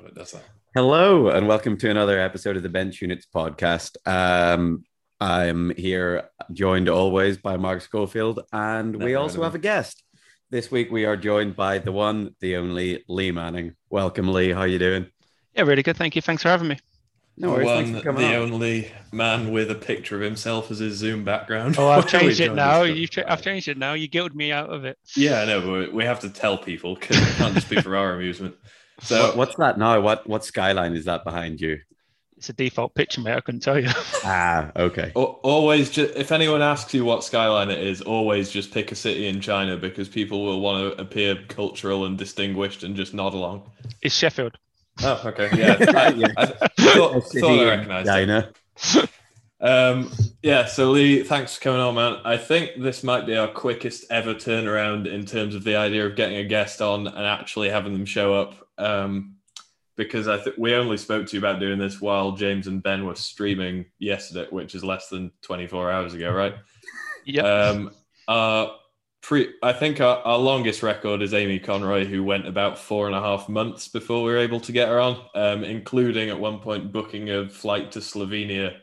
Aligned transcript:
God, 0.00 0.08
it 0.08 0.14
does 0.14 0.32
that. 0.32 0.42
Hello, 0.74 1.28
and 1.28 1.46
welcome 1.48 1.76
to 1.78 1.90
another 1.90 2.18
episode 2.18 2.56
of 2.56 2.62
the 2.62 2.68
Bench 2.68 3.02
Units 3.02 3.26
podcast. 3.34 3.96
Um, 4.06 4.84
I'm 5.20 5.74
here, 5.76 6.30
joined 6.52 6.88
always 6.88 7.36
by 7.36 7.56
Mark 7.56 7.82
Schofield, 7.82 8.40
and 8.52 8.96
we 9.02 9.14
also 9.14 9.42
have 9.42 9.54
a 9.54 9.58
guest. 9.58 10.02
This 10.48 10.70
week 10.70 10.90
we 10.90 11.04
are 11.04 11.16
joined 11.16 11.54
by 11.56 11.78
the 11.78 11.92
one, 11.92 12.34
the 12.40 12.56
only 12.56 13.04
Lee 13.08 13.30
Manning. 13.30 13.74
Welcome, 13.90 14.32
Lee. 14.32 14.52
How 14.52 14.60
are 14.60 14.66
you 14.66 14.78
doing? 14.78 15.06
Yeah, 15.54 15.62
really 15.64 15.82
good. 15.82 15.96
Thank 15.96 16.16
you. 16.16 16.22
Thanks 16.22 16.42
for 16.42 16.48
having 16.48 16.68
me. 16.68 16.78
No 17.36 17.50
worries. 17.50 17.66
One, 17.66 17.76
Thanks 17.84 17.90
the 17.92 17.98
for 17.98 18.04
coming 18.12 18.26
on. 18.28 18.34
only 18.34 18.90
man 19.12 19.52
with 19.52 19.70
a 19.70 19.74
picture 19.74 20.16
of 20.16 20.22
himself 20.22 20.70
as 20.70 20.78
his 20.78 20.94
Zoom 20.96 21.24
background. 21.24 21.76
Oh, 21.78 21.88
I've 21.88 22.08
changed 22.08 22.40
it 22.40 22.54
now. 22.54 22.82
You've 22.82 23.10
cha- 23.10 23.24
I've 23.26 23.42
changed 23.42 23.68
it 23.68 23.76
now. 23.78 23.92
You 23.94 24.08
guilted 24.08 24.34
me 24.34 24.50
out 24.52 24.70
of 24.70 24.84
it. 24.84 24.98
Yeah, 25.16 25.42
I 25.42 25.44
know, 25.46 25.60
but 25.60 25.70
we- 25.70 25.88
we 25.88 26.04
have 26.04 26.20
to 26.20 26.30
tell 26.30 26.56
people 26.58 26.94
because 26.94 27.16
it 27.18 27.34
can't 27.36 27.54
just 27.54 27.68
be 27.68 27.80
for 27.80 27.96
our 27.96 28.14
amusement. 28.14 28.54
So 29.02 29.26
What- 29.28 29.36
what's 29.36 29.54
that 29.56 29.78
now? 29.78 30.00
What 30.00 30.26
what 30.26 30.44
skyline 30.44 30.94
is 30.94 31.04
that 31.06 31.24
behind 31.24 31.60
you? 31.60 31.78
It's 32.36 32.48
a 32.48 32.52
default 32.54 32.94
picture, 32.94 33.20
mate. 33.20 33.34
I 33.34 33.40
couldn't 33.42 33.60
tell 33.60 33.78
you. 33.78 33.88
Ah, 34.24 34.70
okay. 34.76 35.12
Always, 35.14 35.90
ju- 35.90 36.10
if 36.16 36.32
anyone 36.32 36.62
asks 36.62 36.92
you 36.94 37.04
what 37.04 37.22
skyline 37.24 37.70
it 37.70 37.78
is, 37.78 38.00
always 38.02 38.50
just 38.50 38.72
pick 38.72 38.92
a 38.92 38.94
city 38.94 39.26
in 39.28 39.40
China 39.42 39.76
because 39.76 40.08
people 40.08 40.44
will 40.44 40.60
want 40.60 40.94
to 40.96 41.00
appear 41.02 41.36
cultural 41.48 42.04
and 42.06 42.16
distinguished 42.18 42.82
and 42.82 42.96
just 42.96 43.12
nod 43.14 43.34
along. 43.34 43.70
It's 44.02 44.14
Sheffield. 44.14 44.56
Oh, 45.02 45.20
okay, 45.26 45.50
yeah. 45.54 45.76
I, 45.94 46.08
Yeah. 46.16 46.26
I, 46.36 46.46
thought, 46.46 47.22
thought 47.24 47.44
I 47.44 47.62
in 47.62 47.68
recognised 47.68 48.08
it. 48.08 48.10
China. 48.12 49.08
Um, 49.62 50.10
yeah, 50.42 50.64
so 50.66 50.90
Lee, 50.90 51.22
thanks 51.22 51.56
for 51.56 51.60
coming 51.62 51.80
on, 51.80 51.94
man. 51.94 52.18
I 52.24 52.38
think 52.38 52.80
this 52.80 53.02
might 53.04 53.26
be 53.26 53.36
our 53.36 53.48
quickest 53.48 54.04
ever 54.10 54.32
turnaround 54.34 55.06
in 55.06 55.26
terms 55.26 55.54
of 55.54 55.64
the 55.64 55.76
idea 55.76 56.06
of 56.06 56.16
getting 56.16 56.38
a 56.38 56.44
guest 56.44 56.80
on 56.80 57.06
and 57.06 57.26
actually 57.26 57.68
having 57.68 57.92
them 57.92 58.06
show 58.06 58.32
up. 58.34 58.54
Um, 58.80 59.36
because 59.96 60.28
I 60.28 60.38
think 60.38 60.56
we 60.56 60.74
only 60.74 60.96
spoke 60.96 61.26
to 61.26 61.36
you 61.36 61.40
about 61.40 61.60
doing 61.60 61.78
this 61.78 62.00
while 62.00 62.32
James 62.32 62.66
and 62.66 62.82
Ben 62.82 63.04
were 63.04 63.14
streaming 63.14 63.84
yesterday, 63.98 64.46
which 64.48 64.74
is 64.74 64.82
less 64.82 65.08
than 65.08 65.30
24 65.42 65.90
hours 65.90 66.14
ago, 66.14 66.32
right? 66.32 66.54
yeah. 67.26 67.42
Um, 67.42 67.90
uh, 68.26 68.68
pre, 69.20 69.52
I 69.62 69.74
think 69.74 70.00
our, 70.00 70.18
our 70.20 70.38
longest 70.38 70.82
record 70.82 71.20
is 71.20 71.34
Amy 71.34 71.58
Conroy, 71.58 72.06
who 72.06 72.24
went 72.24 72.46
about 72.46 72.78
four 72.78 73.08
and 73.08 73.14
a 73.14 73.20
half 73.20 73.48
months 73.48 73.88
before 73.88 74.22
we 74.22 74.32
were 74.32 74.38
able 74.38 74.60
to 74.60 74.72
get 74.72 74.88
her 74.88 75.00
on, 75.00 75.20
um, 75.34 75.64
including 75.64 76.30
at 76.30 76.40
one 76.40 76.60
point 76.60 76.92
booking 76.92 77.28
a 77.30 77.48
flight 77.48 77.92
to 77.92 77.98
Slovenia 77.98 78.76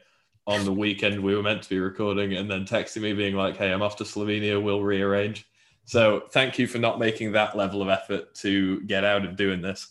on 0.45 0.63
the 0.65 0.71
weekend 0.71 1.21
we 1.21 1.35
were 1.35 1.43
meant 1.43 1.63
to 1.63 1.69
be 1.69 1.79
recording, 1.79 2.33
and 2.33 2.49
then 2.49 2.63
texting 2.63 3.01
me 3.01 3.13
being 3.13 3.35
like, 3.35 3.57
"Hey, 3.57 3.71
I'm 3.71 3.81
off 3.81 3.97
to 3.97 4.05
Slovenia. 4.05 4.61
We'll 4.61 4.81
rearrange." 4.81 5.45
So 5.87 6.23
thank 6.31 6.59
you 6.59 6.67
for 6.67 6.77
not 6.79 6.99
making 6.99 7.31
that 7.31 7.55
level 7.57 7.81
of 7.81 7.87
effort 7.89 8.35
to 8.35 8.81
get 8.81 9.03
out 9.05 9.23
of 9.25 9.35
doing 9.37 9.61
this. 9.61 9.87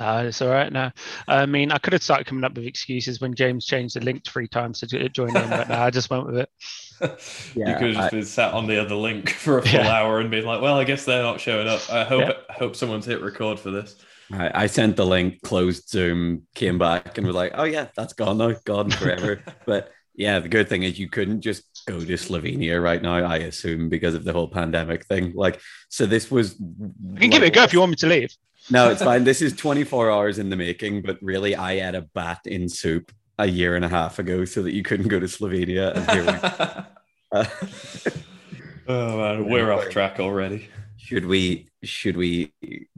No, 0.00 0.18
it's 0.26 0.40
all 0.40 0.48
right 0.48 0.72
now. 0.72 0.92
I 1.26 1.44
mean, 1.44 1.72
I 1.72 1.78
could 1.78 1.92
have 1.92 2.02
started 2.02 2.26
coming 2.26 2.44
up 2.44 2.54
with 2.54 2.64
excuses 2.64 3.20
when 3.20 3.34
James 3.34 3.66
changed 3.66 3.96
the 3.96 4.00
link 4.00 4.24
three 4.24 4.46
times 4.48 4.80
to 4.80 5.08
join 5.10 5.28
in, 5.36 5.50
but 5.50 5.68
no, 5.68 5.74
I 5.74 5.90
just 5.90 6.08
went 6.08 6.24
with 6.26 6.38
it. 6.38 6.50
you 7.54 7.64
Yeah, 7.66 7.78
could 7.78 7.88
have 7.88 7.96
just 7.96 8.06
I- 8.06 8.10
been 8.16 8.24
sat 8.24 8.54
on 8.54 8.66
the 8.66 8.80
other 8.80 8.94
link 8.94 9.28
for 9.44 9.58
a 9.58 9.62
full 9.62 9.72
Yeah. 9.80 9.88
hour 9.92 10.20
and 10.20 10.30
been 10.30 10.44
like, 10.46 10.62
"Well, 10.62 10.78
I 10.78 10.84
guess 10.84 11.04
they're 11.04 11.22
not 11.22 11.40
showing 11.40 11.68
up. 11.68 11.80
I 11.92 12.04
hope 12.04 12.20
Yeah. 12.22 12.32
I 12.48 12.52
hope 12.54 12.76
someone's 12.76 13.06
hit 13.06 13.20
record 13.20 13.58
for 13.60 13.70
this." 13.70 13.96
I, 14.32 14.62
I 14.64 14.66
sent 14.68 14.96
the 14.96 15.06
link, 15.06 15.42
closed 15.42 15.88
Zoom, 15.88 16.46
came 16.54 16.78
back, 16.78 17.18
and 17.18 17.26
was 17.26 17.34
like, 17.36 17.52
"Oh 17.56 17.64
yeah, 17.64 17.88
that's 17.96 18.12
gone 18.14 18.38
now, 18.38 18.54
gone 18.64 18.90
forever." 18.90 19.42
but 19.66 19.92
yeah, 20.18 20.40
the 20.40 20.48
good 20.48 20.68
thing 20.68 20.82
is 20.82 20.98
you 20.98 21.08
couldn't 21.08 21.42
just 21.42 21.62
go 21.86 22.00
to 22.00 22.12
Slovenia 22.14 22.82
right 22.82 23.00
now. 23.00 23.14
I 23.14 23.36
assume 23.36 23.88
because 23.88 24.14
of 24.14 24.24
the 24.24 24.32
whole 24.32 24.48
pandemic 24.48 25.06
thing. 25.06 25.32
Like, 25.32 25.60
so 25.88 26.06
this 26.06 26.28
was. 26.28 26.56
I 27.16 27.20
can 27.20 27.30
give 27.30 27.44
it 27.44 27.46
a 27.46 27.50
go 27.50 27.62
if 27.62 27.72
you 27.72 27.78
want 27.78 27.90
me 27.90 27.96
to 27.96 28.06
leave. 28.08 28.34
No, 28.68 28.90
it's 28.90 29.00
fine. 29.10 29.22
This 29.22 29.40
is 29.40 29.54
24 29.54 30.10
hours 30.10 30.40
in 30.40 30.50
the 30.50 30.56
making, 30.56 31.02
but 31.02 31.18
really, 31.22 31.54
I 31.54 31.76
had 31.76 31.94
a 31.94 32.02
bat 32.02 32.40
in 32.46 32.68
soup 32.68 33.12
a 33.38 33.46
year 33.46 33.76
and 33.76 33.84
a 33.84 33.88
half 33.88 34.18
ago 34.18 34.44
so 34.44 34.60
that 34.64 34.72
you 34.74 34.82
couldn't 34.82 35.06
go 35.06 35.20
to 35.20 35.26
Slovenia. 35.26 35.94
And 35.94 36.10
here 36.10 36.24
we 36.24 37.38
uh, 37.38 37.44
oh 38.88 39.16
man, 39.18 39.48
we're 39.48 39.70
off 39.72 39.88
track 39.90 40.18
already. 40.18 40.68
should 40.96 41.26
we 41.26 41.68
should 41.84 42.16
we 42.16 42.52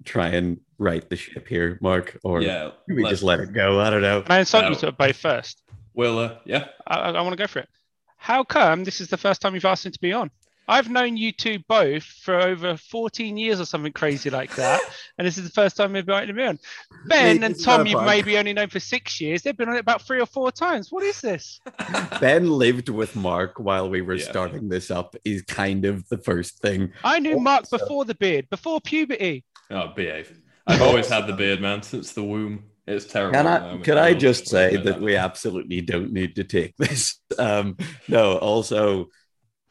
try 0.06 0.28
and 0.28 0.59
right 0.78 1.06
the 1.10 1.16
ship 1.16 1.47
here, 1.47 1.78
Mark, 1.82 2.19
or 2.25 2.41
yeah, 2.41 2.70
should 2.88 2.97
we 2.97 3.04
just 3.10 3.22
let 3.22 3.41
it 3.41 3.53
go? 3.53 3.78
I 3.78 3.91
don't 3.91 4.00
know. 4.00 4.22
Can 4.22 4.32
I 4.32 4.38
insult 4.38 4.64
No. 4.64 4.70
you 4.70 4.76
to 4.76 4.88
it 4.88 4.97
both 4.97 5.16
first? 5.16 5.62
Will, 5.94 6.18
uh, 6.18 6.36
yeah. 6.44 6.66
I, 6.86 6.96
I, 7.10 7.20
want 7.22 7.32
to 7.32 7.36
go 7.42 7.46
for 7.46 7.60
it. 7.60 7.68
How 8.16 8.44
come 8.44 8.84
this 8.84 9.00
is 9.00 9.08
the 9.08 9.16
first 9.16 9.40
time 9.40 9.54
you've 9.54 9.64
asked 9.64 9.86
him 9.86 9.92
to 9.92 10.00
be 10.00 10.12
on? 10.12 10.30
I've 10.70 10.88
known 10.88 11.16
you 11.16 11.32
two 11.32 11.58
both 11.66 12.04
for 12.04 12.40
over 12.40 12.76
14 12.76 13.36
years 13.36 13.60
or 13.60 13.64
something 13.64 13.92
crazy 13.92 14.30
like 14.30 14.54
that. 14.54 14.80
and 15.18 15.26
this 15.26 15.36
is 15.36 15.42
the 15.42 15.50
first 15.50 15.76
time 15.76 15.96
you've 15.96 16.08
invited 16.08 16.36
me 16.36 16.44
on. 16.44 16.60
Ben 17.06 17.42
and 17.42 17.60
Tom, 17.60 17.88
you've 17.88 18.04
maybe 18.04 18.38
only 18.38 18.52
known 18.52 18.68
for 18.68 18.78
six 18.78 19.20
years. 19.20 19.42
They've 19.42 19.56
been 19.56 19.68
on 19.68 19.74
it 19.74 19.80
about 19.80 20.02
three 20.02 20.20
or 20.20 20.26
four 20.26 20.52
times. 20.52 20.92
What 20.92 21.02
is 21.02 21.20
this? 21.20 21.60
Ben 22.20 22.48
lived 22.48 22.88
with 22.88 23.16
Mark 23.16 23.58
while 23.58 23.90
we 23.90 24.00
were 24.00 24.14
Yeah. 24.14 24.30
starting 24.30 24.68
this 24.68 24.92
up. 24.92 25.16
Is 25.24 25.42
kind 25.42 25.84
of 25.84 26.08
the 26.08 26.18
first 26.18 26.60
thing. 26.60 26.92
I 27.02 27.18
knew 27.18 27.40
Mark 27.40 27.62
Also- 27.62 27.78
before 27.78 28.04
the 28.04 28.14
beard, 28.14 28.48
before 28.48 28.80
puberty. 28.80 29.44
Oh, 29.72 29.88
behave. 29.88 30.40
I've 30.68 30.82
always 30.82 31.08
had 31.08 31.26
the 31.26 31.32
beard, 31.32 31.60
man, 31.60 31.82
since 31.82 32.12
the 32.12 32.22
womb. 32.22 32.69
It's 32.86 33.06
terrible. 33.06 33.34
Can 33.34 33.46
I 33.46 33.78
could 33.78 33.98
I 33.98 34.14
just 34.14 34.48
say 34.48 34.74
admit 34.74 34.84
that 34.84 35.00
we 35.00 35.16
absolutely 35.16 35.80
don't 35.80 36.12
need 36.12 36.36
to 36.36 36.44
take 36.44 36.76
this? 36.78 37.20
Um, 37.38 37.76
no. 38.08 38.36
Also, 38.38 39.06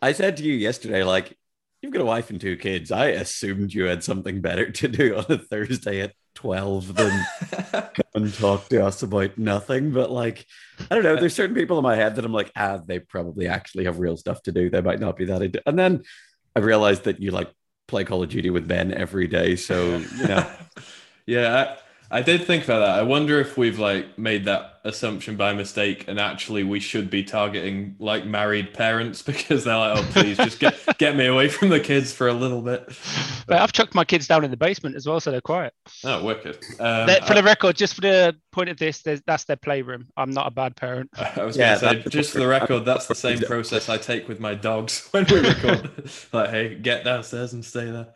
I 0.01 0.13
said 0.13 0.37
to 0.37 0.43
you 0.43 0.53
yesterday, 0.53 1.03
like 1.03 1.37
you've 1.81 1.93
got 1.93 2.01
a 2.01 2.05
wife 2.05 2.29
and 2.29 2.39
two 2.39 2.57
kids. 2.57 2.91
I 2.91 3.07
assumed 3.07 3.73
you 3.73 3.85
had 3.85 4.03
something 4.03 4.41
better 4.41 4.71
to 4.71 4.87
do 4.87 5.17
on 5.17 5.25
a 5.29 5.37
Thursday 5.37 6.01
at 6.01 6.13
twelve 6.35 6.95
than 6.95 7.25
come 7.71 8.03
and 8.15 8.33
talk 8.33 8.69
to 8.69 8.85
us 8.85 9.03
about 9.03 9.37
nothing. 9.37 9.91
But 9.91 10.11
like, 10.11 10.45
I 10.89 10.95
don't 10.95 11.03
know. 11.03 11.15
There's 11.15 11.35
certain 11.35 11.55
people 11.55 11.77
in 11.77 11.83
my 11.83 11.95
head 11.95 12.15
that 12.15 12.25
I'm 12.25 12.33
like, 12.33 12.51
ah, 12.55 12.79
they 12.85 12.99
probably 12.99 13.47
actually 13.47 13.85
have 13.85 13.99
real 13.99 14.17
stuff 14.17 14.41
to 14.43 14.51
do. 14.51 14.69
They 14.69 14.81
might 14.81 14.99
not 14.99 15.17
be 15.17 15.25
that. 15.25 15.41
Into- 15.41 15.63
and 15.67 15.77
then 15.77 16.03
I 16.55 16.59
realized 16.59 17.03
that 17.03 17.19
you 17.19 17.31
like 17.31 17.51
play 17.87 18.03
Call 18.03 18.23
of 18.23 18.29
Duty 18.29 18.49
with 18.49 18.67
Ben 18.67 18.93
every 18.93 19.27
day, 19.27 19.55
so 19.55 19.97
you 19.97 20.27
know. 20.27 20.49
yeah, 21.25 21.55
I, 21.55 21.77
I 22.11 22.21
did 22.23 22.45
think 22.45 22.63
about 22.63 22.79
that. 22.79 22.97
I 22.97 23.03
wonder 23.03 23.39
if 23.39 23.57
we've 23.57 23.77
like 23.77 24.17
made 24.17 24.45
that 24.45 24.79
assumption 24.83 25.35
by 25.37 25.53
mistake, 25.53 26.05
and 26.07 26.19
actually 26.19 26.63
we 26.63 26.79
should 26.79 27.09
be 27.09 27.23
targeting 27.23 27.95
like 27.99 28.25
married 28.25 28.73
parents 28.73 29.21
because 29.23 29.63
they're 29.63 29.77
like, 29.77 29.97
oh, 29.99 30.03
please 30.11 30.37
just 30.37 30.59
get 30.59 30.75
get 30.97 31.15
me 31.15 31.27
away 31.27 31.49
from 31.49 31.69
the 31.69 31.79
kids 31.79 32.11
for 32.11 32.27
a 32.27 32.33
little 32.33 32.61
bit. 32.61 32.89
But 33.47 33.61
I've 33.61 33.71
chucked 33.73 33.95
my 33.95 34.05
kids 34.05 34.27
down 34.27 34.43
in 34.43 34.51
the 34.51 34.57
basement 34.57 34.95
as 34.95 35.07
well, 35.07 35.19
so 35.19 35.31
they're 35.31 35.41
quiet. 35.41 35.73
Oh, 36.03 36.23
wicked. 36.23 36.57
Um, 36.79 37.07
for 37.25 37.33
the 37.33 37.43
record, 37.43 37.75
just 37.75 37.93
for 37.93 38.01
the 38.01 38.35
point 38.51 38.69
of 38.69 38.77
this, 38.77 39.01
that's 39.01 39.43
their 39.43 39.55
playroom. 39.55 40.07
I'm 40.17 40.31
not 40.31 40.47
a 40.47 40.51
bad 40.51 40.75
parent. 40.75 41.09
I, 41.17 41.33
I 41.41 41.43
was 41.43 41.57
Yeah, 41.57 41.79
going 41.79 41.95
to 41.97 42.03
say, 42.03 42.09
just 42.09 42.31
for 42.31 42.39
the 42.39 42.47
record, 42.47 42.85
that's 42.85 43.07
the 43.07 43.15
same 43.15 43.39
process 43.43 43.89
I 43.89 43.97
take 43.97 44.27
with 44.27 44.39
my 44.39 44.55
dogs 44.55 45.07
when 45.11 45.25
we 45.29 45.39
record. 45.41 45.91
like, 46.33 46.49
hey, 46.49 46.75
get 46.75 47.03
downstairs 47.03 47.53
and 47.53 47.63
stay 47.63 47.91
there. 47.91 48.07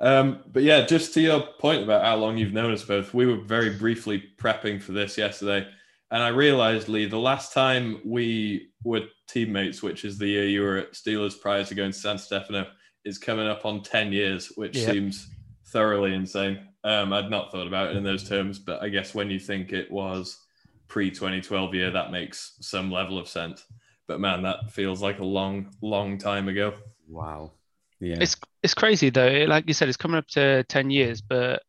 Um, 0.00 0.40
but 0.52 0.62
yeah, 0.62 0.86
just 0.86 1.14
to 1.14 1.20
your 1.20 1.40
point 1.58 1.82
about 1.82 2.04
how 2.04 2.16
long 2.16 2.36
you've 2.36 2.52
known 2.52 2.72
us 2.72 2.84
both, 2.84 3.14
we 3.14 3.26
were 3.26 3.42
very 3.42 3.76
briefly 3.76 4.22
prepping 4.38 4.80
for 4.80 4.92
this 4.92 5.18
yesterday. 5.18 5.66
And 6.10 6.22
I 6.22 6.28
realized, 6.28 6.88
Lee, 6.88 7.06
the 7.06 7.18
last 7.18 7.52
time 7.52 8.00
we 8.04 8.70
were 8.82 9.02
teammates, 9.28 9.82
which 9.82 10.04
is 10.04 10.18
the 10.18 10.26
year 10.26 10.46
you 10.46 10.62
were 10.62 10.78
at 10.78 10.92
Steelers 10.92 11.38
prior 11.38 11.64
to 11.64 11.74
going 11.74 11.92
to 11.92 11.98
San 11.98 12.18
Stefano, 12.18 12.66
is 13.04 13.18
coming 13.18 13.46
up 13.46 13.64
on 13.66 13.82
10 13.82 14.12
years, 14.12 14.52
which 14.56 14.76
seems 14.76 15.28
thoroughly 15.66 16.14
insane. 16.14 16.66
Um, 16.84 17.12
I'd 17.12 17.30
not 17.30 17.52
thought 17.52 17.66
about 17.66 17.90
it 17.90 17.96
in 17.96 18.04
those 18.04 18.28
terms, 18.28 18.58
but 18.58 18.82
I 18.82 18.88
guess 18.88 19.14
when 19.14 19.30
you 19.30 19.38
think 19.38 19.72
it 19.72 19.90
was 19.90 20.38
pre 20.86 21.10
2012 21.10 21.74
year, 21.74 21.90
that 21.90 22.10
makes 22.10 22.56
some 22.60 22.90
level 22.90 23.18
of 23.18 23.28
sense. 23.28 23.64
But 24.06 24.20
man, 24.20 24.42
that 24.42 24.70
feels 24.70 25.02
like 25.02 25.18
a 25.18 25.24
long, 25.24 25.70
long 25.82 26.16
time 26.16 26.48
ago. 26.48 26.74
Wow. 27.06 27.52
Yeah. 28.00 28.16
It's 28.20 28.36
it's 28.62 28.74
crazy 28.74 29.10
though. 29.10 29.44
Like 29.48 29.66
you 29.66 29.74
said, 29.74 29.88
it's 29.88 29.96
coming 29.96 30.18
up 30.18 30.26
to 30.28 30.64
10 30.64 30.90
years, 30.90 31.20
but 31.20 31.62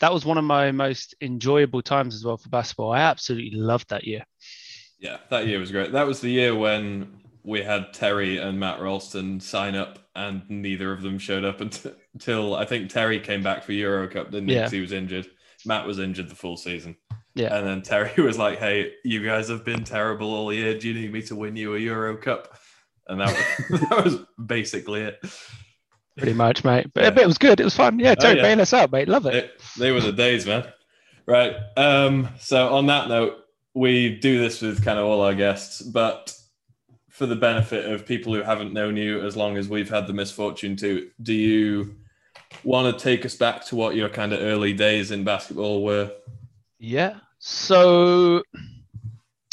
that 0.00 0.12
was 0.12 0.24
one 0.24 0.38
of 0.38 0.44
my 0.44 0.72
most 0.72 1.14
enjoyable 1.20 1.82
times 1.82 2.14
as 2.14 2.24
well 2.24 2.36
for 2.36 2.48
basketball. 2.48 2.92
I 2.92 3.00
absolutely 3.00 3.58
loved 3.58 3.90
that 3.90 4.04
year. 4.04 4.24
Yeah, 4.98 5.18
that 5.30 5.46
year 5.46 5.58
was 5.58 5.70
great. 5.70 5.92
That 5.92 6.06
was 6.06 6.20
the 6.20 6.30
year 6.30 6.54
when 6.56 7.20
we 7.42 7.62
had 7.62 7.92
Terry 7.92 8.38
and 8.38 8.58
Matt 8.60 8.80
Ralston 8.80 9.40
sign 9.40 9.74
up, 9.74 9.98
and 10.14 10.42
neither 10.50 10.92
of 10.92 11.02
them 11.02 11.18
showed 11.18 11.44
up 11.44 11.60
until, 11.60 11.92
until 12.14 12.54
I 12.54 12.64
think 12.64 12.90
Terry 12.90 13.20
came 13.20 13.42
back 13.42 13.62
for 13.64 13.72
Euro 13.72 14.08
Cup, 14.08 14.30
didn't 14.30 14.48
he? 14.48 14.54
Yeah. 14.54 14.62
'Cause 14.64 14.72
he 14.72 14.80
was 14.80 14.92
injured. 14.92 15.26
Matt 15.66 15.86
was 15.86 15.98
injured 15.98 16.28
the 16.28 16.34
full 16.34 16.56
season. 16.56 16.96
Yeah. 17.34 17.54
And 17.56 17.66
then 17.66 17.82
Terry 17.82 18.12
was 18.22 18.38
like, 18.38 18.58
"Hey, 18.58 18.92
you 19.04 19.24
guys 19.24 19.48
have 19.48 19.64
been 19.64 19.84
terrible 19.84 20.32
all 20.34 20.52
year. 20.52 20.76
Do 20.78 20.88
you 20.88 20.94
need 20.94 21.12
me 21.12 21.22
to 21.22 21.36
win 21.36 21.56
you 21.56 21.74
a 21.74 21.78
Euro 21.78 22.16
Cup?" 22.16 22.56
And 23.08 23.20
that 23.20 23.34
was, 23.70 23.80
that 23.88 24.04
was 24.04 24.16
basically 24.44 25.02
it. 25.02 25.18
Pretty 26.20 26.34
much, 26.36 26.64
mate. 26.64 26.86
But, 26.94 27.04
Yeah. 27.04 27.10
but 27.10 27.22
it 27.22 27.26
was 27.26 27.38
good. 27.38 27.60
It 27.60 27.64
was 27.64 27.74
fun. 27.74 27.98
Yeah, 27.98 28.14
Oh, 28.20 28.28
yeah. 28.30 28.42
bail 28.42 28.60
us 28.60 28.72
out, 28.74 28.92
mate. 28.92 29.08
Love 29.08 29.26
it. 29.26 29.58
They, 29.78 29.86
they 29.86 29.90
were 29.92 30.00
the 30.00 30.12
days, 30.12 30.46
man. 30.46 30.64
Right. 31.26 31.56
Um, 31.76 32.28
so 32.38 32.68
on 32.74 32.86
that 32.86 33.08
note, 33.08 33.38
we 33.74 34.18
do 34.18 34.38
this 34.38 34.60
with 34.60 34.84
kind 34.84 34.98
of 34.98 35.06
all 35.06 35.22
our 35.22 35.34
guests, 35.34 35.80
but 35.80 36.36
for 37.08 37.26
the 37.26 37.36
benefit 37.36 37.90
of 37.90 38.04
people 38.06 38.34
who 38.34 38.42
haven't 38.42 38.72
known 38.72 38.96
you 38.96 39.22
as 39.24 39.36
long 39.36 39.56
as 39.56 39.68
we've 39.68 39.88
had 39.90 40.06
the 40.06 40.12
misfortune 40.12 40.76
to, 40.76 41.08
do 41.22 41.32
you 41.32 41.94
want 42.64 42.96
to 42.98 43.02
take 43.02 43.24
us 43.24 43.34
back 43.36 43.64
to 43.66 43.76
what 43.76 43.94
your 43.94 44.08
kind 44.08 44.32
of 44.32 44.40
early 44.40 44.72
days 44.72 45.10
in 45.10 45.24
basketball 45.24 45.82
were? 45.84 46.10
Yeah. 46.78 47.14
So 47.38 48.42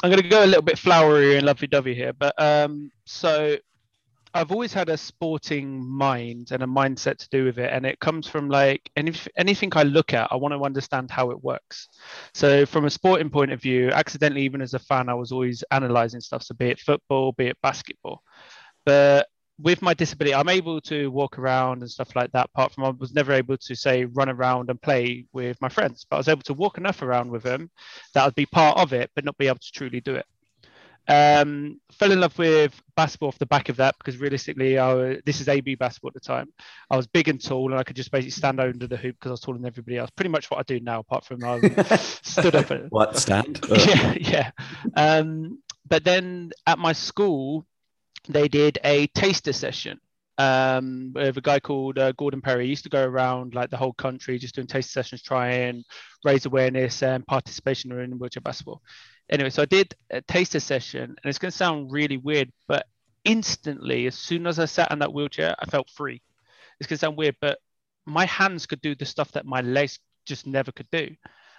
I'm 0.03 0.09
going 0.11 0.21
to 0.21 0.27
go 0.27 0.43
a 0.43 0.47
little 0.47 0.61
bit 0.61 0.77
flowery 0.79 1.37
and 1.37 1.45
lovey-dovey 1.45 1.93
here, 1.93 2.13
but 2.13 2.33
um, 2.41 2.91
so 3.05 3.57
I've 4.33 4.51
always 4.51 4.73
had 4.73 4.89
a 4.89 4.97
sporting 4.97 5.87
mind 5.87 6.49
and 6.51 6.61
a 6.61 6.67
mindset 6.67 7.17
to 7.17 7.29
do 7.29 7.45
with 7.45 7.57
it, 7.57 7.71
and 7.71 7.85
it 7.85 7.99
comes 7.99 8.27
from 8.27 8.49
like 8.49 8.89
any, 8.95 9.13
anything 9.37 9.71
I 9.75 9.83
look 9.83 10.13
at, 10.13 10.27
I 10.31 10.35
want 10.35 10.53
to 10.53 10.63
understand 10.63 11.09
how 11.09 11.31
it 11.31 11.43
works. 11.43 11.87
So 12.33 12.65
from 12.65 12.85
a 12.85 12.89
sporting 12.89 13.29
point 13.29 13.51
of 13.51 13.61
view, 13.61 13.89
accidentally, 13.91 14.43
even 14.43 14.61
as 14.61 14.73
a 14.73 14.79
fan, 14.79 15.09
I 15.09 15.13
was 15.13 15.31
always 15.31 15.63
analyzing 15.71 16.21
stuff. 16.21 16.43
So 16.43 16.55
be 16.55 16.67
it 16.69 16.79
football, 16.79 17.31
be 17.31 17.47
it 17.47 17.57
basketball, 17.61 18.21
but 18.85 19.27
with 19.59 19.81
my 19.81 19.93
disability, 19.93 20.35
I'm 20.35 20.49
able 20.49 20.79
to 20.81 21.09
walk 21.09 21.39
around 21.39 21.81
and 21.81 21.89
stuff 21.89 22.15
like 22.15 22.31
that. 22.33 22.49
Apart 22.53 22.73
from 22.73 22.83
I 22.83 22.89
was 22.89 23.13
never 23.13 23.33
able 23.33 23.57
to 23.57 23.75
say 23.75 24.05
run 24.05 24.29
around 24.29 24.69
and 24.69 24.79
play 24.79 25.25
with 25.33 25.59
my 25.61 25.69
friends, 25.69 26.05
but 26.07 26.17
I 26.17 26.19
was 26.19 26.27
able 26.27 26.43
to 26.43 26.53
walk 26.53 26.77
enough 26.77 27.01
around 27.01 27.31
with 27.31 27.43
them 27.43 27.71
that 28.13 28.25
I'd 28.25 28.35
be 28.35 28.45
part 28.45 28.77
of 28.77 28.93
it, 28.93 29.09
but 29.15 29.25
not 29.25 29.37
be 29.37 29.47
able 29.47 29.57
to 29.57 29.71
truly 29.71 29.99
do 29.99 30.15
it. 30.15 30.25
Um, 31.07 31.79
fell 31.91 32.11
in 32.11 32.19
love 32.19 32.37
with 32.37 32.79
basketball 32.95 33.29
off 33.29 33.39
the 33.39 33.45
back 33.45 33.69
of 33.69 33.77
that 33.77 33.95
because 33.97 34.17
realistically, 34.17 34.77
I 34.77 34.93
was, 34.93 35.17
this 35.25 35.39
is 35.39 35.47
AB 35.47 35.75
basketball 35.75 36.09
at 36.09 36.13
the 36.15 36.19
time. 36.19 36.49
I 36.89 36.97
was 36.97 37.07
big 37.07 37.29
and 37.29 37.43
tall, 37.43 37.71
and 37.71 37.79
I 37.79 37.83
could 37.83 37.95
just 37.95 38.11
basically 38.11 38.31
stand 38.31 38.59
under 38.59 38.87
the 38.87 38.97
hoop 38.97 39.15
because 39.15 39.29
I 39.29 39.33
was 39.33 39.39
taller 39.41 39.57
than 39.57 39.67
everybody 39.67 39.97
else. 39.97 40.09
Pretty 40.09 40.29
much 40.29 40.51
what 40.51 40.59
I 40.59 40.63
do 40.63 40.79
now, 40.79 40.99
apart 40.99 41.25
from 41.25 41.43
I 41.43 41.59
stood 41.97 42.55
up. 42.55 42.69
And, 42.71 42.89
what 42.91 43.17
stand? 43.17 43.65
yeah, 43.69 44.13
yeah. 44.19 44.51
Um, 44.95 45.59
but 45.87 46.03
then 46.03 46.51
at 46.65 46.77
my 46.77 46.93
school, 46.93 47.65
they 48.27 48.47
did 48.47 48.77
a 48.83 49.07
taster 49.07 49.53
session 49.53 49.99
um, 50.37 51.11
with 51.13 51.37
a 51.37 51.41
guy 51.41 51.59
called 51.59 51.97
uh, 51.97 52.11
Gordon 52.13 52.41
Perry. 52.41 52.65
He 52.65 52.69
used 52.69 52.83
to 52.83 52.89
go 52.89 53.05
around 53.05 53.55
like 53.55 53.69
the 53.69 53.77
whole 53.77 53.93
country 53.93 54.37
just 54.37 54.55
doing 54.55 54.67
taster 54.67 54.91
sessions, 54.91 55.21
try 55.21 55.49
and 55.49 55.83
raise 56.23 56.45
awareness 56.45 57.01
and 57.01 57.25
participation 57.25 57.91
in 57.91 58.19
wheelchair 58.19 58.41
basketball. 58.41 58.81
Anyway, 59.29 59.49
so 59.49 59.61
I 59.61 59.65
did 59.65 59.93
a 60.09 60.21
taster 60.21 60.59
session, 60.59 61.03
and 61.03 61.17
it's 61.25 61.39
going 61.39 61.51
to 61.51 61.57
sound 61.57 61.91
really 61.91 62.17
weird, 62.17 62.51
but 62.67 62.87
instantly, 63.25 64.07
as 64.07 64.15
soon 64.15 64.47
as 64.47 64.57
I 64.57 64.65
sat 64.65 64.91
in 64.91 64.99
that 64.99 65.13
wheelchair, 65.13 65.55
I 65.59 65.65
felt 65.65 65.89
free. 65.89 66.21
It's 66.79 66.87
going 66.87 66.97
to 66.97 67.05
sound 67.05 67.17
weird, 67.17 67.35
but 67.41 67.59
my 68.05 68.25
hands 68.25 68.65
could 68.65 68.81
do 68.81 68.95
the 68.95 69.05
stuff 69.05 69.31
that 69.33 69.45
my 69.45 69.61
legs 69.61 69.99
just 70.25 70.47
never 70.47 70.71
could 70.71 70.89
do. 70.91 71.09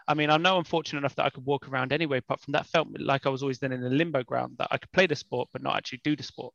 I 0.07 0.15
mean, 0.15 0.31
I 0.31 0.39
know 0.39 0.57
I'm 0.57 0.65
fortunate 0.65 1.01
enough 1.01 1.17
that 1.17 1.27
I 1.27 1.31
could 1.31 1.45
walk 1.45 1.69
around 1.69 1.93
anyway, 1.93 2.23
but 2.27 2.41
from 2.41 2.53
that 2.53 2.67
felt 2.67 2.89
like 2.99 3.27
I 3.27 3.29
was 3.29 3.43
always 3.43 3.59
then 3.59 3.73
in 3.73 3.85
a 3.85 3.91
limbo 3.91 4.23
ground 4.23 4.57
that 4.59 4.69
I 4.71 4.79
could 4.79 4.91
play 4.93 5.07
the 5.07 5.15
sport 5.15 5.51
but 5.53 5.63
not 5.63 5.77
actually 5.77 6.01
do 6.03 6.17
the 6.17 6.23
sport. 6.23 6.55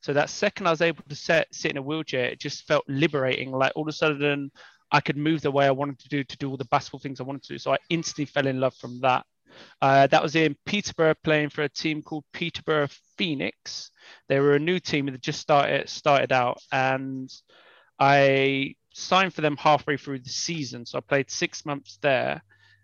So 0.00 0.14
that 0.14 0.30
second 0.30 0.66
I 0.66 0.70
was 0.70 0.80
able 0.80 1.02
to 1.06 1.14
set, 1.14 1.54
sit 1.54 1.72
in 1.72 1.76
a 1.76 1.82
wheelchair, 1.82 2.24
it 2.24 2.40
just 2.40 2.66
felt 2.66 2.84
liberating. 2.88 3.52
Like 3.52 3.72
all 3.76 3.82
of 3.82 3.88
a 3.88 3.92
sudden 3.92 4.50
I 4.90 5.00
could 5.00 5.18
move 5.18 5.42
the 5.42 5.50
way 5.50 5.66
I 5.66 5.72
wanted 5.72 5.98
to 5.98 6.08
do 6.08 6.24
to 6.24 6.36
do 6.38 6.48
all 6.48 6.56
the 6.56 6.64
basketball 6.66 7.00
things 7.00 7.20
I 7.20 7.24
wanted 7.24 7.42
to 7.42 7.54
do. 7.54 7.58
So 7.58 7.72
I 7.72 7.78
instantly 7.90 8.24
fell 8.24 8.46
in 8.46 8.60
love 8.60 8.74
from 8.76 9.00
that. 9.02 9.26
Uh, 9.80 10.06
that 10.06 10.22
was 10.22 10.36
in 10.36 10.56
Peterborough 10.64 11.14
playing 11.22 11.50
for 11.50 11.62
a 11.62 11.68
team 11.68 12.02
called 12.02 12.24
Peterborough 12.32 12.88
Phoenix. 13.16 13.90
They 14.28 14.40
were 14.40 14.54
a 14.54 14.60
new 14.60 14.78
team 14.78 15.06
that 15.06 15.20
just 15.20 15.40
started 15.40 15.88
started 15.88 16.32
out, 16.32 16.58
and 16.72 17.30
I 17.98 18.74
signed 18.94 19.34
for 19.34 19.42
them 19.42 19.56
halfway 19.56 19.96
through 19.96 20.20
the 20.20 20.30
season. 20.30 20.86
So 20.86 20.98
I 20.98 21.00
played 21.00 21.30
six 21.30 21.66
months 21.66 21.98
there, 22.00 22.42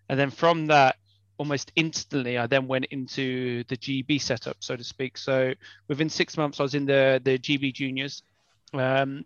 and 0.09 0.19
then 0.19 0.31
from 0.31 0.67
that, 0.67 0.97
almost 1.39 1.73
instantly, 1.77 2.39
I 2.39 2.47
then 2.47 2.69
went 2.69 2.87
into 2.87 3.65
the 3.65 3.77
GB 3.77 4.21
setup, 4.21 4.59
so 4.61 4.77
to 4.77 4.85
speak. 4.85 5.17
So 5.19 5.55
within 5.89 6.09
six 6.09 6.37
months, 6.37 6.61
I 6.61 6.63
was 6.63 6.75
in 6.75 6.87
the 6.87 7.21
the 7.25 7.39
GB 7.39 7.75
juniors, 7.75 8.23
um, 8.75 9.25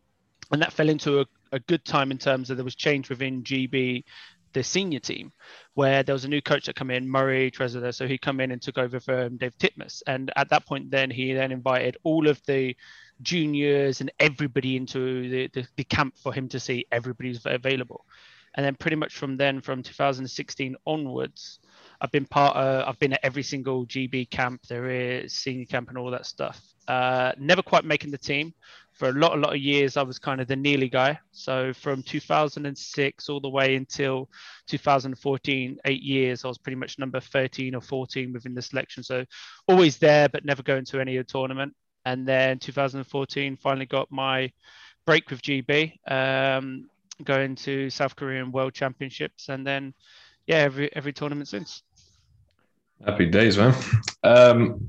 and 0.50 0.62
that 0.62 0.72
fell 0.72 0.88
into 0.88 1.20
a, 1.20 1.26
a 1.52 1.60
good 1.60 1.84
time 1.84 2.10
in 2.10 2.19
terms 2.19 2.50
of 2.50 2.56
there 2.56 2.64
was 2.64 2.75
change 2.75 3.08
within 3.08 3.42
GB 3.42 4.04
the 4.52 4.62
senior 4.62 5.00
team, 5.00 5.32
where 5.75 6.02
there 6.02 6.14
was 6.14 6.25
a 6.25 6.28
new 6.28 6.40
coach 6.40 6.66
that 6.66 6.76
come 6.76 6.90
in, 6.90 7.08
Murray 7.08 7.50
Treasure. 7.50 7.93
So 7.93 8.06
he 8.06 8.19
come 8.19 8.40
in 8.40 8.52
and 8.52 8.60
took 8.60 8.78
over 8.78 9.00
from 9.00 9.37
Dave 9.37 9.56
Titmus. 9.58 10.02
And 10.06 10.32
at 10.37 10.48
that 10.50 10.66
point, 10.66 10.90
then 10.90 11.10
he 11.10 11.32
then 11.32 11.52
invited 11.52 11.96
all 12.04 12.28
of 12.28 12.40
the 12.46 12.75
juniors 13.22 14.00
and 14.00 14.10
everybody 14.19 14.76
into 14.76 15.28
the, 15.28 15.50
the, 15.52 15.66
the 15.76 15.84
camp 15.84 16.14
for 16.16 16.32
him 16.32 16.48
to 16.48 16.60
see 16.60 16.87
everybody's 16.93 17.40
available. 17.44 18.04
And 18.54 18.64
then 18.64 18.75
pretty 18.75 18.96
much 18.96 19.14
from 19.14 19.37
then, 19.37 19.60
from 19.60 19.82
2016 19.82 20.76
onwards, 20.87 21.60
I've 22.00 22.10
been 22.10 22.25
part 22.25 22.56
of, 22.56 22.88
I've 22.88 22.99
been 22.99 23.12
at 23.12 23.20
every 23.22 23.42
single 23.42 23.87
GB 23.87 24.31
camp 24.31 24.62
there 24.66 24.88
is, 24.88 25.34
senior 25.34 25.66
camp 25.66 25.90
and 25.90 25.99
all 25.99 26.10
that 26.10 26.25
stuff. 26.25 26.60
Uh, 26.88 27.32
never 27.38 27.62
quite 27.62 27.84
making 27.84 28.10
the 28.10 28.19
team 28.19 28.54
for 28.96 29.10
a 29.10 29.12
lot, 29.12 29.37
a 29.37 29.40
lot 29.40 29.54
of 29.54 29.60
years, 29.60 29.98
I 29.98 30.02
was 30.02 30.19
kind 30.19 30.40
of 30.40 30.48
the 30.48 30.56
nearly 30.56 30.88
guy. 30.88 31.19
So 31.31 31.72
from 31.75 32.02
2006 32.02 33.28
all 33.28 33.40
the 33.40 33.48
way 33.48 33.76
until 33.76 34.31
2014, 34.69 35.78
eight 35.84 36.02
years, 36.02 36.44
I 36.44 36.48
was 36.48 36.56
pretty 36.56 36.76
much 36.76 36.98
number 36.98 37.20
13 37.20 37.75
or 37.75 37.82
14 37.82 38.32
within 38.32 38.54
the 38.54 38.62
selection. 38.62 39.02
So 39.02 39.25
always 39.69 39.98
there, 39.98 40.31
but 40.31 40.46
never 40.46 40.62
going 40.62 40.87
to 40.87 41.00
any 41.00 41.22
tournament. 41.25 41.75
And 42.06 42.26
then 42.26 42.58
2014, 42.58 43.56
finally 43.56 43.84
got 43.84 44.10
my 44.10 44.50
break 45.04 45.28
with 45.31 45.42
GB, 45.42 45.92
um, 46.10 46.88
going 47.22 47.54
to 47.56 47.90
South 47.90 48.16
Korean 48.16 48.50
World 48.50 48.72
Championships, 48.72 49.49
and 49.50 49.66
then 49.66 49.92
yeah, 50.46 50.58
every 50.58 50.94
every 50.94 51.12
tournament 51.12 51.49
since. 51.49 51.82
Happy 53.04 53.26
days, 53.26 53.58
man. 53.58 53.75
Um, 54.22 54.88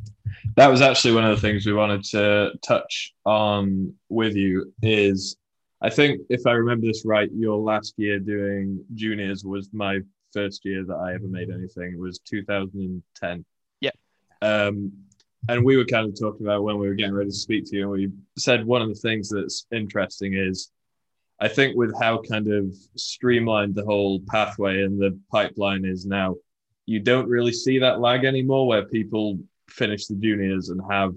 that 0.55 0.67
was 0.67 0.81
actually 0.81 1.13
one 1.13 1.25
of 1.25 1.35
the 1.35 1.41
things 1.41 1.65
we 1.65 1.73
wanted 1.73 2.03
to 2.05 2.51
touch 2.61 3.13
on 3.25 3.93
with 4.09 4.35
you 4.35 4.73
is 4.81 5.37
I 5.81 5.89
think 5.89 6.21
if 6.29 6.47
I 6.47 6.51
remember 6.51 6.87
this 6.87 7.05
right, 7.05 7.29
your 7.31 7.57
last 7.57 7.93
year 7.97 8.19
doing 8.19 8.83
juniors 8.95 9.43
was 9.43 9.69
my 9.73 9.99
first 10.33 10.65
year 10.65 10.83
that 10.85 10.95
I 10.95 11.13
ever 11.13 11.27
made 11.27 11.49
anything. 11.49 11.93
It 11.93 11.99
was 11.99 12.19
2010. 12.19 13.45
Yeah. 13.81 13.91
Um, 14.41 14.91
and 15.49 15.63
we 15.63 15.77
were 15.77 15.85
kind 15.85 16.07
of 16.07 16.19
talking 16.19 16.45
about 16.45 16.63
when 16.63 16.77
we 16.77 16.87
were 16.87 16.95
getting 16.95 17.13
ready 17.13 17.29
to 17.29 17.35
speak 17.35 17.65
to 17.65 17.75
you, 17.75 17.81
and 17.83 17.91
we 17.91 18.11
said 18.37 18.65
one 18.65 18.81
of 18.81 18.89
the 18.89 18.95
things 18.95 19.29
that's 19.29 19.65
interesting 19.71 20.33
is 20.33 20.71
I 21.39 21.47
think 21.47 21.77
with 21.77 21.93
how 21.99 22.21
kind 22.21 22.51
of 22.51 22.75
streamlined 22.95 23.75
the 23.75 23.85
whole 23.85 24.21
pathway 24.27 24.81
and 24.81 24.99
the 24.99 25.17
pipeline 25.31 25.85
is 25.85 26.05
now, 26.05 26.35
you 26.87 26.99
don't 26.99 27.29
really 27.29 27.51
see 27.51 27.79
that 27.79 27.99
lag 27.99 28.25
anymore 28.25 28.67
where 28.67 28.85
people 28.85 29.37
finish 29.69 30.07
the 30.07 30.15
juniors 30.15 30.69
and 30.69 30.81
have 30.89 31.13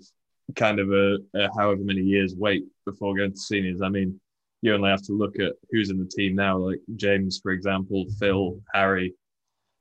kind 0.57 0.79
of 0.81 0.93
a, 0.93 1.19
a 1.35 1.49
however 1.57 1.83
many 1.83 2.01
years 2.01 2.35
wait 2.37 2.65
before 2.85 3.17
going 3.17 3.33
to 3.33 3.39
seniors. 3.39 3.83
I 3.83 3.89
mean, 3.89 4.21
you 4.63 4.75
only 4.75 4.91
have 4.91 5.03
to 5.05 5.13
look 5.13 5.39
at 5.39 5.53
who's 5.71 5.91
in 5.91 5.99
the 5.99 6.05
team 6.05 6.37
now, 6.37 6.59
like 6.59 6.81
James, 6.97 7.41
for 7.43 7.53
example, 7.53 8.07
Phil, 8.19 8.61
Harry, 8.75 9.15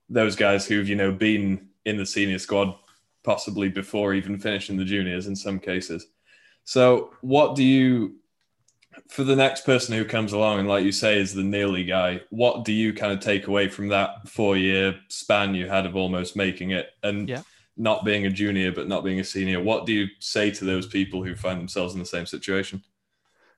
those 0.09 0.35
guys 0.35 0.65
who've 0.65 0.87
you 0.87 0.95
know 0.95 1.11
been 1.11 1.67
in 1.85 1.97
the 1.97 2.05
senior 2.05 2.39
squad 2.39 2.75
possibly 3.23 3.69
before 3.69 4.13
even 4.13 4.39
finishing 4.39 4.77
the 4.77 4.85
juniors 4.85 5.27
in 5.27 5.35
some 5.35 5.59
cases. 5.59 6.07
So, 6.63 7.11
what 7.21 7.55
do 7.55 7.63
you, 7.63 8.15
for 9.09 9.23
the 9.23 9.35
next 9.35 9.65
person 9.65 9.95
who 9.95 10.05
comes 10.05 10.33
along 10.33 10.59
and, 10.59 10.67
like 10.67 10.85
you 10.85 10.91
say, 10.91 11.19
is 11.19 11.33
the 11.33 11.43
nearly 11.43 11.83
guy, 11.83 12.21
what 12.29 12.63
do 12.63 12.71
you 12.71 12.93
kind 12.93 13.11
of 13.11 13.19
take 13.19 13.47
away 13.47 13.67
from 13.67 13.89
that 13.89 14.29
four 14.29 14.55
year 14.55 14.99
span 15.09 15.55
you 15.55 15.67
had 15.67 15.85
of 15.85 15.95
almost 15.95 16.35
making 16.35 16.71
it? 16.71 16.89
And 17.03 17.27
yeah 17.27 17.41
not 17.79 18.03
being 18.03 18.25
a 18.25 18.29
junior 18.29 18.71
but 18.71 18.87
not 18.87 19.03
being 19.03 19.19
a 19.19 19.23
senior 19.23 19.61
what 19.61 19.85
do 19.85 19.93
you 19.93 20.05
say 20.19 20.51
to 20.51 20.65
those 20.65 20.85
people 20.85 21.23
who 21.23 21.33
find 21.33 21.59
themselves 21.59 21.93
in 21.93 21.99
the 21.99 22.05
same 22.05 22.25
situation 22.25 22.83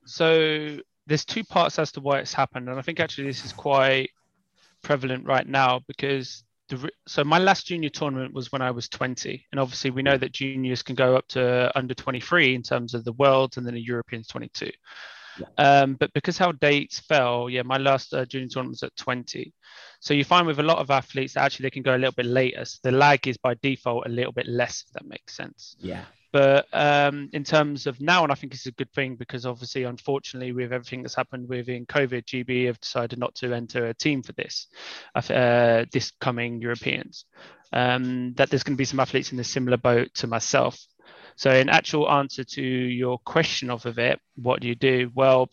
so 0.06 0.78
there's 1.08 1.26
two 1.26 1.44
parts 1.44 1.80
as 1.80 1.92
to 1.92 2.00
why 2.00 2.20
it's 2.20 2.34
happened 2.34 2.70
and 2.70 2.78
i 2.78 2.82
think 2.82 3.00
actually 3.00 3.26
this 3.26 3.44
is 3.44 3.52
quite 3.52 4.10
prevalent 4.84 5.26
right 5.26 5.48
now 5.48 5.82
because 5.88 6.44
the, 6.70 6.90
so 7.08 7.24
my 7.24 7.40
last 7.40 7.68
junior 7.68 7.90
tournament 7.90 8.34
was 8.34 8.52
when 8.52 8.62
i 8.62 8.72
was 8.72 8.88
20 8.88 9.46
and 9.52 9.60
obviously 9.60 9.90
we 9.90 10.04
know 10.04 10.18
that 10.18 10.32
juniors 10.32 10.84
can 10.84 10.96
go 10.96 11.16
up 11.16 11.28
to 11.28 11.72
under 11.76 11.94
23 11.94 12.56
in 12.56 12.62
terms 12.62 12.94
of 12.94 13.04
the 13.04 13.14
world 13.14 13.58
and 13.58 13.66
then 13.66 13.74
the 13.74 13.82
europeans 13.82 14.28
22 14.28 14.66
yeah. 14.66 14.72
Um, 15.58 15.96
but 15.96 16.12
because 16.14 16.38
how 16.38 16.52
dates 16.52 17.00
fell 17.00 17.50
yeah 17.50 17.62
my 17.62 17.78
last 17.78 18.14
uh, 18.14 18.26
junior 18.26 18.48
tournament 18.48 18.74
was 18.74 18.84
at 18.84 18.96
20 18.96 19.54
so 20.02 20.16
you 20.16 20.24
find 20.24 20.48
with 20.48 20.60
a 20.60 20.64
lot 20.64 20.80
of 20.80 20.90
athletes 20.90 21.36
that 21.36 21.44
actually 21.44 21.64
they 21.64 21.70
can 21.70 21.84
go 21.84 21.96
a 21.96 21.98
little 21.98 22.12
bit 22.12 22.26
later. 22.26 22.66
So 22.66 22.80
the 22.82 22.92
lag 22.92 23.28
is 23.28 23.38
by 23.38 23.54
default 23.62 24.08
a 24.08 24.10
little 24.10 24.32
bit 24.32 24.48
less, 24.48 24.84
if 24.88 24.94
that 24.94 25.06
makes 25.06 25.38
sense. 25.38 25.76
Yeah. 25.80 26.06
But 26.32 26.66
um, 26.74 27.30
in 27.34 27.44
terms 27.44 27.86
of 27.86 28.02
now, 28.02 28.24
and 28.24 28.32
I 28.32 28.36
think 28.36 28.56
it's 28.56 28.66
a 28.66 28.72
good 28.72 28.92
thing 28.94 29.16
because 29.16 29.46
obviously, 29.46 29.84
unfortunately, 29.84 30.54
with 30.54 30.74
everything 30.74 31.04
that's 31.04 31.14
happened 31.14 31.48
within 31.48 31.86
COVID, 31.86 32.24
GB 32.24 32.66
have 32.66 32.80
decided 32.80 33.20
not 33.20 33.36
to 33.36 33.54
enter 33.54 33.88
a 33.88 33.94
team 33.94 34.24
for 34.24 34.32
this, 34.32 34.68
uh, 35.16 35.86
this 35.92 36.12
coming 36.20 36.62
Europeans. 36.62 37.26
Um, 37.72 38.34
that 38.38 38.50
there's 38.50 38.64
going 38.64 38.76
to 38.76 38.82
be 38.82 38.86
some 38.86 39.00
athletes 39.00 39.32
in 39.32 39.40
a 39.40 39.44
similar 39.44 39.78
boat 39.78 40.10
to 40.16 40.28
myself. 40.28 40.80
So, 41.36 41.52
in 41.52 41.70
actual 41.70 42.12
answer 42.12 42.44
to 42.44 42.62
your 42.62 43.18
question 43.20 43.70
of 43.70 43.86
it, 43.98 44.20
what 44.36 44.62
do 44.62 44.68
you 44.68 44.76
do? 44.76 45.12
Well, 45.14 45.50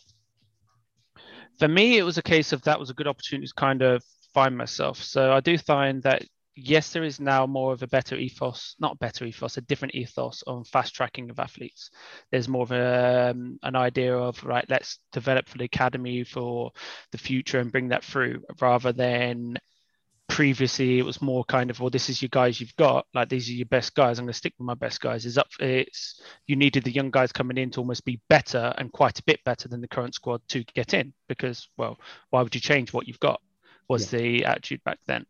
for 1.58 1.68
me, 1.68 1.98
it 1.98 2.02
was 2.04 2.18
a 2.18 2.22
case 2.22 2.52
of 2.52 2.62
that 2.62 2.78
was 2.78 2.90
a 2.90 2.94
good 2.94 3.08
opportunity 3.08 3.46
to 3.46 3.54
kind 3.54 3.82
of 3.82 4.02
find 4.32 4.56
myself. 4.56 5.02
So 5.02 5.32
I 5.32 5.40
do 5.40 5.58
find 5.58 6.02
that 6.04 6.22
yes, 6.60 6.92
there 6.92 7.04
is 7.04 7.20
now 7.20 7.46
more 7.46 7.72
of 7.72 7.82
a 7.82 7.86
better 7.86 8.16
ethos, 8.16 8.74
not 8.80 8.98
better 8.98 9.24
ethos, 9.24 9.56
a 9.56 9.60
different 9.62 9.94
ethos 9.94 10.42
on 10.46 10.64
fast 10.64 10.94
tracking 10.94 11.30
of 11.30 11.38
athletes. 11.38 11.90
There's 12.30 12.48
more 12.48 12.62
of 12.62 12.72
a, 12.72 13.30
um, 13.30 13.58
an 13.62 13.76
idea 13.76 14.16
of, 14.16 14.42
right, 14.44 14.64
let's 14.68 14.98
develop 15.12 15.48
for 15.48 15.58
the 15.58 15.64
academy 15.64 16.24
for 16.24 16.72
the 17.12 17.18
future 17.18 17.60
and 17.60 17.70
bring 17.70 17.88
that 17.88 18.04
through 18.04 18.42
rather 18.60 18.92
than 18.92 19.56
previously 20.28 20.98
it 20.98 21.04
was 21.04 21.22
more 21.22 21.42
kind 21.44 21.70
of 21.70 21.80
well 21.80 21.88
this 21.90 22.10
is 22.10 22.20
your 22.20 22.28
guys 22.28 22.60
you've 22.60 22.76
got. 22.76 23.06
Like 23.14 23.28
these 23.28 23.48
are 23.48 23.54
your 23.54 23.66
best 23.66 23.94
guys. 23.94 24.18
I'm 24.18 24.26
going 24.26 24.32
to 24.32 24.38
stick 24.38 24.54
with 24.58 24.66
my 24.66 24.74
best 24.74 25.00
guys. 25.00 25.24
Is 25.24 25.38
up 25.38 25.48
it's 25.58 26.20
you 26.46 26.54
needed 26.54 26.84
the 26.84 26.92
young 26.92 27.10
guys 27.10 27.32
coming 27.32 27.56
in 27.56 27.70
to 27.72 27.80
almost 27.80 28.04
be 28.04 28.20
better 28.28 28.72
and 28.78 28.92
quite 28.92 29.18
a 29.18 29.24
bit 29.24 29.42
better 29.44 29.68
than 29.68 29.80
the 29.80 29.88
current 29.88 30.14
squad 30.14 30.42
to 30.48 30.62
get 30.74 30.94
in 30.94 31.12
because 31.28 31.68
well 31.76 31.98
why 32.30 32.42
would 32.42 32.54
you 32.54 32.60
change 32.60 32.92
what 32.92 33.08
you've 33.08 33.20
got? 33.20 33.40
Was 33.88 34.12
yeah. 34.12 34.18
the 34.18 34.44
attitude 34.44 34.84
back 34.84 34.98
then. 35.06 35.24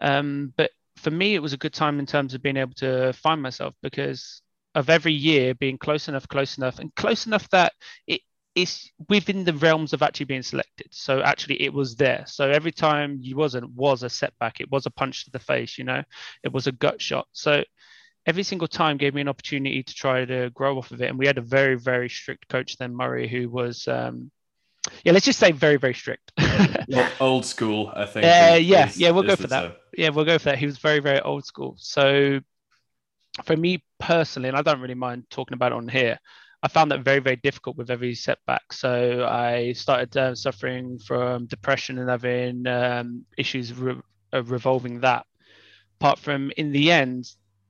Um, 0.00 0.52
but 0.56 0.72
for 0.96 1.10
me 1.10 1.34
it 1.34 1.42
was 1.42 1.52
a 1.52 1.58
good 1.58 1.72
time 1.72 1.98
in 1.98 2.06
terms 2.06 2.34
of 2.34 2.42
being 2.42 2.56
able 2.56 2.74
to 2.74 3.12
find 3.12 3.40
myself 3.40 3.74
because 3.82 4.42
of 4.74 4.90
every 4.90 5.12
year 5.12 5.54
being 5.54 5.78
close 5.78 6.08
enough 6.08 6.28
close 6.28 6.58
enough 6.58 6.78
and 6.78 6.94
close 6.94 7.26
enough 7.26 7.48
that 7.50 7.72
it 8.06 8.20
it's 8.54 8.90
within 9.08 9.44
the 9.44 9.54
realms 9.54 9.92
of 9.92 10.02
actually 10.02 10.26
being 10.26 10.42
selected. 10.42 10.88
So 10.90 11.22
actually, 11.22 11.62
it 11.62 11.72
was 11.72 11.96
there. 11.96 12.24
So 12.26 12.50
every 12.50 12.72
time 12.72 13.18
you 13.20 13.36
wasn't 13.36 13.70
was 13.70 14.02
a 14.02 14.10
setback. 14.10 14.60
It 14.60 14.70
was 14.70 14.86
a 14.86 14.90
punch 14.90 15.24
to 15.24 15.30
the 15.30 15.38
face. 15.38 15.78
You 15.78 15.84
know, 15.84 16.02
it 16.42 16.52
was 16.52 16.66
a 16.66 16.72
gut 16.72 17.00
shot. 17.00 17.28
So 17.32 17.62
every 18.26 18.42
single 18.42 18.68
time 18.68 18.96
gave 18.96 19.14
me 19.14 19.20
an 19.20 19.28
opportunity 19.28 19.82
to 19.82 19.94
try 19.94 20.24
to 20.24 20.50
grow 20.50 20.78
off 20.78 20.90
of 20.90 21.00
it. 21.00 21.06
And 21.06 21.18
we 21.18 21.26
had 21.26 21.38
a 21.38 21.42
very 21.42 21.76
very 21.76 22.08
strict 22.08 22.48
coach 22.48 22.76
then 22.76 22.94
Murray, 22.94 23.28
who 23.28 23.48
was. 23.48 23.86
Um, 23.86 24.30
yeah, 25.04 25.12
let's 25.12 25.26
just 25.26 25.38
say 25.38 25.52
very, 25.52 25.76
very 25.76 25.92
strict. 25.92 26.32
old 27.20 27.44
school, 27.44 27.92
I 27.94 28.06
think. 28.06 28.24
Uh, 28.24 28.56
is, 28.56 28.66
yeah, 28.66 28.90
yeah, 28.96 29.10
we'll 29.10 29.22
go 29.22 29.36
for 29.36 29.46
that. 29.46 29.76
Yeah, 29.96 30.08
we'll 30.08 30.24
go 30.24 30.38
for 30.38 30.46
that. 30.46 30.58
He 30.58 30.66
was 30.66 30.78
very, 30.78 31.00
very 31.00 31.20
old 31.20 31.44
school. 31.44 31.76
So, 31.78 32.40
for 33.44 33.56
me 33.56 33.84
personally, 33.98 34.48
and 34.48 34.56
I 34.56 34.62
don't 34.62 34.80
really 34.80 34.94
mind 34.94 35.24
talking 35.30 35.54
about 35.54 35.72
it 35.72 35.76
on 35.76 35.86
here, 35.86 36.18
I 36.62 36.68
found 36.68 36.90
that 36.90 37.04
very, 37.04 37.20
very 37.20 37.36
difficult 37.36 37.76
with 37.76 37.90
every 37.90 38.14
setback. 38.14 38.72
So 38.72 39.26
I 39.28 39.72
started 39.72 40.16
uh, 40.16 40.34
suffering 40.34 40.98
from 40.98 41.46
depression 41.46 41.98
and 41.98 42.10
having 42.10 42.66
um, 42.66 43.24
issues 43.38 43.72
re- 43.72 44.00
revolving 44.32 45.00
that. 45.00 45.24
Apart 46.00 46.18
from, 46.18 46.50
in 46.56 46.72
the 46.72 46.92
end, 46.92 47.26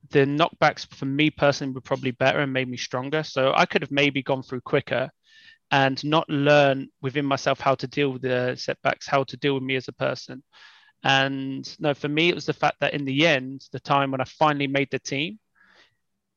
the 0.09 0.25
knockbacks 0.25 0.85
for 0.93 1.05
me 1.05 1.29
personally 1.29 1.73
were 1.73 1.81
probably 1.81 2.11
better 2.11 2.39
and 2.39 2.51
made 2.51 2.69
me 2.69 2.77
stronger. 2.77 3.23
So 3.23 3.53
I 3.55 3.65
could 3.65 3.81
have 3.81 3.91
maybe 3.91 4.21
gone 4.21 4.43
through 4.43 4.61
quicker 4.61 5.09
and 5.71 6.03
not 6.03 6.29
learn 6.29 6.89
within 7.01 7.25
myself 7.25 7.61
how 7.61 7.75
to 7.75 7.87
deal 7.87 8.09
with 8.09 8.23
the 8.23 8.55
setbacks, 8.57 9.07
how 9.07 9.23
to 9.23 9.37
deal 9.37 9.53
with 9.53 9.63
me 9.63 9.77
as 9.77 9.87
a 9.87 9.93
person. 9.93 10.43
And 11.03 11.65
no, 11.79 11.93
for 11.93 12.09
me, 12.09 12.29
it 12.29 12.35
was 12.35 12.45
the 12.45 12.53
fact 12.53 12.77
that 12.81 12.93
in 12.93 13.05
the 13.05 13.25
end, 13.25 13.65
the 13.71 13.79
time 13.79 14.11
when 14.11 14.21
I 14.21 14.25
finally 14.25 14.67
made 14.67 14.89
the 14.91 14.99
team, 14.99 15.39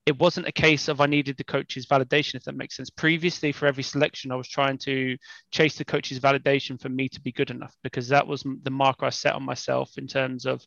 it 0.06 0.18
wasn't 0.18 0.46
a 0.46 0.52
case 0.52 0.88
of 0.88 1.00
I 1.00 1.06
needed 1.06 1.37
the 1.37 1.44
coach's 1.44 1.87
validation, 1.87 2.34
if 2.34 2.44
that 2.44 2.56
makes 2.56 2.76
sense. 2.76 2.90
Previously, 2.90 3.52
for 3.52 3.66
every 3.66 3.82
selection, 3.82 4.30
I 4.30 4.37
was 4.37 4.49
trying 4.49 4.76
to 4.78 5.16
chase 5.50 5.76
the 5.76 5.84
coach's 5.84 6.20
validation 6.20 6.80
for 6.80 6.90
me 6.90 7.08
to 7.08 7.20
be 7.20 7.32
good 7.32 7.50
enough 7.50 7.75
because 7.82 8.08
that 8.08 8.26
was 8.26 8.44
the 8.62 8.70
marker 8.70 9.06
I 9.06 9.11
set 9.11 9.34
on 9.34 9.44
myself 9.44 9.96
in 9.96 10.06
terms 10.06 10.44
of 10.44 10.64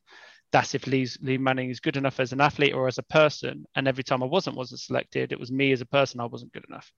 that's 0.51 0.74
if 0.74 0.88
Lee's, 0.88 1.17
Lee 1.22 1.38
Manning 1.38 1.70
is 1.70 1.82
good 1.82 1.98
enough 1.98 2.20
as 2.20 2.32
an 2.32 2.41
athlete 2.41 2.74
or 2.74 2.88
as 2.88 2.98
a 2.98 3.03
person. 3.03 3.65
And 3.75 3.88
every 3.88 4.03
time 4.03 4.24
I 4.24 4.27
wasn't 4.27 4.56
wasn't 4.56 4.79
selected, 4.79 5.32
it 5.32 5.39
was 5.39 5.51
me 5.51 5.72
as 5.72 5.82
a 5.82 5.86
person 5.86 6.20
I 6.20 6.25
wasn't 6.25 6.53
good 6.53 6.65
enough. 6.70 6.91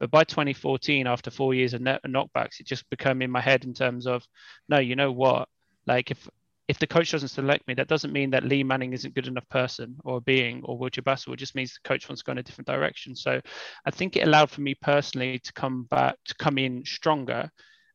But 0.00 0.10
by 0.10 0.24
2014, 0.24 1.06
after 1.06 1.30
four 1.30 1.54
years 1.54 1.74
of 1.74 1.82
knockbacks, 1.82 2.60
it 2.60 2.66
just 2.66 2.88
became 2.90 3.20
in 3.22 3.30
my 3.30 3.40
head 3.40 3.64
in 3.64 3.74
terms 3.74 4.06
of 4.06 4.26
no, 4.68 4.78
you 4.78 4.96
know 4.96 5.12
what? 5.12 5.48
Like 5.86 6.10
if 6.10 6.28
if 6.66 6.78
the 6.78 6.86
coach 6.86 7.10
doesn't 7.10 7.28
select 7.28 7.66
me, 7.68 7.74
that 7.74 7.88
doesn't 7.88 8.12
mean 8.12 8.30
that 8.30 8.44
Lee 8.44 8.64
Manning 8.64 8.94
isn't 8.94 9.10
a 9.10 9.12
good 9.12 9.26
enough 9.26 9.48
person 9.50 9.96
or 10.04 10.20
being 10.22 10.62
or 10.64 10.78
Will 10.78 10.88
Bassel. 10.88 11.34
It 11.34 11.38
just 11.38 11.54
means 11.54 11.74
the 11.74 11.86
coach 11.88 12.08
wants 12.08 12.22
to 12.22 12.26
go 12.26 12.32
in 12.32 12.38
a 12.38 12.42
different 12.42 12.68
direction. 12.68 13.14
So 13.14 13.40
I 13.84 13.90
think 13.90 14.16
it 14.16 14.26
allowed 14.26 14.50
for 14.50 14.62
me 14.62 14.74
personally 14.74 15.38
to 15.40 15.52
come 15.52 15.84
back, 15.84 16.16
to 16.24 16.34
come 16.36 16.56
in 16.56 16.84
stronger 16.84 17.50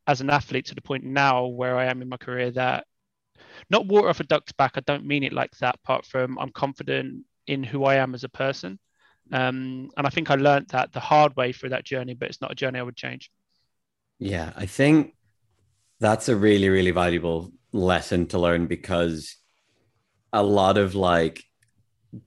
as 0.06 0.22
an 0.22 0.30
athlete 0.30 0.66
to 0.66 0.76
the 0.76 0.82
point 0.82 1.04
now 1.04 1.48
where 1.48 1.78
I 1.78 1.86
am 1.86 2.02
in 2.02 2.10
my 2.10 2.18
career 2.18 2.52
that 2.52 2.86
not 3.70 3.88
water 3.88 4.10
off 4.10 4.20
a 4.20 4.24
duck's 4.24 4.52
back. 4.52 4.74
I 4.76 4.82
don't 4.82 5.06
mean 5.06 5.24
it 5.24 5.34
like 5.34 5.52
that, 5.60 5.76
apart 5.84 6.06
from 6.06 6.38
I'm 6.38 6.52
confident 6.52 7.24
in 7.48 7.64
who 7.64 7.86
I 7.86 7.96
am 7.96 8.14
as 8.14 8.24
a 8.24 8.30
person. 8.30 8.80
Um, 9.32 9.90
and 9.98 10.06
I 10.08 10.10
think 10.10 10.30
I 10.30 10.36
learned 10.36 10.70
that 10.70 10.92
the 10.92 11.00
hard 11.00 11.36
way 11.36 11.54
through 11.54 11.70
that 11.70 11.86
journey, 11.86 12.14
but 12.14 12.30
it's 12.30 12.42
not 12.42 12.52
a 12.52 12.56
journey 12.56 12.80
I 12.80 12.84
would 12.84 12.96
change. 12.96 13.32
Yeah, 14.20 14.54
I 14.56 14.66
think 14.66 15.16
that's 16.00 16.30
a 16.30 16.36
really, 16.36 16.70
really 16.70 16.92
valuable 16.92 17.52
lesson 17.72 18.28
to 18.28 18.40
learn 18.40 18.68
because 18.68 19.36
a 20.34 20.44
lot 20.44 20.78
of 20.78 20.96
like 20.96 21.44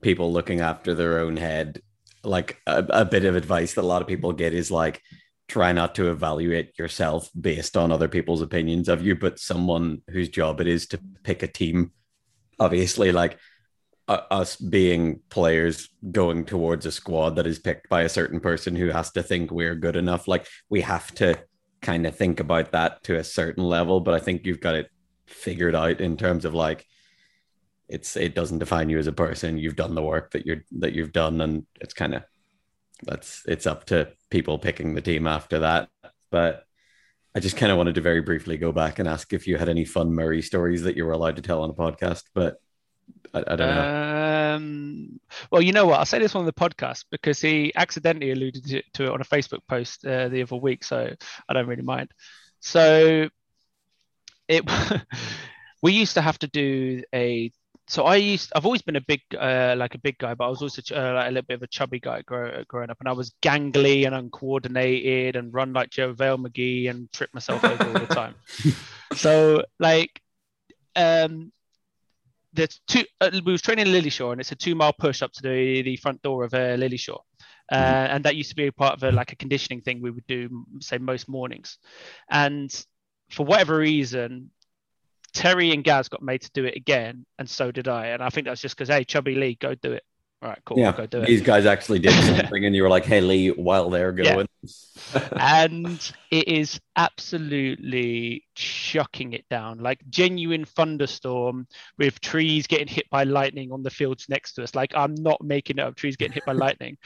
people 0.01 0.31
looking 0.31 0.61
after 0.61 0.93
their 0.93 1.19
own 1.19 1.37
head, 1.37 1.81
like 2.23 2.59
a, 2.67 2.85
a 2.89 3.05
bit 3.05 3.25
of 3.25 3.35
advice 3.35 3.73
that 3.73 3.83
a 3.83 3.87
lot 3.87 4.01
of 4.01 4.07
people 4.07 4.31
get 4.33 4.53
is 4.53 4.71
like 4.71 5.01
try 5.47 5.71
not 5.71 5.95
to 5.95 6.09
evaluate 6.09 6.77
yourself 6.79 7.29
based 7.39 7.75
on 7.75 7.91
other 7.91 8.07
people's 8.07 8.41
opinions 8.41 8.87
of 8.87 9.05
you, 9.05 9.15
but 9.15 9.39
someone 9.39 10.01
whose 10.09 10.29
job 10.29 10.61
it 10.61 10.67
is 10.67 10.87
to 10.87 10.99
pick 11.23 11.43
a 11.43 11.47
team. 11.47 11.91
Obviously, 12.59 13.11
like 13.11 13.37
uh, 14.07 14.21
us 14.31 14.55
being 14.55 15.19
players 15.29 15.89
going 16.11 16.45
towards 16.45 16.85
a 16.85 16.91
squad 16.91 17.35
that 17.35 17.47
is 17.47 17.59
picked 17.59 17.89
by 17.89 18.03
a 18.03 18.09
certain 18.09 18.39
person 18.39 18.75
who 18.75 18.89
has 18.89 19.11
to 19.11 19.23
think 19.23 19.51
we're 19.51 19.75
good 19.75 19.95
enough, 19.95 20.27
like 20.27 20.47
we 20.69 20.81
have 20.81 21.13
to 21.15 21.37
kind 21.81 22.07
of 22.07 22.15
think 22.15 22.39
about 22.39 22.71
that 22.71 23.03
to 23.03 23.17
a 23.17 23.23
certain 23.23 23.63
level. 23.63 23.99
But 23.99 24.13
I 24.13 24.19
think 24.19 24.45
you've 24.45 24.61
got 24.61 24.75
it 24.75 24.89
figured 25.33 25.75
out 25.75 26.01
in 26.01 26.17
terms 26.17 26.45
of 26.45 26.53
like 26.53 26.85
it's 27.89 28.15
it 28.15 28.35
doesn't 28.35 28.59
define 28.59 28.89
you 28.89 28.97
as 28.97 29.07
a 29.07 29.11
person. 29.13 29.57
You've 29.57 29.75
done 29.75 29.95
the 29.95 30.01
work 30.01 30.31
that 30.31 30.45
you're 30.45 30.63
that 30.79 30.93
you've 30.93 31.11
done, 31.11 31.41
and 31.41 31.65
it's 31.81 31.93
kind 31.93 32.15
of 32.15 32.23
that's 33.03 33.43
it's 33.47 33.67
up 33.67 33.85
to 33.85 34.09
people 34.29 34.57
picking 34.57 34.95
the 34.95 35.01
team 35.01 35.27
after 35.27 35.59
that. 35.59 35.89
But 36.31 36.65
I 37.35 37.39
just 37.39 37.57
kind 37.57 37.71
of 37.71 37.77
wanted 37.77 37.95
to 37.95 38.01
very 38.01 38.21
briefly 38.21 38.57
go 38.57 38.71
back 38.71 38.99
and 38.99 39.07
ask 39.07 39.33
if 39.33 39.47
you 39.47 39.57
had 39.57 39.69
any 39.69 39.85
fun 39.85 40.13
Murray 40.13 40.41
stories 40.41 40.83
that 40.83 40.95
you 40.95 41.05
were 41.05 41.13
allowed 41.13 41.35
to 41.35 41.41
tell 41.41 41.63
on 41.63 41.69
a 41.69 41.73
podcast, 41.73 42.23
but 42.33 42.57
I, 43.33 43.39
I 43.39 43.55
don't 43.55 43.75
know. 43.75 44.55
Um, 44.55 45.19
well, 45.51 45.61
you 45.61 45.71
know 45.71 45.87
what? 45.87 45.99
I'll 45.99 46.05
say 46.05 46.19
this 46.19 46.35
on 46.35 46.45
the 46.45 46.53
podcast 46.53 47.05
because 47.11 47.41
he 47.41 47.73
accidentally 47.75 48.31
alluded 48.31 48.83
to, 48.93 49.03
it 49.03 49.09
on 49.09 49.21
a 49.21 49.25
Facebook 49.25 49.61
post 49.67 50.05
uh, 50.05 50.29
the 50.29 50.43
other 50.43 50.55
week, 50.55 50.83
so 50.83 51.13
I 51.49 51.53
don't 51.53 51.67
really 51.67 51.81
mind. 51.81 52.11
So 52.59 53.29
it 54.47 54.63
we 55.81 55.93
used 55.93 56.13
to 56.15 56.21
have 56.21 56.39
to 56.39 56.47
do 56.47 57.03
a 57.13 57.51
so 57.87 58.05
I 58.05 58.15
used 58.15 58.51
I've 58.55 58.65
always 58.65 58.81
been 58.81 58.95
a 58.95 59.01
big 59.01 59.21
uh, 59.37 59.75
like 59.77 59.93
a 59.95 59.99
big 59.99 60.17
guy, 60.17 60.33
but 60.33 60.45
I 60.45 60.49
was 60.49 60.61
also 60.61 60.81
uh, 60.95 61.13
like 61.13 61.27
a 61.27 61.31
little 61.31 61.45
bit 61.47 61.55
of 61.55 61.63
a 61.63 61.67
chubby 61.67 61.99
guy 61.99 62.21
grow, 62.21 62.63
growing 62.67 62.89
up, 62.89 62.99
and 62.99 63.09
I 63.09 63.11
was 63.11 63.33
gangly 63.41 64.05
and 64.05 64.15
uncoordinated 64.15 65.35
and 65.35 65.53
run 65.53 65.73
like 65.73 65.89
JaVale 65.89 66.45
McGee 66.45 66.89
and 66.89 67.11
trip 67.11 67.29
myself 67.33 67.63
over 67.63 67.85
all 67.85 67.93
the 67.93 68.05
time. 68.15 68.35
So 69.15 69.65
like 69.79 70.21
um 70.95 71.51
there's 72.53 72.79
two 72.87 73.03
uh, 73.19 73.31
we 73.45 73.51
was 73.51 73.61
training 73.61 73.87
Lily 73.87 74.09
Lilleshall 74.09 74.31
and 74.31 74.39
it's 74.39 74.51
a 74.51 74.55
two 74.55 74.75
mile 74.75 74.93
push 74.93 75.21
up 75.21 75.33
to 75.33 75.41
the, 75.41 75.81
the 75.81 75.97
front 75.97 76.21
door 76.21 76.45
of 76.45 76.53
uh, 76.53 76.77
Lilleshall. 76.77 77.21
Uh, 77.71 77.75
mm-hmm. 77.75 78.15
and 78.15 78.25
that 78.25 78.35
used 78.35 78.49
to 78.49 78.55
be 78.55 78.67
a 78.67 78.71
part 78.71 78.93
of 78.93 79.03
a, 79.03 79.11
like 79.11 79.31
a 79.31 79.37
conditioning 79.37 79.81
thing 79.81 80.01
we 80.01 80.11
would 80.11 80.27
do 80.27 80.65
say 80.81 80.97
most 80.97 81.29
mornings 81.29 81.77
and 82.29 82.85
for 83.33 83.45
whatever 83.45 83.77
reason, 83.77 84.51
Terry 85.33 85.71
and 85.71 85.83
Gaz 85.83 86.09
got 86.09 86.21
made 86.21 86.41
to 86.41 86.51
do 86.53 86.65
it 86.65 86.75
again, 86.75 87.25
and 87.39 87.49
so 87.49 87.71
did 87.71 87.87
I. 87.87 88.07
And 88.07 88.21
I 88.21 88.29
think 88.29 88.45
that's 88.45 88.61
just 88.61 88.77
because, 88.77 88.89
hey, 88.89 89.03
Chubby 89.03 89.35
Lee, 89.35 89.55
go 89.55 89.75
do 89.75 89.93
it. 89.93 90.03
All 90.43 90.49
right, 90.49 90.59
cool. 90.65 90.77
Yeah, 90.77 90.91
go 90.91 91.05
do 91.05 91.21
it. 91.21 91.27
These 91.27 91.41
guys 91.41 91.65
actually 91.65 91.99
did 91.99 92.11
something, 92.37 92.65
and 92.65 92.75
you 92.75 92.83
were 92.83 92.89
like, 92.89 93.05
hey, 93.05 93.21
Lee, 93.21 93.49
while 93.49 93.89
they're 93.89 94.11
going. 94.11 94.47
Yeah. 94.61 95.29
and 95.39 96.13
it 96.31 96.47
is 96.47 96.79
absolutely 96.95 98.43
chucking 98.55 99.33
it 99.33 99.45
down 99.49 99.79
like 99.79 99.99
genuine 100.09 100.65
thunderstorm 100.65 101.67
with 101.97 102.19
trees 102.21 102.67
getting 102.67 102.87
hit 102.87 103.09
by 103.09 103.23
lightning 103.23 103.71
on 103.71 103.83
the 103.83 103.89
fields 103.89 104.27
next 104.29 104.53
to 104.53 104.63
us. 104.63 104.75
Like, 104.75 104.93
I'm 104.95 105.15
not 105.15 105.41
making 105.43 105.77
it 105.77 105.81
up, 105.81 105.95
trees 105.95 106.17
getting 106.17 106.33
hit 106.33 106.45
by 106.45 106.53
lightning. 106.53 106.97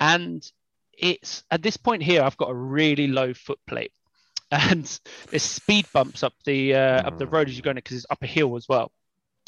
And 0.00 0.48
it's 0.96 1.42
at 1.50 1.62
this 1.62 1.76
point 1.76 2.02
here, 2.02 2.22
I've 2.22 2.36
got 2.36 2.50
a 2.50 2.54
really 2.54 3.08
low 3.08 3.34
foot 3.34 3.58
plate 3.66 3.92
and 4.50 5.00
there's 5.30 5.42
speed 5.42 5.86
bumps 5.92 6.22
up 6.22 6.34
the 6.44 6.74
uh, 6.74 7.06
up 7.06 7.18
the 7.18 7.26
road 7.26 7.48
as 7.48 7.56
you're 7.56 7.62
going 7.62 7.76
because 7.76 7.96
it's 7.96 8.06
up 8.10 8.22
a 8.22 8.26
hill 8.26 8.56
as 8.56 8.68
well, 8.68 8.92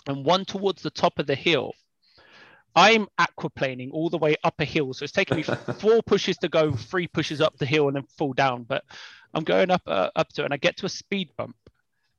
and 0.06 0.24
one 0.24 0.44
towards 0.44 0.82
the 0.82 0.90
top 0.90 1.18
of 1.18 1.26
the 1.26 1.34
hill. 1.34 1.72
I'm 2.74 3.06
aquaplaning 3.18 3.90
all 3.92 4.10
the 4.10 4.18
way 4.18 4.36
up 4.44 4.56
a 4.58 4.66
hill, 4.66 4.92
so 4.92 5.04
it's 5.04 5.12
taking 5.12 5.38
me 5.38 5.42
four 5.78 6.02
pushes 6.02 6.36
to 6.38 6.48
go, 6.50 6.72
three 6.72 7.08
pushes 7.08 7.40
up 7.40 7.56
the 7.56 7.64
hill, 7.64 7.88
and 7.88 7.96
then 7.96 8.04
fall 8.18 8.34
down. 8.34 8.64
But 8.64 8.84
I'm 9.32 9.44
going 9.44 9.70
up 9.70 9.82
uh, 9.86 10.10
up 10.14 10.28
to 10.34 10.42
it, 10.42 10.46
and 10.46 10.54
I 10.54 10.58
get 10.58 10.76
to 10.78 10.86
a 10.86 10.90
speed 10.90 11.30
bump, 11.36 11.56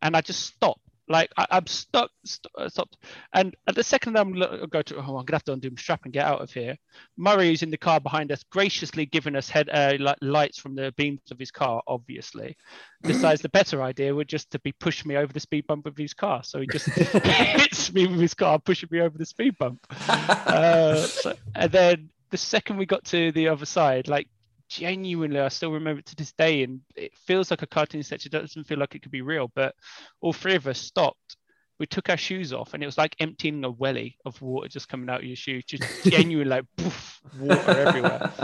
and 0.01 0.15
I 0.15 0.22
just 0.22 0.46
stop 0.46 0.79
like 1.08 1.32
I, 1.38 1.48
am 1.52 1.68
stuck, 1.68 2.12
st- 2.26 2.52
uh, 2.58 2.70
stopped, 2.70 2.98
and 3.34 3.56
at 3.68 3.76
the 3.76 3.84
second 3.84 4.18
I'm 4.18 4.34
go 4.34 4.82
to, 4.82 4.96
oh, 4.98 5.18
I'm 5.18 5.26
gonna 5.26 5.34
have 5.34 5.44
to 5.46 5.54
undo 5.54 5.70
my 5.70 5.76
strap 5.78 6.02
and 6.04 6.14
get 6.14 6.26
out 6.26 6.42
of 6.42 6.52
here. 6.52 6.76
Murray 7.18 7.54
is 7.54 7.64
in 7.64 7.72
the 7.72 7.78
car 7.78 8.00
behind 8.00 8.32
us, 8.32 8.44
graciously 8.44 9.06
giving 9.06 9.36
us 9.36 9.50
head 9.50 9.70
uh, 9.70 9.98
lights 10.22 10.60
from 10.60 10.76
the 10.76 10.94
beams 10.98 11.22
of 11.32 11.40
his 11.40 11.52
car. 11.52 11.82
Obviously, 11.88 12.58
decides 13.04 13.42
the 13.42 13.50
better 13.50 13.82
idea 13.82 14.14
would 14.14 14.28
just 14.28 14.52
to 14.52 14.60
be 14.60 14.72
pushing 14.74 15.08
me 15.08 15.16
over 15.16 15.32
the 15.32 15.40
speed 15.40 15.66
bump 15.68 15.86
with 15.86 15.98
his 15.98 16.14
car. 16.14 16.44
So 16.44 16.60
he 16.60 16.68
just 16.68 16.86
hits 16.90 17.94
me 17.94 18.08
with 18.08 18.20
his 18.20 18.34
car, 18.34 18.60
pushing 18.60 18.90
me 18.92 19.02
over 19.02 19.18
the 19.18 19.26
speed 19.26 19.58
bump. 19.58 19.86
Uh, 20.48 20.96
so, 20.96 21.34
and 21.56 21.72
then 21.72 22.10
the 22.32 22.38
second 22.38 22.78
we 22.78 22.86
got 22.86 23.04
to 23.04 23.32
the 23.34 23.50
other 23.50 23.66
side, 23.66 24.08
like 24.08 24.28
genuinely 24.70 25.40
I 25.40 25.48
still 25.50 25.72
remember 25.72 26.00
it 26.00 26.06
to 26.08 26.16
this 26.16 26.34
day 26.34 26.64
and 26.64 26.82
it 26.96 27.16
feels 27.16 27.52
like 27.52 27.62
a 27.62 27.68
cartoon 27.68 28.04
sketch. 28.04 28.26
It 28.26 28.32
doesn't 28.32 28.66
feel 28.66 28.80
like 28.80 28.96
it 28.96 29.02
could 29.02 29.12
be 29.12 29.22
real, 29.22 29.52
but 29.56 29.76
all 30.22 30.34
three 30.34 30.56
of 30.56 30.68
us 30.68 30.80
stopped 30.80 31.38
we 31.80 31.86
took 31.86 32.10
our 32.10 32.18
shoes 32.18 32.54
off, 32.54 32.74
and 32.74 32.82
it 32.82 32.86
was 32.86 32.98
like 32.98 33.16
emptying 33.20 33.64
a 33.64 33.70
welly 33.70 34.18
of 34.26 34.42
water 34.42 34.68
just 34.68 34.90
coming 34.90 35.10
out 35.10 35.20
of 35.20 35.26
your 35.26 35.36
shoe, 35.36 35.62
just 35.62 36.04
genuine 36.04 36.50
like 36.50 36.66
poof, 36.78 37.22
water 37.40 37.72
everywhere. 37.72 38.32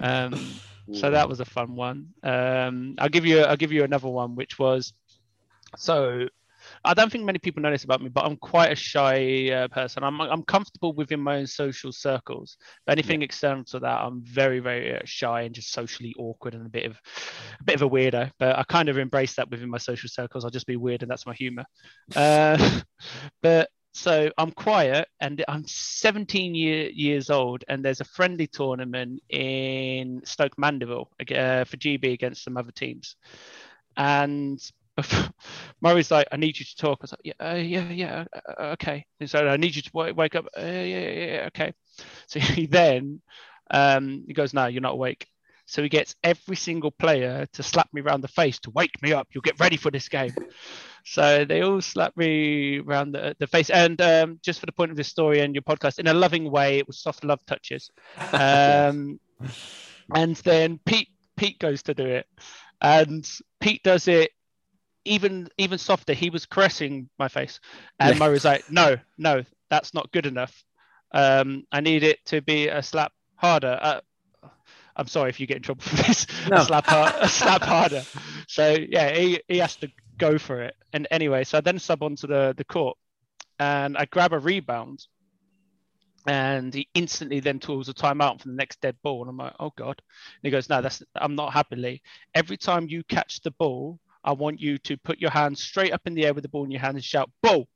Um, 0.00 0.40
so 0.92 1.10
that 1.10 1.28
was 1.28 1.40
a 1.40 1.44
fun 1.44 1.74
one. 1.74 2.10
Um, 2.22 2.94
I'll 2.98 3.08
give 3.08 3.26
you 3.26 3.40
I'll 3.40 3.56
give 3.56 3.72
you 3.72 3.82
another 3.82 4.06
one, 4.06 4.36
which 4.36 4.56
was 4.56 4.92
so 5.76 6.28
I 6.84 6.94
don't 6.94 7.10
think 7.10 7.24
many 7.24 7.38
people 7.38 7.62
know 7.62 7.70
this 7.70 7.84
about 7.84 8.02
me, 8.02 8.08
but 8.08 8.24
I'm 8.24 8.36
quite 8.36 8.72
a 8.72 8.76
shy 8.76 9.50
uh, 9.50 9.68
person. 9.68 10.02
I'm 10.02 10.20
I'm 10.20 10.42
comfortable 10.42 10.92
within 10.92 11.20
my 11.20 11.36
own 11.36 11.46
social 11.46 11.92
circles. 11.92 12.56
But 12.86 12.92
anything 12.92 13.20
yeah. 13.20 13.26
external 13.26 13.64
to 13.64 13.80
that, 13.80 14.00
I'm 14.00 14.22
very 14.22 14.60
very 14.60 14.96
uh, 14.96 15.00
shy 15.04 15.42
and 15.42 15.54
just 15.54 15.72
socially 15.72 16.14
awkward 16.18 16.54
and 16.54 16.66
a 16.66 16.70
bit 16.70 16.86
of 16.86 17.00
a 17.60 17.64
bit 17.64 17.76
of 17.76 17.82
a 17.82 17.88
weirdo. 17.88 18.30
But 18.38 18.58
I 18.58 18.64
kind 18.64 18.88
of 18.88 18.98
embrace 18.98 19.34
that 19.34 19.50
within 19.50 19.70
my 19.70 19.78
social 19.78 20.08
circles. 20.08 20.44
I'll 20.44 20.50
just 20.50 20.66
be 20.66 20.76
weird, 20.76 21.02
and 21.02 21.10
that's 21.10 21.26
my 21.26 21.34
humor. 21.34 21.64
Uh, 22.14 22.80
but 23.42 23.70
so 23.98 24.30
I'm 24.38 24.52
quiet 24.52 25.08
and 25.18 25.44
I'm 25.48 25.64
17 25.66 26.54
year, 26.54 26.88
years 26.90 27.30
old 27.30 27.64
and 27.68 27.84
there's 27.84 28.00
a 28.00 28.04
friendly 28.04 28.46
tournament 28.46 29.20
in 29.28 30.20
Stoke 30.24 30.56
Mandeville 30.56 31.10
uh, 31.20 31.64
for 31.64 31.76
GB 31.76 32.12
against 32.12 32.44
some 32.44 32.56
other 32.56 32.70
teams. 32.70 33.16
And 33.96 34.60
Murray's 35.80 36.10
like, 36.10 36.28
I 36.32 36.36
need 36.36 36.58
you 36.58 36.64
to 36.64 36.76
talk. 36.76 36.98
I 37.00 37.04
was 37.04 37.12
like, 37.12 37.20
yeah, 37.24 37.50
uh, 37.52 37.54
yeah, 37.54 37.90
yeah, 37.90 38.24
uh, 38.32 38.40
uh 38.58 38.64
okay. 38.72 39.06
And 39.20 39.30
so 39.30 39.46
I 39.46 39.56
need 39.56 39.76
you 39.76 39.82
to 39.82 39.90
w- 39.92 40.14
wake 40.14 40.34
up. 40.34 40.46
Uh, 40.56 40.62
yeah, 40.62 40.82
yeah, 40.82 41.26
yeah, 41.26 41.44
okay. 41.48 41.72
So 42.26 42.40
he 42.40 42.66
then 42.66 43.20
um, 43.70 44.24
he 44.26 44.34
goes, 44.34 44.54
no, 44.54 44.66
you're 44.66 44.82
not 44.82 44.94
awake. 44.94 45.26
So 45.66 45.82
he 45.82 45.90
gets 45.90 46.16
every 46.24 46.56
single 46.56 46.90
player 46.90 47.46
to 47.52 47.62
slap 47.62 47.88
me 47.92 48.00
around 48.00 48.22
the 48.22 48.28
face 48.28 48.58
to 48.60 48.70
wake 48.70 49.02
me 49.02 49.12
up. 49.12 49.28
You'll 49.32 49.42
get 49.42 49.60
ready 49.60 49.76
for 49.76 49.90
this 49.90 50.08
game. 50.08 50.34
so 51.04 51.44
they 51.44 51.60
all 51.60 51.82
slap 51.82 52.16
me 52.16 52.78
around 52.78 53.12
the, 53.12 53.36
the 53.38 53.46
face. 53.46 53.68
And 53.68 54.00
um, 54.00 54.40
just 54.42 54.60
for 54.60 54.66
the 54.66 54.72
point 54.72 54.90
of 54.90 54.96
this 54.96 55.08
story 55.08 55.40
and 55.40 55.54
your 55.54 55.62
podcast, 55.62 55.98
in 55.98 56.06
a 56.06 56.14
loving 56.14 56.50
way, 56.50 56.78
it 56.78 56.86
was 56.86 56.98
soft 56.98 57.22
love 57.22 57.44
touches. 57.44 57.90
Um, 58.32 59.20
and 60.14 60.36
then 60.36 60.80
Pete 60.86 61.10
Pete 61.36 61.58
goes 61.58 61.82
to 61.84 61.94
do 61.94 62.04
it, 62.04 62.26
and 62.82 63.28
Pete 63.60 63.82
does 63.84 64.08
it 64.08 64.32
even 65.08 65.48
even 65.58 65.78
softer. 65.78 66.14
He 66.14 66.30
was 66.30 66.46
caressing 66.46 67.08
my 67.18 67.28
face, 67.28 67.60
and 67.98 68.14
yeah. 68.14 68.18
Murray 68.18 68.34
was 68.34 68.44
like, 68.44 68.70
"No, 68.70 68.96
no, 69.16 69.44
that's 69.70 69.94
not 69.94 70.12
good 70.12 70.26
enough. 70.26 70.64
Um, 71.12 71.64
I 71.72 71.80
need 71.80 72.02
it 72.02 72.24
to 72.26 72.42
be 72.42 72.68
a 72.68 72.82
slap 72.82 73.12
harder." 73.36 73.78
Uh, 73.80 74.00
I'm 74.98 75.06
sorry 75.06 75.30
if 75.30 75.38
you 75.40 75.46
get 75.46 75.58
in 75.58 75.62
trouble 75.62 75.82
for 75.84 75.96
this. 75.96 76.26
No. 76.50 76.56
a 76.56 76.64
slap, 76.64 76.86
hard, 76.86 77.14
a 77.20 77.28
slap 77.28 77.62
harder. 77.62 78.02
So 78.48 78.76
yeah, 78.88 79.14
he, 79.14 79.40
he 79.48 79.58
has 79.58 79.76
to 79.76 79.88
go 80.18 80.38
for 80.38 80.62
it. 80.62 80.74
And 80.92 81.06
anyway, 81.10 81.44
so 81.44 81.58
I 81.58 81.60
then 81.60 81.78
sub 81.78 82.02
onto 82.02 82.26
the 82.26 82.54
the 82.56 82.64
court, 82.64 82.98
and 83.58 83.96
I 83.96 84.04
grab 84.06 84.32
a 84.32 84.38
rebound, 84.38 85.06
and 86.26 86.74
he 86.74 86.88
instantly 86.94 87.40
then 87.40 87.60
tools 87.60 87.88
a 87.88 87.94
timeout 87.94 88.40
for 88.40 88.48
the 88.48 88.54
next 88.54 88.80
dead 88.80 88.96
ball. 89.02 89.22
And 89.22 89.30
I'm 89.30 89.36
like, 89.36 89.54
oh 89.60 89.72
god. 89.76 90.02
And 90.08 90.42
he 90.42 90.50
goes, 90.50 90.68
no, 90.68 90.82
that's 90.82 91.02
I'm 91.14 91.36
not 91.36 91.52
happily. 91.52 92.02
Every 92.34 92.56
time 92.56 92.88
you 92.88 93.04
catch 93.04 93.40
the 93.40 93.52
ball, 93.52 94.00
I 94.24 94.32
want 94.32 94.60
you 94.60 94.78
to 94.78 94.96
put 94.96 95.20
your 95.20 95.30
hands 95.30 95.62
straight 95.62 95.92
up 95.92 96.02
in 96.06 96.14
the 96.14 96.26
air 96.26 96.34
with 96.34 96.42
the 96.42 96.48
ball 96.48 96.64
in 96.64 96.70
your 96.70 96.80
hand 96.80 96.96
and 96.96 97.04
shout, 97.04 97.30
ball. 97.42 97.68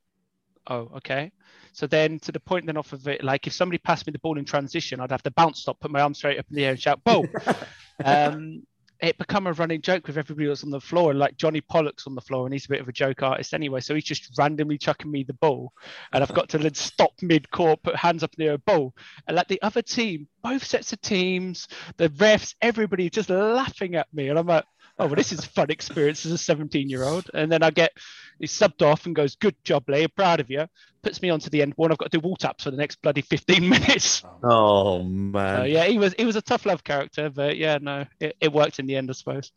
Oh, 0.67 0.91
okay. 0.97 1.31
So 1.73 1.87
then 1.87 2.19
to 2.19 2.31
the 2.31 2.39
point 2.39 2.65
then 2.65 2.77
off 2.77 2.93
of 2.93 3.07
it, 3.07 3.23
like 3.23 3.47
if 3.47 3.53
somebody 3.53 3.79
passed 3.79 4.05
me 4.05 4.11
the 4.11 4.19
ball 4.19 4.37
in 4.37 4.45
transition, 4.45 4.99
I'd 4.99 5.11
have 5.11 5.23
to 5.23 5.31
bounce 5.31 5.61
stop, 5.61 5.79
put 5.79 5.91
my 5.91 6.01
arm 6.01 6.13
straight 6.13 6.39
up 6.39 6.45
in 6.49 6.55
the 6.55 6.65
air 6.65 6.71
and 6.71 6.79
shout, 6.79 7.03
ball. 7.03 7.25
um, 8.05 8.63
it 9.03 9.17
become 9.17 9.47
a 9.47 9.53
running 9.53 9.81
joke 9.81 10.07
with 10.07 10.17
everybody 10.17 10.47
else 10.47 10.63
on 10.63 10.69
the 10.69 10.79
floor. 10.79 11.09
And 11.11 11.19
like 11.19 11.35
Johnny 11.35 11.59
Pollock's 11.59 12.07
on 12.07 12.15
the 12.15 12.21
floor, 12.21 12.45
and 12.45 12.53
he's 12.53 12.65
a 12.65 12.69
bit 12.69 12.79
of 12.79 12.87
a 12.87 12.93
joke 12.93 13.21
artist 13.21 13.53
anyway. 13.53 13.81
So 13.81 13.93
he's 13.93 14.05
just 14.05 14.31
randomly 14.37 14.77
chucking 14.77 15.11
me 15.11 15.23
the 15.23 15.33
ball, 15.33 15.73
and 16.13 16.23
I've 16.23 16.33
got 16.33 16.47
to 16.49 16.57
then 16.57 16.73
stop 16.73 17.11
mid 17.21 17.51
court, 17.51 17.83
put 17.83 17.97
hands 17.97 18.23
up 18.23 18.33
in 18.37 18.45
the 18.45 18.51
air, 18.51 18.57
ball, 18.59 18.93
and 19.27 19.35
like 19.35 19.49
the 19.49 19.61
other 19.61 19.81
team, 19.81 20.27
both 20.41 20.63
sets 20.63 20.93
of 20.93 21.01
teams, 21.01 21.67
the 21.97 22.09
refs, 22.09 22.55
everybody 22.61 23.09
just 23.09 23.29
laughing 23.29 23.95
at 23.95 24.07
me, 24.13 24.29
and 24.29 24.39
I'm 24.39 24.47
like, 24.47 24.65
oh 24.99 25.05
well 25.07 25.15
this 25.15 25.31
is 25.31 25.39
a 25.39 25.47
fun 25.47 25.69
experience 25.69 26.25
as 26.25 26.31
a 26.31 26.37
17 26.37 26.89
year 26.89 27.03
old 27.03 27.29
and 27.33 27.51
then 27.51 27.63
i 27.63 27.69
get 27.69 27.91
he's 28.39 28.51
subbed 28.51 28.81
off 28.81 29.05
and 29.05 29.15
goes 29.15 29.35
good 29.35 29.55
job 29.63 29.83
Lee 29.87 30.07
proud 30.07 30.39
of 30.39 30.49
you. 30.49 30.67
Puts 31.01 31.21
me 31.21 31.29
onto 31.29 31.49
the 31.49 31.61
end. 31.61 31.73
One 31.75 31.91
i've 31.91 31.97
got 31.97 32.11
to 32.11 32.17
do 32.17 32.25
wall 32.25 32.35
taps 32.35 32.63
for 32.63 32.71
the 32.71 32.77
next 32.77 33.01
bloody 33.01 33.21
15 33.21 33.69
minutes. 33.69 34.23
Oh 34.43 35.03
man. 35.03 35.61
Uh, 35.61 35.63
yeah 35.63 35.85
he 35.85 35.97
was 35.97 36.13
he 36.17 36.25
was 36.25 36.35
a 36.35 36.41
tough 36.41 36.65
love 36.65 36.83
character 36.83 37.29
but 37.29 37.57
yeah 37.57 37.77
no 37.81 38.05
it, 38.19 38.35
it 38.39 38.53
worked 38.53 38.79
in 38.79 38.85
the 38.85 38.95
end 38.95 39.09
i 39.09 39.13
suppose. 39.13 39.51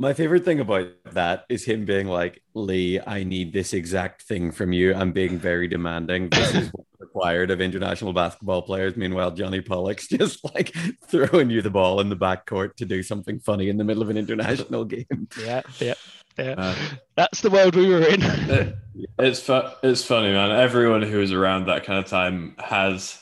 My 0.00 0.12
favorite 0.12 0.44
thing 0.44 0.60
about 0.60 0.90
that 1.12 1.44
is 1.48 1.64
him 1.64 1.84
being 1.84 2.06
like, 2.06 2.40
Lee, 2.54 3.00
I 3.04 3.24
need 3.24 3.52
this 3.52 3.72
exact 3.72 4.22
thing 4.22 4.52
from 4.52 4.72
you. 4.72 4.94
I'm 4.94 5.10
being 5.10 5.38
very 5.38 5.66
demanding. 5.66 6.28
This 6.28 6.54
is 6.54 6.72
required 7.18 7.50
of 7.50 7.60
international 7.60 8.12
basketball 8.12 8.62
players. 8.62 8.96
Meanwhile, 8.96 9.32
Johnny 9.32 9.60
Pollock's 9.60 10.06
just 10.08 10.44
like 10.54 10.74
throwing 11.06 11.50
you 11.50 11.62
the 11.62 11.70
ball 11.70 12.00
in 12.00 12.08
the 12.08 12.16
backcourt 12.16 12.76
to 12.76 12.84
do 12.84 13.02
something 13.02 13.40
funny 13.40 13.68
in 13.68 13.76
the 13.76 13.84
middle 13.84 14.02
of 14.02 14.10
an 14.10 14.16
international 14.16 14.84
game. 14.84 15.28
Yeah, 15.40 15.62
yeah. 15.78 15.94
Yeah. 16.38 16.54
Uh, 16.56 16.74
That's 17.16 17.40
the 17.40 17.50
world 17.50 17.74
we 17.74 17.88
were 17.88 18.06
in. 18.06 18.22
it, 18.22 18.76
it's 19.18 19.40
fu- 19.40 19.70
it's 19.82 20.04
funny, 20.04 20.30
man. 20.30 20.52
Everyone 20.52 21.02
who 21.02 21.18
was 21.18 21.32
around 21.32 21.66
that 21.66 21.82
kind 21.82 21.98
of 21.98 22.08
time 22.08 22.54
has 22.58 23.20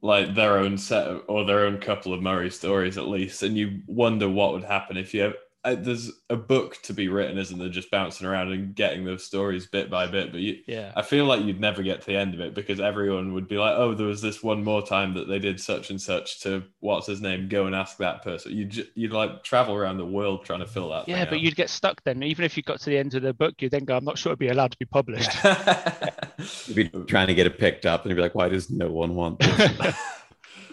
like 0.00 0.34
their 0.34 0.58
own 0.58 0.76
set 0.76 1.06
of, 1.06 1.22
or 1.28 1.44
their 1.44 1.66
own 1.66 1.78
couple 1.78 2.12
of 2.12 2.20
Murray 2.20 2.50
stories 2.50 2.98
at 2.98 3.06
least, 3.06 3.44
and 3.44 3.56
you 3.56 3.82
wonder 3.86 4.28
what 4.28 4.54
would 4.54 4.64
happen 4.64 4.96
if 4.96 5.14
you 5.14 5.32
uh, 5.64 5.76
there's 5.76 6.10
a 6.28 6.36
book 6.36 6.78
to 6.82 6.92
be 6.92 7.06
written, 7.06 7.38
isn't 7.38 7.58
there? 7.58 7.68
Just 7.68 7.90
bouncing 7.90 8.26
around 8.26 8.50
and 8.50 8.74
getting 8.74 9.04
those 9.04 9.24
stories 9.24 9.66
bit 9.66 9.88
by 9.88 10.08
bit. 10.08 10.32
But 10.32 10.40
you, 10.40 10.58
yeah, 10.66 10.92
I 10.96 11.02
feel 11.02 11.24
like 11.24 11.44
you'd 11.44 11.60
never 11.60 11.84
get 11.84 12.00
to 12.00 12.06
the 12.06 12.16
end 12.16 12.34
of 12.34 12.40
it 12.40 12.52
because 12.52 12.80
everyone 12.80 13.32
would 13.34 13.46
be 13.46 13.58
like, 13.58 13.74
"Oh, 13.76 13.94
there 13.94 14.08
was 14.08 14.20
this 14.20 14.42
one 14.42 14.64
more 14.64 14.84
time 14.84 15.14
that 15.14 15.28
they 15.28 15.38
did 15.38 15.60
such 15.60 15.90
and 15.90 16.00
such 16.00 16.40
to 16.40 16.64
what's 16.80 17.06
his 17.06 17.20
name. 17.20 17.48
Go 17.48 17.66
and 17.66 17.76
ask 17.76 17.98
that 17.98 18.22
person." 18.22 18.56
You 18.56 18.64
would 18.64 18.88
you'd 18.96 19.12
like 19.12 19.44
travel 19.44 19.76
around 19.76 19.98
the 19.98 20.04
world 20.04 20.44
trying 20.44 20.60
to 20.60 20.66
fill 20.66 20.88
that. 20.88 21.08
Yeah, 21.08 21.24
but 21.26 21.34
out. 21.34 21.40
you'd 21.40 21.56
get 21.56 21.70
stuck 21.70 22.02
then. 22.02 22.24
Even 22.24 22.44
if 22.44 22.56
you 22.56 22.64
got 22.64 22.80
to 22.80 22.90
the 22.90 22.98
end 22.98 23.14
of 23.14 23.22
the 23.22 23.32
book, 23.32 23.54
you'd 23.60 23.70
then 23.70 23.84
go, 23.84 23.96
"I'm 23.96 24.04
not 24.04 24.18
sure 24.18 24.30
it'd 24.30 24.40
be 24.40 24.48
allowed 24.48 24.72
to 24.72 24.78
be 24.78 24.84
published." 24.84 25.30
you'd 26.66 26.74
be 26.74 26.88
trying 27.06 27.28
to 27.28 27.34
get 27.34 27.46
it 27.46 27.58
picked 27.58 27.86
up, 27.86 28.02
and 28.02 28.10
you'd 28.10 28.16
be 28.16 28.22
like, 28.22 28.34
"Why 28.34 28.48
does 28.48 28.68
no 28.68 28.90
one 28.90 29.14
want 29.14 29.38
this?" 29.38 29.96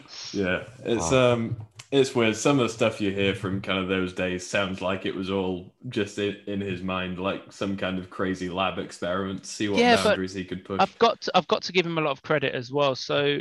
yeah, 0.34 0.64
it's 0.84 1.12
wow. 1.12 1.34
um 1.34 1.58
it's 1.92 2.14
weird. 2.14 2.36
Some 2.36 2.60
of 2.60 2.68
the 2.68 2.74
stuff 2.74 3.02
you 3.02 3.12
hear 3.12 3.34
from 3.34 3.62
kind 3.62 3.80
of 3.80 3.88
those 3.88 4.14
days 4.14 4.46
sounds 4.46 4.82
like 4.82 5.06
it 5.06 5.16
was 5.16 5.32
all 5.32 5.74
just 5.90 6.20
in, 6.20 6.38
in 6.46 6.62
his 6.62 6.84
mind, 6.84 7.18
like 7.18 7.52
some 7.52 7.76
kind 7.78 7.98
of 7.98 8.10
crazy 8.12 8.50
lab 8.50 8.78
experiment, 8.78 9.46
see 9.46 9.70
what 9.70 9.80
yeah, 9.80 10.02
boundaries 10.04 10.34
he 10.34 10.46
could 10.46 10.64
push. 10.64 10.80
I've 10.80 10.98
got 11.00 11.22
to, 11.22 11.32
I've 11.34 11.48
got 11.48 11.64
to 11.64 11.72
give 11.72 11.86
him 11.86 11.98
a 11.98 12.02
lot 12.02 12.12
of 12.12 12.22
credit 12.22 12.54
as 12.54 12.72
well. 12.72 12.96
So 12.96 13.40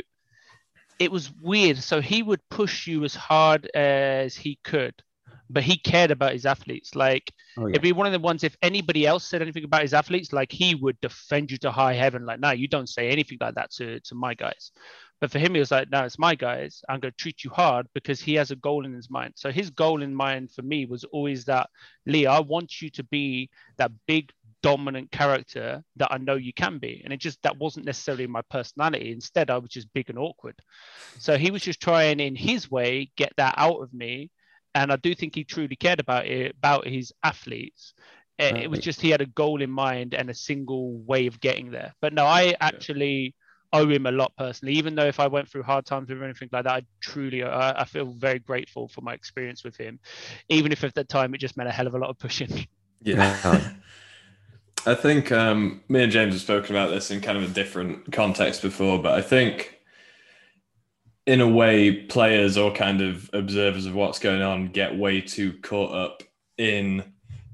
it 0.97 1.11
was 1.11 1.31
weird. 1.41 1.77
So 1.77 2.01
he 2.01 2.23
would 2.23 2.41
push 2.49 2.87
you 2.87 3.03
as 3.03 3.13
hard 3.13 3.69
as 3.75 4.35
he 4.35 4.57
could, 4.63 4.95
but 5.51 5.61
he 5.61 5.77
cared 5.77 6.09
about 6.09 6.33
his 6.33 6.47
athletes. 6.47 6.95
Like 6.95 7.31
oh, 7.55 7.67
yeah. 7.67 7.73
it'd 7.73 7.83
be 7.83 7.91
one 7.91 8.07
of 8.07 8.13
the 8.13 8.19
ones 8.19 8.43
if 8.43 8.57
anybody 8.63 9.05
else 9.05 9.25
said 9.25 9.43
anything 9.43 9.63
about 9.63 9.83
his 9.83 9.93
athletes, 9.93 10.33
like 10.33 10.51
he 10.51 10.73
would 10.73 10.99
defend 11.01 11.51
you 11.51 11.57
to 11.59 11.71
high 11.71 11.93
heaven. 11.93 12.25
Like, 12.25 12.39
no, 12.39 12.49
you 12.49 12.67
don't 12.67 12.89
say 12.89 13.09
anything 13.09 13.37
like 13.39 13.55
that 13.55 13.69
to 13.73 13.99
to 13.99 14.15
my 14.15 14.33
guys. 14.33 14.71
But 15.21 15.31
for 15.31 15.39
him, 15.39 15.53
he 15.53 15.59
was 15.59 15.71
like, 15.71 15.89
no, 15.91 16.03
it's 16.03 16.17
my 16.17 16.35
guys. 16.35 16.81
I'm 16.87 16.99
going 16.99 17.11
to 17.11 17.17
treat 17.17 17.43
you 17.43 17.49
hard 17.49 17.87
because 17.93 18.21
he 18.21 18.35
has 18.35 18.51
a 18.51 18.55
goal 18.55 18.85
in 18.85 18.93
his 18.93 19.09
mind. 19.09 19.33
So 19.35 19.51
his 19.51 19.69
goal 19.69 20.01
in 20.01 20.15
mind 20.15 20.51
for 20.51 20.61
me 20.61 20.85
was 20.85 21.03
always 21.05 21.45
that, 21.45 21.69
Lee, 22.05 22.25
I 22.25 22.39
want 22.39 22.81
you 22.81 22.89
to 22.91 23.03
be 23.03 23.49
that 23.77 23.91
big, 24.07 24.31
dominant 24.61 25.11
character 25.11 25.83
that 25.97 26.11
I 26.11 26.17
know 26.17 26.35
you 26.35 26.53
can 26.53 26.77
be. 26.77 27.01
And 27.03 27.13
it 27.13 27.19
just, 27.19 27.41
that 27.43 27.57
wasn't 27.57 27.85
necessarily 27.85 28.27
my 28.27 28.41
personality. 28.49 29.11
Instead, 29.11 29.49
I 29.49 29.57
was 29.57 29.69
just 29.69 29.93
big 29.93 30.09
and 30.09 30.19
awkward. 30.19 30.55
So 31.17 31.37
he 31.37 31.51
was 31.51 31.61
just 31.61 31.81
trying 31.81 32.19
in 32.19 32.35
his 32.35 32.71
way, 32.71 33.11
get 33.17 33.33
that 33.37 33.55
out 33.57 33.81
of 33.81 33.93
me. 33.93 34.31
And 34.75 34.91
I 34.91 34.97
do 34.97 35.15
think 35.15 35.35
he 35.35 35.43
truly 35.43 35.75
cared 35.75 35.99
about 35.99 36.27
it, 36.27 36.55
about 36.57 36.87
his 36.87 37.11
athletes. 37.23 37.93
It 38.37 38.69
was 38.69 38.79
just 38.79 39.01
he 39.01 39.09
had 39.09 39.19
a 39.19 39.25
goal 39.25 39.61
in 39.61 39.69
mind 39.69 40.13
and 40.13 40.29
a 40.29 40.33
single 40.33 40.93
way 40.99 41.27
of 41.27 41.41
getting 41.41 41.71
there. 41.71 41.93
But 41.99 42.13
no, 42.13 42.25
I 42.25 42.55
actually 42.61 43.35
owe 43.73 43.87
him 43.87 44.05
a 44.05 44.11
lot 44.11 44.33
personally. 44.37 44.73
Even 44.73 44.95
though 44.95 45.05
if 45.05 45.19
I 45.19 45.27
went 45.27 45.49
through 45.49 45.63
hard 45.63 45.85
times 45.85 46.09
or 46.09 46.23
anything 46.23 46.49
like 46.51 46.63
that, 46.63 46.71
I 46.71 46.85
truly 47.01 47.43
I, 47.43 47.81
I 47.81 47.85
feel 47.85 48.13
very 48.13 48.39
grateful 48.39 48.87
for 48.87 49.01
my 49.01 49.13
experience 49.13 49.63
with 49.63 49.77
him, 49.77 49.99
even 50.49 50.71
if 50.71 50.83
at 50.83 50.93
the 50.95 51.03
time 51.03 51.33
it 51.33 51.39
just 51.39 51.57
meant 51.57 51.69
a 51.69 51.73
hell 51.73 51.87
of 51.87 51.95
a 51.95 51.99
lot 51.99 52.09
of 52.09 52.17
pushing. 52.17 52.67
Yeah. 53.01 53.71
I 54.85 54.93
think 54.93 55.31
um, 55.31 55.81
me 55.87 56.03
and 56.03 56.11
James 56.11 56.33
have 56.33 56.41
spoken 56.41 56.75
about 56.75 56.89
this 56.89 57.11
in 57.11 57.21
kind 57.21 57.37
of 57.37 57.49
a 57.49 57.53
different 57.53 58.11
context 58.11 58.61
before, 58.61 59.01
but 59.01 59.13
I 59.13 59.21
think 59.21 59.79
in 61.29 61.41
a 61.41 61.47
way, 61.47 61.93
players 61.93 62.57
or 62.57 62.73
kind 62.73 63.01
of 63.01 63.29
observers 63.33 63.85
of 63.85 63.93
what's 63.93 64.17
going 64.17 64.41
on 64.41 64.67
get 64.67 64.97
way 64.97 65.21
too 65.21 65.53
caught 65.61 65.93
up 65.93 66.23
in 66.57 67.03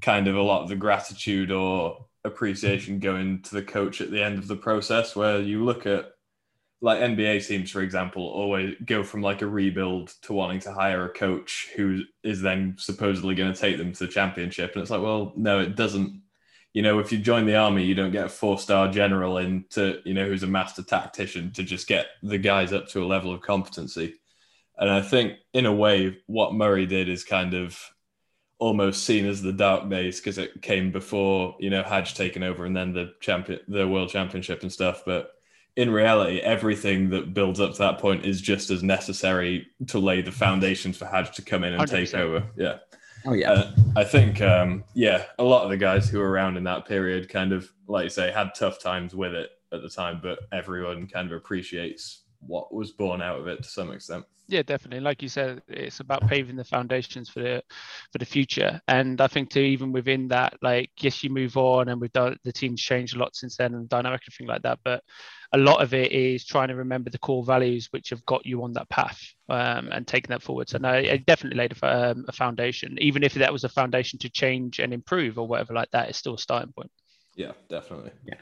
kind 0.00 0.28
of 0.28 0.36
a 0.36 0.42
lot 0.42 0.62
of 0.62 0.68
the 0.68 0.76
gratitude 0.76 1.50
or 1.50 2.05
appreciation 2.26 2.98
going 2.98 3.42
to 3.42 3.54
the 3.54 3.62
coach 3.62 4.00
at 4.00 4.10
the 4.10 4.22
end 4.22 4.38
of 4.38 4.48
the 4.48 4.56
process 4.56 5.16
where 5.16 5.40
you 5.40 5.64
look 5.64 5.86
at 5.86 6.12
like 6.82 7.00
NBA 7.00 7.46
teams, 7.46 7.70
for 7.70 7.80
example, 7.80 8.22
always 8.22 8.74
go 8.84 9.02
from 9.02 9.22
like 9.22 9.40
a 9.40 9.46
rebuild 9.46 10.12
to 10.22 10.34
wanting 10.34 10.60
to 10.60 10.72
hire 10.72 11.06
a 11.06 11.12
coach 11.12 11.68
who 11.74 12.02
is 12.22 12.42
then 12.42 12.76
supposedly 12.78 13.34
going 13.34 13.52
to 13.52 13.58
take 13.58 13.78
them 13.78 13.92
to 13.92 14.06
the 14.06 14.12
championship. 14.12 14.72
And 14.74 14.82
it's 14.82 14.90
like, 14.90 15.02
well, 15.02 15.32
no, 15.36 15.60
it 15.60 15.74
doesn't. 15.74 16.20
you 16.76 16.82
know, 16.82 16.98
if 16.98 17.10
you 17.10 17.16
join 17.18 17.46
the 17.46 17.56
army, 17.56 17.84
you 17.84 17.94
don't 17.94 18.10
get 18.12 18.26
a 18.26 18.28
four 18.28 18.58
star 18.58 18.90
general 18.92 19.38
in 19.38 19.64
to, 19.70 20.00
you 20.04 20.12
know, 20.12 20.26
who's 20.26 20.42
a 20.42 20.46
master 20.46 20.82
tactician 20.82 21.50
to 21.52 21.62
just 21.62 21.88
get 21.88 22.08
the 22.22 22.36
guys 22.36 22.70
up 22.74 22.86
to 22.88 23.02
a 23.02 23.06
level 23.06 23.32
of 23.32 23.40
competency. 23.40 24.16
And 24.76 24.90
I 24.90 25.00
think, 25.00 25.38
in 25.54 25.64
a 25.64 25.72
way, 25.72 26.18
what 26.26 26.52
Murray 26.52 26.84
did 26.84 27.08
is 27.08 27.24
kind 27.24 27.54
of 27.54 27.80
almost 28.58 29.04
seen 29.04 29.26
as 29.26 29.42
the 29.42 29.52
dark 29.52 29.88
days 29.90 30.18
because 30.18 30.38
it 30.38 30.62
came 30.62 30.90
before, 30.90 31.56
you 31.60 31.70
know, 31.70 31.82
Haj 31.82 32.14
taken 32.14 32.42
over 32.42 32.64
and 32.64 32.76
then 32.76 32.92
the 32.92 33.14
champion, 33.20 33.60
the 33.68 33.86
world 33.86 34.08
championship 34.08 34.62
and 34.62 34.72
stuff. 34.72 35.02
But 35.04 35.32
in 35.76 35.90
reality, 35.90 36.38
everything 36.38 37.10
that 37.10 37.34
builds 37.34 37.60
up 37.60 37.72
to 37.72 37.78
that 37.78 37.98
point 37.98 38.24
is 38.24 38.40
just 38.40 38.70
as 38.70 38.82
necessary 38.82 39.66
to 39.88 39.98
lay 39.98 40.22
the 40.22 40.32
foundations 40.32 40.96
for 40.96 41.04
Haj 41.04 41.34
to 41.36 41.42
come 41.42 41.64
in 41.64 41.74
and 41.74 41.82
100%. 41.82 41.90
take 41.90 42.14
over. 42.14 42.44
Yeah. 42.56 42.78
Oh 43.26 43.32
yeah, 43.32 43.50
uh, 43.50 43.72
I 43.96 44.04
think 44.04 44.40
um, 44.40 44.84
yeah, 44.94 45.24
a 45.40 45.42
lot 45.42 45.64
of 45.64 45.70
the 45.70 45.76
guys 45.76 46.08
who 46.08 46.20
were 46.20 46.30
around 46.30 46.56
in 46.56 46.64
that 46.64 46.86
period 46.86 47.28
kind 47.28 47.52
of 47.52 47.68
like 47.88 48.04
you 48.04 48.10
say 48.10 48.30
had 48.30 48.50
tough 48.54 48.78
times 48.80 49.16
with 49.16 49.34
it 49.34 49.50
at 49.72 49.82
the 49.82 49.88
time, 49.88 50.20
but 50.22 50.38
everyone 50.52 51.08
kind 51.08 51.30
of 51.30 51.36
appreciates 51.36 52.22
what 52.46 52.72
was 52.72 52.92
born 52.92 53.22
out 53.22 53.38
of 53.38 53.48
it 53.48 53.62
to 53.62 53.68
some 53.68 53.92
extent. 53.92 54.24
Yeah, 54.48 54.62
definitely. 54.62 55.00
Like 55.00 55.22
you 55.22 55.28
said, 55.28 55.60
it's 55.66 55.98
about 55.98 56.28
paving 56.28 56.54
the 56.54 56.64
foundations 56.64 57.28
for 57.28 57.40
the 57.40 57.62
for 58.12 58.18
the 58.18 58.24
future. 58.24 58.80
And 58.86 59.20
I 59.20 59.26
think 59.26 59.50
to 59.50 59.60
even 59.60 59.90
within 59.90 60.28
that, 60.28 60.54
like 60.62 60.90
yes, 61.00 61.24
you 61.24 61.30
move 61.30 61.56
on, 61.56 61.88
and 61.88 62.00
we've 62.00 62.12
done 62.12 62.36
the 62.44 62.52
team's 62.52 62.80
changed 62.80 63.16
a 63.16 63.18
lot 63.18 63.34
since 63.34 63.56
then, 63.56 63.74
and 63.74 63.88
dynamic 63.88 64.22
everything 64.24 64.46
like 64.46 64.62
that. 64.62 64.78
But 64.84 65.02
a 65.52 65.58
lot 65.58 65.82
of 65.82 65.94
it 65.94 66.12
is 66.12 66.44
trying 66.44 66.68
to 66.68 66.76
remember 66.76 67.10
the 67.10 67.18
core 67.18 67.44
values 67.44 67.88
which 67.90 68.10
have 68.10 68.24
got 68.26 68.46
you 68.46 68.62
on 68.62 68.72
that 68.74 68.88
path 68.88 69.20
um, 69.48 69.88
and 69.92 70.06
taking 70.06 70.30
that 70.30 70.42
forward. 70.42 70.68
So 70.68 70.78
no, 70.78 70.92
it 70.92 71.26
definitely 71.26 71.58
laid 71.58 71.76
a, 71.80 72.10
um, 72.10 72.24
a, 72.28 72.32
foundation. 72.32 72.96
Even 73.00 73.22
if 73.22 73.34
that 73.34 73.52
was 73.52 73.64
a 73.64 73.68
foundation 73.68 74.18
to 74.20 74.30
change 74.30 74.78
and 74.80 74.92
improve 74.92 75.38
or 75.38 75.46
whatever 75.46 75.72
like 75.72 75.90
that, 75.92 76.08
it's 76.08 76.18
still 76.18 76.34
a 76.34 76.38
starting 76.38 76.72
point. 76.72 76.90
Yeah, 77.36 77.52
definitely. 77.68 78.12
Yeah. 78.24 78.38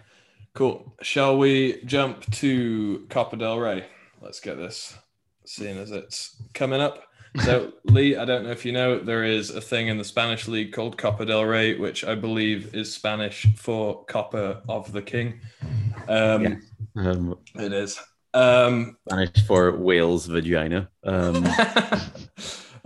Cool. 0.55 0.95
Shall 1.03 1.37
we 1.37 1.83
jump 1.85 2.31
to 2.37 3.07
Copa 3.11 3.37
del 3.37 3.59
Rey? 3.59 3.85
Let's 4.21 4.39
get 4.39 4.57
this, 4.57 4.97
seeing 5.45 5.77
as 5.79 5.91
it's 5.91 6.41
coming 6.55 6.81
up. 6.81 7.03
So, 7.43 7.73
Lee, 7.85 8.17
I 8.17 8.25
don't 8.25 8.45
know 8.45 8.53
if 8.53 8.65
you 8.65 8.71
know, 8.71 9.01
there 9.01 9.25
is 9.25 9.51
a 9.51 9.61
thing 9.61 9.89
in 9.89 9.99
the 9.99 10.05
Spanish 10.05 10.47
league 10.47 10.73
called 10.73 10.97
Copa 10.97 11.27
del 11.27 11.45
Rey, 11.45 11.77
which 11.77 12.05
I 12.05 12.15
believe 12.15 12.73
is 12.73 12.95
Spanish 12.95 13.47
for 13.57 14.05
Copa 14.05 14.63
of 14.69 14.93
the 14.93 15.03
King. 15.03 15.41
Um, 16.09 16.45
yeah. 16.45 16.57
um, 17.11 17.37
it 17.57 17.73
is. 17.73 18.01
Um, 18.33 18.97
Spanish 19.09 19.45
for 19.49 19.73
whale's 19.73 20.27
vagina. 20.27 20.89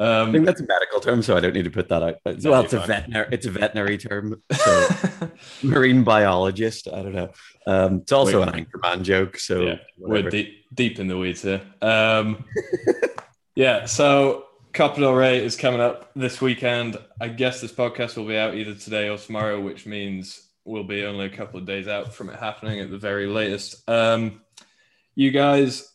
Um, 0.00 0.28
I 0.28 0.32
think 0.32 0.46
that's 0.46 0.60
a 0.60 0.66
medical 0.66 1.00
term, 1.00 1.22
so 1.22 1.36
I 1.36 1.40
don't 1.40 1.54
need 1.54 1.64
to 1.64 1.70
put 1.70 1.88
that 1.88 2.02
out. 2.02 2.16
Well, 2.24 2.62
it's 2.62 2.72
a 2.72 2.80
veterinary, 2.80 3.28
it's 3.32 3.46
a 3.46 3.50
veterinary 3.50 3.98
term. 3.98 4.40
So 4.52 4.88
marine 5.62 6.04
biologist. 6.04 6.86
I 6.86 7.02
don't 7.02 7.14
know. 7.14 7.30
Um, 7.66 7.96
it's 8.02 8.12
also 8.12 8.40
Wait, 8.40 8.48
an 8.48 8.64
Anchorman 8.64 9.02
joke. 9.02 9.38
So 9.38 9.62
yeah, 9.62 9.78
we're 9.98 10.30
deep, 10.30 10.66
deep 10.72 11.00
in 11.00 11.08
the 11.08 11.18
weeds 11.18 11.42
here. 11.42 11.62
Um, 11.82 12.44
yeah. 13.56 13.86
So 13.86 14.46
Copa 14.72 15.00
del 15.00 15.14
Rey 15.14 15.44
is 15.44 15.56
coming 15.56 15.80
up 15.80 16.10
this 16.14 16.40
weekend. 16.40 16.96
I 17.20 17.28
guess 17.28 17.60
this 17.60 17.72
podcast 17.72 18.16
will 18.16 18.26
be 18.26 18.36
out 18.36 18.54
either 18.54 18.74
today 18.74 19.08
or 19.08 19.18
tomorrow, 19.18 19.60
which 19.60 19.84
means 19.84 20.48
we'll 20.64 20.84
be 20.84 21.04
only 21.04 21.26
a 21.26 21.30
couple 21.30 21.58
of 21.58 21.66
days 21.66 21.88
out 21.88 22.14
from 22.14 22.30
it 22.30 22.38
happening 22.38 22.78
at 22.78 22.90
the 22.90 22.98
very 22.98 23.26
latest. 23.26 23.82
Um, 23.88 24.42
you 25.16 25.32
guys 25.32 25.92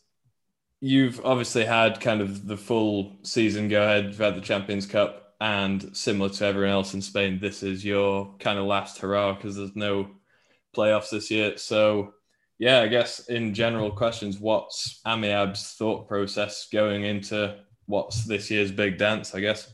you've 0.84 1.24
obviously 1.24 1.64
had 1.64 1.98
kind 1.98 2.20
of 2.20 2.46
the 2.46 2.58
full 2.58 3.16
season 3.22 3.68
go 3.68 3.82
ahead. 3.82 4.04
You've 4.04 4.18
had 4.18 4.34
the 4.34 4.42
Champions 4.42 4.84
Cup, 4.84 5.34
and 5.40 5.96
similar 5.96 6.28
to 6.28 6.44
everyone 6.44 6.72
else 6.74 6.92
in 6.92 7.00
Spain, 7.00 7.38
this 7.40 7.62
is 7.62 7.82
your 7.82 8.34
kind 8.38 8.58
of 8.58 8.66
last 8.66 8.98
hurrah 8.98 9.32
because 9.32 9.56
there's 9.56 9.74
no 9.74 10.10
playoffs 10.76 11.08
this 11.08 11.30
year. 11.30 11.56
So, 11.56 12.12
yeah, 12.58 12.80
I 12.80 12.88
guess 12.88 13.30
in 13.30 13.54
general 13.54 13.92
questions, 13.92 14.38
what's 14.38 15.00
AMIAB's 15.06 15.72
thought 15.72 16.06
process 16.06 16.68
going 16.70 17.04
into 17.04 17.56
what's 17.86 18.24
this 18.26 18.50
year's 18.50 18.70
big 18.70 18.98
dance? 18.98 19.34
I 19.34 19.40
guess. 19.40 19.72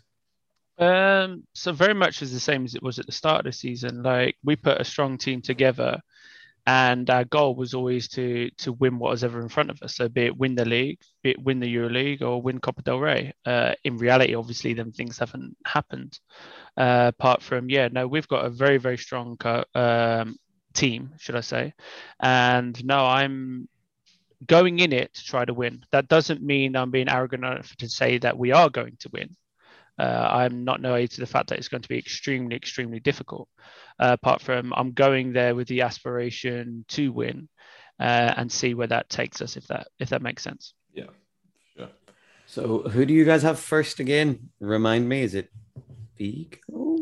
Um, 0.79 1.43
so 1.55 1.73
very 1.73 1.93
much 1.93 2.23
is 2.23 2.33
the 2.33 2.39
same 2.39 2.65
as 2.65 2.77
it 2.77 2.85
was 2.85 3.01
at 3.01 3.07
the 3.07 3.13
start 3.13 3.41
of 3.41 3.47
the 3.47 3.53
season. 3.53 4.05
Like 4.05 4.37
we 4.45 4.55
put 4.55 4.81
a 4.81 4.85
strong 4.85 5.19
team 5.19 5.43
together 5.43 6.01
and 6.67 7.09
our 7.11 7.25
goal 7.25 7.55
was 7.55 7.75
always 7.75 8.09
to 8.09 8.51
to 8.59 8.73
win 8.73 8.99
what 8.99 9.11
was 9.11 9.25
ever 9.25 9.41
in 9.41 9.49
front 9.49 9.71
of 9.71 9.83
us. 9.83 9.97
So 9.97 10.09
be 10.09 10.27
it 10.27 10.37
win 10.37 10.55
the 10.55 10.65
league, 10.65 11.01
be 11.23 11.31
it 11.31 11.43
win 11.43 11.61
the 11.61 11.69
Euro 11.69 11.91
League, 11.91 12.23
or 12.23 12.43
win 12.43 12.61
Copa 12.61 12.83
del 12.83 12.99
Rey. 12.99 13.33
Uh, 13.45 13.75
in 13.85 13.97
reality, 13.97 14.35
obviously, 14.35 14.75
then 14.75 14.93
things 14.93 15.19
haven't 15.19 15.57
happened. 15.65 16.19
Uh, 16.77 17.13
apart 17.15 17.43
from 17.43 17.71
yeah, 17.71 17.89
no, 17.91 18.07
we've 18.07 18.29
got 18.29 18.45
a 18.45 18.51
very 18.51 18.79
very 18.79 18.99
strong 18.99 19.37
um, 19.75 20.37
team, 20.75 21.13
should 21.19 21.37
I 21.37 21.41
say? 21.41 21.75
And 22.21 22.85
no, 22.85 23.07
I'm 23.07 23.69
going 24.47 24.79
in 24.79 24.93
it 24.93 25.13
to 25.15 25.25
try 25.25 25.45
to 25.45 25.55
win. 25.55 25.85
That 25.93 26.09
doesn't 26.09 26.43
mean 26.43 26.77
I'm 26.77 26.91
being 26.91 27.09
arrogant 27.09 27.45
enough 27.45 27.75
to 27.77 27.89
say 27.89 28.19
that 28.19 28.39
we 28.39 28.53
are 28.53 28.71
going 28.71 28.97
to 29.01 29.11
win. 29.13 29.37
Uh, 30.01 30.29
I'm 30.33 30.65
not 30.65 30.81
naive 30.81 31.11
to 31.11 31.21
the 31.21 31.27
fact 31.27 31.51
that 31.51 31.59
it's 31.59 31.69
going 31.69 31.83
to 31.83 31.89
be 31.89 31.99
extremely, 31.99 32.57
extremely 32.57 33.01
difficult. 33.01 33.49
Uh, 33.99 34.17
apart 34.19 34.41
from 34.41 34.73
I'm 34.75 34.93
going 34.93 35.35
there 35.35 35.55
with 35.55 35.69
the 35.69 35.83
aspiration 35.83 36.87
to 36.89 37.13
win 37.13 37.51
uh, 37.99 38.33
and 38.39 38.51
see 38.51 38.73
where 38.73 38.87
that 38.87 39.11
takes 39.11 39.43
us, 39.43 39.59
if 39.59 39.67
that 39.67 39.89
if 39.99 40.09
that 40.09 40.23
makes 40.23 40.43
sense. 40.43 40.73
Yeah, 40.95 41.11
sure. 41.77 41.91
So, 42.47 42.79
who 42.89 43.05
do 43.05 43.13
you 43.13 43.27
guys 43.27 43.43
have 43.43 43.59
first 43.59 44.01
again? 44.01 44.49
Remind 44.59 45.07
me, 45.07 45.21
is 45.21 45.35
it 45.35 45.51
Vigo? 46.17 47.00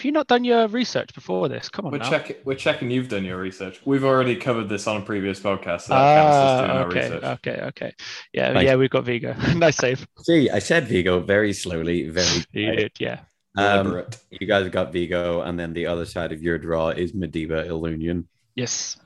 Have 0.00 0.06
you 0.06 0.12
not 0.12 0.28
done 0.28 0.44
your 0.44 0.66
research 0.66 1.12
before 1.12 1.50
this? 1.50 1.68
Come 1.68 1.84
on, 1.84 1.92
we're 1.92 1.98
now. 1.98 2.08
checking. 2.08 2.36
We're 2.46 2.54
checking. 2.54 2.90
You've 2.90 3.10
done 3.10 3.22
your 3.22 3.36
research. 3.36 3.82
We've 3.84 4.02
already 4.02 4.34
covered 4.34 4.66
this 4.70 4.86
on 4.86 5.02
a 5.02 5.04
previous 5.04 5.38
podcast. 5.38 5.82
So 5.82 5.94
ah, 5.94 6.84
okay, 6.84 7.12
okay, 7.22 7.60
okay. 7.64 7.94
Yeah, 8.32 8.54
nice. 8.54 8.64
yeah, 8.64 8.76
we've 8.76 8.88
got 8.88 9.04
Vigo. 9.04 9.34
nice 9.56 9.76
save. 9.76 10.08
See, 10.20 10.48
I 10.48 10.58
said 10.58 10.88
Vigo 10.88 11.20
very 11.20 11.52
slowly, 11.52 12.08
very. 12.08 12.46
you 12.52 12.76
did, 12.76 12.92
yeah. 12.98 13.20
Um, 13.58 14.06
you 14.30 14.46
guys 14.46 14.66
got 14.70 14.90
Vigo, 14.90 15.42
and 15.42 15.60
then 15.60 15.74
the 15.74 15.84
other 15.84 16.06
side 16.06 16.32
of 16.32 16.42
your 16.42 16.56
draw 16.56 16.88
is 16.88 17.12
Mideba 17.12 17.68
Ilunion. 17.68 18.24
Yes. 18.54 18.96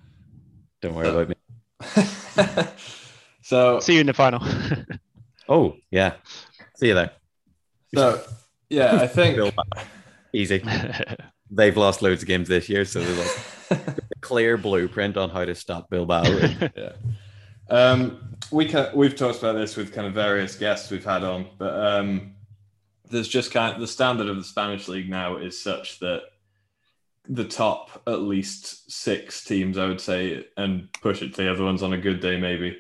Don't 0.81 0.95
worry 0.95 1.09
about 1.09 1.29
me. 1.29 2.67
so 3.43 3.81
see 3.81 3.95
you 3.95 4.01
in 4.01 4.07
the 4.07 4.15
final. 4.15 4.47
oh 5.49 5.75
yeah, 5.91 6.13
see 6.77 6.87
you 6.87 6.95
there. 6.95 7.11
So 7.93 8.23
yeah, 8.71 8.95
I 8.95 9.09
think 9.09 9.53
easy. 10.35 10.63
They've 11.51 11.77
lost 11.77 12.03
loads 12.03 12.23
of 12.23 12.29
games 12.29 12.49
this 12.49 12.69
year, 12.69 12.85
so 12.85 13.01
there's 13.01 13.19
like 13.71 13.89
a 13.89 13.95
clear 14.21 14.57
blueprint 14.57 15.17
on 15.17 15.31
how 15.31 15.45
to 15.45 15.55
stop 15.55 15.89
Bilbao. 15.91 16.25
yeah. 16.77 16.93
Um, 17.71 18.37
we 18.51 18.67
can, 18.67 18.89
we've 18.95 19.17
talked 19.17 19.39
about 19.39 19.55
this 19.55 19.77
with 19.77 19.93
kind 19.93 20.07
of 20.07 20.15
various 20.15 20.57
guests 20.57 20.91
we've 20.91 21.05
had 21.05 21.23
on, 21.23 21.47
but 21.59 21.75
um, 21.75 22.35
there's 23.11 23.29
just 23.29 23.53
kind 23.53 23.75
of 23.75 23.81
the 23.81 23.87
standard 23.87 24.29
of 24.29 24.37
the 24.37 24.45
Spanish 24.45 24.89
league 24.89 25.09
now 25.09 25.37
is 25.37 25.61
such 25.61 26.01
that 26.01 26.23
the 27.29 27.45
top 27.45 28.03
at 28.07 28.23
least 28.23 28.91
six 28.91 29.45
teams, 29.45 29.79
I 29.79 29.87
would 29.87 30.01
say, 30.01 30.47
and 30.57 30.89
push 31.01 31.23
it 31.23 31.35
to 31.35 31.43
the 31.43 31.51
other 31.51 31.65
ones 31.65 31.83
on 31.83 31.93
a 31.93 31.99
good 31.99 32.21
day, 32.21 32.39
maybe. 32.39 32.77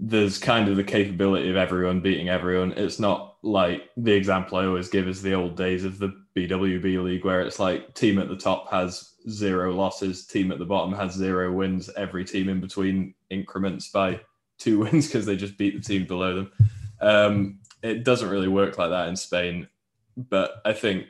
There's 0.00 0.38
kind 0.38 0.68
of 0.68 0.76
the 0.76 0.84
capability 0.84 1.48
of 1.50 1.56
everyone 1.56 2.00
beating 2.00 2.28
everyone. 2.28 2.72
It's 2.72 2.98
not 2.98 3.36
like 3.42 3.90
the 3.96 4.12
example 4.12 4.58
I 4.58 4.66
always 4.66 4.88
give 4.88 5.08
is 5.08 5.22
the 5.22 5.34
old 5.34 5.56
days 5.56 5.84
of 5.84 5.98
the 5.98 6.25
BWB 6.36 7.02
league 7.02 7.24
where 7.24 7.40
it's 7.40 7.58
like 7.58 7.94
team 7.94 8.18
at 8.18 8.28
the 8.28 8.36
top 8.36 8.70
has 8.70 9.14
zero 9.28 9.72
losses, 9.72 10.26
team 10.26 10.52
at 10.52 10.58
the 10.58 10.66
bottom 10.66 10.92
has 10.92 11.14
zero 11.14 11.50
wins, 11.50 11.88
every 11.96 12.24
team 12.24 12.48
in 12.48 12.60
between 12.60 13.14
increments 13.30 13.88
by 13.88 14.20
two 14.58 14.78
wins 14.80 15.06
because 15.06 15.26
they 15.26 15.36
just 15.36 15.56
beat 15.56 15.74
the 15.74 15.82
team 15.82 16.06
below 16.06 16.36
them. 16.36 16.52
Um, 17.00 17.58
it 17.82 18.04
doesn't 18.04 18.28
really 18.28 18.48
work 18.48 18.78
like 18.78 18.90
that 18.90 19.08
in 19.08 19.16
Spain. 19.16 19.68
But 20.16 20.60
I 20.64 20.72
think 20.72 21.06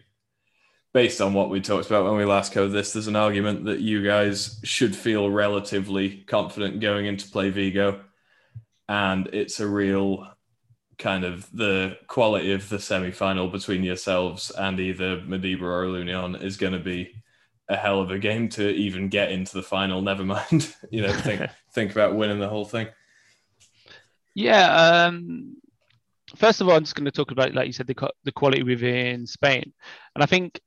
based 0.93 1.21
on 1.21 1.35
what 1.35 1.51
we 1.51 1.61
talked 1.61 1.87
about 1.87 2.05
when 2.05 2.17
we 2.17 2.25
last 2.25 2.53
covered 2.53 2.71
this, 2.71 2.93
there's 2.93 3.07
an 3.07 3.17
argument 3.17 3.67
that 3.67 3.81
you 3.81 4.05
guys 4.05 4.61
should 4.65 4.95
feel 4.95 5.31
relatively 5.31 6.25
confident 6.27 6.81
going 6.81 7.07
into 7.07 7.29
play 7.29 7.51
Vigo. 7.51 8.01
And 8.89 9.29
it's 9.33 9.61
a 9.61 9.67
real 9.67 10.27
kind 10.99 11.25
of 11.25 11.51
the 11.53 11.99
quality 12.07 12.53
of 12.53 12.69
the 12.69 12.79
semi 12.79 13.11
final 13.11 13.49
between 13.49 13.83
yourselves 13.83 14.51
and 14.51 14.81
either 14.81 15.19
Mideba 15.19 15.63
or 15.63 15.85
Ilunion 15.85 16.43
is 16.43 16.57
going 16.57 16.73
to 16.73 16.79
be 16.79 17.23
a 17.69 17.77
hell 17.77 18.01
of 18.01 18.11
a 18.11 18.19
game 18.19 18.49
to 18.51 18.71
even 18.71 19.09
get 19.09 19.31
into 19.31 19.55
the 19.55 19.63
final. 19.63 20.01
Never 20.03 20.25
mind, 20.25 20.75
you 20.91 21.03
know, 21.03 21.13
think 21.13 21.43
think 21.73 21.93
about 21.93 22.15
winning 22.15 22.39
the 22.39 22.49
whole 22.49 22.65
thing. 22.65 22.89
Yeah, 24.35 25.07
um, 25.07 25.57
first 26.37 26.61
of 26.61 26.69
all, 26.69 26.77
I'm 26.77 26.85
just 26.85 26.95
going 26.95 27.07
to 27.07 27.11
talk 27.11 27.31
about, 27.31 27.55
like 27.55 27.67
you 27.67 27.73
said, 27.73 27.87
the, 27.87 28.11
the 28.25 28.33
quality 28.33 28.63
within 28.63 29.27
Spain. 29.27 29.73
And 30.15 30.23
I 30.23 30.27
think 30.27 30.61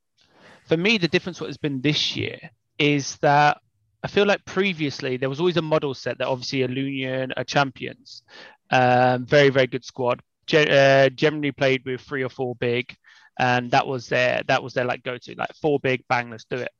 for 0.66 0.76
me, 0.76 0.98
the 0.98 1.08
difference 1.08 1.40
what 1.40 1.48
has 1.48 1.56
been 1.56 1.80
this 1.80 2.16
year 2.16 2.50
is 2.78 3.16
that 3.18 3.58
I 4.02 4.08
feel 4.08 4.26
like 4.26 4.44
previously 4.44 5.16
there 5.16 5.28
was 5.28 5.40
always 5.40 5.56
a 5.56 5.62
model 5.62 5.94
set 5.94 6.18
that 6.18 6.26
obviously 6.26 6.60
Ilunion 6.60 7.32
are 7.36 7.44
champions. 7.44 8.22
Um, 8.70 9.26
very, 9.26 9.48
very 9.48 9.66
good 9.66 9.84
squad. 9.84 10.20
Ge- 10.46 10.68
uh, 10.68 11.10
generally 11.10 11.52
played 11.52 11.84
with 11.84 12.00
three 12.00 12.22
or 12.22 12.28
four 12.28 12.54
big, 12.56 12.94
and 13.38 13.70
that 13.70 13.86
was 13.86 14.08
their 14.08 14.42
that 14.48 14.62
was 14.62 14.74
their 14.74 14.84
like 14.84 15.02
go 15.02 15.16
to 15.18 15.34
like 15.36 15.54
four 15.60 15.78
big 15.80 16.04
bang, 16.08 16.30
let's 16.30 16.44
do 16.44 16.56
it. 16.56 16.72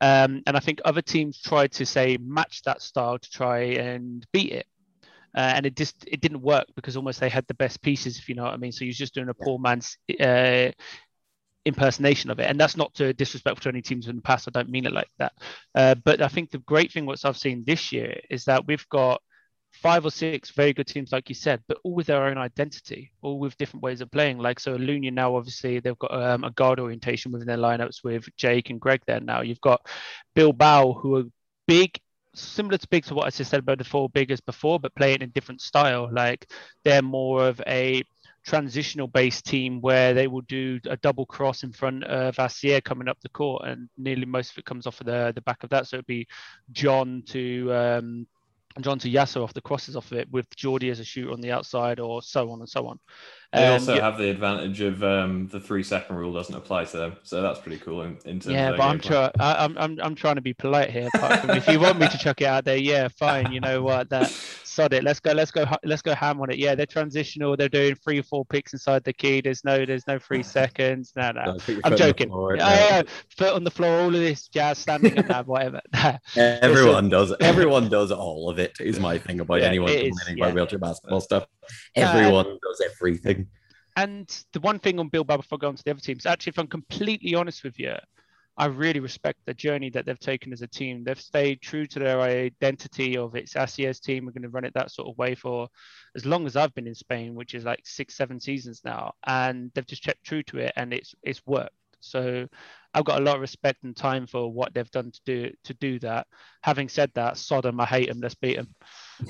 Um, 0.00 0.42
and 0.46 0.56
I 0.56 0.60
think 0.60 0.80
other 0.84 1.02
teams 1.02 1.40
tried 1.40 1.72
to 1.72 1.86
say 1.86 2.18
match 2.20 2.62
that 2.62 2.82
style 2.82 3.18
to 3.18 3.30
try 3.30 3.60
and 3.60 4.26
beat 4.32 4.52
it. 4.52 4.66
Uh, 5.36 5.52
and 5.56 5.66
it 5.66 5.76
just 5.76 6.04
it 6.06 6.20
didn't 6.20 6.42
work 6.42 6.66
because 6.76 6.96
almost 6.96 7.18
they 7.18 7.28
had 7.28 7.46
the 7.48 7.54
best 7.54 7.82
pieces, 7.82 8.18
if 8.18 8.28
you 8.28 8.34
know 8.34 8.44
what 8.44 8.52
I 8.54 8.56
mean. 8.56 8.72
So 8.72 8.84
you're 8.84 8.94
just 8.94 9.14
doing 9.14 9.28
a 9.28 9.34
poor 9.34 9.58
man's 9.58 9.98
uh, 10.20 10.70
impersonation 11.64 12.30
of 12.30 12.38
it, 12.38 12.48
and 12.48 12.60
that's 12.60 12.76
not 12.76 12.94
to 12.94 13.12
disrespectful 13.14 13.62
to 13.62 13.68
any 13.70 13.82
teams 13.82 14.06
in 14.06 14.16
the 14.16 14.22
past. 14.22 14.46
I 14.46 14.52
don't 14.52 14.68
mean 14.68 14.86
it 14.86 14.92
like 14.92 15.08
that. 15.18 15.32
Uh, 15.74 15.94
but 16.04 16.22
I 16.22 16.28
think 16.28 16.50
the 16.50 16.58
great 16.58 16.92
thing 16.92 17.06
what 17.06 17.24
I've 17.24 17.36
seen 17.36 17.64
this 17.66 17.90
year 17.90 18.20
is 18.30 18.44
that 18.44 18.66
we've 18.66 18.88
got 18.90 19.22
five 19.82 20.04
or 20.04 20.10
six 20.10 20.50
very 20.50 20.72
good 20.72 20.86
teams, 20.86 21.12
like 21.12 21.28
you 21.28 21.34
said, 21.34 21.62
but 21.68 21.78
all 21.82 21.94
with 21.94 22.06
their 22.06 22.24
own 22.24 22.38
identity, 22.38 23.12
all 23.22 23.38
with 23.38 23.56
different 23.56 23.82
ways 23.82 24.00
of 24.00 24.10
playing. 24.10 24.38
Like 24.38 24.60
so, 24.60 24.76
Aluna 24.76 25.12
now 25.12 25.36
obviously 25.36 25.80
they've 25.80 25.98
got 25.98 26.14
um, 26.14 26.44
a 26.44 26.50
guard 26.50 26.80
orientation 26.80 27.32
within 27.32 27.46
their 27.46 27.56
lineups 27.56 28.04
with 28.04 28.26
Jake 28.36 28.70
and 28.70 28.80
Greg 28.80 29.02
there 29.06 29.20
now. 29.20 29.42
You've 29.42 29.60
got 29.60 29.86
Bill 30.34 30.52
Bilbao 30.52 30.94
who 30.94 31.16
are 31.16 31.24
big 31.66 31.98
similar 32.34 32.78
to 32.78 32.88
big 32.88 33.04
to 33.04 33.14
what 33.14 33.26
I 33.26 33.30
just 33.30 33.50
said 33.50 33.60
about 33.60 33.78
the 33.78 33.84
four 33.84 34.08
biggest 34.10 34.44
before, 34.44 34.80
but 34.80 34.94
play 34.94 35.12
it 35.12 35.22
in 35.22 35.28
a 35.28 35.32
different 35.32 35.60
style. 35.60 36.08
Like 36.12 36.50
they're 36.84 37.02
more 37.02 37.46
of 37.46 37.60
a 37.66 38.02
transitional 38.44 39.06
based 39.06 39.46
team 39.46 39.80
where 39.80 40.12
they 40.12 40.26
will 40.26 40.42
do 40.42 40.78
a 40.88 40.96
double 40.98 41.24
cross 41.24 41.62
in 41.62 41.72
front 41.72 42.04
of 42.04 42.38
Asier 42.38 42.80
coming 42.80 43.08
up 43.08 43.18
the 43.20 43.28
court, 43.30 43.66
and 43.66 43.88
nearly 43.96 44.26
most 44.26 44.52
of 44.52 44.58
it 44.58 44.64
comes 44.64 44.86
off 44.86 45.00
of 45.00 45.06
the 45.06 45.32
the 45.34 45.40
back 45.42 45.62
of 45.62 45.70
that. 45.70 45.86
So 45.86 45.96
it'd 45.96 46.06
be 46.06 46.26
John 46.72 47.22
to 47.28 47.72
um, 47.72 48.26
John 48.82 48.98
to 49.00 49.10
Yasso 49.10 49.44
off 49.44 49.54
the 49.54 49.60
crosses 49.60 49.96
off 49.96 50.10
of 50.10 50.18
it 50.18 50.30
with 50.32 50.48
Jordi 50.56 50.90
as 50.90 50.98
a 50.98 51.04
shooter 51.04 51.32
on 51.32 51.40
the 51.40 51.52
outside, 51.52 52.00
or 52.00 52.22
so 52.22 52.50
on 52.50 52.60
and 52.60 52.68
so 52.68 52.86
on. 52.88 52.98
They 53.54 53.66
Um, 53.66 53.72
also 53.74 53.94
yeah- 53.94 54.00
have 54.02 54.18
the 54.18 54.30
advantage 54.30 54.80
of 54.80 55.04
um, 55.04 55.46
the 55.48 55.60
three 55.60 55.82
second 55.84 56.16
rule 56.16 56.32
doesn't 56.32 56.54
apply 56.54 56.84
to 56.86 56.96
them, 56.96 57.16
so 57.22 57.40
that's 57.40 57.60
pretty 57.60 57.78
cool 57.78 58.02
in, 58.02 58.18
in 58.24 58.40
terms 58.40 58.46
Yeah, 58.46 58.70
of 58.70 58.76
but 58.78 58.82
I'm 58.84 58.98
trying. 58.98 59.30
I'm 59.38 59.78
I'm 59.78 59.98
I'm 60.02 60.14
trying 60.16 60.34
to 60.36 60.40
be 60.40 60.52
polite 60.54 60.90
here. 60.90 61.08
Apart 61.14 61.40
from 61.40 61.50
if 61.50 61.68
you 61.68 61.78
want 61.78 61.98
me 62.00 62.08
to 62.08 62.18
chuck 62.18 62.40
it 62.40 62.46
out 62.46 62.64
there, 62.64 62.76
yeah, 62.76 63.06
fine. 63.08 63.52
You 63.52 63.60
know 63.60 63.80
what? 63.82 64.10
That 64.10 64.28
sod 64.64 64.92
it. 64.92 65.04
Let's 65.04 65.20
go. 65.20 65.32
Let's 65.32 65.52
go. 65.52 65.64
Let's 65.84 66.02
go 66.02 66.14
ham 66.14 66.40
on 66.40 66.50
it. 66.50 66.58
Yeah, 66.58 66.74
they're 66.74 66.84
transitional. 66.86 67.56
They're 67.56 67.68
doing 67.68 67.94
three 67.94 68.18
or 68.18 68.24
four 68.24 68.44
picks 68.44 68.72
inside 68.72 69.04
the 69.04 69.12
key. 69.12 69.40
There's 69.40 69.64
no. 69.64 69.86
There's 69.86 70.06
no 70.08 70.18
three 70.18 70.42
seconds. 70.58 71.12
No, 71.14 71.30
no. 71.30 71.44
Don't 71.44 71.58
put 71.60 71.68
your 71.74 71.80
I'm 71.84 71.92
foot 71.92 72.00
on 72.00 72.06
the 72.08 72.12
joking. 72.12 72.28
floor, 72.30 72.56
Yeah, 72.56 72.64
no. 72.64 72.74
yeah, 72.74 72.88
yeah. 72.96 73.02
Foot 73.38 73.52
on 73.54 73.64
the 73.64 73.70
floor. 73.70 74.00
All 74.00 74.06
of 74.08 74.12
this 74.14 74.48
jazz 74.48 74.78
standing 74.78 75.16
and 75.16 75.28
that 75.28 75.46
whatever. 75.46 75.80
Everyone 76.36 77.08
does 77.08 77.30
it. 77.30 77.36
Everyone 77.40 77.88
does 77.88 78.10
all 78.10 78.50
of 78.50 78.58
it. 78.58 78.76
Is 78.80 78.98
my 78.98 79.18
thing 79.18 79.38
about 79.40 79.60
Yeah, 79.60 79.66
anyone 79.68 79.90
it 79.90 80.06
is, 80.06 80.18
complaining 80.18 80.38
yeah. 80.38 80.44
about 80.46 80.54
wheelchair 80.56 80.78
basketball 80.80 81.20
stuff. 81.20 81.46
Yeah, 81.96 82.10
and- 82.10 82.18
Everyone 82.18 82.44
does 82.46 82.82
everything. 82.92 83.43
And 83.96 84.28
the 84.52 84.60
one 84.60 84.78
thing 84.78 84.98
on 84.98 85.08
Bilbao 85.08 85.36
before 85.36 85.58
going 85.58 85.76
to 85.76 85.84
the 85.84 85.92
other 85.92 86.00
teams, 86.00 86.26
actually, 86.26 86.50
if 86.50 86.58
I'm 86.58 86.66
completely 86.66 87.34
honest 87.34 87.62
with 87.62 87.78
you, 87.78 87.94
I 88.56 88.66
really 88.66 89.00
respect 89.00 89.40
the 89.44 89.54
journey 89.54 89.90
that 89.90 90.06
they've 90.06 90.18
taken 90.18 90.52
as 90.52 90.62
a 90.62 90.66
team. 90.68 91.02
They've 91.02 91.20
stayed 91.20 91.60
true 91.60 91.86
to 91.86 91.98
their 91.98 92.20
identity 92.20 93.16
of 93.16 93.34
it's 93.34 93.56
Asier's 93.56 93.98
team. 93.98 94.26
We're 94.26 94.32
going 94.32 94.42
to 94.42 94.48
run 94.48 94.64
it 94.64 94.74
that 94.74 94.92
sort 94.92 95.08
of 95.08 95.18
way 95.18 95.34
for 95.34 95.68
as 96.14 96.24
long 96.24 96.46
as 96.46 96.54
I've 96.54 96.74
been 96.74 96.86
in 96.86 96.94
Spain, 96.94 97.34
which 97.34 97.54
is 97.54 97.64
like 97.64 97.80
six, 97.84 98.16
seven 98.16 98.38
seasons 98.38 98.82
now, 98.84 99.14
and 99.26 99.72
they've 99.74 99.86
just 99.86 100.04
kept 100.04 100.22
true 100.24 100.44
to 100.44 100.58
it, 100.58 100.72
and 100.76 100.92
it's 100.92 101.14
it's 101.24 101.44
worked. 101.46 101.74
So 101.98 102.46
I've 102.94 103.04
got 103.04 103.20
a 103.20 103.24
lot 103.24 103.34
of 103.34 103.40
respect 103.40 103.82
and 103.82 103.96
time 103.96 104.26
for 104.26 104.50
what 104.52 104.72
they've 104.72 104.90
done 104.90 105.10
to 105.10 105.20
do 105.26 105.50
to 105.64 105.74
do 105.74 105.98
that. 105.98 106.26
Having 106.62 106.88
said 106.90 107.10
that, 107.14 107.36
Sodom, 107.36 107.80
I 107.80 107.84
hate 107.84 108.08
them. 108.08 108.20
Let's 108.20 108.34
beat 108.36 108.56
them. 108.56 108.68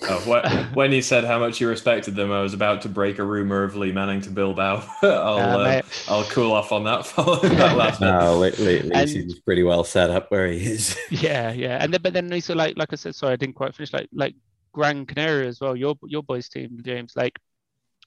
Oh, 0.02 0.18
wh- 0.20 0.74
when 0.76 0.92
you 0.92 1.02
said 1.02 1.24
how 1.24 1.38
much 1.38 1.60
you 1.60 1.68
respected 1.68 2.14
them, 2.14 2.30
I 2.30 2.40
was 2.42 2.54
about 2.54 2.82
to 2.82 2.88
break 2.88 3.18
a 3.18 3.24
rumor 3.24 3.62
of 3.64 3.74
Lee 3.76 3.90
Manning 3.92 4.20
to 4.22 4.30
Bilbao. 4.30 4.86
I'll 5.02 5.60
Uh, 5.60 5.66
uh. 5.66 5.82
I'll 6.08 6.24
cool 6.24 6.52
off 6.52 6.72
on 6.72 6.84
that 6.84 7.06
following 7.06 7.56
that 7.56 7.76
last 7.76 8.00
bit. 8.00 8.06
No, 8.06 8.38
Lee, 8.38 8.50
Lee, 8.52 8.80
Lee 8.82 8.90
And- 8.92 9.10
seems 9.10 9.38
pretty 9.40 9.62
well 9.62 9.82
set 9.84 10.10
up 10.10 10.30
where 10.30 10.46
he 10.48 10.58
is. 10.64 10.96
Yeah, 11.10 11.50
yeah, 11.52 11.78
and 11.80 11.92
then 11.92 12.02
but 12.02 12.12
then 12.12 12.32
also 12.32 12.54
like 12.54 12.76
like 12.76 12.92
I 12.92 12.96
said, 12.96 13.14
sorry, 13.14 13.32
I 13.32 13.36
didn't 13.36 13.54
quite 13.56 13.74
finish. 13.74 13.92
Like 13.92 14.08
like 14.12 14.34
Gran 14.72 15.06
Canaria 15.06 15.48
as 15.48 15.60
well. 15.60 15.74
Your 15.74 15.96
your 16.04 16.22
boys 16.22 16.48
team, 16.48 16.80
James. 16.84 17.14
Like 17.16 17.38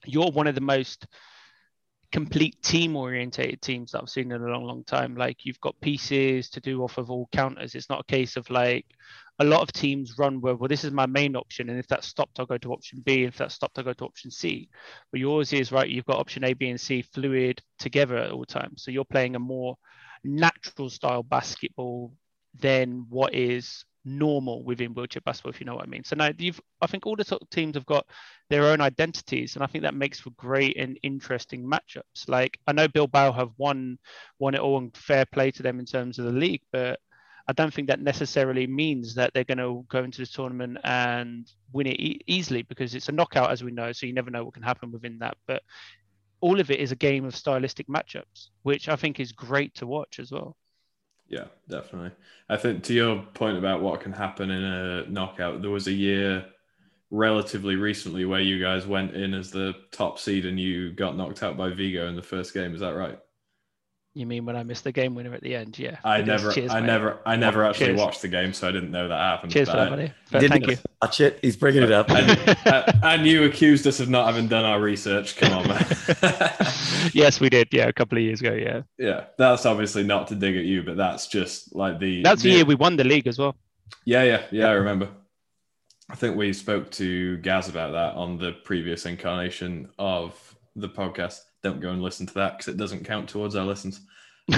you're 0.04 0.30
one 0.30 0.46
of 0.46 0.54
the 0.54 0.60
most 0.60 1.06
complete 2.10 2.60
team 2.62 2.96
orientated 2.96 3.60
teams 3.60 3.92
that 3.92 4.02
I've 4.02 4.08
seen 4.08 4.32
in 4.32 4.42
a 4.42 4.46
long, 4.46 4.64
long 4.64 4.84
time. 4.84 5.16
Like 5.16 5.44
you've 5.44 5.60
got 5.60 5.80
pieces 5.80 6.48
to 6.50 6.60
do 6.60 6.82
off 6.82 6.98
of 6.98 7.10
all 7.10 7.28
counters. 7.32 7.74
It's 7.74 7.90
not 7.90 8.00
a 8.00 8.12
case 8.12 8.36
of 8.36 8.48
like 8.50 8.86
a 9.40 9.44
lot 9.44 9.62
of 9.62 9.72
teams 9.72 10.18
run 10.18 10.40
where 10.40 10.56
well 10.56 10.68
this 10.68 10.84
is 10.84 10.90
my 10.90 11.06
main 11.06 11.36
option 11.36 11.68
and 11.68 11.78
if 11.78 11.86
that's 11.86 12.08
stopped 12.08 12.40
I'll 12.40 12.46
go 12.46 12.58
to 12.58 12.72
option 12.72 13.02
B 13.04 13.24
if 13.24 13.36
that's 13.36 13.54
stopped 13.54 13.78
I'll 13.78 13.84
go 13.84 13.92
to 13.92 14.04
option 14.04 14.30
C 14.30 14.68
but 15.12 15.20
yours 15.20 15.52
is 15.52 15.70
right 15.70 15.88
you've 15.88 16.06
got 16.06 16.18
option 16.18 16.44
A 16.44 16.54
B 16.54 16.70
and 16.70 16.80
C 16.80 17.02
fluid 17.02 17.62
together 17.78 18.16
at 18.16 18.32
all 18.32 18.44
times 18.44 18.82
so 18.82 18.90
you're 18.90 19.04
playing 19.04 19.36
a 19.36 19.40
more 19.40 19.76
natural 20.24 20.90
style 20.90 21.22
basketball 21.22 22.12
than 22.58 23.06
what 23.08 23.34
is 23.34 23.84
normal 24.08 24.62
within 24.64 24.94
wheelchair 24.94 25.20
basketball 25.24 25.50
if 25.50 25.60
you 25.60 25.66
know 25.66 25.74
what 25.74 25.84
I 25.84 25.90
mean 25.90 26.04
so 26.04 26.16
now 26.16 26.30
you've 26.38 26.60
I 26.80 26.86
think 26.86 27.06
all 27.06 27.16
the 27.16 27.24
top 27.24 27.48
teams 27.50 27.74
have 27.76 27.86
got 27.86 28.06
their 28.50 28.64
own 28.64 28.80
identities 28.80 29.54
and 29.54 29.62
I 29.62 29.66
think 29.66 29.82
that 29.84 29.94
makes 29.94 30.20
for 30.20 30.30
great 30.30 30.76
and 30.76 30.98
interesting 31.02 31.64
matchups 31.64 32.28
like 32.28 32.58
I 32.66 32.72
know 32.72 32.88
Bilbao 32.88 33.32
have 33.32 33.50
won 33.56 33.98
won 34.38 34.54
it 34.54 34.60
all 34.60 34.78
and 34.78 34.96
fair 34.96 35.26
play 35.26 35.50
to 35.52 35.62
them 35.62 35.78
in 35.78 35.86
terms 35.86 36.18
of 36.18 36.24
the 36.24 36.32
league 36.32 36.62
but 36.72 36.98
I 37.48 37.52
don't 37.54 37.72
think 37.72 37.88
that 37.88 38.00
necessarily 38.00 38.66
means 38.66 39.14
that 39.14 39.32
they're 39.32 39.42
going 39.42 39.58
to 39.58 39.82
go 39.88 40.04
into 40.04 40.18
this 40.18 40.32
tournament 40.32 40.76
and 40.84 41.50
win 41.72 41.86
it 41.86 41.98
e- 41.98 42.20
easily 42.26 42.60
because 42.62 42.94
it's 42.94 43.08
a 43.08 43.12
knockout, 43.12 43.50
as 43.50 43.64
we 43.64 43.70
know. 43.70 43.90
So 43.92 44.04
you 44.04 44.12
never 44.12 44.30
know 44.30 44.44
what 44.44 44.52
can 44.52 44.62
happen 44.62 44.92
within 44.92 45.18
that. 45.20 45.38
But 45.46 45.62
all 46.42 46.60
of 46.60 46.70
it 46.70 46.78
is 46.78 46.92
a 46.92 46.96
game 46.96 47.24
of 47.24 47.34
stylistic 47.34 47.88
matchups, 47.88 48.48
which 48.64 48.90
I 48.90 48.96
think 48.96 49.18
is 49.18 49.32
great 49.32 49.74
to 49.76 49.86
watch 49.86 50.18
as 50.18 50.30
well. 50.30 50.56
Yeah, 51.28 51.46
definitely. 51.68 52.12
I 52.48 52.56
think 52.56 52.84
to 52.84 52.94
your 52.94 53.22
point 53.34 53.58
about 53.58 53.82
what 53.82 54.00
can 54.00 54.12
happen 54.12 54.50
in 54.50 54.64
a 54.64 55.06
knockout, 55.06 55.60
there 55.60 55.70
was 55.70 55.86
a 55.86 55.92
year 55.92 56.46
relatively 57.10 57.76
recently 57.76 58.24
where 58.24 58.40
you 58.40 58.60
guys 58.60 58.86
went 58.86 59.14
in 59.14 59.34
as 59.34 59.50
the 59.50 59.74
top 59.92 60.18
seed 60.18 60.46
and 60.46 60.58
you 60.58 60.92
got 60.92 61.16
knocked 61.16 61.42
out 61.42 61.56
by 61.56 61.70
Vigo 61.70 62.08
in 62.08 62.16
the 62.16 62.22
first 62.22 62.54
game. 62.54 62.74
Is 62.74 62.80
that 62.80 62.94
right? 62.94 63.18
You 64.18 64.26
mean 64.26 64.44
when 64.44 64.56
I 64.56 64.64
missed 64.64 64.82
the 64.82 64.90
game 64.90 65.14
winner 65.14 65.32
at 65.32 65.42
the 65.42 65.54
end? 65.54 65.78
Yeah. 65.78 65.98
I 66.02 66.22
never, 66.22 66.50
Cheers, 66.50 66.72
I 66.72 66.80
mate. 66.80 66.86
never, 66.88 67.18
I 67.24 67.36
never 67.36 67.64
actually 67.64 67.86
Cheers. 67.86 68.00
watched 68.00 68.20
the 68.22 68.26
game, 68.26 68.52
so 68.52 68.66
I 68.66 68.72
didn't 68.72 68.90
know 68.90 69.06
that 69.06 69.16
happened. 69.16 69.52
Cheers 69.52 69.68
for 69.68 69.76
but 69.76 69.78
that, 69.78 69.86
I- 69.86 69.90
buddy. 69.90 70.12
Didn't 70.32 70.50
Thank 70.50 70.66
you. 70.66 70.76
Watch 71.00 71.20
it. 71.20 71.38
He's 71.40 71.56
bringing 71.56 71.84
it 71.84 71.92
up. 71.92 72.10
and, 72.10 72.56
uh, 72.66 72.92
and 73.04 73.24
you 73.28 73.44
accused 73.44 73.86
us 73.86 74.00
of 74.00 74.08
not 74.08 74.26
having 74.26 74.48
done 74.48 74.64
our 74.64 74.80
research. 74.80 75.36
Come 75.36 75.52
on, 75.52 75.68
man. 75.68 75.86
yes, 77.14 77.38
we 77.40 77.48
did. 77.48 77.68
Yeah, 77.70 77.86
a 77.86 77.92
couple 77.92 78.18
of 78.18 78.24
years 78.24 78.40
ago. 78.40 78.54
Yeah. 78.54 78.82
yeah, 78.98 79.26
that's 79.38 79.64
obviously 79.64 80.02
not 80.02 80.26
to 80.28 80.34
dig 80.34 80.56
at 80.56 80.64
you, 80.64 80.82
but 80.82 80.96
that's 80.96 81.28
just 81.28 81.74
like 81.76 82.00
the. 82.00 82.22
That's 82.24 82.42
the 82.42 82.50
the- 82.50 82.56
year 82.56 82.64
we 82.64 82.74
won 82.74 82.96
the 82.96 83.04
league 83.04 83.28
as 83.28 83.38
well. 83.38 83.54
Yeah, 84.04 84.24
yeah, 84.24 84.42
yeah. 84.50 84.66
I 84.66 84.72
remember. 84.72 85.10
I 86.10 86.16
think 86.16 86.36
we 86.36 86.52
spoke 86.54 86.90
to 86.92 87.36
Gaz 87.36 87.68
about 87.68 87.92
that 87.92 88.14
on 88.18 88.36
the 88.38 88.52
previous 88.64 89.06
incarnation 89.06 89.90
of 89.96 90.34
the 90.74 90.88
podcast. 90.88 91.38
Don't 91.62 91.80
go 91.80 91.90
and 91.90 92.02
listen 92.02 92.26
to 92.26 92.34
that 92.34 92.56
because 92.58 92.72
it 92.72 92.76
doesn't 92.76 93.04
count 93.04 93.28
towards 93.28 93.56
our 93.56 93.64
listens. 93.66 94.00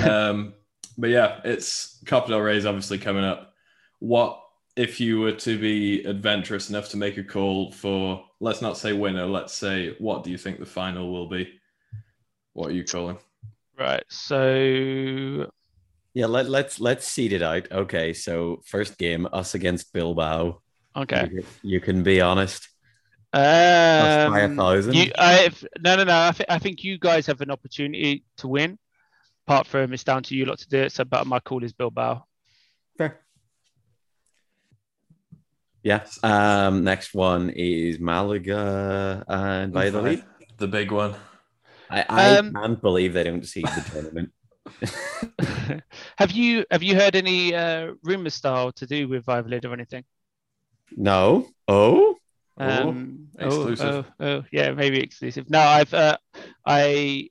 Um, 0.05 0.55
but 0.99 1.11
yeah, 1.11 1.41
it's 1.45 2.01
Copa 2.07 2.29
del 2.29 2.41
Rey 2.41 2.57
is 2.57 2.67
obviously 2.67 2.99
coming 2.99 3.25
up. 3.25 3.55
What 3.99 4.41
if 4.77 5.01
you 5.01 5.21
were 5.21 5.33
to 5.33 5.59
be 5.59 6.05
adventurous 6.05 6.71
enough 6.71 6.89
to 6.91 6.97
make 6.97 7.19
a 7.19 7.25
call 7.25 7.73
for, 7.73 8.25
let's 8.39 8.63
not 8.63 8.79
say 8.79 8.93
winner, 8.93 9.27
let's 9.27 9.53
say, 9.53 9.95
what 9.99 10.25
do 10.25 10.31
you 10.31 10.39
think 10.39 10.59
the 10.59 10.67
final 10.67 11.13
will 11.13 11.29
be? 11.29 11.53
What 12.53 12.71
are 12.71 12.75
you 12.75 12.85
calling? 12.85 13.19
Right. 13.79 14.05
So 14.09 15.51
Yeah, 16.15 16.27
let, 16.27 16.49
let's 16.49 16.81
let's 16.81 17.07
seed 17.07 17.33
it 17.33 17.43
out. 17.43 17.71
Okay, 17.71 18.13
so 18.13 18.61
first 18.65 18.97
game, 18.99 19.27
us 19.33 19.55
against 19.55 19.93
Bilbao. 19.93 20.61
okay. 20.97 21.29
You, 21.33 21.45
you 21.63 21.81
can 21.81 22.03
be 22.03 22.21
honest. 22.21 22.69
Us 23.33 24.29
by 24.31 24.41
a 24.41 24.45
Um, 24.47 24.57
thousand. 24.57 24.95
You, 24.95 25.13
I, 25.19 25.51
no, 25.81 25.97
no, 25.97 26.05
no. 26.05 26.29
I, 26.29 26.33
th- 26.33 26.47
I 26.49 26.59
think 26.59 26.83
you 26.85 26.99
guys 26.99 27.27
have 27.27 27.41
an 27.41 27.51
opportunity 27.51 28.25
to 28.39 28.49
win. 28.49 28.79
Apart 29.51 29.67
from 29.67 29.93
it's 29.93 30.05
down 30.05 30.23
to 30.23 30.37
you 30.37 30.45
lot 30.45 30.61
to 30.61 30.69
do 30.69 30.79
it. 30.79 30.93
So, 30.93 31.05
but 31.05 31.27
my 31.27 31.41
call 31.41 31.65
is 31.65 31.73
Bilbao. 31.73 32.25
Fair. 32.97 33.19
Yeah. 35.83 36.07
Um. 36.23 36.85
Next 36.85 37.15
one 37.15 37.51
is 37.51 37.99
Malaga 37.99 39.25
and 39.27 39.73
Valladolid. 39.73 40.19
The 40.19 40.23
way, 40.23 40.25
the 40.59 40.69
big 40.69 40.93
one. 40.93 41.17
I, 41.91 42.05
I 42.09 42.37
Um, 42.37 42.53
can't 42.55 42.81
believe 42.81 43.13
they 43.13 43.25
don't 43.25 43.45
see 43.45 43.63
the 43.63 43.91
tournament. 43.91 44.31
have 46.19 46.31
you 46.31 46.65
have 46.71 46.85
you 46.85 46.95
heard 46.95 47.17
any 47.17 47.53
uh, 47.53 47.95
rumor 48.05 48.31
style 48.31 48.71
to 48.71 48.87
do 48.87 49.09
with 49.09 49.27
Valladolid 49.27 49.65
or 49.65 49.73
anything? 49.73 50.05
No. 50.97 51.49
Oh. 51.67 52.15
Um, 52.57 53.27
oh, 53.41 53.47
exclusive. 53.47 54.07
Oh, 54.21 54.25
oh, 54.25 54.45
yeah, 54.53 54.71
maybe 54.71 55.01
exclusive. 55.01 55.51
No, 55.51 55.59
I've 55.59 55.93
uh, 55.93 56.19
I 56.65 57.31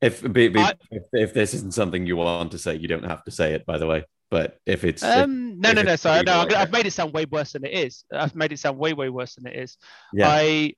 If, 0.00 0.22
be, 0.32 0.48
be- 0.48 0.60
I- 0.60 0.74
if 0.90 1.02
if 1.12 1.34
this 1.34 1.54
isn't 1.54 1.74
something 1.74 2.06
you 2.06 2.16
want 2.16 2.52
to 2.52 2.58
say, 2.58 2.74
you 2.76 2.88
don't 2.88 3.04
have 3.04 3.22
to 3.24 3.30
say 3.30 3.52
it. 3.54 3.66
By 3.66 3.78
the 3.78 3.86
way, 3.86 4.04
but 4.30 4.58
if 4.66 4.84
it's 4.84 5.02
if- 5.02 5.08
um 5.24 5.60
no 5.60 5.70
if 5.70 5.76
no 5.76 5.82
no 5.82 5.96
sorry 5.96 6.20
legal 6.20 6.34
no 6.34 6.40
like 6.44 6.54
I've 6.54 6.72
made 6.72 6.86
it 6.86 6.92
sound 6.92 7.12
way 7.12 7.26
worse 7.26 7.52
than 7.52 7.64
it 7.64 7.72
is. 7.72 8.04
I've 8.12 8.34
made 8.34 8.52
it 8.52 8.58
sound 8.58 8.78
way 8.78 8.92
way 8.94 9.10
worse 9.10 9.34
than 9.34 9.46
it 9.46 9.56
is. 9.58 9.76
yeah, 10.14 10.28
I 10.28 10.74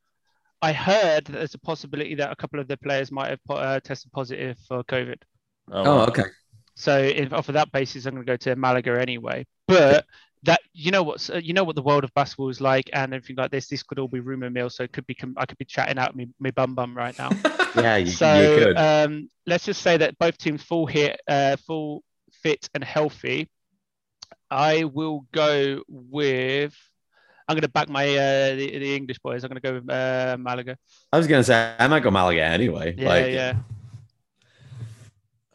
I 0.61 0.73
heard 0.73 1.25
that 1.27 1.33
there's 1.33 1.55
a 1.55 1.59
possibility 1.59 2.15
that 2.17 2.31
a 2.33 2.37
couple 2.37 2.59
of 2.61 2.69
the 2.69 2.77
players 2.77 3.11
might 3.13 3.31
have 3.31 3.45
po- 3.45 3.55
uh, 3.55 3.81
tested 3.81 4.13
positive 4.13 4.57
for 4.69 4.83
COVID. 4.85 5.17
Oh, 5.71 6.03
okay. 6.07 6.25
So 6.75 6.99
if 6.99 7.33
off 7.33 7.49
of 7.49 7.55
that 7.55 7.71
basis, 7.73 8.07
I'm 8.07 8.15
going 8.15 8.25
to 8.27 8.33
go 8.33 8.37
to 8.39 8.57
Malaga 8.57 9.01
anyway. 9.01 9.45
But 9.69 10.05
that 10.45 10.61
you 10.73 10.91
know 10.91 11.03
what's 11.03 11.31
uh, 11.31 11.37
you 11.37 11.53
know 11.53 11.65
what 11.65 11.77
the 11.77 11.83
world 11.83 12.05
of 12.05 12.13
basketball 12.15 12.49
is 12.49 12.61
like 12.61 12.91
and 12.93 13.15
everything 13.15 13.37
like 13.37 13.51
this. 13.51 13.69
This 13.69 13.83
could 13.83 13.99
all 13.99 14.09
be 14.09 14.21
rumor 14.21 14.51
mill, 14.51 14.71
so 14.71 14.83
it 14.83 14.93
could 14.93 15.07
be 15.07 15.17
I 15.37 15.47
could 15.47 15.59
be 15.59 15.65
chatting 15.65 15.99
out 15.99 16.17
me, 16.17 16.29
me 16.41 16.51
bum 16.51 16.75
bum 16.75 16.97
right 16.97 17.17
now. 17.19 17.31
Yeah, 17.75 17.97
you, 17.97 18.11
so 18.11 18.35
you 18.35 18.65
could. 18.67 18.77
um, 18.77 19.31
let's 19.47 19.65
just 19.65 19.81
say 19.81 19.97
that 19.97 20.19
both 20.19 20.37
teams 20.37 20.63
full 20.63 20.85
hit, 20.85 21.19
uh, 21.27 21.57
full 21.57 22.03
fit 22.43 22.69
and 22.75 22.85
healthy. 22.85 23.49
I 24.51 24.85
will 24.85 25.25
go 25.33 25.83
with. 25.89 26.77
I'm 27.49 27.55
going 27.55 27.63
to 27.63 27.69
back 27.69 27.89
my 27.89 28.05
uh, 28.05 28.55
the, 28.57 28.79
the 28.79 28.95
English 28.95 29.21
boys. 29.21 29.43
I'm 29.43 29.49
going 29.49 29.63
to 29.63 29.67
go 29.67 29.75
with 29.75 29.91
uh, 29.91 30.37
Malaga. 30.39 30.77
I 31.11 31.17
was 31.17 31.27
gonna 31.27 31.43
say 31.45 31.75
I 31.79 31.89
might 31.89 32.03
go 32.03 32.11
Malaga 32.11 32.43
anyway. 32.43 32.95
Yeah, 32.97 33.09
like, 33.09 33.27
yeah. 33.33 33.55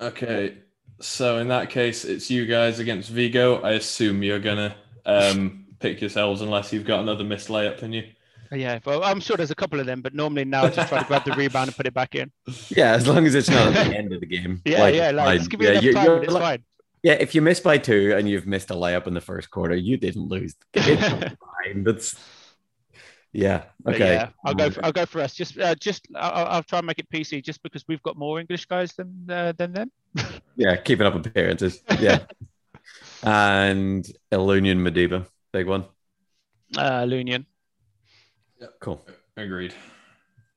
Okay, 0.01 0.57
so 0.99 1.37
in 1.39 1.47
that 1.49 1.69
case, 1.69 2.05
it's 2.05 2.29
you 2.29 2.45
guys 2.45 2.79
against 2.79 3.09
Vigo. 3.09 3.61
I 3.61 3.71
assume 3.71 4.23
you're 4.23 4.39
gonna 4.39 4.75
um, 5.05 5.65
pick 5.79 6.01
yourselves 6.01 6.41
unless 6.41 6.73
you've 6.73 6.85
got 6.85 6.99
another 7.01 7.23
missed 7.23 7.49
layup 7.49 7.83
in 7.83 7.93
you. 7.93 8.03
Yeah, 8.51 8.79
well, 8.85 9.03
I'm 9.03 9.19
sure 9.19 9.35
there's 9.35 9.51
a 9.51 9.55
couple 9.55 9.79
of 9.79 9.85
them, 9.85 10.01
but 10.01 10.13
normally 10.13 10.45
now 10.45 10.63
I 10.63 10.69
just 10.69 10.87
try 10.87 10.99
to 10.99 11.05
grab 11.05 11.25
the 11.25 11.33
rebound 11.33 11.67
and 11.67 11.75
put 11.75 11.85
it 11.85 11.93
back 11.93 12.15
in. 12.15 12.31
yeah, 12.69 12.93
as 12.93 13.05
long 13.07 13.25
as 13.25 13.35
it's 13.35 13.49
not 13.49 13.75
at 13.75 13.87
the 13.89 13.97
end 13.97 14.13
of 14.13 14.21
the 14.21 14.25
game. 14.25 14.61
Yeah, 14.65 14.79
like, 14.79 14.95
yeah, 14.95 15.11
like 15.11 15.37
just 15.39 15.49
give 15.49 15.59
me 15.59 15.65
yeah, 15.65 15.71
enough 15.73 15.83
you- 15.83 15.93
time, 15.93 16.05
you're 16.05 16.23
it's 16.23 16.33
like- 16.33 16.43
fine. 16.43 16.63
Yeah, 17.03 17.13
if 17.13 17.35
you 17.35 17.41
miss 17.41 17.59
by 17.59 17.77
two 17.77 18.15
and 18.17 18.27
you've 18.27 18.47
missed 18.47 18.71
a 18.71 18.73
layup 18.73 19.05
in 19.05 19.13
the 19.13 19.21
first 19.21 19.51
quarter, 19.51 19.75
you 19.75 19.97
didn't 19.97 20.27
lose. 20.27 20.55
It's 20.73 21.07
fine. 21.07 21.83
That's 21.83 22.15
yeah. 23.33 23.63
But 23.83 23.95
Okay. 23.95 24.13
yeah, 24.13 24.29
I'll 24.45 24.53
go. 24.53 24.69
For, 24.69 24.85
I'll 24.85 24.91
go 24.91 25.05
for 25.05 25.21
us. 25.21 25.33
Just, 25.33 25.57
uh, 25.59 25.75
just, 25.75 26.07
I'll, 26.15 26.45
I'll 26.47 26.63
try 26.63 26.79
and 26.79 26.87
make 26.87 26.99
it 26.99 27.09
PC, 27.09 27.43
just 27.43 27.61
because 27.63 27.83
we've 27.87 28.01
got 28.03 28.17
more 28.17 28.39
English 28.39 28.65
guys 28.65 28.93
than 28.93 29.27
uh, 29.29 29.53
than 29.57 29.73
them. 29.73 29.91
Yeah, 30.59 30.75
keeping 30.75 31.05
up 31.05 31.13
appearances. 31.13 31.83
Yeah. 31.99 32.25
and 33.23 34.03
Ilunion 34.31 34.79
Mideba, 34.79 35.27
big 35.51 35.67
one. 35.67 35.85
Uh, 36.75 37.05
Lunion. 37.07 37.45
Cool. 38.79 39.05
Agreed. 39.37 39.75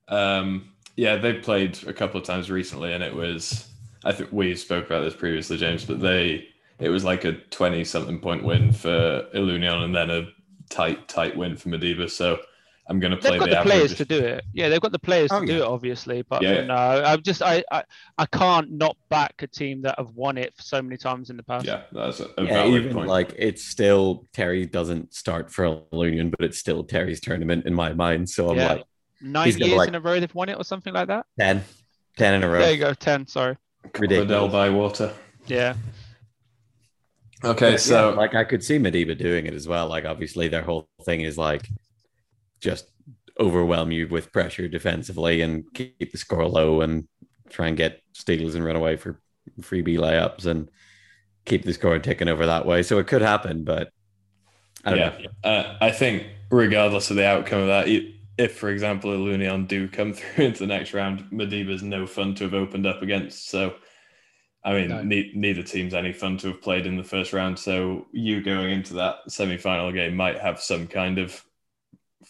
Um, 0.09 0.72
yeah, 0.96 1.16
they 1.16 1.35
played 1.35 1.87
a 1.87 1.92
couple 1.92 2.18
of 2.18 2.26
times 2.26 2.50
recently, 2.50 2.94
and 2.94 3.02
it 3.04 3.14
was. 3.14 3.68
I 4.04 4.12
think 4.12 4.33
we 4.33 4.56
spoke 4.56 4.87
about 4.87 5.00
this 5.00 5.14
previously, 5.14 5.59
James, 5.59 5.85
but 5.85 6.00
they 6.00 6.48
it 6.78 6.88
was 6.88 7.04
like 7.04 7.24
a 7.24 7.33
twenty 7.33 7.85
something 7.85 8.18
point 8.20 8.42
win 8.42 8.72
for 8.72 9.28
Ilunion, 9.35 9.85
and 9.85 9.94
then 9.94 10.11
a 10.11 10.28
tight 10.70 11.09
tight 11.09 11.37
win 11.37 11.56
for 11.56 11.68
Mideba. 11.68 12.11
So 12.11 12.40
I'm 12.88 12.99
going 12.99 13.12
to 13.12 13.16
play 13.19 13.31
They've 13.31 13.38
got 13.40 13.51
the, 13.51 13.57
the 13.57 13.62
players 13.62 13.95
to 13.95 14.05
do 14.05 14.19
it. 14.19 14.45
Yeah, 14.53 14.69
they've 14.69 14.81
got 14.81 14.90
the 14.90 14.99
players 14.99 15.31
Oh, 15.33 15.40
to 15.40 15.47
do 15.47 15.57
it, 15.59 15.62
obviously. 15.62 16.23
But 16.23 16.43
Yeah. 16.43 16.64
no, 16.64 16.75
I'm 16.75 17.23
just, 17.23 17.40
I, 17.43 17.62
I, 17.71 17.85
I 18.19 18.27
can't 18.27 18.73
not 18.73 18.97
back 19.11 19.35
a 19.43 19.47
team 19.47 19.83
that 19.83 19.97
have 19.99 20.11
won 20.16 20.37
it 20.37 20.53
so 20.59 20.83
many 20.83 20.97
times 20.97 21.31
in 21.31 21.37
the 21.37 21.43
past. 21.45 21.66
Yeah, 21.66 21.83
that's 21.93 22.19
a, 22.21 22.25
a 22.37 22.45
Yeah, 22.45 22.55
valid 22.55 22.83
even 22.83 22.95
point. 22.95 23.09
like 23.09 23.33
it's 23.38 23.64
still 23.64 24.27
Terry 24.33 24.66
doesn't 24.66 25.14
start 25.14 25.53
for 25.53 25.83
Ilunion, 25.93 26.31
but 26.33 26.45
it's 26.45 26.59
still 26.59 26.83
Terry's 26.83 27.21
tournament 27.21 27.64
in 27.66 27.75
my 27.75 27.93
mind. 27.93 28.29
So 28.29 28.51
I'm 28.51 28.57
Yeah. 28.57 28.73
like 28.73 28.85
Nine 29.21 29.57
years 29.59 29.73
like- 29.75 29.88
in 29.88 29.95
a 29.95 30.01
row 30.01 30.19
they've 30.19 30.35
won 30.35 30.49
it, 30.49 30.57
or 30.59 30.64
something 30.64 30.93
like 30.95 31.09
that. 31.09 31.27
10, 31.38 31.62
10 32.16 32.35
in 32.35 32.43
a 32.43 32.49
row. 32.49 32.59
There 32.59 32.73
you 32.73 32.79
go, 32.79 32.95
ten. 32.95 33.27
Sorry. 33.27 33.57
ridiculous. 33.99 34.51
Bywater. 34.51 35.12
Yeah. 35.47 35.75
Okay, 37.45 37.71
Yeah, 37.73 37.77
so 37.77 38.11
like 38.16 38.35
I 38.35 38.45
could 38.45 38.62
see 38.62 38.79
Mideba 38.79 39.16
doing 39.16 39.47
it 39.47 39.55
as 39.55 39.66
well. 39.66 39.88
Like 39.88 40.05
obviously 40.05 40.49
their 40.49 40.62
whole 40.62 40.88
thing 41.05 41.23
is 41.23 41.38
like 41.38 41.69
just 42.61 42.90
overwhelm 43.38 43.90
you 43.90 44.09
with 44.09 44.33
pressure 44.33 44.68
defensively 44.68 45.40
and 45.42 45.64
keep 45.75 46.12
the 46.12 46.18
score 46.18 46.46
low 46.46 46.81
and 46.83 47.09
try 47.49 47.68
and 47.68 47.77
get 47.77 48.03
steals 48.12 48.55
and 48.55 48.64
run 48.64 48.77
away 48.77 48.96
for 48.96 49.20
freebie 49.61 49.99
layups 49.99 50.46
and 50.46 50.70
keep 51.46 51.64
the 51.64 51.73
score 51.75 51.99
ticking 51.99 52.29
over 52.29 52.46
that 52.46 52.66
way. 52.66 52.83
So 52.83 52.99
it 52.99 53.07
could 53.09 53.23
happen, 53.23 53.64
but 53.64 53.90
I 54.85 54.90
don't 54.90 54.99
yeah, 54.99 55.12
know. 55.23 55.31
uh, 55.44 55.77
I 55.81 55.90
think 55.90 56.27
regardless 56.51 57.11
of 57.11 57.16
the 57.16 57.27
outcome 57.27 57.61
of 57.61 57.66
that, 57.68 57.88
i- 57.88 58.14
if 58.38 58.57
for 58.57 58.70
example 58.70 59.11
Ilunion 59.11 59.68
do 59.68 59.87
come 59.88 60.12
through 60.14 60.46
into 60.46 60.61
the 60.61 60.66
next 60.66 60.94
round, 60.94 61.20
Mideba's 61.31 61.83
no 61.83 62.07
fun 62.07 62.35
to 62.37 62.44
have 62.44 62.55
opened 62.55 62.87
up 62.87 63.03
against. 63.03 63.49
So, 63.49 63.75
I 64.64 64.75
mean, 64.75 64.88
No. 64.88 65.03
ne- 65.03 65.33
neither 65.35 65.62
team's 65.62 65.94
any 65.94 66.12
fun 66.12 66.38
to 66.38 66.49
have 66.49 66.62
played 66.62 66.87
in 66.87 66.96
the 66.96 67.05
first 67.05 67.33
round. 67.35 67.59
So, 67.59 68.07
you 68.12 68.42
going 68.42 68.70
into 68.73 68.94
that 68.94 69.16
semi-final 69.29 69.92
game 69.92 70.16
might 70.16 70.38
have 70.40 70.61
some 70.61 70.87
kind 70.88 71.18
of 71.18 71.42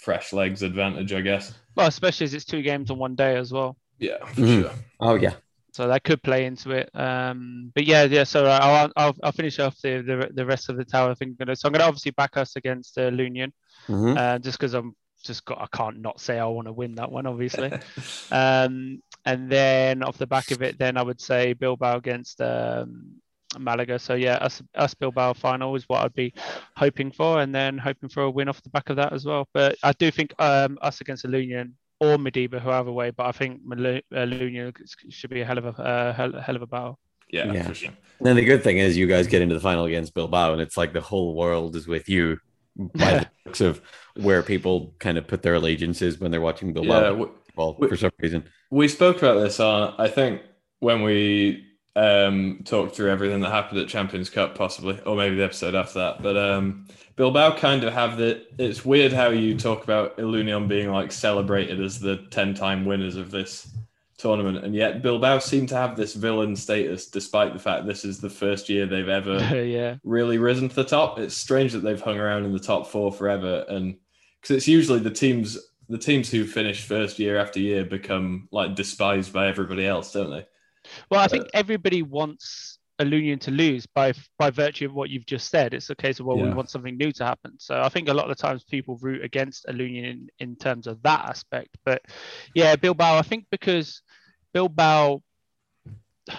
fresh 0.01 0.33
legs 0.33 0.63
advantage, 0.63 1.13
I 1.13 1.21
guess. 1.21 1.55
Well, 1.77 1.87
especially 1.87 2.25
as 2.25 2.35
it's 2.35 2.45
two 2.45 2.63
games 2.63 2.91
on 2.91 2.99
one 2.99 3.15
day 3.15 3.37
as 3.37 3.53
well. 3.53 3.77
Yeah, 3.99 4.25
for 4.27 4.41
Mhm. 4.41 4.63
sure. 4.63 4.73
Oh 5.01 5.15
yeah. 5.15 5.35
So 5.73 5.87
that 5.87 6.03
could 6.03 6.23
play 6.23 6.47
into 6.47 6.73
it. 6.73 6.91
Um, 6.95 7.71
but 7.75 7.85
yeah, 7.87 8.03
yeah. 8.05 8.25
So 8.25 8.45
I'll, 8.47 8.91
I'll, 8.97 9.17
I'll 9.23 9.33
finish 9.33 9.59
off 9.61 9.81
the, 9.83 10.03
the 10.03 10.31
the 10.35 10.45
rest 10.45 10.69
of 10.69 10.77
the 10.77 10.85
tower. 10.85 11.11
I 11.11 11.15
think. 11.15 11.37
So 11.39 11.45
I'm 11.67 11.73
going 11.73 11.81
to 11.81 11.85
obviously 11.85 12.11
back 12.11 12.37
us 12.37 12.57
against 12.57 12.99
uh, 12.99 13.09
Lunion, 13.09 13.53
Mhm. 13.89 14.17
uh, 14.17 14.39
just 14.41 14.59
because 14.59 14.75
I'm 14.75 14.97
just 15.23 15.45
got 15.45 15.61
I 15.61 15.67
can't 15.77 16.01
not 16.01 16.19
say 16.19 16.39
I 16.39 16.47
want 16.47 16.67
to 16.67 16.73
win 16.73 16.95
that 16.97 17.13
one, 17.13 17.27
obviously. 17.27 17.71
um, 18.33 19.01
and 19.25 19.51
then 19.51 20.03
off 20.03 20.19
the 20.19 20.27
back 20.27 20.51
of 20.51 20.63
it, 20.63 20.79
then 20.79 20.97
I 20.97 21.03
would 21.03 21.21
say 21.21 21.53
Bilbao 21.53 21.99
against 21.99 22.41
um, 22.41 23.21
Malaga. 23.59 23.99
So 23.99 24.15
yeah, 24.15 24.35
us 24.37 24.63
us 24.75 24.95
Bilbao 24.95 25.33
final 25.33 25.75
is 25.75 25.85
what 25.89 26.05
I'd 26.05 26.15
be 26.15 26.33
hoping 26.77 27.11
for, 27.11 27.41
and 27.41 27.55
then 27.55 27.79
hoping 27.79 28.09
for 28.09 28.23
a 28.25 28.31
win 28.31 28.49
off 28.49 28.63
the 28.63 28.71
back 28.71 28.91
of 28.91 28.97
that 28.97 29.13
as 29.13 29.25
well. 29.25 29.49
But 29.53 29.77
I 29.83 29.93
do 29.93 30.11
think 30.11 30.33
um, 30.39 30.79
us 30.83 31.01
against 31.01 31.25
Lunion 31.25 31.75
or 32.01 32.17
Mideba, 32.17 32.61
whoever 32.61 32.91
way, 32.93 33.11
but 33.11 33.27
I 33.27 33.33
think 33.33 33.61
Malu- 33.65 34.01
uh, 34.15 34.71
should 35.11 35.31
be 35.31 35.41
a 35.43 35.45
hell 35.45 35.59
of 35.59 35.67
a 35.67 35.83
uh, 35.83 36.13
hell, 36.15 36.33
hell 36.41 36.57
of 36.57 36.63
a 36.63 36.67
battle. 36.67 36.99
yeah, 37.31 37.53
Yeah. 37.53 37.67
for 37.67 37.75
sure. 37.75 37.91
And 38.19 38.27
then 38.27 38.37
the 38.37 38.45
good 38.45 38.63
thing 38.63 38.79
is 38.79 38.97
you 38.97 39.07
guys 39.07 39.27
get 39.27 39.43
into 39.43 39.55
the 39.55 39.61
final 39.61 39.85
against 39.85 40.15
Bilbao, 40.15 40.53
and 40.53 40.63
it's 40.63 40.77
like 40.77 40.93
the 40.93 41.01
whole 41.01 41.35
world 41.35 41.77
is 41.77 41.87
with 41.87 42.09
you 42.09 42.39
by 42.77 43.11
the 43.15 43.31
looks 43.47 43.61
of 43.61 43.83
where 44.17 44.43
people 44.43 44.95
kind 44.99 45.19
of 45.19 45.27
put 45.27 45.43
their 45.43 45.55
allegiances 45.55 46.19
when 46.21 46.31
they're 46.31 46.41
watching 46.41 46.73
Bilbao 46.73 47.01
Yeah, 47.01 47.09
w- 47.09 47.33
football 47.47 47.77
we- 47.79 47.89
for 47.89 47.97
some 47.97 48.11
reason. 48.19 48.45
We 48.71 48.89
spoke 48.89 49.19
about 49.19 49.41
this 49.41 49.59
on, 49.61 49.95
I 49.99 50.09
think, 50.09 50.41
when 50.79 51.03
we 51.03 51.67
um, 51.96 52.61
talked 52.64 52.94
through 52.94 53.11
everything 53.11 53.40
that 53.40 53.50
happened 53.50 53.81
at 53.81 53.88
Champions 53.88 54.31
Cup, 54.31 54.55
possibly, 54.55 55.00
or 55.00 55.16
maybe 55.16 55.37
the 55.37 55.44
episode 55.44 55.74
after 55.74 55.98
that. 55.98 56.22
But 56.22 56.37
um, 56.37 56.87
Bilbao 57.16 57.57
kind 57.57 57.85
of 57.85 57.92
have 57.92 58.16
the. 58.16 58.46
It's 58.59 58.85
weird 58.85 59.12
how 59.12 59.31
you 59.31 59.57
talk 59.57 59.85
about 59.85 60.16
Ilunion 60.18 60.68
being 60.68 60.90
like 60.90 61.12
celebrated 61.12 61.81
as 61.81 62.00
the 62.00 62.26
10 62.31 62.55
time 62.55 62.85
winners 62.85 63.16
of 63.16 63.31
this 63.31 63.68
tournament, 64.18 64.64
and 64.64 64.74
yet 64.74 65.03
Bilbao 65.03 65.38
seem 65.38 65.66
to 65.66 65.76
have 65.76 65.96
this 65.96 66.14
villain 66.14 66.55
status, 66.55 67.09
despite 67.09 67.53
the 67.53 67.59
fact 67.59 67.87
this 67.87 68.05
is 68.05 68.20
the 68.20 68.31
first 68.31 68.68
year 68.68 68.87
they've 68.87 69.09
ever 69.09 69.38
yeah, 69.64 69.96
really 70.05 70.38
risen 70.38 70.68
to 70.68 70.74
the 70.74 70.85
top. 70.85 71.18
It's 71.18 71.35
strange 71.35 71.72
that 71.72 71.81
they've 71.81 72.00
hung 72.00 72.18
around 72.18 72.44
in 72.44 72.53
the 72.53 72.59
top 72.59 72.87
four 72.87 73.11
forever, 73.12 73.64
and 73.68 73.96
because 74.40 74.57
it's 74.57 74.68
usually 74.68 75.00
the 75.00 75.11
teams 75.11 75.59
the 75.88 75.98
teams 75.98 76.31
who 76.31 76.46
finish 76.46 76.85
first 76.85 77.18
year 77.18 77.37
after 77.37 77.59
year 77.59 77.85
become 77.85 78.48
like 78.53 78.76
despised 78.76 79.33
by 79.33 79.48
everybody 79.48 79.85
else, 79.85 80.12
don't 80.12 80.31
they? 80.31 80.46
Well, 81.11 81.20
I 81.20 81.29
think 81.29 81.48
everybody 81.55 82.03
wants 82.03 82.79
a 82.98 83.05
Lunion 83.05 83.38
to 83.40 83.50
lose 83.50 83.87
by 83.87 84.12
by 84.38 84.50
virtue 84.50 84.85
of 84.87 84.92
what 84.94 85.09
you've 85.09 85.24
just 85.26 85.48
said. 85.50 85.72
It's 85.72 85.88
a 85.90 85.94
case 85.94 86.20
of 86.20 86.26
well, 86.26 86.37
we 86.38 86.53
want 86.53 86.68
something 86.70 86.96
new 86.96 87.12
to 87.12 87.24
happen. 87.24 87.53
So 87.59 87.81
I 87.81 87.88
think 87.88 88.09
a 88.09 88.14
lot 88.14 88.31
of 88.31 88.37
the 88.37 88.42
times 88.42 88.62
people 88.64 88.98
root 89.00 89.24
against 89.24 89.64
a 89.68 89.72
Lunion 89.72 90.05
in, 90.05 90.29
in 90.38 90.57
terms 90.57 90.87
of 90.87 91.03
that 91.03 91.24
aspect. 91.24 91.76
But 91.85 92.03
yeah, 92.55 92.76
Bilbao, 92.76 93.16
I 93.16 93.22
think 93.22 93.46
because 93.50 94.03
Bilbao. 94.53 95.22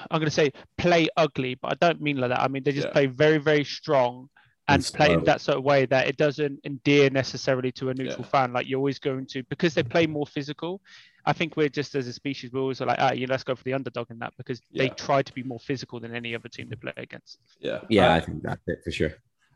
I'm 0.09 0.19
going 0.19 0.25
to 0.25 0.31
say 0.31 0.53
play 0.77 1.09
ugly, 1.17 1.55
but 1.55 1.71
I 1.73 1.75
don't 1.85 1.99
mean 2.01 2.17
like 2.17 2.29
that. 2.29 2.39
I 2.41 2.47
mean 2.47 2.63
they 2.63 2.71
just 2.71 2.87
Yeah. 2.87 2.93
play 2.93 3.07
very, 3.07 3.39
very 3.39 3.65
strong 3.65 4.29
and, 4.67 4.85
play 4.85 5.11
in 5.11 5.23
that 5.25 5.41
sort 5.41 5.57
of 5.57 5.65
way 5.65 5.85
that 5.87 6.07
it 6.07 6.15
doesn't 6.15 6.61
endear 6.63 7.09
necessarily 7.09 7.73
to 7.73 7.89
a 7.89 7.93
neutral 7.93 8.19
Yeah. 8.21 8.29
fan. 8.29 8.53
Like 8.53 8.69
you're 8.69 8.77
always 8.77 8.99
going 8.99 9.25
to 9.27 9.43
because 9.49 9.73
they 9.73 9.83
play 9.83 10.07
more 10.07 10.25
physical. 10.25 10.81
I 11.25 11.33
think 11.33 11.55
we're 11.55 11.69
just 11.69 11.95
as 11.95 12.07
a 12.07 12.13
species, 12.13 12.51
we're 12.51 12.61
always 12.61 12.81
like, 12.81 12.97
ah, 12.99 13.11
you 13.11 13.27
know, 13.27 13.31
let's 13.31 13.43
go 13.43 13.55
for 13.55 13.63
the 13.63 13.73
underdog 13.73 14.09
in 14.09 14.19
that 14.19 14.33
because 14.37 14.61
they 14.75 14.89
try 14.89 15.21
to 15.21 15.33
be 15.33 15.43
more 15.43 15.59
physical 15.59 15.99
than 15.99 16.15
any 16.15 16.35
other 16.35 16.49
team 16.49 16.67
they 16.69 16.75
play 16.75 16.93
against. 16.97 17.39
Yeah, 17.59 17.79
Yeah, 17.89 18.09
I, 18.09 18.17
I 18.17 18.19
think 18.21 18.43
that's 18.43 18.61
it 18.67 18.81
for 18.83 18.91
sure. 18.91 19.11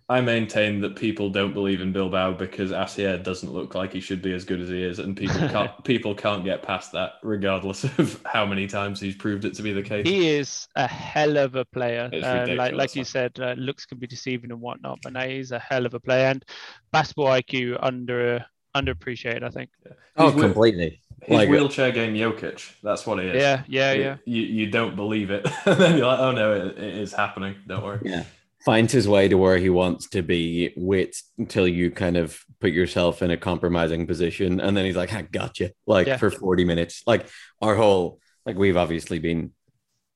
I 0.07 0.21
maintain 0.21 0.81
that 0.81 0.95
people 0.95 1.31
don't 1.31 1.53
believe 1.53 1.81
in 1.81 1.91
Bilbao 1.91 2.33
because 2.33 2.71
Asier 2.71 3.17
doesn't 3.17 3.51
look 3.51 3.73
like 3.73 3.91
he 3.91 3.99
should 3.99 4.21
be 4.21 4.33
as 4.33 4.45
good 4.45 4.61
as 4.61 4.69
he 4.69 4.83
is, 4.83 4.99
and 4.99 5.17
people 5.17 5.35
can't 5.49 5.83
people 5.83 6.13
can't 6.13 6.45
get 6.45 6.61
past 6.61 6.91
that, 6.91 7.13
regardless 7.23 7.83
of 7.97 8.21
how 8.23 8.45
many 8.45 8.67
times 8.67 8.99
he's 8.99 9.15
proved 9.15 9.45
it 9.45 9.55
to 9.55 9.63
be 9.63 9.73
the 9.73 9.81
case. 9.81 10.07
He 10.07 10.29
is 10.29 10.67
a 10.75 10.87
hell 10.87 11.37
of 11.37 11.55
a 11.55 11.65
player. 11.65 12.11
Uh, 12.21 12.47
like 12.55 12.73
like 12.73 12.95
you 12.95 13.03
said, 13.03 13.31
uh, 13.39 13.55
looks 13.57 13.87
can 13.87 13.97
be 13.97 14.05
deceiving 14.05 14.51
and 14.51 14.61
whatnot, 14.61 14.99
but 15.01 15.13
no, 15.13 15.21
he's 15.21 15.51
a 15.51 15.59
hell 15.59 15.87
of 15.87 15.95
a 15.95 15.99
player 15.99 16.27
and 16.27 16.45
basketball 16.91 17.27
IQ 17.27 17.79
under 17.81 18.45
underappreciated, 18.75 19.41
I 19.43 19.49
think. 19.49 19.71
Oh, 20.17 20.25
He's 20.25 20.33
wi- 20.33 20.53
completely. 20.53 21.01
His 21.23 21.37
Like- 21.37 21.49
wheelchair 21.49 21.91
game, 21.91 22.13
Jokic. 22.13 22.73
That's 22.83 23.05
what 23.07 23.19
it 23.19 23.35
is. 23.35 23.41
Yeah, 23.41 23.63
yeah, 23.67 23.93
You- 23.93 24.01
yeah. 24.03 24.15
You, 24.25 24.41
you 24.43 24.67
don't 24.67 24.95
believe 24.95 25.31
it, 25.31 25.45
and 25.65 25.79
then 25.79 25.97
you're 25.97 26.07
like, 26.07 26.19
oh 26.19 26.31
no, 26.31 26.53
it, 26.53 26.77
it 26.77 26.97
is 26.97 27.13
happening. 27.13 27.55
Don't 27.67 27.83
worry. 27.83 27.99
Yeah. 28.03 28.23
Finds 28.65 28.91
his 28.93 29.07
way 29.07 29.27
to 29.27 29.35
where 29.37 29.57
he 29.57 29.69
wants 29.69 30.07
to 30.09 30.23
be, 30.23 30.73
waits 30.75 31.23
until 31.37 31.67
you 31.67 31.91
kind 31.91 32.17
of 32.17 32.39
put 32.59 32.71
yourself 32.71 33.21
in 33.21 33.29
a 33.29 33.37
compromising 33.37 34.07
position. 34.07 34.59
And 34.59 34.75
then 34.75 34.85
he's 34.85 34.95
like, 34.95 35.13
I 35.13 35.21
gotcha. 35.21 35.71
Like 35.85 36.07
Yeah. 36.07 36.17
for 36.17 36.31
40 36.31 36.65
minutes. 36.65 37.03
Like 37.05 37.27
our 37.61 37.75
whole, 37.75 38.19
like 38.43 38.57
we've 38.57 38.75
obviously 38.77 39.19
been 39.19 39.51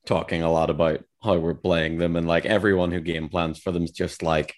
talking 0.07 0.41
a 0.41 0.51
lot 0.51 0.71
about 0.71 1.03
how 1.21 1.37
we're 1.37 1.53
playing 1.53 1.97
them, 1.99 2.15
and 2.15 2.27
like 2.27 2.45
everyone 2.45 2.91
who 2.91 3.01
game 3.01 3.29
plans 3.29 3.59
for 3.59 3.71
them 3.71 3.83
is 3.83 3.91
just 3.91 4.23
like, 4.23 4.55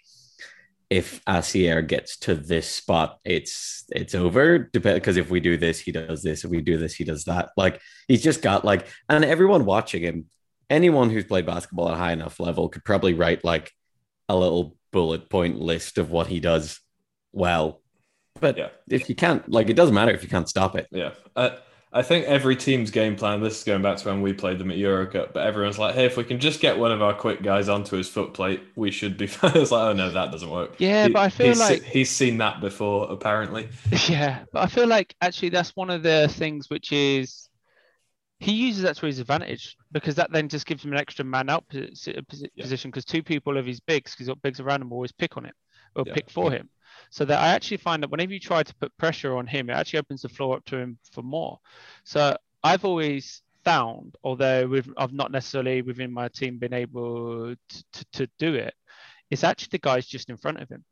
if 0.91 1.21
Asier 1.25 1.81
gets 1.81 2.17
to 2.17 2.35
this 2.35 2.69
spot, 2.69 3.17
it's 3.23 3.85
it's 3.93 4.13
over. 4.13 4.69
Because 4.73 5.15
if 5.15 5.29
we 5.29 5.39
do 5.39 5.55
this, 5.55 5.79
he 5.79 5.93
does 5.93 6.21
this. 6.21 6.43
If 6.43 6.51
we 6.51 6.59
do 6.59 6.77
this, 6.77 6.93
he 6.93 7.05
does 7.05 7.23
that. 7.23 7.51
Like 7.55 7.79
he's 8.09 8.21
just 8.21 8.41
got 8.41 8.65
like, 8.65 8.87
and 9.07 9.23
everyone 9.23 9.63
watching 9.63 10.03
him, 10.03 10.25
anyone 10.69 11.09
who's 11.09 11.23
played 11.23 11.45
basketball 11.45 11.87
at 11.87 11.93
a 11.93 11.97
high 11.97 12.11
enough 12.11 12.41
level 12.41 12.67
could 12.67 12.83
probably 12.83 13.13
write 13.13 13.45
like 13.45 13.71
a 14.27 14.35
little 14.35 14.75
bullet 14.91 15.29
point 15.29 15.59
list 15.59 15.97
of 15.97 16.11
what 16.11 16.27
he 16.27 16.41
does 16.41 16.81
well. 17.31 17.81
But 18.41 18.57
yeah. 18.57 18.69
if 18.89 19.07
you 19.07 19.15
can't, 19.15 19.47
like, 19.49 19.69
it 19.69 19.75
doesn't 19.75 19.95
matter 19.95 20.11
if 20.11 20.23
you 20.23 20.29
can't 20.29 20.49
stop 20.49 20.75
it. 20.75 20.87
Yeah. 20.91 21.11
Uh, 21.35 21.51
I 21.93 22.03
think 22.03 22.25
every 22.25 22.55
team's 22.55 22.89
game 22.89 23.17
plan, 23.17 23.41
this 23.41 23.59
is 23.59 23.63
going 23.65 23.81
back 23.81 23.97
to 23.97 24.07
when 24.07 24.21
we 24.21 24.31
played 24.31 24.59
them 24.59 24.71
at 24.71 24.77
Eurocup, 24.77 25.33
but 25.33 25.45
everyone's 25.45 25.77
like, 25.77 25.93
hey, 25.93 26.05
if 26.05 26.15
we 26.15 26.23
can 26.23 26.39
just 26.39 26.61
get 26.61 26.77
one 26.77 26.91
of 26.91 27.01
our 27.01 27.13
quick 27.13 27.43
guys 27.43 27.67
onto 27.67 27.97
his 27.97 28.07
foot 28.07 28.33
plate, 28.33 28.61
we 28.75 28.91
should 28.91 29.17
be 29.17 29.27
fine. 29.27 29.57
It's 29.57 29.71
like, 29.71 29.89
oh 29.89 29.93
no, 29.93 30.09
that 30.09 30.31
doesn't 30.31 30.49
work. 30.49 30.75
Yeah, 30.77 31.07
he, 31.07 31.13
but 31.13 31.19
I 31.19 31.29
feel 31.29 31.47
he's, 31.47 31.59
like 31.59 31.83
he's 31.83 32.09
seen 32.09 32.37
that 32.37 32.61
before, 32.61 33.11
apparently. 33.11 33.67
Yeah, 34.07 34.43
but 34.51 34.63
I 34.63 34.67
feel 34.67 34.87
like 34.87 35.15
actually 35.21 35.49
that's 35.49 35.75
one 35.75 35.89
of 35.89 36.01
the 36.01 36.27
things 36.27 36.69
which 36.69 36.91
is 36.91 37.49
he 38.39 38.53
uses 38.53 38.81
that 38.83 38.97
to 38.97 39.05
his 39.05 39.19
advantage 39.19 39.77
because 39.91 40.15
that 40.15 40.31
then 40.31 40.49
just 40.49 40.65
gives 40.65 40.83
him 40.83 40.91
an 40.91 40.97
extra 40.97 41.23
man 41.23 41.49
out 41.49 41.67
position 41.69 42.23
because 42.25 42.43
yeah. 42.55 43.01
two 43.05 43.21
people 43.21 43.57
of 43.57 43.65
his 43.65 43.79
bigs, 43.79 44.11
because 44.11 44.17
he's 44.17 44.27
got 44.27 44.41
bigs 44.41 44.59
around 44.59 44.81
him, 44.81 44.91
always 44.91 45.11
pick 45.11 45.37
on 45.37 45.45
it 45.45 45.53
or 45.95 46.03
yeah. 46.07 46.13
pick 46.13 46.29
for 46.29 46.51
him. 46.51 46.69
So 47.11 47.25
that 47.25 47.39
I 47.39 47.49
actually 47.49 47.77
find 47.77 48.01
that 48.01 48.09
whenever 48.09 48.33
you 48.33 48.39
try 48.39 48.63
to 48.63 48.75
put 48.75 48.97
pressure 48.97 49.35
on 49.35 49.45
him, 49.45 49.69
it 49.69 49.73
actually 49.73 49.99
opens 49.99 50.21
the 50.21 50.29
floor 50.29 50.55
up 50.55 50.65
to 50.65 50.77
him 50.77 50.97
for 51.11 51.21
more. 51.21 51.59
So 52.05 52.35
I've 52.63 52.85
always 52.85 53.41
found, 53.65 54.15
although 54.23 54.81
I've 54.97 55.13
not 55.13 55.31
necessarily 55.31 55.81
within 55.81 56.11
my 56.11 56.29
team 56.29 56.57
been 56.57 56.73
able 56.73 57.53
to, 57.53 57.83
to, 57.91 58.05
to 58.13 58.29
do 58.39 58.55
it, 58.55 58.73
it's 59.29 59.43
actually 59.43 59.69
the 59.71 59.79
guys 59.79 60.07
just 60.07 60.29
in 60.29 60.37
front 60.37 60.61
of 60.61 60.69
him. 60.69 60.83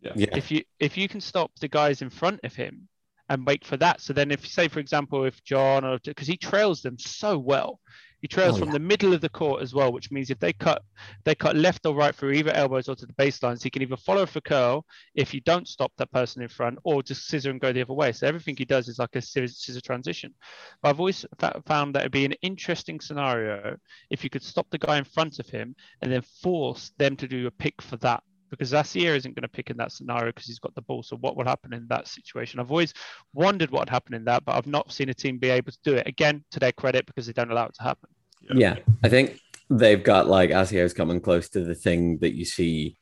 Yeah. 0.00 0.12
yeah. 0.16 0.36
If 0.36 0.50
you 0.50 0.62
if 0.78 0.96
you 0.96 1.08
can 1.08 1.20
stop 1.20 1.50
the 1.60 1.68
guys 1.68 2.02
in 2.02 2.10
front 2.10 2.40
of 2.44 2.54
him, 2.54 2.88
and 3.28 3.46
wait 3.46 3.64
for 3.64 3.76
that. 3.76 4.00
So 4.00 4.12
then, 4.12 4.30
if 4.30 4.46
say, 4.46 4.68
for 4.68 4.80
example, 4.80 5.24
if 5.24 5.42
John 5.44 5.84
or 5.84 5.98
because 6.04 6.28
he 6.28 6.36
trails 6.36 6.82
them 6.82 6.98
so 6.98 7.38
well, 7.38 7.80
he 8.20 8.26
trails 8.26 8.56
oh, 8.56 8.60
from 8.60 8.68
yeah. 8.68 8.74
the 8.74 8.80
middle 8.80 9.12
of 9.12 9.20
the 9.20 9.28
court 9.28 9.62
as 9.62 9.74
well, 9.74 9.92
which 9.92 10.10
means 10.10 10.30
if 10.30 10.40
they 10.40 10.52
cut 10.52 10.82
they 11.24 11.34
cut 11.34 11.56
left 11.56 11.86
or 11.86 11.94
right 11.94 12.14
through 12.14 12.32
either 12.32 12.52
elbows 12.52 12.88
or 12.88 12.96
to 12.96 13.06
the 13.06 13.12
baselines, 13.12 13.62
he 13.62 13.70
can 13.70 13.82
either 13.82 13.96
follow 13.96 14.26
for 14.26 14.40
curl 14.40 14.84
if 15.14 15.32
you 15.32 15.40
don't 15.42 15.68
stop 15.68 15.92
that 15.96 16.10
person 16.10 16.42
in 16.42 16.48
front, 16.48 16.78
or 16.84 17.02
just 17.02 17.26
scissor 17.26 17.50
and 17.50 17.60
go 17.60 17.72
the 17.72 17.82
other 17.82 17.92
way. 17.92 18.12
So 18.12 18.26
everything 18.26 18.56
he 18.56 18.64
does 18.64 18.88
is 18.88 18.98
like 18.98 19.14
a 19.14 19.22
scissor, 19.22 19.52
scissor 19.52 19.80
transition. 19.80 20.34
But 20.82 20.90
I've 20.90 21.00
always 21.00 21.24
found 21.66 21.94
that 21.94 22.00
it'd 22.00 22.12
be 22.12 22.24
an 22.24 22.34
interesting 22.42 23.00
scenario 23.00 23.76
if 24.10 24.24
you 24.24 24.30
could 24.30 24.42
stop 24.42 24.68
the 24.70 24.78
guy 24.78 24.98
in 24.98 25.04
front 25.04 25.38
of 25.38 25.48
him 25.48 25.76
and 26.02 26.10
then 26.10 26.22
force 26.42 26.92
them 26.98 27.16
to 27.16 27.28
do 27.28 27.46
a 27.46 27.50
pick 27.50 27.80
for 27.80 27.96
that 27.98 28.22
because 28.50 28.72
Asier 28.72 29.14
isn't 29.14 29.34
going 29.34 29.42
to 29.42 29.48
pick 29.48 29.70
in 29.70 29.76
that 29.78 29.92
scenario 29.92 30.26
because 30.26 30.46
he's 30.46 30.58
got 30.58 30.74
the 30.74 30.82
ball. 30.82 31.02
So 31.02 31.16
what 31.16 31.36
would 31.36 31.46
happen 31.46 31.72
in 31.72 31.86
that 31.88 32.08
situation? 32.08 32.60
I've 32.60 32.70
always 32.70 32.94
wondered 33.34 33.70
what 33.70 33.80
would 33.80 33.90
happen 33.90 34.14
in 34.14 34.24
that, 34.24 34.44
but 34.44 34.56
I've 34.56 34.66
not 34.66 34.92
seen 34.92 35.08
a 35.08 35.14
team 35.14 35.38
be 35.38 35.50
able 35.50 35.72
to 35.72 35.78
do 35.84 35.94
it 35.94 36.06
again 36.06 36.44
to 36.52 36.60
their 36.60 36.72
credit 36.72 37.06
because 37.06 37.26
they 37.26 37.32
don't 37.32 37.50
allow 37.50 37.66
it 37.66 37.74
to 37.74 37.82
happen. 37.82 38.10
Yeah, 38.42 38.54
yeah. 38.56 38.76
I 39.02 39.08
think 39.08 39.40
they've 39.70 40.02
got 40.02 40.26
like 40.26 40.50
Asier's 40.50 40.94
coming 40.94 41.20
close 41.20 41.48
to 41.50 41.60
the 41.60 41.74
thing 41.74 42.18
that 42.18 42.34
you 42.34 42.44
see 42.44 42.96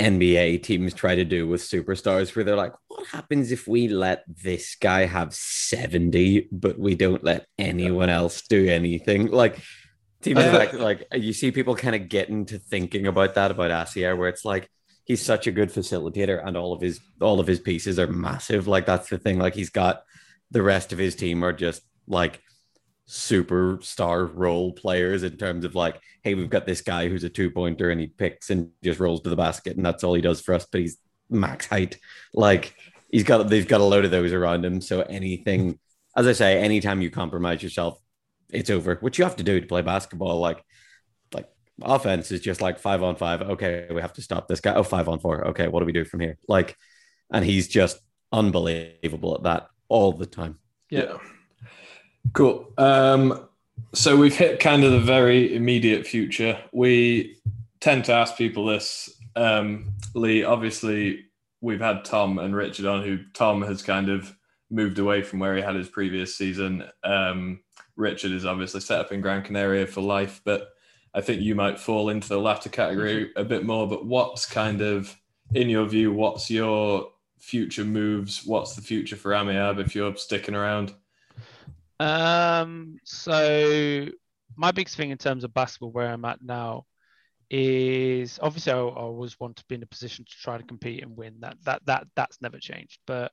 NBA 0.00 0.62
teams 0.62 0.92
try 0.92 1.14
to 1.14 1.24
do 1.24 1.46
with 1.46 1.62
superstars 1.62 2.34
where 2.34 2.44
they're 2.44 2.56
like, 2.56 2.72
what 2.88 3.06
happens 3.06 3.52
if 3.52 3.68
we 3.68 3.88
let 3.88 4.24
this 4.26 4.76
guy 4.80 5.06
have 5.06 5.32
70, 5.32 6.48
but 6.50 6.78
we 6.78 6.94
don't 6.94 7.22
let 7.22 7.46
anyone 7.58 8.10
else 8.10 8.42
do 8.42 8.66
anything? 8.68 9.28
Like 9.28 9.58
Like 10.32 10.72
like 10.72 11.06
you 11.12 11.32
see 11.32 11.50
people 11.50 11.74
kind 11.74 11.94
of 11.94 12.08
getting 12.08 12.46
to 12.46 12.58
thinking 12.58 13.06
about 13.06 13.34
that 13.34 13.50
about 13.50 13.70
Asier, 13.70 14.16
where 14.16 14.28
it's 14.28 14.44
like 14.44 14.68
he's 15.04 15.22
such 15.22 15.46
a 15.46 15.52
good 15.52 15.70
facilitator 15.70 16.44
and 16.44 16.56
all 16.56 16.72
of 16.72 16.80
his 16.80 17.00
all 17.20 17.40
of 17.40 17.46
his 17.46 17.60
pieces 17.60 17.98
are 17.98 18.06
massive. 18.06 18.66
Like 18.66 18.86
that's 18.86 19.08
the 19.08 19.18
thing. 19.18 19.38
Like 19.38 19.54
he's 19.54 19.70
got 19.70 20.02
the 20.50 20.62
rest 20.62 20.92
of 20.92 20.98
his 20.98 21.14
team 21.14 21.42
are 21.42 21.52
just 21.52 21.82
like 22.06 22.40
superstar 23.08 24.30
role 24.32 24.72
players 24.72 25.22
in 25.22 25.36
terms 25.36 25.64
of 25.64 25.74
like, 25.74 26.00
hey, 26.22 26.34
we've 26.34 26.50
got 26.50 26.66
this 26.66 26.80
guy 26.80 27.08
who's 27.08 27.24
a 27.24 27.28
two 27.28 27.50
pointer 27.50 27.90
and 27.90 28.00
he 28.00 28.06
picks 28.06 28.50
and 28.50 28.70
just 28.82 29.00
rolls 29.00 29.20
to 29.22 29.30
the 29.30 29.36
basket 29.36 29.76
and 29.76 29.84
that's 29.84 30.04
all 30.04 30.14
he 30.14 30.22
does 30.22 30.40
for 30.40 30.54
us. 30.54 30.66
But 30.70 30.80
he's 30.80 30.98
max 31.28 31.66
height. 31.66 31.98
Like 32.32 32.74
he's 33.10 33.24
got 33.24 33.48
they've 33.48 33.68
got 33.68 33.80
a 33.80 33.84
load 33.84 34.04
of 34.04 34.10
those 34.10 34.32
around 34.32 34.64
him. 34.64 34.80
So 34.80 35.02
anything, 35.02 35.78
as 36.16 36.26
I 36.26 36.32
say, 36.32 36.58
anytime 36.58 37.02
you 37.02 37.10
compromise 37.10 37.62
yourself 37.62 37.98
it's 38.50 38.70
over, 38.70 38.96
which 38.96 39.18
you 39.18 39.24
have 39.24 39.36
to 39.36 39.44
do 39.44 39.60
to 39.60 39.66
play 39.66 39.82
basketball. 39.82 40.40
Like, 40.40 40.62
like 41.32 41.48
offense 41.82 42.30
is 42.30 42.40
just 42.40 42.60
like 42.60 42.78
five 42.78 43.02
on 43.02 43.16
five. 43.16 43.42
Okay, 43.42 43.86
we 43.90 44.00
have 44.00 44.12
to 44.14 44.22
stop 44.22 44.48
this 44.48 44.60
guy. 44.60 44.74
Oh, 44.74 44.82
five 44.82 45.08
on 45.08 45.18
four. 45.18 45.48
Okay, 45.48 45.68
what 45.68 45.80
do 45.80 45.86
we 45.86 45.92
do 45.92 46.04
from 46.04 46.20
here? 46.20 46.38
Like, 46.48 46.76
and 47.30 47.44
he's 47.44 47.68
just 47.68 47.98
unbelievable 48.32 49.34
at 49.34 49.42
that 49.44 49.68
all 49.88 50.12
the 50.12 50.26
time. 50.26 50.58
Yeah. 50.90 51.18
Cool. 52.32 52.72
Um, 52.78 53.48
so 53.92 54.16
we've 54.16 54.36
hit 54.36 54.60
kind 54.60 54.84
of 54.84 54.92
the 54.92 55.00
very 55.00 55.54
immediate 55.54 56.06
future. 56.06 56.58
We 56.72 57.36
tend 57.80 58.04
to 58.06 58.12
ask 58.12 58.36
people 58.36 58.66
this. 58.66 59.10
Um, 59.36 59.92
Lee, 60.14 60.44
obviously, 60.44 61.26
we've 61.60 61.80
had 61.80 62.04
Tom 62.04 62.38
and 62.38 62.54
Richard 62.54 62.86
on, 62.86 63.02
who 63.02 63.18
Tom 63.34 63.62
has 63.62 63.82
kind 63.82 64.08
of 64.08 64.34
moved 64.70 64.98
away 64.98 65.22
from 65.22 65.38
where 65.38 65.56
he 65.56 65.62
had 65.62 65.74
his 65.74 65.88
previous 65.88 66.36
season. 66.36 66.84
Um, 67.02 67.60
Richard 67.96 68.32
is 68.32 68.44
obviously 68.44 68.80
set 68.80 69.00
up 69.00 69.12
in 69.12 69.20
Gran 69.20 69.42
Canaria 69.42 69.86
for 69.86 70.00
life, 70.00 70.40
but 70.44 70.70
I 71.14 71.20
think 71.20 71.42
you 71.42 71.54
might 71.54 71.78
fall 71.78 72.08
into 72.08 72.28
the 72.28 72.40
latter 72.40 72.68
category 72.68 73.30
a 73.36 73.44
bit 73.44 73.64
more. 73.64 73.88
But 73.88 74.04
what's 74.04 74.46
kind 74.46 74.80
of, 74.80 75.16
in 75.54 75.68
your 75.68 75.86
view, 75.86 76.12
what's 76.12 76.50
your 76.50 77.12
future 77.38 77.84
moves? 77.84 78.44
What's 78.44 78.74
the 78.74 78.82
future 78.82 79.16
for 79.16 79.32
AMIAB 79.32 79.78
if 79.78 79.94
you're 79.94 80.16
sticking 80.16 80.54
around? 80.54 80.92
Um, 82.00 82.98
so 83.04 84.08
my 84.56 84.72
biggest 84.72 84.96
thing 84.96 85.10
in 85.10 85.18
terms 85.18 85.44
of 85.44 85.54
basketball 85.54 85.92
where 85.92 86.08
I'm 86.08 86.24
at 86.24 86.42
now 86.42 86.86
is 87.50 88.38
obviously 88.42 88.72
I, 88.72 88.78
I 88.78 88.80
always 88.80 89.38
want 89.38 89.56
to 89.56 89.64
be 89.68 89.76
in 89.76 89.82
a 89.82 89.86
position 89.86 90.24
to 90.24 90.30
try 90.42 90.58
to 90.58 90.64
compete 90.64 91.02
and 91.02 91.16
win. 91.16 91.36
That 91.40 91.56
that 91.64 91.82
that 91.86 92.06
that's 92.16 92.42
never 92.42 92.58
changed. 92.58 92.98
But 93.06 93.32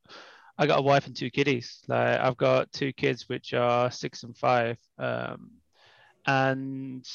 I 0.58 0.68
got 0.68 0.80
a 0.80 0.84
wife 0.84 1.08
and 1.08 1.16
two 1.16 1.30
kiddies. 1.30 1.82
Like 1.88 2.20
I've 2.20 2.38
got 2.38 2.72
two 2.72 2.94
kids 2.94 3.28
which 3.28 3.54
are 3.54 3.92
six 3.92 4.24
and 4.24 4.38
five. 4.38 4.78
Um, 4.98 5.52
and 6.26 7.06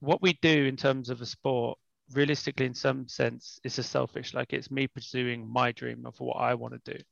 what 0.00 0.22
we 0.22 0.38
do 0.42 0.64
in 0.64 0.76
terms 0.76 1.10
of 1.10 1.20
a 1.20 1.26
sport, 1.26 1.78
realistically, 2.12 2.66
in 2.66 2.74
some 2.74 3.08
sense, 3.08 3.60
is 3.64 3.78
a 3.78 3.82
selfish. 3.82 4.34
Like 4.34 4.52
it's 4.52 4.70
me 4.70 4.86
pursuing 4.86 5.48
my 5.50 5.72
dream 5.72 6.04
of 6.06 6.18
what 6.18 6.36
I 6.36 6.54
want 6.54 6.74
to 6.84 6.94
do. 6.94 7.02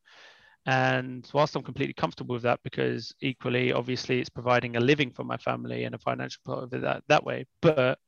And 0.65 1.29
whilst 1.33 1.57
I'm 1.57 1.63
completely 1.63 1.95
comfortable 1.95 2.35
with 2.35 2.43
that, 2.43 2.61
because 2.63 3.13
equally, 3.21 3.73
obviously, 3.73 4.21
it's 4.21 4.29
providing 4.29 4.77
a 4.77 4.81
living 4.81 5.11
for 5.11 5.25
my 5.25 5.37
family 5.37 5.85
and 5.85 5.95
a 5.95 5.99
financial 5.99 6.41
part 6.45 6.63
of 6.63 6.73
it 6.73 6.83
that, 6.83 7.03
that 7.09 7.25
way, 7.25 7.47
but 7.61 7.99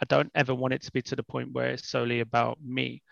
I 0.00 0.04
don't 0.06 0.30
ever 0.34 0.54
want 0.54 0.72
it 0.72 0.82
to 0.82 0.92
be 0.92 1.02
to 1.02 1.16
the 1.16 1.22
point 1.22 1.52
where 1.52 1.70
it's 1.70 1.88
solely 1.88 2.20
about 2.20 2.58
me. 2.64 3.02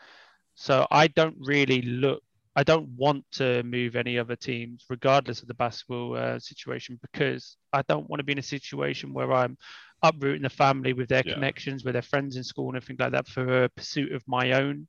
So 0.55 0.87
I 0.91 1.09
don't 1.09 1.37
really 1.39 1.83
look 1.83 2.23
I 2.59 2.65
don't 2.65 2.89
want 2.97 3.25
to 3.35 3.63
move 3.63 3.95
any 3.95 4.19
other 4.19 4.35
teams, 4.35 4.85
regardless 4.91 5.43
of 5.43 5.47
the 5.47 5.55
basketball 5.55 6.17
uh, 6.17 6.41
situation, 6.41 6.99
because 7.01 7.57
I 7.73 7.83
don't 7.83 8.11
want 8.11 8.19
to 8.19 8.25
be 8.25 8.33
in 8.33 8.41
a 8.41 8.43
situation 8.43 9.15
where 9.15 9.33
I'm 9.33 9.57
uprooting 10.03 10.43
the 10.43 10.51
family 10.51 10.93
with 10.93 11.09
their 11.09 11.23
yeah. 11.25 11.35
connections, 11.35 11.85
with 11.85 11.93
their 11.93 12.03
friends 12.03 12.35
in 12.35 12.43
school 12.43 12.67
and 12.67 12.77
everything 12.77 12.97
like 12.99 13.13
that 13.13 13.29
for 13.29 13.63
a 13.63 13.69
pursuit 13.69 14.11
of 14.11 14.25
my 14.27 14.61
own, 14.61 14.89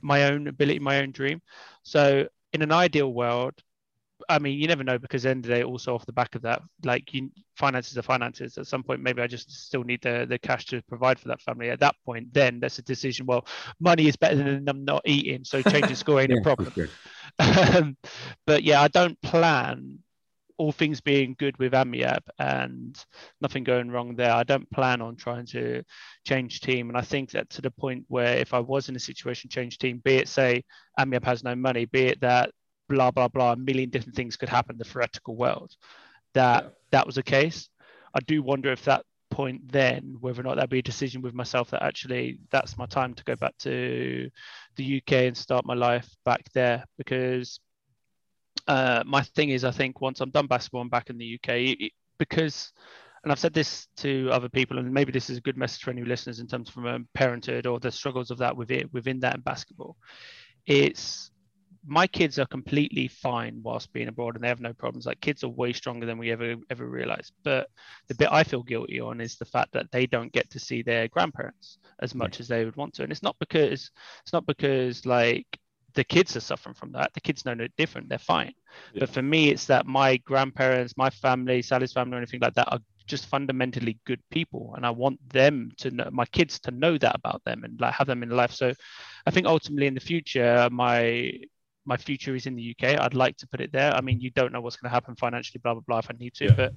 my 0.00 0.30
own 0.30 0.46
ability, 0.46 0.78
my 0.78 1.00
own 1.00 1.10
dream. 1.10 1.42
So, 1.82 2.28
in 2.52 2.62
an 2.62 2.70
ideal 2.70 3.12
world, 3.12 3.54
I 4.28 4.38
mean, 4.38 4.58
you 4.58 4.66
never 4.66 4.84
know 4.84 4.98
because 4.98 5.22
the 5.22 5.30
end 5.30 5.44
of 5.44 5.48
the 5.48 5.56
day, 5.56 5.62
also 5.62 5.94
off 5.94 6.06
the 6.06 6.12
back 6.12 6.34
of 6.34 6.42
that, 6.42 6.62
like 6.84 7.12
you, 7.14 7.30
finances 7.56 7.96
are 7.98 8.02
finances. 8.02 8.58
At 8.58 8.66
some 8.66 8.82
point, 8.82 9.00
maybe 9.00 9.22
I 9.22 9.26
just 9.26 9.50
still 9.66 9.84
need 9.84 10.02
the, 10.02 10.26
the 10.28 10.38
cash 10.38 10.66
to 10.66 10.82
provide 10.88 11.18
for 11.18 11.28
that 11.28 11.40
family. 11.40 11.70
At 11.70 11.80
that 11.80 11.96
point, 12.04 12.32
then 12.32 12.60
that's 12.60 12.78
a 12.78 12.82
decision. 12.82 13.26
Well, 13.26 13.46
money 13.80 14.08
is 14.08 14.16
better 14.16 14.36
than 14.36 14.64
them 14.64 14.84
not 14.84 15.02
eating, 15.04 15.44
so 15.44 15.62
change 15.62 15.90
of 15.90 15.96
score 15.98 16.20
ain't 16.20 16.30
yeah, 16.30 16.38
a 16.38 16.42
problem. 16.42 16.72
Um, 17.40 17.96
but 18.46 18.64
yeah, 18.64 18.80
I 18.80 18.88
don't 18.88 19.20
plan 19.20 19.98
all 20.58 20.72
things 20.72 21.00
being 21.00 21.36
good 21.38 21.56
with 21.58 21.72
AMIAB 21.72 22.20
and 22.38 22.98
nothing 23.40 23.62
going 23.62 23.90
wrong 23.90 24.16
there, 24.16 24.32
I 24.32 24.42
don't 24.42 24.68
plan 24.70 25.00
on 25.00 25.16
trying 25.16 25.46
to 25.46 25.84
change 26.26 26.60
team. 26.60 26.88
And 26.88 26.98
I 26.98 27.00
think 27.00 27.30
that 27.30 27.48
to 27.50 27.62
the 27.62 27.70
point 27.70 28.04
where 28.08 28.36
if 28.36 28.52
I 28.52 28.58
was 28.58 28.88
in 28.88 28.96
a 28.96 29.00
situation 29.00 29.48
change 29.48 29.78
team, 29.78 30.02
be 30.04 30.16
it 30.16 30.28
say 30.28 30.64
AMIAB 30.98 31.24
has 31.24 31.44
no 31.44 31.54
money, 31.54 31.84
be 31.84 32.06
it 32.06 32.20
that 32.20 32.50
blah 32.88 33.10
blah 33.10 33.28
blah 33.28 33.52
a 33.52 33.56
million 33.56 33.90
different 33.90 34.16
things 34.16 34.36
could 34.36 34.48
happen 34.48 34.74
in 34.74 34.78
the 34.78 34.84
theoretical 34.84 35.36
world 35.36 35.74
that 36.34 36.64
yeah. 36.64 36.70
that 36.90 37.06
was 37.06 37.14
the 37.14 37.22
case 37.22 37.68
i 38.14 38.20
do 38.20 38.42
wonder 38.42 38.72
if 38.72 38.84
that 38.84 39.04
point 39.30 39.60
then 39.70 40.16
whether 40.20 40.40
or 40.40 40.44
not 40.44 40.54
that'd 40.54 40.70
be 40.70 40.78
a 40.78 40.82
decision 40.82 41.20
with 41.20 41.34
myself 41.34 41.70
that 41.70 41.82
actually 41.82 42.38
that's 42.50 42.78
my 42.78 42.86
time 42.86 43.12
to 43.12 43.24
go 43.24 43.36
back 43.36 43.56
to 43.58 44.30
the 44.76 44.96
uk 44.96 45.12
and 45.12 45.36
start 45.36 45.66
my 45.66 45.74
life 45.74 46.08
back 46.24 46.42
there 46.54 46.84
because 46.96 47.60
uh, 48.66 49.02
my 49.06 49.22
thing 49.22 49.50
is 49.50 49.64
i 49.64 49.70
think 49.70 50.00
once 50.00 50.20
i'm 50.20 50.30
done 50.30 50.46
basketball 50.46 50.80
i'm 50.80 50.88
back 50.88 51.10
in 51.10 51.18
the 51.18 51.34
uk 51.34 51.48
it, 51.48 51.92
because 52.18 52.72
and 53.22 53.32
I've 53.32 53.38
said 53.38 53.52
this 53.52 53.88
to 53.98 54.28
other 54.30 54.48
people, 54.48 54.78
and 54.78 54.92
maybe 54.92 55.12
this 55.12 55.28
is 55.28 55.38
a 55.38 55.42
good 55.42 55.56
message 55.56 55.82
for 55.82 55.90
any 55.90 56.04
listeners 56.04 56.40
in 56.40 56.46
terms 56.46 56.70
of 56.70 56.86
um, 56.86 57.08
parenthood 57.14 57.66
or 57.66 57.80
the 57.80 57.90
struggles 57.90 58.30
of 58.30 58.38
that 58.38 58.56
within 58.56 58.88
within 58.92 59.20
that 59.20 59.34
in 59.34 59.40
basketball. 59.40 59.96
It's 60.66 61.30
my 61.88 62.06
kids 62.06 62.38
are 62.38 62.46
completely 62.46 63.08
fine 63.08 63.60
whilst 63.62 63.92
being 63.92 64.08
abroad 64.08 64.34
and 64.34 64.44
they 64.44 64.48
have 64.48 64.60
no 64.60 64.72
problems. 64.72 65.06
Like 65.06 65.20
kids 65.20 65.42
are 65.42 65.48
way 65.48 65.72
stronger 65.72 66.06
than 66.06 66.18
we 66.18 66.30
ever 66.30 66.56
ever 66.70 66.86
realized. 66.86 67.32
But 67.42 67.68
the 68.08 68.14
bit 68.14 68.28
I 68.30 68.44
feel 68.44 68.62
guilty 68.62 69.00
on 69.00 69.20
is 69.20 69.36
the 69.36 69.44
fact 69.44 69.72
that 69.72 69.90
they 69.90 70.06
don't 70.06 70.32
get 70.32 70.50
to 70.50 70.58
see 70.58 70.82
their 70.82 71.08
grandparents 71.08 71.78
as 72.00 72.14
much 72.14 72.36
yeah. 72.36 72.42
as 72.42 72.48
they 72.48 72.64
would 72.64 72.76
want 72.76 72.94
to. 72.94 73.02
And 73.02 73.10
it's 73.10 73.22
not 73.22 73.36
because 73.40 73.90
it's 74.22 74.32
not 74.32 74.46
because 74.46 75.06
like 75.06 75.46
the 75.94 76.04
kids 76.04 76.36
are 76.36 76.40
suffering 76.40 76.74
from 76.74 76.92
that. 76.92 77.12
The 77.14 77.20
kids 77.20 77.44
know 77.44 77.54
no 77.54 77.66
different. 77.76 78.08
They're 78.08 78.18
fine. 78.18 78.52
Yeah. 78.92 79.00
But 79.00 79.10
for 79.10 79.22
me, 79.22 79.48
it's 79.48 79.64
that 79.66 79.86
my 79.86 80.18
grandparents, 80.18 80.96
my 80.96 81.10
family, 81.10 81.62
Sally's 81.62 81.92
family, 81.92 82.14
or 82.14 82.18
anything 82.18 82.40
like 82.40 82.54
that 82.54 82.70
are 82.70 82.80
just 83.06 83.26
fundamentally 83.26 83.98
good 84.04 84.20
people 84.30 84.74
and 84.76 84.84
i 84.84 84.90
want 84.90 85.18
them 85.30 85.72
to 85.78 85.90
know 85.90 86.06
my 86.12 86.26
kids 86.26 86.60
to 86.60 86.70
know 86.70 86.98
that 86.98 87.16
about 87.16 87.42
them 87.44 87.64
and 87.64 87.80
like 87.80 87.94
have 87.94 88.06
them 88.06 88.22
in 88.22 88.28
life 88.28 88.52
so 88.52 88.70
i 89.26 89.30
think 89.30 89.46
ultimately 89.46 89.86
in 89.86 89.94
the 89.94 90.00
future 90.00 90.68
my 90.70 91.32
my 91.88 91.96
future 91.96 92.36
is 92.36 92.46
in 92.46 92.54
the 92.54 92.76
UK. 92.76 93.00
I'd 93.00 93.14
like 93.14 93.36
to 93.38 93.46
put 93.48 93.60
it 93.60 93.72
there. 93.72 93.92
I 93.94 94.00
mean, 94.02 94.20
you 94.20 94.30
don't 94.30 94.52
know 94.52 94.60
what's 94.60 94.76
going 94.76 94.90
to 94.90 94.94
happen 94.94 95.16
financially, 95.16 95.60
blah 95.64 95.74
blah 95.74 95.82
blah. 95.86 95.98
If 95.98 96.10
I 96.10 96.14
need 96.18 96.34
to, 96.34 96.44
yeah. 96.44 96.54
but 96.54 96.72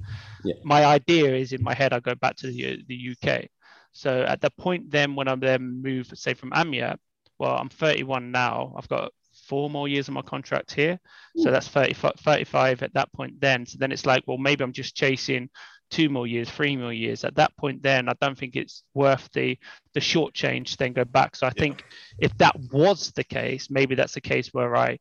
yeah. 0.46 0.56
my 0.64 0.86
idea 0.86 1.36
is 1.36 1.52
in 1.52 1.62
my 1.62 1.74
head. 1.74 1.94
I 1.94 2.00
go 2.00 2.16
back 2.16 2.38
to 2.38 2.48
the 2.48 2.84
the 2.88 3.12
UK. 3.14 3.46
So 3.92 4.24
at 4.24 4.40
the 4.40 4.50
point 4.52 4.90
then 4.90 5.16
when 5.16 5.28
I'm 5.28 5.42
then 5.42 5.82
move, 5.84 6.10
say 6.14 6.34
from 6.34 6.52
AMIA, 6.54 6.98
well, 7.38 7.58
I'm 7.58 7.70
31 7.70 8.32
now. 8.32 8.74
I've 8.78 8.88
got 8.88 9.12
four 9.48 9.70
more 9.70 9.88
years 9.88 10.08
of 10.08 10.14
my 10.14 10.22
contract 10.22 10.72
here. 10.72 10.98
So 11.36 11.52
that's 11.52 11.68
35, 11.68 12.14
35 12.20 12.84
at 12.84 12.94
that 12.94 13.12
point 13.12 13.42
then. 13.42 13.66
So 13.66 13.78
then 13.80 13.92
it's 13.92 14.06
like, 14.06 14.24
well, 14.28 14.38
maybe 14.38 14.64
I'm 14.64 14.72
just 14.72 14.96
chasing 14.96 15.50
two 15.92 16.10
more 16.10 16.26
years, 16.26 16.50
three 16.50 16.76
more 16.76 16.94
years. 16.94 17.24
At 17.24 17.36
that 17.36 17.56
point, 17.58 17.84
then 17.84 18.10
I 18.10 18.14
don't 18.20 18.38
think 18.38 18.56
it's 18.56 18.84
worth 18.94 19.30
the 19.34 19.58
the 19.94 20.02
short 20.02 20.34
change. 20.34 20.78
Then 20.78 20.94
go 20.94 21.06
back. 21.06 21.36
So 21.36 21.46
I 21.46 21.52
yeah. 21.56 21.62
think 21.62 21.84
if 22.18 22.36
that 22.38 22.56
was 22.72 23.12
the 23.12 23.24
case, 23.24 23.70
maybe 23.70 23.94
that's 23.94 24.18
a 24.18 24.22
case 24.22 24.50
where 24.54 24.76
I 24.76 24.98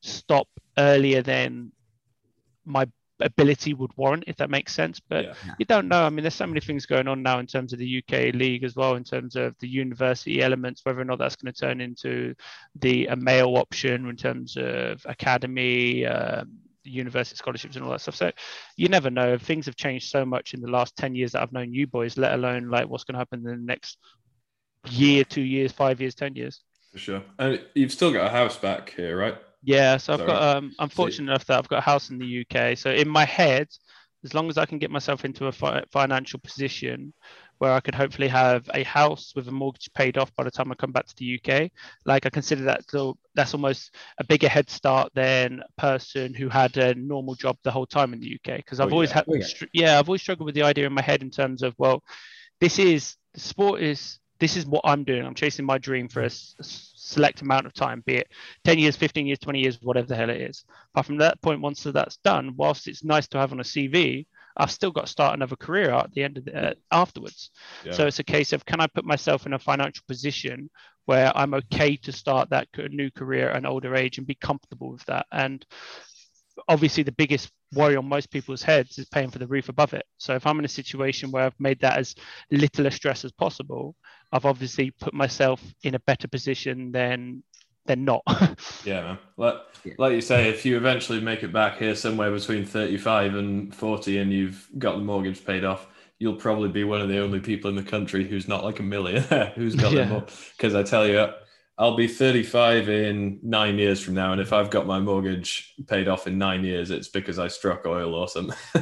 stop 0.00 0.48
earlier 0.78 1.22
than 1.22 1.72
my 2.64 2.86
ability 3.20 3.74
would 3.74 3.90
warrant, 3.96 4.24
if 4.26 4.36
that 4.36 4.50
makes 4.50 4.72
sense. 4.72 5.00
But 5.00 5.24
yeah. 5.24 5.34
you 5.58 5.66
don't 5.66 5.88
know. 5.88 6.04
I 6.04 6.10
mean, 6.10 6.22
there's 6.22 6.34
so 6.34 6.46
many 6.46 6.60
things 6.60 6.86
going 6.86 7.08
on 7.08 7.22
now 7.22 7.40
in 7.40 7.46
terms 7.46 7.72
of 7.72 7.78
the 7.78 8.02
UK 8.02 8.34
league 8.34 8.64
as 8.64 8.76
well, 8.76 8.94
in 8.94 9.04
terms 9.04 9.36
of 9.36 9.56
the 9.58 9.68
university 9.68 10.40
elements, 10.40 10.82
whether 10.84 11.00
or 11.00 11.04
not 11.04 11.18
that's 11.18 11.36
going 11.36 11.52
to 11.52 11.60
turn 11.60 11.80
into 11.80 12.34
the 12.76 13.06
a 13.06 13.16
male 13.16 13.56
option 13.56 14.08
in 14.08 14.16
terms 14.16 14.56
of 14.56 15.04
academy. 15.06 16.06
Um, 16.06 16.58
university 16.90 17.36
scholarships 17.36 17.76
and 17.76 17.84
all 17.84 17.90
that 17.90 18.00
stuff. 18.00 18.16
So 18.16 18.30
you 18.76 18.88
never 18.88 19.10
know. 19.10 19.38
Things 19.38 19.66
have 19.66 19.76
changed 19.76 20.10
so 20.10 20.24
much 20.24 20.54
in 20.54 20.60
the 20.60 20.70
last 20.70 20.96
10 20.96 21.14
years 21.14 21.32
that 21.32 21.42
I've 21.42 21.52
known 21.52 21.72
you 21.72 21.86
boys, 21.86 22.16
let 22.16 22.34
alone 22.34 22.68
like 22.68 22.88
what's 22.88 23.04
going 23.04 23.14
to 23.14 23.18
happen 23.18 23.40
in 23.40 23.44
the 23.44 23.56
next 23.56 23.98
year, 24.88 25.24
two 25.24 25.42
years, 25.42 25.72
five 25.72 26.00
years, 26.00 26.14
10 26.14 26.34
years. 26.34 26.62
For 26.92 26.98
sure. 26.98 27.22
And 27.38 27.60
you've 27.74 27.92
still 27.92 28.12
got 28.12 28.26
a 28.26 28.30
house 28.30 28.56
back 28.56 28.90
here, 28.90 29.16
right? 29.16 29.36
Yeah. 29.62 29.96
So 29.96 30.14
I've 30.14 30.26
got, 30.26 30.56
um, 30.56 30.72
I'm 30.78 30.88
fortunate 30.88 31.30
enough 31.30 31.44
that 31.46 31.58
I've 31.58 31.68
got 31.68 31.78
a 31.78 31.82
house 31.82 32.10
in 32.10 32.18
the 32.18 32.46
UK. 32.46 32.76
So 32.78 32.90
in 32.90 33.08
my 33.08 33.24
head, 33.24 33.68
as 34.24 34.34
long 34.34 34.48
as 34.48 34.58
I 34.58 34.66
can 34.66 34.78
get 34.78 34.90
myself 34.90 35.24
into 35.24 35.46
a 35.46 35.52
fi- 35.52 35.84
financial 35.92 36.40
position 36.40 37.12
where 37.58 37.72
I 37.72 37.80
could 37.80 37.94
hopefully 37.94 38.28
have 38.28 38.68
a 38.72 38.82
house 38.84 39.32
with 39.34 39.48
a 39.48 39.52
mortgage 39.52 39.90
paid 39.94 40.16
off 40.16 40.34
by 40.36 40.44
the 40.44 40.50
time 40.50 40.70
I 40.70 40.74
come 40.76 40.92
back 40.92 41.06
to 41.06 41.16
the 41.16 41.40
UK. 41.40 41.70
Like 42.04 42.24
I 42.24 42.30
consider 42.30 42.62
that 42.64 42.84
still 42.84 43.18
that's 43.34 43.54
almost 43.54 43.94
a 44.18 44.24
bigger 44.24 44.48
head 44.48 44.70
start 44.70 45.12
than 45.14 45.60
a 45.60 45.80
person 45.80 46.34
who 46.34 46.48
had 46.48 46.76
a 46.76 46.94
normal 46.94 47.34
job 47.34 47.56
the 47.62 47.70
whole 47.70 47.86
time 47.86 48.12
in 48.12 48.20
the 48.20 48.34
UK. 48.36 48.56
Because 48.58 48.80
I've 48.80 48.88
oh, 48.88 48.94
always 48.94 49.10
yeah. 49.10 49.14
had, 49.14 49.24
oh, 49.28 49.34
yeah. 49.34 49.46
yeah, 49.72 49.98
I've 49.98 50.08
always 50.08 50.22
struggled 50.22 50.46
with 50.46 50.54
the 50.54 50.62
idea 50.62 50.86
in 50.86 50.92
my 50.92 51.02
head 51.02 51.22
in 51.22 51.30
terms 51.30 51.62
of 51.62 51.74
well, 51.78 52.02
this 52.60 52.78
is 52.78 53.16
the 53.34 53.40
sport 53.40 53.82
is 53.82 54.18
this 54.38 54.56
is 54.56 54.66
what 54.66 54.82
I'm 54.84 55.04
doing. 55.04 55.24
I'm 55.24 55.34
chasing 55.34 55.64
my 55.64 55.78
dream 55.78 56.08
for 56.08 56.22
a, 56.22 56.26
a 56.26 56.64
select 56.64 57.42
amount 57.42 57.66
of 57.66 57.74
time, 57.74 58.02
be 58.06 58.16
it 58.16 58.28
10 58.64 58.78
years, 58.78 58.96
15 58.96 59.26
years, 59.26 59.38
20 59.38 59.58
years, 59.58 59.78
whatever 59.82 60.06
the 60.06 60.16
hell 60.16 60.30
it 60.30 60.40
is. 60.40 60.64
Apart 60.92 61.06
from 61.06 61.18
that 61.18 61.40
point, 61.42 61.60
once 61.60 61.82
that's 61.82 62.18
done, 62.18 62.54
whilst 62.56 62.86
it's 62.86 63.02
nice 63.02 63.26
to 63.28 63.38
have 63.38 63.52
on 63.52 63.60
a 63.60 63.64
CV, 63.64 64.26
I've 64.58 64.70
still 64.70 64.90
got 64.90 65.06
to 65.06 65.12
start 65.12 65.34
another 65.34 65.56
career 65.56 65.90
at 65.90 66.12
the 66.12 66.24
end 66.24 66.38
of 66.38 66.44
the, 66.44 66.70
uh, 66.70 66.74
afterwards. 66.90 67.50
Yeah. 67.84 67.92
So 67.92 68.06
it's 68.06 68.18
a 68.18 68.24
case 68.24 68.52
of 68.52 68.64
can 68.64 68.80
I 68.80 68.86
put 68.88 69.04
myself 69.04 69.46
in 69.46 69.52
a 69.52 69.58
financial 69.58 70.04
position 70.08 70.68
where 71.06 71.34
I'm 71.34 71.54
okay 71.54 71.96
to 71.96 72.12
start 72.12 72.50
that 72.50 72.68
new 72.90 73.10
career 73.10 73.50
at 73.50 73.56
an 73.56 73.66
older 73.66 73.94
age 73.94 74.18
and 74.18 74.26
be 74.26 74.34
comfortable 74.34 74.92
with 74.92 75.04
that. 75.06 75.26
And 75.32 75.64
obviously, 76.68 77.02
the 77.02 77.12
biggest 77.12 77.50
worry 77.72 77.96
on 77.96 78.06
most 78.08 78.30
people's 78.30 78.62
heads 78.62 78.98
is 78.98 79.08
paying 79.08 79.30
for 79.30 79.38
the 79.38 79.46
roof 79.46 79.68
above 79.68 79.94
it. 79.94 80.04
So 80.18 80.34
if 80.34 80.46
I'm 80.46 80.58
in 80.58 80.64
a 80.64 80.68
situation 80.68 81.30
where 81.30 81.44
I've 81.44 81.60
made 81.60 81.80
that 81.80 81.98
as 81.98 82.14
little 82.50 82.86
a 82.86 82.90
stress 82.90 83.24
as 83.24 83.32
possible, 83.32 83.94
I've 84.32 84.44
obviously 84.44 84.90
put 84.90 85.14
myself 85.14 85.62
in 85.82 85.94
a 85.94 86.00
better 86.00 86.28
position 86.28 86.92
than 86.92 87.42
they're 87.86 87.96
not. 87.96 88.22
yeah, 88.84 89.02
man. 89.02 89.18
Like, 89.36 89.56
like 89.98 90.12
you 90.12 90.20
say, 90.20 90.48
if 90.48 90.64
you 90.64 90.76
eventually 90.76 91.20
make 91.20 91.42
it 91.42 91.52
back 91.52 91.78
here 91.78 91.94
somewhere 91.94 92.30
between 92.30 92.64
35 92.64 93.34
and 93.34 93.74
40 93.74 94.18
and 94.18 94.32
you've 94.32 94.68
got 94.78 94.96
the 94.96 95.02
mortgage 95.02 95.44
paid 95.44 95.64
off, 95.64 95.86
you'll 96.18 96.36
probably 96.36 96.68
be 96.68 96.84
one 96.84 97.00
of 97.00 97.08
the 97.08 97.18
only 97.18 97.40
people 97.40 97.70
in 97.70 97.76
the 97.76 97.82
country 97.82 98.26
who's 98.26 98.48
not 98.48 98.64
like 98.64 98.80
a 98.80 98.82
millionaire 98.82 99.52
who's 99.56 99.74
got 99.74 99.92
yeah. 99.92 100.06
them 100.06 100.26
Because 100.56 100.74
I 100.74 100.82
tell 100.82 101.06
you, 101.06 101.28
I'll 101.78 101.96
be 101.96 102.08
35 102.08 102.88
in 102.88 103.38
nine 103.40 103.78
years 103.78 104.00
from 104.00 104.14
now. 104.14 104.32
And 104.32 104.40
if 104.40 104.52
I've 104.52 104.68
got 104.68 104.84
my 104.84 104.98
mortgage 104.98 105.74
paid 105.86 106.08
off 106.08 106.26
in 106.26 106.36
nine 106.36 106.64
years, 106.64 106.90
it's 106.90 107.06
because 107.06 107.38
I 107.38 107.46
struck 107.46 107.86
oil 107.86 108.16
or 108.16 108.26
something. 108.26 108.56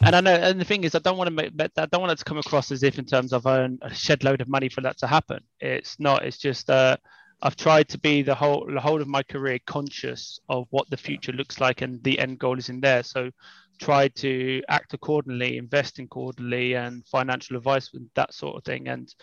and 0.00 0.14
I 0.14 0.20
know, 0.20 0.32
and 0.32 0.60
the 0.60 0.64
thing 0.64 0.84
is, 0.84 0.94
I 0.94 1.00
don't 1.00 1.18
want 1.18 1.26
to 1.26 1.34
make 1.34 1.56
that, 1.56 1.72
I 1.76 1.86
don't 1.86 2.00
want 2.00 2.12
it 2.12 2.18
to 2.18 2.24
come 2.24 2.38
across 2.38 2.70
as 2.70 2.84
if 2.84 3.00
in 3.00 3.04
terms 3.04 3.32
of 3.32 3.46
I 3.48 3.62
earn 3.62 3.78
a 3.82 3.92
shed 3.92 4.22
load 4.22 4.40
of 4.40 4.48
money 4.48 4.68
for 4.68 4.80
that 4.82 4.96
to 4.98 5.08
happen. 5.08 5.40
It's 5.58 5.98
not, 5.98 6.24
it's 6.24 6.38
just, 6.38 6.70
uh, 6.70 6.98
I've 7.42 7.56
tried 7.56 7.88
to 7.90 7.98
be 7.98 8.22
the 8.22 8.34
whole 8.34 8.66
the 8.72 8.80
whole 8.80 9.00
of 9.00 9.08
my 9.08 9.22
career 9.22 9.58
conscious 9.66 10.40
of 10.48 10.66
what 10.70 10.88
the 10.90 10.96
future 10.96 11.32
looks 11.32 11.60
like 11.60 11.82
and 11.82 12.02
the 12.02 12.18
end 12.18 12.38
goal 12.38 12.58
is 12.58 12.68
in 12.68 12.80
there. 12.80 13.02
So 13.02 13.30
try 13.78 14.08
to 14.08 14.62
act 14.68 14.94
accordingly, 14.94 15.58
invest 15.58 15.98
accordingly, 15.98 16.74
and 16.74 17.06
financial 17.06 17.56
advice 17.56 17.90
and 17.92 18.08
that 18.14 18.32
sort 18.32 18.56
of 18.56 18.64
thing. 18.64 18.88
And 18.88 19.14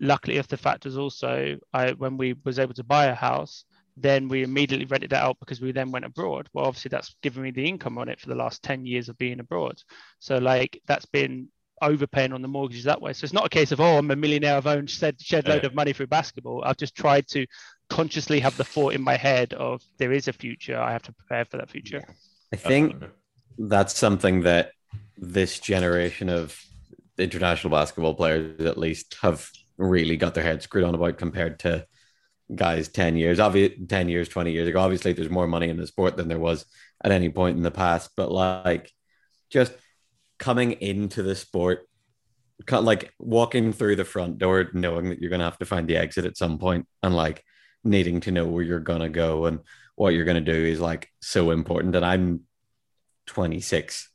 luckily, 0.00 0.36
if 0.36 0.46
the 0.48 0.56
fact 0.56 0.84
was 0.84 0.96
also, 0.96 1.58
I 1.72 1.92
when 1.92 2.16
we 2.16 2.34
was 2.44 2.58
able 2.58 2.74
to 2.74 2.84
buy 2.84 3.06
a 3.06 3.14
house, 3.14 3.64
then 3.96 4.28
we 4.28 4.42
immediately 4.42 4.86
rented 4.86 5.10
that 5.10 5.24
out 5.24 5.38
because 5.40 5.60
we 5.60 5.72
then 5.72 5.90
went 5.90 6.04
abroad. 6.04 6.48
Well, 6.52 6.66
obviously 6.66 6.90
that's 6.90 7.16
given 7.22 7.42
me 7.42 7.50
the 7.50 7.66
income 7.66 7.98
on 7.98 8.08
it 8.08 8.20
for 8.20 8.28
the 8.28 8.34
last 8.34 8.62
10 8.62 8.84
years 8.86 9.08
of 9.08 9.18
being 9.18 9.40
abroad. 9.40 9.82
So 10.18 10.38
like 10.38 10.80
that's 10.86 11.06
been 11.06 11.48
overpaying 11.82 12.32
on 12.32 12.42
the 12.42 12.48
mortgages 12.48 12.84
that 12.84 13.00
way. 13.00 13.12
So 13.12 13.24
it's 13.24 13.32
not 13.32 13.46
a 13.46 13.50
case 13.50 13.72
of 13.72 13.80
oh, 13.80 13.98
I'm 13.98 14.10
a 14.10 14.16
millionaire, 14.16 14.56
I've 14.56 14.66
owned 14.66 14.90
shed, 14.90 15.20
shed 15.20 15.48
load 15.48 15.64
of 15.64 15.74
money 15.74 15.92
through 15.92 16.08
basketball. 16.08 16.62
I've 16.64 16.76
just 16.76 16.94
tried 16.94 17.26
to 17.28 17.46
consciously 17.88 18.40
have 18.40 18.56
the 18.56 18.64
thought 18.64 18.94
in 18.94 19.02
my 19.02 19.16
head 19.16 19.52
of 19.54 19.82
there 19.98 20.12
is 20.12 20.28
a 20.28 20.32
future. 20.32 20.78
I 20.78 20.92
have 20.92 21.02
to 21.04 21.12
prepare 21.12 21.44
for 21.44 21.58
that 21.58 21.70
future. 21.70 22.02
I 22.52 22.56
think 22.56 22.96
that's 23.58 23.96
something 23.96 24.42
that 24.42 24.72
this 25.16 25.58
generation 25.60 26.28
of 26.28 26.58
international 27.18 27.70
basketball 27.70 28.14
players, 28.14 28.60
at 28.60 28.78
least, 28.78 29.16
have 29.22 29.50
really 29.78 30.16
got 30.16 30.34
their 30.34 30.44
heads 30.44 30.64
screwed 30.64 30.84
on 30.84 30.94
about 30.94 31.18
compared 31.18 31.58
to 31.60 31.86
guys 32.54 32.88
10 32.88 33.16
years, 33.16 33.40
obviously 33.40 33.86
10 33.86 34.08
years, 34.08 34.28
20 34.28 34.52
years 34.52 34.68
ago. 34.68 34.80
Obviously, 34.80 35.12
there's 35.12 35.30
more 35.30 35.46
money 35.46 35.68
in 35.68 35.76
the 35.76 35.86
sport 35.86 36.16
than 36.16 36.28
there 36.28 36.38
was 36.38 36.64
at 37.02 37.12
any 37.12 37.28
point 37.28 37.56
in 37.56 37.62
the 37.62 37.70
past, 37.70 38.10
but 38.16 38.30
like 38.30 38.90
just 39.50 39.72
coming 40.38 40.72
into 40.72 41.22
the 41.22 41.34
sport, 41.34 41.88
like 42.70 43.12
walking 43.18 43.72
through 43.72 43.96
the 43.96 44.04
front 44.04 44.38
door, 44.38 44.70
knowing 44.72 45.10
that 45.10 45.20
you're 45.20 45.30
going 45.30 45.40
to 45.40 45.44
have 45.44 45.58
to 45.58 45.66
find 45.66 45.88
the 45.88 45.96
exit 45.96 46.24
at 46.24 46.36
some 46.36 46.58
point, 46.58 46.86
and 47.02 47.14
like 47.14 47.44
needing 47.84 48.20
to 48.20 48.30
know 48.30 48.46
where 48.46 48.62
you're 48.62 48.80
going 48.80 49.00
to 49.00 49.08
go 49.08 49.46
and 49.46 49.60
what 49.94 50.12
you're 50.12 50.24
going 50.24 50.42
to 50.42 50.52
do 50.52 50.66
is 50.66 50.80
like 50.80 51.08
so 51.20 51.50
important. 51.50 51.96
And 51.96 52.04
I'm 52.04 52.40
26 53.26 54.10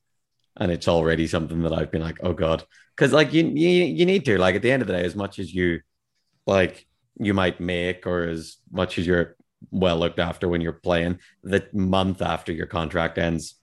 and 0.58 0.72
it's 0.72 0.88
already 0.88 1.28
something 1.28 1.62
that 1.64 1.74
I've 1.74 1.92
been 1.92 2.02
like, 2.02 2.18
oh 2.22 2.34
God. 2.34 2.64
Cause 2.98 3.14
like 3.14 3.34
you, 3.34 3.46
you, 3.48 3.70
you 3.86 4.06
need 4.06 4.26
to, 4.26 4.38
like 4.38 4.56
at 4.56 4.62
the 4.62 4.72
end 4.72 4.82
of 4.82 4.88
the 4.88 4.94
day, 4.94 5.06
as 5.06 5.16
much 5.16 5.40
as 5.40 5.54
you 5.54 5.80
like 6.46 6.86
you 7.20 7.34
might 7.34 7.60
make 7.60 8.06
or 8.06 8.24
as 8.24 8.58
much 8.72 8.98
as 8.98 9.08
you're 9.08 9.36
well 9.70 9.98
looked 9.98 10.20
after 10.20 10.48
when 10.48 10.62
you're 10.62 10.74
playing, 10.74 11.20
the 11.44 11.68
month 11.74 12.22
after 12.22 12.52
your 12.52 12.66
contract 12.68 13.18
ends, 13.18 13.56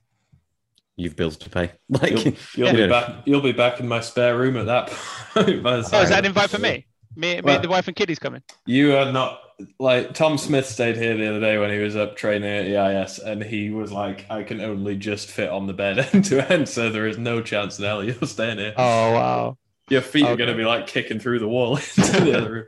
you've 0.99 1.15
bills 1.15 1.37
to 1.37 1.49
pay. 1.49 1.71
Like 1.89 2.11
you'll, 2.11 2.33
you'll 2.55 2.67
yeah. 2.67 2.73
be 2.73 2.87
back. 2.87 3.15
You'll 3.25 3.41
be 3.41 3.51
back 3.51 3.79
in 3.79 3.87
my 3.87 4.01
spare 4.01 4.37
room 4.37 4.57
at 4.57 4.65
that 4.67 4.87
point. 5.33 5.65
oh, 5.65 5.79
is 5.79 5.89
that 5.89 6.19
an 6.19 6.25
invite 6.25 6.49
for 6.49 6.59
me? 6.59 6.85
Me, 7.15 7.41
well, 7.41 7.57
me, 7.57 7.61
the 7.61 7.69
wife 7.69 7.87
and 7.87 7.95
kiddies 7.95 8.19
coming. 8.19 8.43
You 8.65 8.95
are 8.95 9.11
not 9.11 9.41
like 9.79 10.13
Tom 10.13 10.37
Smith 10.37 10.65
stayed 10.67 10.95
here 10.95 11.17
the 11.17 11.27
other 11.27 11.39
day 11.39 11.57
when 11.57 11.71
he 11.71 11.79
was 11.79 11.95
up 11.95 12.15
training 12.15 12.49
at 12.49 12.67
EIS, 12.67 13.19
and 13.19 13.41
he 13.41 13.71
was 13.71 13.91
like, 13.91 14.25
"I 14.29 14.43
can 14.43 14.61
only 14.61 14.95
just 14.95 15.29
fit 15.29 15.49
on 15.49 15.67
the 15.67 15.73
bed 15.73 15.99
end 16.13 16.25
to 16.25 16.51
end, 16.51 16.69
so 16.69 16.89
there 16.89 17.07
is 17.07 17.17
no 17.17 17.41
chance 17.41 17.79
in 17.79 17.85
hell 17.85 18.03
you're 18.03 18.15
staying 18.27 18.59
here." 18.59 18.73
Oh 18.77 19.11
wow! 19.11 19.57
Your 19.89 20.01
feet 20.01 20.23
okay. 20.23 20.33
are 20.33 20.37
going 20.37 20.51
to 20.51 20.55
be 20.55 20.65
like 20.65 20.87
kicking 20.87 21.19
through 21.19 21.39
the 21.39 21.47
wall 21.47 21.77
into 21.77 22.21
the 22.21 22.37
other 22.37 22.51
room. 22.51 22.65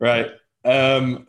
Right. 0.00 0.30
Um, 0.64 1.28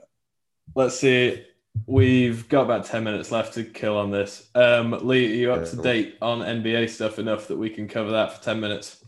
let's 0.75 0.99
see 0.99 1.43
We've 1.85 2.47
got 2.49 2.63
about 2.63 2.85
10 2.85 3.03
minutes 3.03 3.31
left 3.31 3.53
to 3.53 3.63
kill 3.63 3.97
on 3.97 4.11
this. 4.11 4.49
Um, 4.55 4.91
Lee, 4.91 5.31
are 5.31 5.35
you 5.35 5.51
up 5.53 5.65
to 5.69 5.75
date 5.77 6.17
on 6.21 6.39
NBA 6.39 6.89
stuff 6.89 7.19
enough 7.19 7.47
that 7.47 7.57
we 7.57 7.69
can 7.69 7.87
cover 7.87 8.11
that 8.11 8.33
for 8.33 8.43
10 8.43 8.59
minutes? 8.59 9.03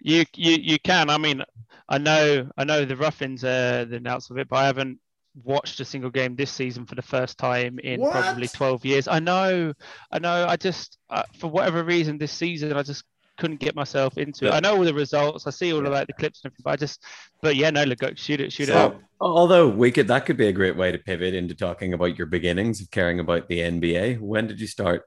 You 0.00 0.24
you 0.34 0.56
you 0.60 0.78
can. 0.80 1.10
I 1.10 1.18
mean, 1.18 1.42
I 1.88 1.98
know 1.98 2.48
I 2.56 2.64
know 2.64 2.84
the 2.84 2.96
Ruffins 2.96 3.44
uh 3.44 3.86
the 3.88 3.96
announce 3.96 4.30
of 4.30 4.38
it, 4.38 4.48
but 4.48 4.56
I 4.56 4.66
haven't 4.66 4.98
watched 5.44 5.80
a 5.80 5.84
single 5.84 6.10
game 6.10 6.36
this 6.36 6.50
season 6.50 6.84
for 6.84 6.94
the 6.94 7.02
first 7.02 7.38
time 7.38 7.78
in 7.78 8.00
What? 8.00 8.12
probably 8.12 8.48
12 8.48 8.84
years. 8.84 9.08
I 9.08 9.18
know, 9.18 9.72
I 10.10 10.18
know. 10.18 10.46
I 10.46 10.56
just 10.56 10.98
uh, 11.08 11.22
for 11.38 11.48
whatever 11.48 11.84
reason 11.84 12.18
this 12.18 12.32
season 12.32 12.72
I 12.72 12.82
just 12.82 13.04
couldn't 13.42 13.60
get 13.60 13.74
myself 13.74 14.16
into 14.16 14.46
it. 14.46 14.52
I 14.52 14.60
know 14.60 14.76
all 14.76 14.84
the 14.84 14.94
results. 14.94 15.46
I 15.46 15.50
see 15.50 15.72
all 15.72 15.84
of 15.84 15.92
like 15.92 16.06
the 16.06 16.12
clips 16.12 16.40
and 16.42 16.50
everything, 16.50 16.62
but 16.64 16.70
I 16.70 16.76
just 16.76 17.04
but 17.42 17.56
yeah, 17.56 17.70
no, 17.70 17.82
look, 17.84 17.98
go 17.98 18.14
shoot 18.14 18.40
it, 18.40 18.52
shoot 18.52 18.68
it 18.68 18.72
So- 18.72 18.78
out. 18.78 19.00
Although 19.20 19.68
we 19.68 19.92
could, 19.92 20.08
that 20.08 20.26
could 20.26 20.36
be 20.36 20.48
a 20.48 20.52
great 20.52 20.76
way 20.76 20.90
to 20.90 20.98
pivot 20.98 21.32
into 21.34 21.54
talking 21.54 21.92
about 21.92 22.16
your 22.18 22.26
beginnings 22.26 22.80
of 22.80 22.90
caring 22.90 23.20
about 23.20 23.48
the 23.48 23.58
NBA. 23.60 24.18
When 24.20 24.46
did 24.48 24.60
you 24.60 24.66
start? 24.66 25.02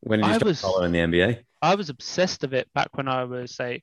When 0.00 0.20
did 0.20 0.26
you 0.26 0.32
I 0.32 0.36
start 0.36 0.46
was- 0.48 0.60
following 0.60 0.92
the 0.92 0.98
NBA? 1.00 1.42
I 1.62 1.74
was 1.74 1.88
obsessed 1.88 2.44
of 2.44 2.52
it 2.54 2.68
back 2.74 2.88
when 2.96 3.08
I 3.08 3.24
was 3.24 3.54
say 3.54 3.82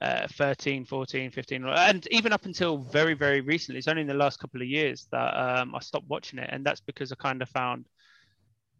uh, 0.00 0.26
13, 0.32 0.84
14, 0.84 1.30
15, 1.30 1.64
and 1.66 2.06
even 2.10 2.32
up 2.32 2.44
until 2.46 2.78
very, 2.78 3.14
very 3.14 3.40
recently. 3.40 3.78
It's 3.78 3.88
only 3.88 4.02
in 4.02 4.08
the 4.08 4.14
last 4.14 4.38
couple 4.38 4.60
of 4.62 4.68
years 4.68 5.06
that 5.12 5.30
um, 5.36 5.74
I 5.74 5.80
stopped 5.80 6.08
watching 6.08 6.38
it, 6.38 6.48
and 6.52 6.64
that's 6.64 6.80
because 6.80 7.10
I 7.12 7.16
kind 7.16 7.40
of 7.42 7.48
found 7.48 7.86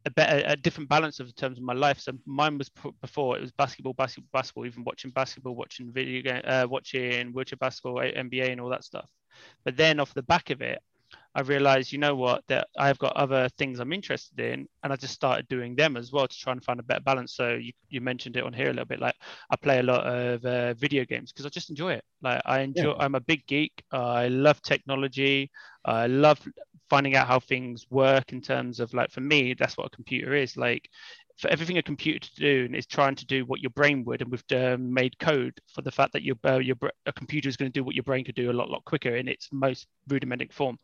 a 0.07 0.11
better, 0.11 0.42
a 0.46 0.57
different 0.57 0.88
balance 0.88 1.20
of 1.20 1.26
the 1.26 1.32
terms 1.32 1.59
of 1.59 1.64
my 1.64 1.72
life. 1.72 1.98
So 1.98 2.12
mine 2.26 2.59
was 2.59 2.70
before 3.00 3.36
it 3.36 3.40
was 3.40 3.52
basketball, 3.52 3.94
basketball, 3.94 4.28
basketball. 4.32 4.66
Even 4.66 4.84
watching 4.84 5.11
basketball, 5.11 5.55
watching 5.55 5.92
video 5.92 6.22
game, 6.22 6.42
uh, 6.44 6.66
watching 6.68 7.32
wheelchair 7.32 7.57
basketball, 7.57 7.96
NBA, 7.96 8.52
and 8.52 8.61
all 8.61 8.68
that 8.70 8.84
stuff. 8.84 9.09
But 9.64 9.76
then 9.76 10.00
off 10.00 10.14
the 10.14 10.22
back 10.22 10.50
of 10.50 10.61
it, 10.61 10.80
I 11.35 11.41
realized, 11.41 11.93
you 11.93 11.99
know 11.99 12.14
what, 12.14 12.45
that 12.49 12.68
I've 12.78 12.99
got 12.99 13.16
other 13.16 13.49
things 13.59 13.80
I'm 13.80 13.93
interested 13.93 14.39
in, 14.39 14.68
and 14.82 14.93
I 14.93 14.97
just 14.97 15.14
started 15.14 15.49
doing 15.49 15.74
them 15.74 15.97
as 15.97 16.12
well 16.12 16.28
to 16.28 16.37
try 16.39 16.53
and 16.53 16.62
find 16.62 16.78
a 16.78 16.85
better 16.85 17.01
balance. 17.01 17.35
So 17.35 17.55
you, 17.55 17.72
you 17.89 18.01
mentioned 18.01 18.37
it 18.37 18.45
on 18.45 18.53
here 18.53 18.66
a 18.66 18.72
little 18.72 18.85
bit, 18.85 19.01
like 19.01 19.16
I 19.51 19.57
play 19.57 19.80
a 19.80 19.82
lot 19.82 20.07
of 20.07 20.45
uh, 20.45 20.74
video 20.74 21.05
games 21.05 21.32
because 21.32 21.47
I 21.47 21.49
just 21.49 21.70
enjoy 21.70 21.95
it. 21.95 22.05
Like 22.22 22.41
I 22.45 22.61
enjoy, 22.61 22.95
I'm 22.99 23.16
a 23.16 23.20
big 23.20 23.47
geek. 23.47 23.82
I 23.93 24.28
love 24.28 24.62
technology. 24.62 25.51
I 25.85 26.07
love 26.07 26.41
finding 26.91 27.16
out 27.16 27.26
how 27.26 27.41
things 27.41 27.87
work 27.91 28.32
in 28.32 28.41
terms 28.41 28.78
of 28.78 28.95
like 28.95 29.11
for 29.11 29.20
me, 29.20 29.55
that's 29.55 29.76
what 29.76 29.87
a 29.87 29.91
computer 29.91 30.35
is. 30.35 30.57
Like 30.57 30.89
for 31.39 31.49
everything 31.49 31.78
a 31.78 31.82
computer 31.82 32.20
to 32.20 32.35
do 32.37 32.64
and 32.64 32.76
is 32.76 32.87
trying 32.87 33.14
to 33.16 33.26
do 33.26 33.45
what 33.45 33.61
your 33.61 33.70
brain 33.70 34.05
would, 34.05 34.22
and 34.22 34.30
we've 34.30 34.45
um, 34.57 34.93
made 34.93 35.18
code 35.18 35.59
for 35.74 35.82
the 35.82 35.91
fact 35.91 36.12
that 36.12 36.22
your 36.22 36.37
uh, 36.45 36.59
your 36.59 36.76
a 37.07 37.12
computer 37.12 37.49
is 37.49 37.57
going 37.57 37.70
to 37.70 37.78
do 37.78 37.85
what 37.85 37.95
your 37.95 38.05
brain 38.05 38.24
could 38.24 38.35
do 38.35 38.51
a 38.51 38.53
lot 38.53 38.70
lot 38.70 38.85
quicker 38.85 39.16
in 39.16 39.28
its 39.28 39.49
most 39.53 39.87
rudimentary 40.09 40.51
form. 40.53 40.78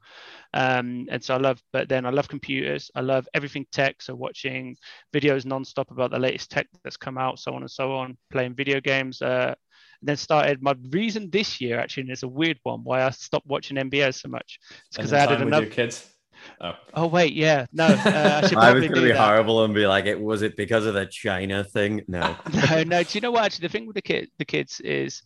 Um, 0.54 1.06
and 1.10 1.22
so 1.22 1.34
I 1.34 1.38
love, 1.38 1.60
but 1.72 1.88
then 1.88 2.04
I 2.04 2.10
love 2.10 2.28
computers. 2.28 2.90
I 2.94 3.00
love 3.00 3.28
everything 3.34 3.66
tech. 3.70 4.02
So 4.02 4.14
watching 4.14 4.76
videos 5.14 5.44
nonstop 5.44 5.90
about 5.90 6.10
the 6.10 6.18
latest 6.18 6.50
tech 6.50 6.66
that's 6.82 6.96
come 6.96 7.18
out, 7.18 7.38
so 7.38 7.54
on 7.54 7.62
and 7.62 7.70
so 7.70 7.92
on. 7.92 8.16
Playing 8.30 8.54
video 8.54 8.80
games. 8.80 9.22
Uh, 9.22 9.54
and 10.00 10.08
then 10.08 10.16
started 10.16 10.62
my 10.62 10.74
reason 10.90 11.30
this 11.30 11.60
year 11.60 11.78
actually, 11.78 12.02
and 12.02 12.10
it's 12.10 12.22
a 12.22 12.28
weird 12.28 12.58
one 12.62 12.80
why 12.82 13.02
I 13.02 13.10
stopped 13.10 13.46
watching 13.46 13.76
NBA 13.76 14.14
so 14.14 14.28
much. 14.28 14.58
It's 14.86 14.96
because 14.96 15.12
I 15.12 15.18
added 15.18 15.42
another. 15.42 15.66
kids. 15.66 16.10
Oh, 16.60 16.72
Oh 16.94 17.06
wait, 17.06 17.32
yeah, 17.34 17.66
no, 17.72 17.86
uh, 17.86 18.40
I 18.44 18.48
should 18.48 18.58
I 18.62 18.72
was 18.72 18.82
going 18.82 18.94
to 18.94 19.00
be 19.02 19.08
that. 19.10 19.18
horrible 19.18 19.64
and 19.64 19.74
be 19.74 19.86
like, 19.86 20.06
"It 20.06 20.20
was 20.20 20.42
it 20.42 20.56
because 20.56 20.86
of 20.86 20.94
the 20.94 21.06
China 21.06 21.62
thing?" 21.64 22.02
No. 22.08 22.36
no, 22.52 22.82
no. 22.82 23.02
Do 23.04 23.16
you 23.16 23.20
know 23.20 23.30
what? 23.30 23.44
Actually, 23.44 23.68
the 23.68 23.72
thing 23.72 23.86
with 23.86 23.94
the 23.94 24.02
kid, 24.02 24.28
the 24.38 24.44
kids 24.44 24.80
is, 24.80 25.22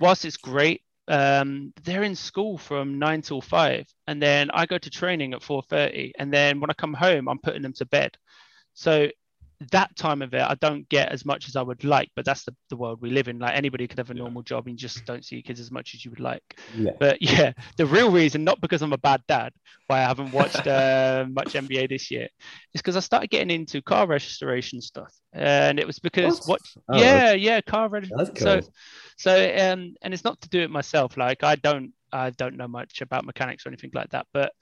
whilst 0.00 0.24
it's 0.24 0.36
great, 0.36 0.82
um, 1.06 1.72
they're 1.84 2.02
in 2.02 2.16
school 2.16 2.58
from 2.58 2.98
nine 2.98 3.22
till 3.22 3.40
five, 3.40 3.86
and 4.08 4.20
then 4.20 4.50
I 4.50 4.66
go 4.66 4.78
to 4.78 4.90
training 4.90 5.34
at 5.34 5.42
four 5.42 5.62
thirty, 5.62 6.12
and 6.18 6.32
then 6.32 6.60
when 6.60 6.70
I 6.70 6.74
come 6.74 6.94
home, 6.94 7.28
I'm 7.28 7.38
putting 7.38 7.62
them 7.62 7.72
to 7.74 7.86
bed. 7.86 8.16
So 8.74 9.08
that 9.72 9.94
time 9.96 10.22
of 10.22 10.34
it, 10.34 10.42
I 10.42 10.54
don't 10.54 10.88
get 10.88 11.10
as 11.10 11.24
much 11.24 11.48
as 11.48 11.56
I 11.56 11.62
would 11.62 11.82
like, 11.82 12.10
but 12.14 12.24
that's 12.24 12.44
the, 12.44 12.54
the 12.70 12.76
world 12.76 13.00
we 13.00 13.10
live 13.10 13.26
in. 13.26 13.38
Like 13.40 13.56
anybody 13.56 13.88
could 13.88 13.98
have 13.98 14.10
a 14.10 14.14
normal 14.14 14.42
job, 14.42 14.66
and 14.66 14.74
you 14.74 14.78
just 14.78 15.04
don't 15.04 15.24
see 15.24 15.36
your 15.36 15.42
kids 15.42 15.58
as 15.58 15.70
much 15.70 15.94
as 15.94 16.04
you 16.04 16.10
would 16.12 16.20
like. 16.20 16.58
Yeah. 16.76 16.92
But 16.98 17.20
yeah, 17.22 17.52
the 17.76 17.86
real 17.86 18.10
reason, 18.10 18.44
not 18.44 18.60
because 18.60 18.82
I'm 18.82 18.92
a 18.92 18.98
bad 18.98 19.22
dad, 19.26 19.52
why 19.88 19.98
I 19.98 20.02
haven't 20.02 20.32
watched 20.32 20.66
uh, 20.66 21.26
much 21.30 21.54
NBA 21.54 21.88
this 21.88 22.10
year, 22.10 22.28
is 22.74 22.80
because 22.80 22.96
I 22.96 23.00
started 23.00 23.30
getting 23.30 23.50
into 23.50 23.82
car 23.82 24.06
restoration 24.06 24.80
stuff, 24.80 25.12
and 25.32 25.80
it 25.80 25.86
was 25.86 25.98
because 25.98 26.46
What? 26.46 26.60
what? 26.86 26.96
Oh, 26.96 27.00
yeah, 27.00 27.32
yeah, 27.32 27.60
car 27.60 27.88
registration. 27.88 28.34
That's 28.34 28.40
So, 28.40 28.60
so 29.16 29.72
um, 29.72 29.94
and 30.02 30.14
it's 30.14 30.24
not 30.24 30.40
to 30.42 30.48
do 30.48 30.60
it 30.60 30.70
myself. 30.70 31.16
Like 31.16 31.42
I 31.42 31.56
don't, 31.56 31.92
I 32.12 32.30
don't 32.30 32.56
know 32.56 32.68
much 32.68 33.00
about 33.00 33.24
mechanics 33.24 33.66
or 33.66 33.70
anything 33.70 33.90
like 33.92 34.10
that, 34.10 34.26
but. 34.32 34.52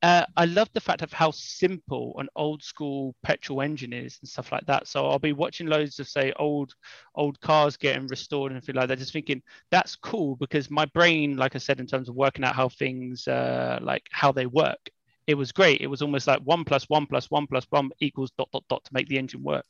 Uh, 0.00 0.24
I 0.36 0.44
love 0.44 0.68
the 0.74 0.80
fact 0.80 1.02
of 1.02 1.12
how 1.12 1.32
simple 1.32 2.14
an 2.18 2.28
old 2.36 2.62
school 2.62 3.16
petrol 3.24 3.62
engine 3.62 3.92
is 3.92 4.18
and 4.20 4.28
stuff 4.28 4.52
like 4.52 4.64
that. 4.66 4.86
So 4.86 5.08
I'll 5.08 5.18
be 5.18 5.32
watching 5.32 5.66
loads 5.66 5.98
of 5.98 6.08
say 6.08 6.32
old 6.36 6.72
old 7.16 7.40
cars 7.40 7.76
getting 7.76 8.06
restored 8.06 8.52
and 8.52 8.62
things 8.62 8.76
like 8.76 8.88
that, 8.88 8.98
just 8.98 9.12
thinking 9.12 9.42
that's 9.70 9.96
cool 9.96 10.36
because 10.36 10.70
my 10.70 10.84
brain, 10.86 11.36
like 11.36 11.56
I 11.56 11.58
said, 11.58 11.80
in 11.80 11.86
terms 11.86 12.08
of 12.08 12.14
working 12.14 12.44
out 12.44 12.54
how 12.54 12.68
things 12.68 13.26
uh, 13.26 13.80
like 13.82 14.04
how 14.12 14.30
they 14.30 14.46
work, 14.46 14.88
it 15.26 15.34
was 15.34 15.50
great. 15.50 15.80
It 15.80 15.88
was 15.88 16.00
almost 16.00 16.28
like 16.28 16.40
one 16.40 16.64
plus 16.64 16.84
one 16.84 17.06
plus 17.06 17.28
one 17.28 17.48
plus 17.48 17.66
one 17.70 17.90
equals 18.00 18.30
dot 18.38 18.48
dot 18.52 18.64
dot 18.68 18.84
to 18.84 18.94
make 18.94 19.08
the 19.08 19.18
engine 19.18 19.42
work. 19.42 19.66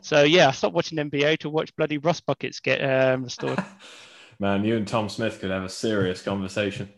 So 0.00 0.24
yeah, 0.24 0.48
I 0.48 0.50
stopped 0.50 0.74
watching 0.74 0.98
NBA 0.98 1.38
to 1.38 1.50
watch 1.50 1.74
bloody 1.76 1.98
rust 1.98 2.26
buckets 2.26 2.58
get 2.58 2.78
um, 2.78 3.22
restored. 3.22 3.62
man, 4.40 4.64
you 4.64 4.76
and 4.76 4.88
Tom 4.88 5.08
Smith 5.08 5.40
could 5.40 5.50
have 5.50 5.64
a 5.64 5.68
serious 5.68 6.20
conversation. 6.20 6.88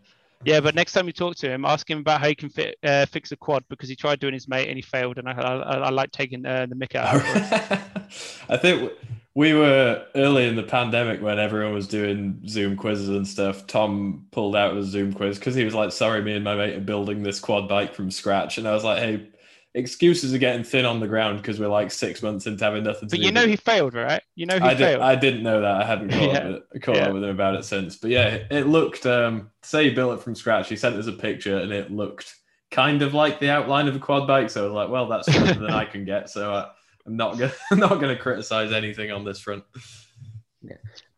Yeah, 0.45 0.61
but 0.61 0.75
next 0.75 0.93
time 0.93 1.07
you 1.07 1.13
talk 1.13 1.37
to 1.37 1.51
him, 1.51 1.65
ask 1.65 1.89
him 1.91 1.99
about 1.99 2.21
how 2.21 2.29
he 2.29 2.35
can 2.35 2.49
fit, 2.49 2.77
uh, 2.83 3.05
fix 3.07 3.31
a 3.33 3.37
quad 3.37 3.65
because 3.69 3.89
he 3.89 3.97
tried 3.97 4.21
doing 4.21 4.33
his 4.33 4.49
mate 4.49 4.69
and 4.69 4.77
he 4.77 4.83
failed, 4.83 5.19
and 5.19 5.29
I, 5.29 5.33
I, 5.33 5.75
I 5.77 5.91
like 5.91 6.13
taking 6.13 6.47
uh, 6.47 6.67
the 6.67 6.75
mick 6.75 6.95
out. 6.95 7.17
of. 7.17 7.23
I 8.49 8.57
think 8.57 8.91
we 9.35 9.53
were 9.53 10.05
early 10.15 10.49
in 10.49 10.57
the 10.57 10.63
pandemic 10.63 11.21
when 11.21 11.39
everyone 11.39 11.75
was 11.75 11.87
doing 11.87 12.41
Zoom 12.49 12.77
quizzes 12.77 13.11
and 13.11 13.29
stuff. 13.29 13.67
Tom 13.67 14.27
pulled 14.31 14.57
out 14.57 14.77
a 14.77 14.83
Zoom 14.83 15.13
quiz 15.13 15.39
because 15.39 15.55
he 15.55 15.65
was 15.65 15.75
like, 15.75 15.93
"Sorry, 15.93 16.23
me 16.23 16.35
and 16.35 16.45
my 16.45 16.57
mate 16.57 16.77
are 16.77 16.81
building 16.81 17.23
this 17.23 17.39
quad 17.39 17.69
bike 17.69 17.95
from 17.95 18.11
scratch," 18.11 18.57
and 18.59 18.67
I 18.67 18.73
was 18.73 18.85
like, 18.85 18.99
"Hey." 18.99 19.27
Excuses 19.75 20.35
are 20.35 20.39
getting 20.39 20.65
thin 20.65 20.85
on 20.85 20.99
the 20.99 21.07
ground 21.07 21.39
because 21.39 21.61
we're 21.61 21.69
like 21.69 21.93
six 21.93 22.23
months 22.23 22.47
into 22.47 22.65
having 22.65 22.83
nothing 22.83 23.09
to 23.09 23.15
But 23.15 23.21
do. 23.21 23.25
you 23.27 23.31
know 23.31 23.47
he 23.47 23.55
failed, 23.55 23.95
right? 23.95 24.21
You 24.35 24.47
know 24.47 24.57
he 24.57 24.63
I, 24.63 24.71
did, 24.75 24.79
failed. 24.79 25.03
I 25.03 25.15
didn't 25.15 25.45
know 25.45 25.61
that. 25.61 25.81
I 25.83 25.85
hadn't 25.85 26.09
caught, 26.11 26.23
Yeah. 26.23 26.39
up, 26.39 26.65
with, 26.73 26.83
caught 26.83 26.97
Yeah. 26.97 27.07
up 27.07 27.13
with 27.15 27.23
him 27.23 27.31
about 27.31 27.55
it 27.55 27.65
since. 27.65 27.95
But 27.97 28.11
yeah, 28.11 28.27
it, 28.27 28.47
it 28.51 28.67
looked, 28.67 29.07
um, 29.07 29.51
say 29.63 29.85
he 29.89 29.95
built 29.95 30.19
it 30.19 30.23
from 30.25 30.35
scratch. 30.35 30.69
He 30.69 30.75
sent 30.77 30.97
us 30.97 31.07
a 31.07 31.13
picture 31.13 31.59
and 31.59 31.71
it 31.73 31.93
looked 31.93 32.35
kind 32.73 33.03
of 33.03 33.15
like 33.15 33.39
the 33.39 33.49
outline 33.51 33.87
of 33.87 33.95
a 33.95 34.01
quad 34.01 34.27
bike. 34.27 34.51
So 34.51 34.63
I 34.63 34.65
was 34.67 34.73
like, 34.75 34.89
well, 34.89 35.07
that's 35.09 35.33
further 35.33 35.55
than 35.55 35.71
I 35.71 35.85
can 35.85 36.05
get. 36.05 36.29
So 36.31 36.53
uh, 36.53 36.71
I'm 37.07 37.17
not 37.17 37.39
going 37.39 37.51
to 37.51 37.57
I'm 37.71 37.79
not 37.79 38.01
going 38.01 38.15
to 38.17 38.21
criticize 38.21 38.73
anything 38.73 39.13
on 39.13 39.25
this 39.25 39.39
front. 39.39 39.63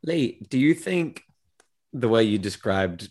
Lee, 0.05 0.45
do 0.51 0.59
you 0.59 0.75
think 0.75 1.23
the 1.93 2.09
way 2.09 2.23
you 2.25 2.39
described 2.39 3.11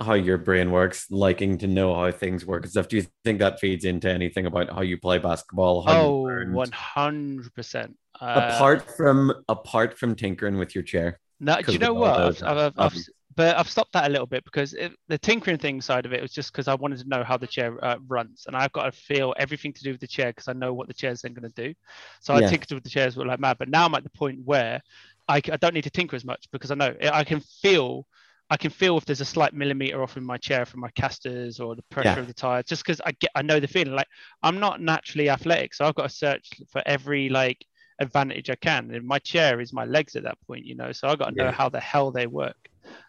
how 0.00 0.14
your 0.14 0.38
brain 0.38 0.70
works, 0.70 1.06
liking 1.10 1.58
to 1.58 1.66
know 1.66 1.94
how 1.94 2.10
things 2.10 2.44
work 2.44 2.64
and 2.64 2.70
stuff, 2.70 2.88
do 2.88 2.96
you 2.96 3.06
think 3.24 3.38
that 3.38 3.60
feeds 3.60 3.84
into 3.84 4.10
anything 4.10 4.46
about 4.46 4.70
how 4.70 4.82
you 4.82 4.98
play 4.98 5.18
basketball? 5.18 5.84
Oh, 5.86 6.12
learned? 6.22 6.52
one 6.54 6.70
hundred 6.72 7.54
percent. 7.54 7.96
Uh, 8.20 8.40
apart 8.40 8.96
from 8.96 9.32
apart 9.48 9.98
from 9.98 10.14
tinkering 10.14 10.58
with 10.58 10.74
your 10.74 10.84
chair. 10.84 11.18
No, 11.40 11.60
do 11.60 11.72
you 11.72 11.78
know 11.78 11.94
what? 11.94 12.18
I've, 12.18 12.42
I've, 12.42 12.58
I've. 12.58 12.72
I've, 12.78 12.98
but 13.36 13.58
I've 13.58 13.68
stopped 13.68 13.92
that 13.92 14.06
a 14.06 14.08
little 14.08 14.26
bit 14.26 14.44
because 14.44 14.72
it, 14.72 14.92
the 15.08 15.18
tinkering 15.18 15.58
thing 15.58 15.82
side 15.82 16.06
of 16.06 16.14
it 16.14 16.22
was 16.22 16.32
just 16.32 16.50
because 16.50 16.68
I 16.68 16.74
wanted 16.74 17.00
to 17.00 17.08
know 17.08 17.22
how 17.22 17.36
the 17.36 17.46
chair 17.46 17.82
uh, 17.84 17.96
runs, 18.08 18.44
and 18.46 18.56
I've 18.56 18.72
got 18.72 18.84
to 18.84 18.92
feel 18.92 19.34
everything 19.38 19.74
to 19.74 19.82
do 19.82 19.92
with 19.92 20.00
the 20.00 20.06
chair 20.06 20.28
because 20.28 20.48
I 20.48 20.54
know 20.54 20.72
what 20.72 20.88
the 20.88 20.94
chair's 20.94 21.20
then 21.20 21.34
going 21.34 21.50
to 21.50 21.62
do. 21.68 21.74
So 22.20 22.34
I 22.34 22.40
Yeah. 22.40 22.48
tinkered 22.48 22.72
with 22.72 22.84
the 22.84 22.88
chairs 22.88 23.14
were 23.14 23.26
like 23.26 23.38
mad, 23.38 23.58
but 23.58 23.68
now 23.68 23.84
I'm 23.84 23.94
at 23.94 24.04
the 24.04 24.10
point 24.10 24.40
where 24.44 24.80
I 25.28 25.40
don't 25.40 25.74
need 25.74 25.84
to 25.84 25.90
tinker 25.90 26.16
as 26.16 26.24
much 26.24 26.46
because 26.50 26.70
I 26.70 26.74
know 26.74 26.94
I 27.02 27.24
can 27.24 27.40
feel. 27.40 28.06
I 28.48 28.56
can 28.56 28.70
feel 28.70 28.96
if 28.96 29.04
there's 29.04 29.20
a 29.20 29.24
slight 29.24 29.54
millimeter 29.54 30.02
off 30.02 30.16
in 30.16 30.24
my 30.24 30.36
chair 30.36 30.64
from 30.64 30.80
my 30.80 30.90
casters 30.90 31.58
or 31.58 31.74
the 31.74 31.82
pressure 31.90 32.10
Yeah. 32.10 32.20
of 32.20 32.26
the 32.28 32.34
tires, 32.34 32.64
just 32.66 32.84
because 32.84 33.00
I 33.04 33.12
get, 33.12 33.30
I 33.34 33.42
know 33.42 33.58
the 33.58 33.66
feeling. 33.66 33.94
Like 33.94 34.06
I'm 34.42 34.60
not 34.60 34.80
naturally 34.80 35.28
athletic, 35.28 35.74
so 35.74 35.84
I've 35.84 35.94
got 35.96 36.08
to 36.10 36.14
search 36.14 36.48
for 36.70 36.82
every 36.86 37.28
like 37.28 37.64
advantage 38.00 38.48
I 38.50 38.54
can. 38.56 38.92
And 38.94 39.06
my 39.06 39.18
chair 39.18 39.60
is 39.60 39.72
my 39.72 39.84
legs 39.84 40.14
at 40.16 40.22
that 40.24 40.38
point, 40.46 40.64
you 40.64 40.76
know. 40.76 40.92
So 40.92 41.08
I've 41.08 41.18
got 41.18 41.30
to 41.30 41.36
know 41.36 41.46
Yeah. 41.46 41.50
how 41.50 41.68
the 41.68 41.80
hell 41.80 42.12
they 42.12 42.26
work. 42.26 42.56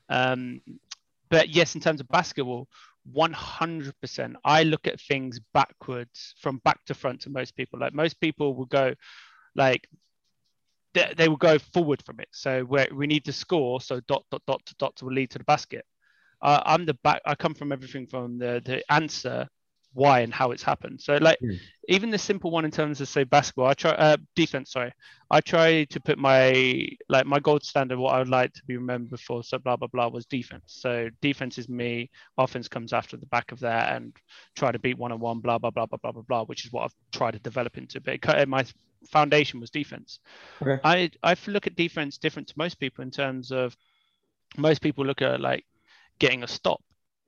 Um, 0.10 0.62
but 1.30 1.50
yes, 1.50 1.76
in 1.76 1.82
terms 1.82 2.00
of 2.02 2.08
basketball, 2.08 2.68
100%. 3.14 4.36
I 4.44 4.64
look 4.64 4.88
at 4.88 5.00
things 5.02 5.40
backwards 5.54 6.34
from 6.42 6.60
back 6.66 6.84
to 6.86 6.94
front 6.94 7.22
to 7.22 7.30
most 7.30 7.56
people. 7.56 7.80
Like 7.80 7.94
most 7.94 8.20
people 8.20 8.56
will 8.56 8.66
go, 8.66 8.94
like 9.56 9.88
they, 10.98 11.14
they 11.16 11.30
will 11.30 11.38
go 11.38 11.60
forward 11.60 12.04
from 12.06 12.20
it. 12.20 12.30
So 12.32 12.64
where 12.64 12.88
we 12.94 13.08
need 13.08 13.26
to 13.26 13.34
score, 13.34 13.82
so 13.82 14.00
dot 14.08 14.24
dot 14.32 14.42
dot 14.48 14.66
to 14.66 14.76
dot 14.76 15.02
will 15.02 15.14
lead 15.14 15.30
to 15.32 15.38
the 15.38 15.44
basket. 15.44 15.86
Uh, 16.42 16.62
I'm 16.66 16.86
the 16.86 16.94
back. 16.96 17.22
I 17.26 17.36
come 17.36 17.54
from 17.54 17.72
everything 17.72 18.08
from 18.08 18.38
the 18.38 18.62
the 18.66 18.84
answer 18.92 19.48
why 19.94 20.20
and 20.20 20.34
how 20.34 20.52
it's 20.52 20.64
happened. 20.64 21.02
So 21.02 21.18
like 21.20 21.40
Mm. 21.42 21.58
even 21.90 22.10
the 22.12 22.18
simple 22.18 22.52
one 22.52 22.66
in 22.66 22.72
terms 22.72 23.02
of 23.02 23.08
say 23.08 23.24
basketball, 23.24 23.68
I 23.68 23.74
try 23.74 23.92
uh, 23.92 24.18
defense. 24.36 24.72
Sorry, 24.72 24.92
I 25.32 25.42
try 25.42 25.86
to 25.86 26.00
put 26.00 26.18
my 26.18 26.88
like 27.10 27.26
my 27.26 27.40
gold 27.40 27.64
standard. 27.64 27.98
What 27.98 28.14
I 28.14 28.20
would 28.20 28.30
like 28.30 28.54
to 28.54 28.62
be 28.68 28.78
remembered 28.78 29.20
for. 29.20 29.44
So 29.44 29.58
blah 29.58 29.78
blah 29.78 29.88
blah 29.88 30.08
was 30.10 30.26
defense. 30.26 30.64
So 30.68 31.10
defense 31.22 31.58
is 31.58 31.70
me. 31.70 32.10
Offense 32.38 32.68
comes 32.68 32.94
after 32.94 33.18
the 33.18 33.26
back 33.28 33.52
of 33.52 33.60
that 33.62 33.96
and 33.96 34.16
try 34.56 34.72
to 34.72 34.80
beat 34.80 34.98
one 34.98 35.12
on 35.12 35.20
one. 35.20 35.40
Blah 35.40 35.58
blah 35.58 35.72
blah 35.72 35.86
blah 35.86 35.98
blah 36.02 36.12
blah 36.12 36.24
blah. 36.28 36.44
Which 36.46 36.66
is 36.66 36.72
what 36.72 36.84
I've 36.84 36.96
tried 37.12 37.32
to 37.32 37.40
develop 37.40 37.78
into. 37.78 38.02
But 38.02 38.16
it, 38.16 38.22
cut- 38.22 38.48
my 38.48 38.66
foundation 39.08 39.60
was 39.60 39.70
defense. 39.70 40.20
Okay. 40.62 40.80
I 40.84 41.12
I 41.24 41.36
look 41.48 41.68
at 41.68 41.76
defense 41.76 42.18
different 42.18 42.48
to 42.50 42.54
most 42.58 42.80
people 42.80 43.04
in 43.04 43.12
terms 43.12 43.52
of 43.52 43.76
most 44.58 44.82
people 44.82 45.06
look 45.06 45.22
at 45.22 45.42
like 45.42 45.66
getting 46.20 46.44
a 46.44 46.48
stop. 46.48 46.82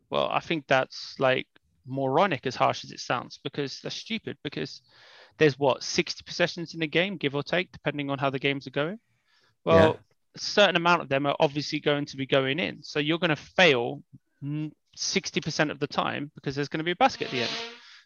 Well, 0.09 0.29
I 0.31 0.39
think 0.39 0.65
that's 0.67 1.15
like 1.19 1.47
moronic 1.85 2.45
as 2.45 2.55
harsh 2.55 2.83
as 2.83 2.91
it 2.91 2.99
sounds 2.99 3.39
because 3.43 3.79
that's 3.81 3.95
stupid 3.95 4.37
because 4.43 4.81
there's 5.37 5.57
what 5.57 5.83
60 5.83 6.23
possessions 6.25 6.73
in 6.73 6.79
the 6.79 6.87
game 6.87 7.17
give 7.17 7.35
or 7.35 7.43
take 7.43 7.71
depending 7.71 8.09
on 8.09 8.19
how 8.19 8.29
the 8.29 8.39
games 8.39 8.67
are 8.67 8.71
going 8.71 8.99
well 9.65 9.97
a 10.35 10.39
certain 10.39 10.75
amount 10.75 11.01
of 11.01 11.09
them 11.09 11.25
are 11.25 11.35
obviously 11.39 11.79
going 11.79 12.05
to 12.05 12.17
be 12.17 12.25
going 12.25 12.59
in 12.59 12.83
so 12.83 12.99
you're 12.99 13.17
going 13.17 13.29
to 13.29 13.35
fail 13.35 14.03
mm, 14.43 14.71
60% 14.97 15.71
of 15.71 15.79
the 15.79 15.87
time 15.87 16.31
because 16.35 16.55
there's 16.55 16.67
going 16.67 16.79
to 16.79 16.83
be 16.83 16.91
a 16.91 16.95
basket 16.95 17.25
at 17.25 17.31
the 17.31 17.41
end 17.41 17.51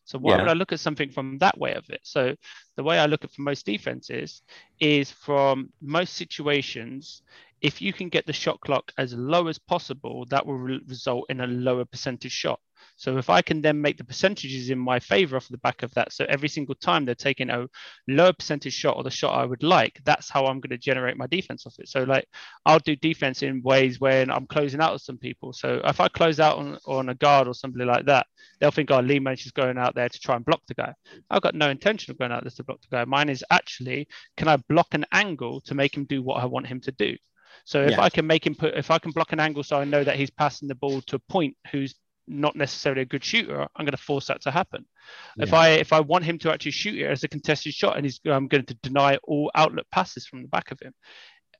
so 0.05 0.17
why 0.19 0.35
Yeah. 0.35 0.37
would 0.37 0.49
i 0.49 0.53
look 0.53 0.71
at 0.71 0.79
something 0.79 1.09
from 1.09 1.37
that 1.39 1.57
way 1.57 1.73
of 1.73 1.89
it 1.89 2.01
so 2.03 2.35
the 2.77 2.83
way 2.83 2.99
i 2.99 3.05
look 3.05 3.23
at 3.23 3.31
for 3.31 3.41
most 3.41 3.65
defenses 3.65 4.41
is 4.79 5.11
from 5.11 5.69
most 5.81 6.13
situations 6.15 7.21
if 7.61 7.81
you 7.81 7.93
can 7.93 8.09
get 8.09 8.25
the 8.25 8.33
shot 8.33 8.59
clock 8.61 8.91
as 8.97 9.13
low 9.13 9.47
as 9.47 9.57
possible 9.59 10.25
that 10.29 10.45
will 10.45 10.57
re- 10.57 10.81
result 10.87 11.25
in 11.29 11.41
a 11.41 11.47
lower 11.47 11.85
percentage 11.85 12.31
shot 12.31 12.59
so 12.95 13.17
if 13.17 13.29
I 13.29 13.41
can 13.41 13.61
then 13.61 13.81
make 13.81 13.97
the 13.97 14.03
percentages 14.03 14.69
in 14.69 14.79
my 14.79 14.99
favor 14.99 15.35
off 15.35 15.47
the 15.49 15.57
back 15.57 15.83
of 15.83 15.93
that, 15.93 16.13
so 16.13 16.25
every 16.29 16.49
single 16.49 16.75
time 16.75 17.05
they're 17.05 17.15
taking 17.15 17.49
a 17.49 17.67
lower 18.07 18.33
percentage 18.33 18.73
shot 18.73 18.97
or 18.97 19.03
the 19.03 19.09
shot 19.09 19.37
I 19.37 19.45
would 19.45 19.63
like, 19.63 19.99
that's 20.03 20.29
how 20.29 20.45
I'm 20.45 20.59
going 20.59 20.69
to 20.71 20.77
generate 20.77 21.17
my 21.17 21.27
defense 21.27 21.65
off 21.65 21.75
it. 21.79 21.89
So 21.89 22.03
like 22.03 22.27
I'll 22.65 22.79
do 22.79 22.95
defense 22.95 23.43
in 23.43 23.61
ways 23.63 23.99
when 23.99 24.29
I'm 24.29 24.47
closing 24.47 24.81
out 24.81 24.93
with 24.93 25.01
some 25.01 25.17
people. 25.17 25.53
So 25.53 25.81
if 25.83 25.99
I 25.99 26.07
close 26.07 26.39
out 26.39 26.57
on, 26.57 26.77
on 26.85 27.09
a 27.09 27.15
guard 27.15 27.47
or 27.47 27.53
somebody 27.53 27.85
like 27.85 28.05
that, 28.05 28.27
they'll 28.59 28.71
think, 28.71 28.91
oh, 28.91 28.99
Lee 28.99 29.19
Manning 29.19 29.39
is 29.43 29.51
going 29.51 29.77
out 29.77 29.95
there 29.95 30.09
to 30.09 30.19
try 30.19 30.35
and 30.35 30.45
block 30.45 30.61
the 30.67 30.73
guy. 30.73 30.93
I've 31.29 31.41
got 31.41 31.55
no 31.55 31.69
intention 31.69 32.11
of 32.11 32.19
going 32.19 32.31
out 32.31 32.43
there 32.43 32.51
to 32.51 32.63
block 32.63 32.81
the 32.81 32.95
guy. 32.95 33.05
Mine 33.05 33.29
is 33.29 33.43
actually, 33.49 34.07
can 34.37 34.47
I 34.47 34.57
block 34.69 34.93
an 34.93 35.05
angle 35.11 35.61
to 35.61 35.75
make 35.75 35.95
him 35.95 36.05
do 36.05 36.21
what 36.21 36.41
I 36.41 36.45
want 36.45 36.67
him 36.67 36.79
to 36.81 36.91
do? 36.91 37.15
So 37.65 37.83
if 37.83 37.91
Yeah. 37.91 38.01
I 38.01 38.09
can 38.09 38.27
make 38.27 38.45
him 38.45 38.55
put, 38.55 38.75
if 38.75 38.91
I 38.91 38.99
can 38.99 39.11
block 39.11 39.31
an 39.31 39.39
angle 39.39 39.63
so 39.63 39.77
I 39.77 39.85
know 39.85 40.03
that 40.03 40.15
he's 40.15 40.29
passing 40.29 40.67
the 40.67 40.75
ball 40.75 41.01
to 41.01 41.15
a 41.15 41.19
point 41.19 41.55
who's 41.71 41.95
not 42.27 42.55
necessarily 42.55 43.01
a 43.01 43.05
good 43.05 43.23
shooter, 43.23 43.61
I'm 43.61 43.85
going 43.85 43.91
to 43.91 43.97
force 43.97 44.27
that 44.27 44.41
to 44.41 44.51
happen. 44.51 44.85
If 45.37 45.53
I 45.53 45.69
if 45.69 45.91
I 45.93 45.99
want 45.99 46.23
him 46.23 46.37
to 46.39 46.51
actually 46.51 46.71
shoot 46.71 46.99
it 46.99 47.05
as 47.05 47.23
a 47.23 47.27
contested 47.27 47.73
shot, 47.73 47.97
and 47.97 48.05
he's 48.05 48.19
I'm 48.25 48.47
going 48.47 48.65
to 48.65 48.73
deny 48.75 49.17
all 49.23 49.51
outlet 49.55 49.85
passes 49.91 50.25
from 50.27 50.41
the 50.41 50.47
back 50.47 50.71
of 50.71 50.79
him. 50.79 50.93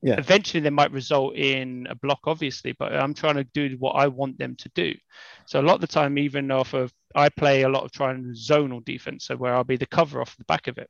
Yeah. 0.01 0.15
Eventually, 0.17 0.59
they 0.59 0.69
might 0.69 0.91
result 0.91 1.35
in 1.35 1.87
a 1.89 1.95
block, 1.95 2.19
obviously, 2.25 2.75
but 2.77 2.93
I'm 2.93 3.13
trying 3.13 3.35
to 3.35 3.45
do 3.45 3.77
what 3.79 3.93
I 3.93 4.07
want 4.07 4.37
them 4.37 4.55
to 4.57 4.69
do. 4.75 4.93
So 5.45 5.61
a 5.61 5.63
lot 5.63 5.75
of 5.75 5.81
the 5.81 5.87
time, 5.87 6.17
even 6.17 6.51
off 6.51 6.73
of 6.73 6.91
I 7.15 7.29
play 7.29 7.61
a 7.61 7.69
lot 7.69 7.85
of 7.85 7.91
trying 7.91 8.33
zonal 8.35 8.83
defense, 8.83 9.25
so 9.25 9.37
where 9.37 9.55
I'll 9.55 9.63
be 9.63 9.77
the 9.77 9.85
cover 9.85 10.19
off 10.19 10.35
the 10.37 10.43
back 10.43 10.67
of 10.67 10.77
it. 10.77 10.89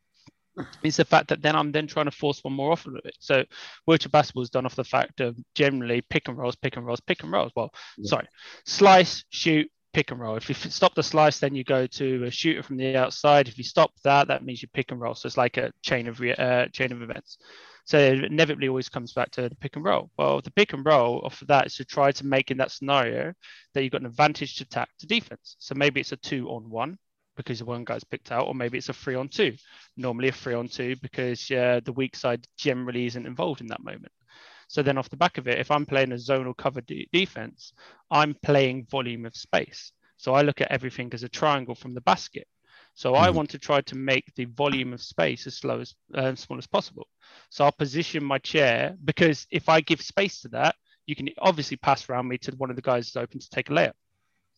Is 0.84 0.98
the 0.98 1.06
fact 1.06 1.30
that 1.30 1.42
then 1.42 1.56
I'm 1.56 1.72
then 1.72 1.88
trying 1.88 2.06
to 2.06 2.12
force 2.12 2.44
one 2.44 2.54
more 2.54 2.72
off 2.72 2.86
of 2.86 2.96
it. 3.04 3.16
So 3.20 3.44
virtual 3.90 4.12
basketball 4.12 4.44
is 4.44 4.50
done 4.50 4.66
off 4.66 4.76
the 4.76 4.84
fact 4.84 5.20
of 5.20 5.36
generally 5.56 6.02
pick 6.02 6.28
and 6.28 6.38
rolls, 6.38 6.56
pick 6.56 6.78
and 6.78 6.86
rolls, 6.86 7.00
pick 7.00 7.24
and 7.24 7.32
rolls. 7.32 7.52
Well, 7.56 7.74
Yeah. 7.98 8.10
sorry, 8.10 8.28
slice, 8.66 9.24
shoot, 9.30 9.70
pick 9.94 10.12
and 10.12 10.20
roll. 10.20 10.36
If 10.36 10.50
you 10.50 10.56
stop 10.56 10.94
the 10.96 11.04
slice, 11.04 11.40
then 11.40 11.56
you 11.56 11.64
go 11.64 11.88
to 11.88 12.26
a 12.26 12.32
shooter 12.32 12.62
from 12.64 12.78
the 12.78 12.96
outside. 12.96 13.48
If 13.48 13.58
you 13.58 13.64
stop 13.64 13.92
that, 14.04 14.28
that 14.28 14.44
means 14.44 14.62
you 14.62 14.68
pick 14.74 14.92
and 14.92 15.00
roll. 15.00 15.16
So 15.16 15.28
it's 15.28 15.38
like 15.38 15.58
a 15.58 15.72
chain 15.82 16.08
of 16.08 16.20
re- 16.20 16.36
uh, 16.36 16.68
chain 16.68 16.92
of 16.92 17.02
events. 17.02 17.38
So 17.86 17.98
it 17.98 18.24
inevitably 18.24 18.70
always 18.70 18.90
comes 18.90 19.12
back 19.14 19.32
to 19.32 19.50
the 19.50 19.56
pick 19.56 19.76
and 19.76 19.84
roll. 19.84 20.10
Well, 20.18 20.40
the 20.42 20.52
pick 20.52 20.74
and 20.74 20.86
roll 20.86 21.22
off 21.26 21.42
of 21.42 21.48
that 21.50 21.66
is 21.66 21.76
to 21.76 21.86
try 21.86 22.12
to 22.14 22.26
make 22.26 22.50
in 22.50 22.58
that 22.58 22.72
scenario 22.72 23.34
that 23.74 23.84
you've 23.84 23.92
got 23.92 24.02
an 24.02 24.08
advantage 24.08 24.56
to 24.58 24.64
attack 24.64 24.90
to 25.00 25.08
defense. 25.08 25.56
So 25.60 25.76
maybe 25.76 26.00
it's 26.00 26.12
a 26.12 26.18
two 26.18 26.48
on 26.50 26.70
one 26.70 26.98
because 27.36 27.60
the 27.60 27.66
one 27.66 27.84
guy's 27.84 28.04
picked 28.04 28.32
out, 28.32 28.48
or 28.48 28.56
maybe 28.56 28.78
it's 28.78 28.90
a 28.90 28.94
three 28.94 29.16
on 29.16 29.30
two. 29.30 29.56
Normally 29.98 30.30
a 30.30 30.32
three 30.32 30.54
on 30.54 30.68
two 30.68 30.96
because 31.02 31.50
uh, 31.52 31.82
the 31.84 31.94
weak 31.94 32.16
side 32.16 32.48
generally 32.58 33.06
isn't 33.06 33.26
involved 33.26 33.62
in 33.62 33.68
that 33.68 33.84
moment. 33.84 34.12
So 34.68 34.82
then 34.82 34.98
off 34.98 35.10
the 35.10 35.18
back 35.18 35.38
of 35.38 35.48
it, 35.48 35.60
if 35.60 35.72
I'm 35.72 35.86
playing 35.86 36.12
a 36.12 36.16
zonal 36.16 36.56
cover 36.58 36.82
de- 36.82 37.08
defense, 37.14 37.74
I'm 38.10 38.36
playing 38.44 38.88
volume 38.90 39.26
of 39.26 39.36
space. 39.36 39.92
So 40.18 40.34
I 40.34 40.42
look 40.42 40.62
at 40.62 40.72
everything 40.72 41.10
as 41.14 41.24
a 41.24 41.30
triangle 41.30 41.76
from 41.76 41.94
the 41.94 42.02
basket. 42.02 42.48
So 42.96 43.16
I 43.16 43.30
Mhm. 43.30 43.36
want 43.36 43.50
to 43.52 43.60
try 43.60 43.82
to 43.82 43.96
make 43.96 44.34
the 44.36 44.46
volume 44.46 44.94
of 44.94 45.02
space 45.02 45.48
as 45.48 45.58
slow 45.58 45.80
as 45.80 45.96
uh, 46.14 46.36
small 46.36 46.58
as 46.60 46.68
possible. 46.68 47.08
So 47.50 47.66
I'll 47.66 47.72
position 47.72 48.24
my 48.24 48.38
chair 48.40 48.96
because 49.04 49.48
if 49.52 49.70
I 49.70 49.82
give 49.82 50.02
space 50.02 50.42
to 50.42 50.50
that, 50.50 50.76
you 51.06 51.16
can 51.16 51.30
obviously 51.40 51.78
pass 51.78 52.08
around 52.10 52.28
me 52.28 52.38
to 52.40 52.52
one 52.58 52.70
of 52.70 52.76
the 52.76 52.82
guys 52.82 53.12
that's 53.12 53.22
open 53.24 53.40
to 53.40 53.50
take 53.50 53.70
a 53.70 53.74
layup. 53.74 53.94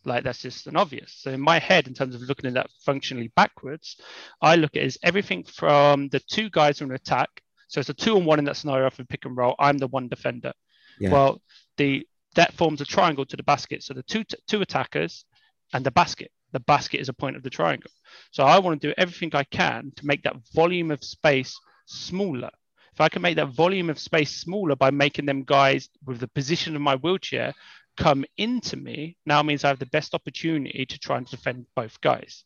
Like 0.06 0.24
that's 0.24 0.42
just 0.42 0.68
an 0.68 0.76
obvious. 0.76 1.14
So 1.18 1.32
in 1.32 1.42
my 1.42 1.60
head, 1.60 1.88
in 1.88 1.94
terms 1.94 2.16
of 2.16 2.22
looking 2.22 2.48
at 2.48 2.54
that 2.54 2.70
functionally 2.86 3.32
backwards, 3.36 4.00
I 4.42 4.56
look 4.56 4.76
at 4.76 4.84
it 4.84 4.86
as 4.86 4.98
everything 5.04 5.44
from 5.44 6.10
the 6.10 6.20
two 6.20 6.50
guys 6.50 6.82
on 6.82 6.92
attack. 6.92 7.30
So 7.68 7.80
it's 7.80 7.90
a 7.90 7.94
two 7.94 8.16
on 8.16 8.26
one 8.26 8.40
in 8.40 8.46
that 8.46 8.58
scenario 8.58 8.90
for 8.90 9.04
pick 9.06 9.26
and 9.26 9.36
roll. 9.36 9.56
I'm 9.60 9.78
the 9.78 9.88
one 9.88 10.08
defender. 10.08 10.54
Yeah. 11.00 11.12
Well, 11.12 11.42
the 11.78 12.08
that 12.36 12.54
forms 12.54 12.82
a 12.82 12.86
triangle 12.86 13.26
to 13.26 13.38
the 13.38 13.44
basket. 13.44 13.84
So 13.84 13.94
the 13.94 14.04
two 14.04 14.24
two 14.48 14.62
attackers 14.62 15.26
and 15.74 15.86
the 15.86 15.92
basket. 15.92 16.32
The 16.52 16.60
basket 16.62 17.02
is 17.02 17.10
a 17.10 17.14
point 17.14 17.36
of 17.36 17.44
the 17.44 17.50
triangle. 17.50 17.92
So 18.32 18.44
I 18.44 18.60
want 18.60 18.82
to 18.82 18.88
do 18.88 18.94
everything 18.98 19.32
I 19.34 19.44
can 19.44 19.92
to 19.98 20.06
make 20.06 20.24
that 20.24 20.38
volume 20.54 20.92
of 20.92 21.04
space 21.04 21.60
smaller. 21.86 22.52
If 22.94 23.02
I 23.02 23.10
can 23.10 23.22
make 23.22 23.36
that 23.36 23.50
volume 23.50 23.90
of 23.90 24.00
space 24.00 24.32
smaller 24.32 24.78
by 24.78 24.90
making 24.90 25.26
them 25.26 25.44
guys 25.44 25.90
with 26.06 26.20
the 26.20 26.30
position 26.30 26.78
of 26.78 26.82
my 26.82 26.96
wheelchair 26.96 27.54
come 27.98 28.26
into 28.38 28.78
me, 28.78 29.18
now 29.26 29.42
means 29.44 29.64
I 29.64 29.70
have 29.70 29.80
the 29.80 29.86
best 29.88 30.14
opportunity 30.14 30.86
to 30.86 31.00
try 31.00 31.18
and 31.18 31.28
defend 31.28 31.66
both 31.76 32.00
guys. 32.02 32.44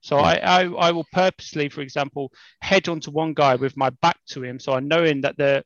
So 0.00 0.18
I, 0.18 0.34
I, 0.34 0.64
I 0.64 0.90
will 0.92 1.06
purposely, 1.12 1.68
for 1.68 1.80
example, 1.80 2.32
head 2.60 2.88
onto 2.88 3.10
one 3.10 3.34
guy 3.34 3.56
with 3.56 3.76
my 3.76 3.90
back 3.90 4.18
to 4.30 4.44
him. 4.44 4.60
So 4.60 4.72
I 4.72 4.80
knowing 4.80 5.22
that 5.22 5.36
the 5.36 5.64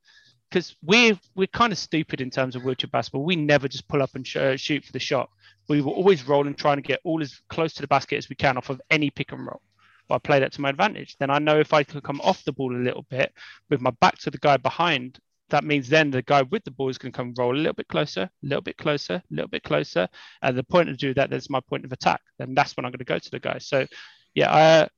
because 0.53 0.77
we're 0.83 1.19
we're 1.35 1.47
kind 1.47 1.73
of 1.73 1.79
stupid 1.79 2.21
in 2.21 2.31
terms 2.31 2.55
of 2.55 2.63
wheelchair 2.63 2.91
basketball. 2.91 3.25
We 3.25 3.37
never 3.37 3.69
just 3.69 3.89
pull 3.89 4.03
up 4.03 4.15
and 4.15 4.27
sh- 4.27 4.37
uh, 4.37 4.57
shoot 4.57 4.85
for 4.85 4.93
the 4.93 4.99
shot. 4.99 5.31
We 5.69 5.81
were 5.81 5.93
always 5.93 6.29
rolling, 6.29 6.55
trying 6.55 6.77
to 6.77 6.83
get 6.83 7.01
all 7.05 7.23
as 7.23 7.41
close 7.49 7.73
to 7.75 7.83
the 7.83 7.89
basket 7.89 8.19
as 8.19 8.29
we 8.29 8.37
can 8.37 8.59
off 8.59 8.69
of 8.69 8.81
any 8.91 9.11
pick 9.11 9.33
and 9.33 9.47
roll. 9.47 9.63
But 10.09 10.17
I 10.17 10.19
play 10.19 10.41
that 10.41 10.53
to 10.53 10.61
my 10.61 10.69
advantage. 10.69 11.17
Then 11.19 11.31
I 11.31 11.39
know 11.39 11.59
if 11.59 11.73
I 11.73 11.85
can 11.85 12.01
come 12.03 12.21
off 12.21 12.45
the 12.45 12.53
ball 12.53 12.77
a 12.77 12.85
little 12.85 13.07
bit 13.09 13.33
with 13.71 13.81
my 13.81 13.91
back 14.01 14.19
to 14.19 14.31
the 14.31 14.39
guy 14.39 14.59
behind, 14.59 15.19
that 15.53 15.65
means 15.65 15.89
then 15.89 16.11
the 16.11 16.23
guy 16.23 16.43
with 16.43 16.65
the 16.65 16.71
ball 16.71 16.89
is 16.89 16.99
going 16.99 17.13
to 17.13 17.17
come 17.17 17.35
roll 17.39 17.55
a 17.55 17.57
little 17.57 17.75
bit 17.75 17.89
closer, 17.89 18.23
a 18.23 18.31
little 18.43 18.63
bit 18.63 18.77
closer, 18.77 19.15
a 19.15 19.23
little 19.31 19.49
bit 19.49 19.63
closer. 19.63 20.09
And 20.41 20.57
the 20.57 20.65
point 20.65 20.89
of 20.89 20.97
do 20.97 21.15
that, 21.15 21.31
that's 21.31 21.51
my 21.51 21.61
point 21.61 21.85
of 21.85 21.93
attack. 21.93 22.21
Then 22.39 22.55
that's 22.55 22.77
when 22.77 22.85
I'm 22.85 22.91
going 22.91 22.99
to 22.99 23.05
go 23.05 23.19
to 23.19 23.31
the 23.31 23.39
guy. 23.39 23.59
So, 23.59 23.87
yeah, 24.35 24.51
uh, 24.51 24.89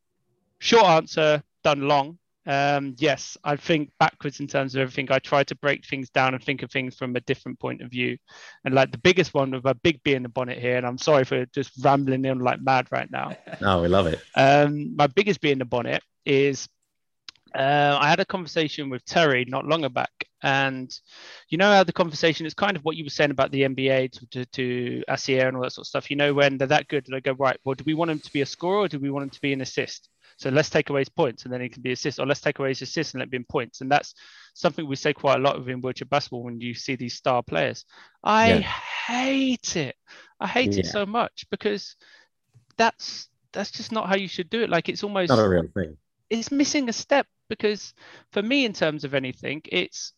short 0.61 0.87
answer, 0.87 1.43
done 1.63 1.83
long. 1.83 2.19
Um, 2.47 2.95
yes, 2.99 3.37
I 3.43 3.57
think 3.57 3.91
backwards 3.99 4.39
in 4.39 4.47
terms 4.47 4.75
of 4.75 4.83
everything. 4.83 5.11
I 5.11 5.19
try 5.19 5.43
to 5.45 5.57
break 5.57 5.85
things 5.87 6.11
down 6.11 6.35
and 6.35 6.43
think 6.43 6.63
of 6.63 6.71
things 6.71 6.97
from 6.97 7.17
a 7.17 7.21
different 7.21 7.59
point 7.59 7.83
of 7.83 7.91
view. 7.91 8.17
And 8.65 8.75
like 8.75 8.93
the 8.93 8.99
biggest 8.99 9.35
one 9.35 9.51
with 9.51 9.65
a 9.65 9.75
big 9.75 10.03
B 10.05 10.15
in 10.15 10.23
the 10.23 10.29
bonnet 10.29 10.59
here, 10.59 10.77
and 10.77 10.87
I'm 10.87 10.99
sorry 10.99 11.25
for 11.25 11.47
just 11.47 11.73
rambling 11.83 12.27
on 12.27 12.39
like 12.39 12.61
mad 12.61 12.89
right 12.91 13.11
now. 13.11 13.37
No, 13.61 13.83
we 13.83 13.89
love 13.89 14.07
it. 14.07 14.21
Um, 14.35 14.95
my 14.95 15.07
biggest 15.07 15.41
bee 15.41 15.53
in 15.53 15.59
the 15.59 15.65
bonnet 15.65 16.03
is 16.27 16.69
uh, 17.55 17.99
I 18.01 18.09
had 18.09 18.21
a 18.21 18.25
conversation 18.25 18.91
with 18.91 19.05
Terry 19.05 19.45
not 19.47 19.67
long 19.67 19.87
back, 19.93 20.11
and 20.43 20.93
you 21.49 21.59
know 21.59 21.71
how 21.71 21.85
the 21.85 21.93
conversation 21.93 22.47
is 22.47 22.55
kind 22.55 22.77
of 22.77 22.85
what 22.85 22.97
you 22.97 23.05
were 23.05 23.11
saying 23.11 23.31
about 23.31 23.51
the 23.53 23.63
NBA 23.63 24.09
to 24.09 24.27
to, 24.27 24.45
to 24.47 25.05
Asier 25.09 25.47
and 25.47 25.57
all 25.57 25.63
that 25.63 25.73
sort 25.73 25.85
of 25.85 25.89
stuff. 25.89 26.11
You 26.11 26.17
know 26.17 26.35
when 26.35 26.59
they're 26.59 26.69
that 26.69 26.89
good, 26.89 27.07
they 27.09 27.21
go 27.21 27.33
right. 27.33 27.59
Well, 27.65 27.75
do 27.75 27.85
we 27.87 27.95
want 27.95 28.11
him 28.11 28.19
to 28.21 28.33
be 28.33 28.41
a 28.41 28.47
scorer 28.47 28.81
or 28.81 28.89
do 28.89 28.99
we 28.99 29.11
want 29.11 29.25
him 29.25 29.31
to 29.31 29.41
be 29.41 29.53
an 29.53 29.61
assist? 29.61 30.09
So 30.37 30.51
let's 30.51 30.69
take 30.71 30.91
away 30.91 31.03
his 31.03 31.09
points 31.09 31.45
and 31.45 31.53
then 31.53 31.61
he 31.61 31.69
can 31.69 31.83
be 31.83 31.93
assist, 31.93 32.19
or 32.19 32.27
let's 32.27 32.41
take 32.41 32.59
away 32.59 32.71
his 32.71 32.83
assists 32.83 33.15
and 33.15 33.21
let 33.21 33.27
him 33.27 33.31
be 33.31 33.37
in 33.37 33.45
points. 33.45 33.81
And 33.81 33.91
that's 33.91 34.15
something 34.55 34.87
we 34.87 34.97
say 34.97 35.13
quite 35.13 35.39
a 35.39 35.43
lot 35.43 35.59
within 35.59 35.81
wheelchair 35.81 36.07
basketball 36.07 36.43
when 36.43 36.61
you 36.61 36.75
see 36.75 36.97
these 36.97 37.15
star 37.15 37.43
players. 37.43 37.85
I 38.25 38.49
Yeah. 38.49 38.61
hate 39.07 39.77
it. 39.77 39.95
I 40.41 40.49
hate 40.49 40.77
it 40.79 40.87
so 40.87 41.07
much 41.07 41.47
because 41.51 41.95
that's 42.77 43.29
that's 43.53 43.71
just 43.71 43.93
not 43.93 44.09
how 44.09 44.17
you 44.17 44.27
should 44.29 44.51
do 44.51 44.63
it. 44.63 44.71
Like 44.71 44.89
it's 44.89 45.05
almost 45.05 45.31
Not 45.31 45.39
a 45.39 45.49
real 45.49 45.69
thing. 45.73 45.97
It's 46.31 46.51
missing 46.51 46.89
a 46.89 46.93
step 46.93 47.27
because 47.49 47.95
for 48.33 48.43
me 48.43 48.65
in 48.65 48.73
terms 48.73 49.05
of 49.05 49.15
anything 49.15 49.61
it's 49.67 50.13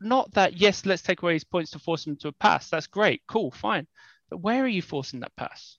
not 0.00 0.32
that 0.32 0.56
yes 0.56 0.86
let's 0.86 1.02
take 1.02 1.22
away 1.22 1.34
his 1.34 1.44
points 1.44 1.70
to 1.72 1.78
force 1.78 2.06
him 2.06 2.16
to 2.16 2.28
a 2.28 2.32
pass. 2.32 2.70
That's 2.70 2.86
great. 2.86 3.22
Cool. 3.28 3.50
Fine. 3.50 3.86
But 4.30 4.38
where 4.38 4.64
are 4.64 4.68
you 4.68 4.82
forcing 4.82 5.20
that 5.20 5.36
pass? 5.36 5.76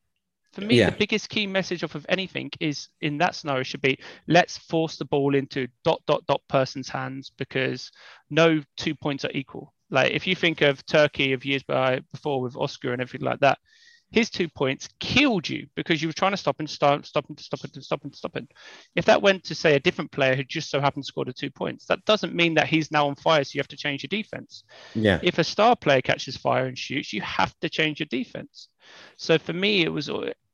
For 0.54 0.62
me 0.62 0.78
Yeah. 0.78 0.90
the 0.90 0.98
biggest 0.98 1.30
key 1.30 1.48
message 1.48 1.84
off 1.84 1.96
of 1.96 2.06
anything 2.10 2.52
is 2.60 2.90
in 3.00 3.18
that 3.20 3.36
scenario 3.36 3.64
should 3.64 3.82
be 3.82 3.98
let's 4.28 4.58
force 4.58 4.98
the 4.98 5.06
ball 5.06 5.34
into 5.34 5.68
dot 5.84 6.02
dot 6.06 6.26
dot 6.28 6.42
person's 6.48 6.90
hands 6.90 7.32
because 7.38 7.92
no 8.30 8.62
two 8.78 8.94
points 8.94 9.26
are 9.26 9.32
equal. 9.34 9.74
Like 9.90 10.12
if 10.12 10.28
you 10.28 10.36
think 10.36 10.62
of 10.62 10.86
turkey 10.86 11.34
of 11.34 11.46
years 11.46 11.64
by, 11.64 12.02
before 12.12 12.42
with 12.42 12.56
oscar 12.56 12.94
and 12.94 13.02
everything 13.02 13.26
like 13.26 13.40
that 13.40 13.58
his 14.12 14.30
two 14.30 14.50
points 14.50 14.90
killed 15.00 15.48
you 15.48 15.68
because 15.76 16.02
you 16.02 16.08
were 16.10 16.14
trying 16.14 16.32
to 16.32 16.38
stop 16.38 16.60
and 16.60 16.70
stop, 16.70 17.06
stop 17.06 17.26
and 17.30 17.40
stop 17.40 17.64
and 17.64 17.84
stop 17.84 18.04
and 18.04 18.16
stop 18.16 18.36
and 18.36 18.48
if 18.96 19.06
that 19.06 19.22
went 19.22 19.44
to 19.46 19.56
say 19.56 19.76
a 19.76 19.80
different 19.80 20.12
player 20.12 20.36
who 20.36 20.44
just 20.44 20.70
so 20.70 20.82
happened 20.82 21.04
to 21.04 21.08
score 21.08 21.26
the 21.26 21.34
two 21.34 21.50
points, 21.50 21.86
that 21.86 22.04
doesn't 22.06 22.36
mean 22.36 22.56
that 22.56 22.68
he's 22.68 22.92
now 22.92 23.08
on 23.08 23.16
fire, 23.16 23.44
so 23.44 23.52
you 23.54 23.60
have 23.60 23.68
to 23.70 23.78
change 23.78 24.04
your 24.04 24.10
defense. 24.10 24.64
Yeah. 24.94 25.20
If 25.24 25.40
a 25.40 25.44
star 25.44 25.76
player 25.76 26.02
catches 26.02 26.38
fire 26.38 26.66
and 26.66 26.78
shoots, 26.78 27.14
you 27.14 27.22
have 27.22 27.58
to 27.62 27.70
change 27.70 28.00
your 28.00 28.08
defense. 28.08 28.68
So 29.18 29.38
for 29.38 29.54
me, 29.54 29.82
it 29.84 29.90
was 29.90 30.10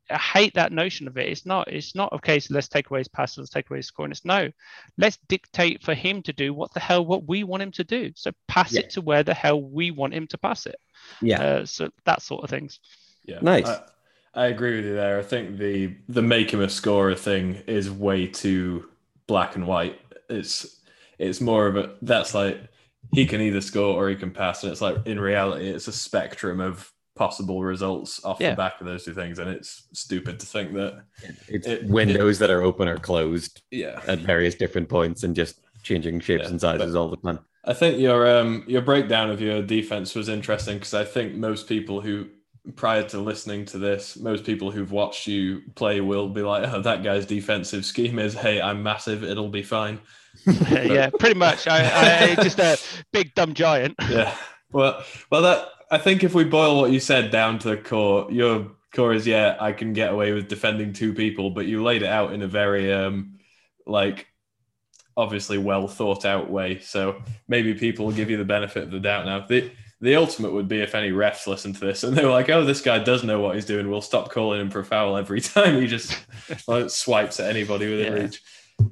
I 0.10 0.18
hate 0.18 0.54
that 0.54 0.72
notion 0.72 1.08
of 1.08 1.18
it. 1.18 1.28
It's 1.28 1.46
not. 1.46 1.68
It's 1.68 1.94
not 1.96 2.14
a 2.14 2.20
case. 2.20 2.50
Let's 2.50 2.70
take 2.70 2.90
away 2.90 3.00
his 3.00 3.08
passes. 3.10 3.40
Let's 3.40 3.50
take 3.50 3.70
away 3.70 3.80
his 3.80 3.88
scoring. 3.88 4.12
It's 4.12 4.24
no. 4.24 4.50
Let's 4.98 5.18
dictate 5.28 5.84
for 5.84 5.94
him 5.94 6.22
to 6.24 6.34
do 6.34 6.54
what 6.54 6.74
the 6.74 6.80
hell 6.80 7.06
what 7.06 7.28
we 7.28 7.44
want 7.44 7.64
him 7.64 7.72
to 7.74 7.84
do. 7.84 8.12
So 8.16 8.32
pass 8.48 8.74
Yeah. 8.74 8.82
it 8.82 8.92
to 8.92 9.02
where 9.02 9.24
the 9.24 9.34
hell 9.34 9.62
we 9.62 9.92
want 9.92 10.14
him 10.14 10.28
to 10.28 10.38
pass 10.38 10.66
it. 10.66 10.78
Yeah. 11.22 11.42
Uh, 11.42 11.66
so 11.66 11.90
that 12.06 12.22
sort 12.22 12.44
of 12.44 12.50
things. 12.50 12.80
Yeah, 13.28 13.40
Nice. 13.42 13.68
I, 13.68 13.82
I 14.34 14.46
agree 14.48 14.76
with 14.78 14.86
you 14.86 14.94
there. 14.96 15.20
I 15.20 15.24
think 15.24 15.58
the 15.58 15.96
the 16.10 16.22
make 16.22 16.52
him 16.52 16.62
a 16.62 16.70
scorer 16.70 17.16
thing 17.16 17.56
is 17.68 17.90
way 17.92 18.28
too 18.28 18.86
black 19.28 19.56
and 19.56 19.66
white. 19.68 20.00
It's 20.30 20.82
it's 21.20 21.42
more 21.42 21.68
of 21.68 21.76
a 21.76 21.96
that's 22.02 22.34
like 22.34 22.60
he 23.14 23.26
can 23.26 23.42
either 23.42 23.62
score 23.62 23.96
or 23.96 24.10
he 24.10 24.16
can 24.16 24.32
pass, 24.32 24.64
and 24.64 24.72
it's 24.72 24.82
like 24.82 24.98
in 25.06 25.20
reality 25.20 25.68
it's 25.68 25.88
a 25.88 25.92
spectrum 25.94 26.60
of 26.60 26.92
possible 27.16 27.64
results 27.64 28.24
off 28.24 28.38
Yeah. 28.40 28.52
the 28.52 28.58
back 28.58 28.80
of 28.80 28.86
those 28.86 29.06
two 29.06 29.14
things, 29.16 29.40
and 29.40 29.50
it's 29.50 29.88
stupid 29.94 30.40
to 30.40 30.46
think 30.46 30.74
that 30.74 31.04
it's 31.48 31.66
it- 31.68 31.86
windows 31.86 32.38
that 32.40 32.52
are 32.52 32.62
open 32.62 32.88
or 32.88 32.98
closed 32.98 33.62
yeah. 33.72 34.00
at 34.08 34.20
various 34.20 34.54
different 34.54 34.88
points 34.88 35.24
and 35.24 35.36
just 35.36 35.60
changing 35.82 36.20
shapes 36.20 36.44
Yeah, 36.44 36.50
and 36.52 36.62
sizes 36.62 36.96
all 36.96 37.10
the 37.10 37.18
time. 37.18 37.40
I 37.66 37.74
think 37.74 38.00
your 38.00 38.28
um 38.38 38.64
your 38.68 38.82
breakdown 38.84 39.32
of 39.32 39.42
your 39.42 39.64
defense 39.64 40.14
was 40.14 40.30
interesting 40.30 40.76
because 40.78 40.94
I 40.94 41.04
think 41.06 41.34
most 41.34 41.68
people 41.68 42.02
who 42.02 42.28
prior 42.76 43.04
to 43.10 43.20
listening 43.20 43.66
to 43.66 43.78
this, 43.78 44.18
most 44.18 44.44
people 44.44 44.72
who've 44.72 44.92
watched 44.92 45.28
you 45.28 45.62
play 45.76 46.02
will 46.02 46.30
be 46.30 46.42
like, 46.42 46.68
"Oh, 46.68 46.82
that 46.82 47.04
guy's 47.04 47.26
defensive 47.26 47.86
scheme 47.86 48.20
is, 48.20 48.34
hey, 48.34 48.62
I'm 48.62 48.84
massive, 48.84 49.24
it'll 49.24 49.50
be 49.50 49.64
fine." 49.64 50.00
yeah, 50.72 51.10
pretty 51.20 51.36
much. 51.36 51.68
I, 51.68 52.32
I 52.32 52.36
just 52.44 52.60
a 52.60 52.78
big 53.12 53.34
dumb 53.36 53.54
giant. 53.54 53.96
Yeah. 54.10 54.36
Well, 54.72 55.04
well, 55.32 55.42
that 55.42 55.70
I 55.90 55.98
think 55.98 56.24
if 56.24 56.34
we 56.34 56.44
boil 56.44 56.80
what 56.80 56.92
you 56.92 57.00
said 57.00 57.32
down 57.32 57.60
to 57.60 57.70
the 57.70 57.78
core, 57.78 58.28
your 58.32 58.72
core 58.94 59.14
is 59.14 59.26
yeah, 59.26 59.58
I 59.60 59.72
can 59.72 59.94
get 59.94 60.12
away 60.12 60.34
with 60.34 60.48
defending 60.48 60.94
two 60.94 61.14
people, 61.14 61.52
but 61.52 61.66
you 61.66 61.84
laid 61.84 62.04
it 62.04 62.10
out 62.10 62.34
in 62.34 62.42
a 62.42 62.48
very 62.48 62.92
um 62.92 63.38
like 63.86 64.28
obviously 65.16 65.58
well 65.58 65.88
thought 65.88 66.26
out 66.26 66.50
way. 66.50 66.80
So 66.80 67.22
maybe 67.48 67.74
people 67.74 68.06
will 68.06 68.14
give 68.14 68.30
you 68.30 68.38
the 68.38 68.46
benefit 68.46 68.84
of 68.84 68.92
the 68.92 69.00
doubt 69.00 69.26
now. 69.26 69.46
The 69.48 69.72
the 70.02 70.16
ultimate 70.16 70.52
would 70.54 70.68
be 70.68 70.82
if 70.82 70.94
any 70.96 71.12
refs 71.12 71.48
listen 71.48 71.74
to 71.74 71.80
this 71.80 72.04
and 72.04 72.16
they 72.16 72.24
were 72.24 72.32
like, 72.32 72.50
"Oh, 72.50 72.64
this 72.64 72.82
guy 72.82 73.00
does 73.00 73.24
know 73.24 73.40
what 73.40 73.56
he's 73.56 73.66
doing. 73.66 73.90
We'll 73.90 74.02
stop 74.02 74.30
calling 74.32 74.62
him 74.62 74.70
for 74.70 74.80
a 74.80 74.86
foul 74.86 75.18
every 75.18 75.42
time 75.54 75.82
he 75.82 75.88
just 75.88 76.16
like, 76.68 76.90
swipes 76.90 77.40
at 77.40 77.50
anybody 77.50 77.90
within 77.90 78.14
Yeah. 78.14 78.24
reach." 78.24 78.42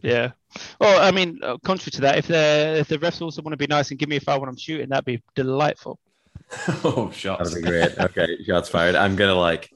Yeah. 0.02 0.32
Well, 0.80 1.00
I 1.02 1.12
mean, 1.12 1.40
uh, 1.44 1.58
contrary 1.60 1.92
to 1.92 2.02
that, 2.02 2.18
if 2.18 2.28
the 2.28 2.78
if 2.80 2.88
the 2.88 2.98
refs 2.98 3.22
also 3.22 3.42
want 3.44 3.54
to 3.54 3.58
be 3.58 3.68
nice 3.68 3.92
and 3.92 4.00
give 4.00 4.10
me 4.10 4.16
a 4.16 4.20
foul 4.22 4.40
when 4.40 4.50
I'm 4.50 4.58
shooting, 4.58 4.90
that'd 4.90 5.06
be 5.06 5.22
delightful. 5.36 6.00
oh, 6.84 7.12
shots. 7.14 7.54
That'd 7.54 7.64
be 7.64 7.70
great. 7.70 7.98
Okay, 8.00 8.44
shots 8.44 8.70
fired. 8.70 8.96
I'm 8.96 9.16
gonna 9.16 9.36
like 9.36 9.70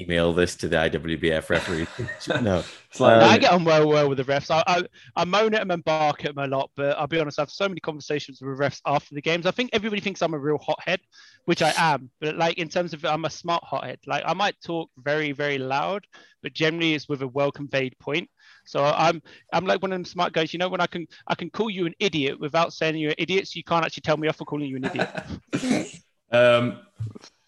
email 0.00 0.32
this 0.32 0.56
to 0.56 0.68
the 0.68 0.76
IWBF 0.76 1.48
referee. 1.48 1.86
no, 2.42 2.62
It's 2.90 3.00
like, 3.00 3.22
Um, 3.22 3.30
I 3.30 3.38
get 3.38 3.52
on 3.52 3.64
well 3.64 3.88
well 3.88 4.08
with 4.08 4.18
the 4.18 4.24
refs. 4.24 4.50
I, 4.50 4.62
I 4.66 4.82
I 5.16 5.24
moan 5.24 5.54
at 5.54 5.60
them 5.60 5.70
and 5.70 5.84
bark 5.84 6.24
at 6.24 6.34
them 6.34 6.44
a 6.44 6.56
lot, 6.56 6.70
but 6.76 6.96
I'll 6.98 7.06
be 7.06 7.20
honest, 7.20 7.38
I 7.38 7.42
have 7.42 7.50
so 7.50 7.68
many 7.68 7.80
conversations 7.80 8.40
with 8.40 8.58
refs 8.58 8.80
after 8.86 9.14
the 9.14 9.22
games. 9.22 9.46
I 9.46 9.50
think 9.50 9.70
everybody 9.72 10.00
thinks 10.00 10.22
I'm 10.22 10.34
a 10.34 10.38
real 10.38 10.58
hothead, 10.58 11.00
which 11.44 11.62
I 11.62 11.72
am. 11.76 12.10
But 12.20 12.36
like 12.36 12.58
in 12.58 12.68
terms 12.68 12.92
of 12.92 13.04
I'm 13.04 13.24
a 13.24 13.30
smart 13.30 13.64
hothead. 13.64 13.98
Like 14.06 14.24
I 14.26 14.34
might 14.34 14.60
talk 14.62 14.90
very 14.98 15.32
very 15.32 15.58
loud, 15.58 16.06
but 16.42 16.52
generally 16.52 16.94
it's 16.94 17.08
with 17.08 17.22
a 17.22 17.28
well 17.28 17.52
conveyed 17.52 17.98
point. 17.98 18.28
So 18.66 18.84
I'm 18.84 19.22
I'm 19.52 19.66
like 19.66 19.82
one 19.82 19.92
of 19.92 19.96
them 19.96 20.04
smart 20.04 20.32
guys. 20.32 20.52
You 20.52 20.58
know 20.58 20.68
when 20.68 20.80
I 20.80 20.86
can 20.86 21.06
I 21.26 21.34
can 21.34 21.50
call 21.50 21.70
you 21.70 21.86
an 21.86 21.94
idiot 21.98 22.40
without 22.40 22.72
saying 22.72 22.96
you're 22.96 23.10
an 23.10 23.16
idiot, 23.18 23.48
so 23.48 23.56
you 23.56 23.64
can't 23.64 23.84
actually 23.84 24.02
tell 24.02 24.16
me 24.16 24.28
off 24.28 24.36
for 24.36 24.44
calling 24.44 24.68
you 24.68 24.76
an 24.76 24.84
idiot. 24.84 26.00
Um, 26.32 26.80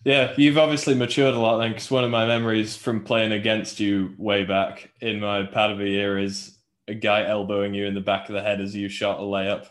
yeah, 0.07 0.32
you've 0.36 0.57
obviously 0.57 0.94
matured 0.94 1.34
a 1.34 1.38
lot 1.38 1.59
then, 1.59 1.72
because 1.72 1.90
one 1.90 2.04
of 2.04 2.11
my 2.12 2.26
memories 2.26 2.76
from 2.76 3.02
playing 3.02 3.32
against 3.32 3.80
you 3.80 4.14
way 4.16 4.44
back 4.44 4.90
in 5.00 5.18
my 5.18 5.42
Padova 5.42 5.86
year 5.86 6.16
is 6.16 6.57
a 6.86 6.94
guy 6.94 7.24
elbowing 7.26 7.74
you 7.74 7.86
in 7.86 7.94
the 7.94 8.00
back 8.00 8.28
of 8.28 8.34
the 8.36 8.40
head 8.42 8.61
as 8.61 8.74
you 8.74 8.88
shot 8.88 9.18
a 9.18 9.22
layup. 9.22 9.66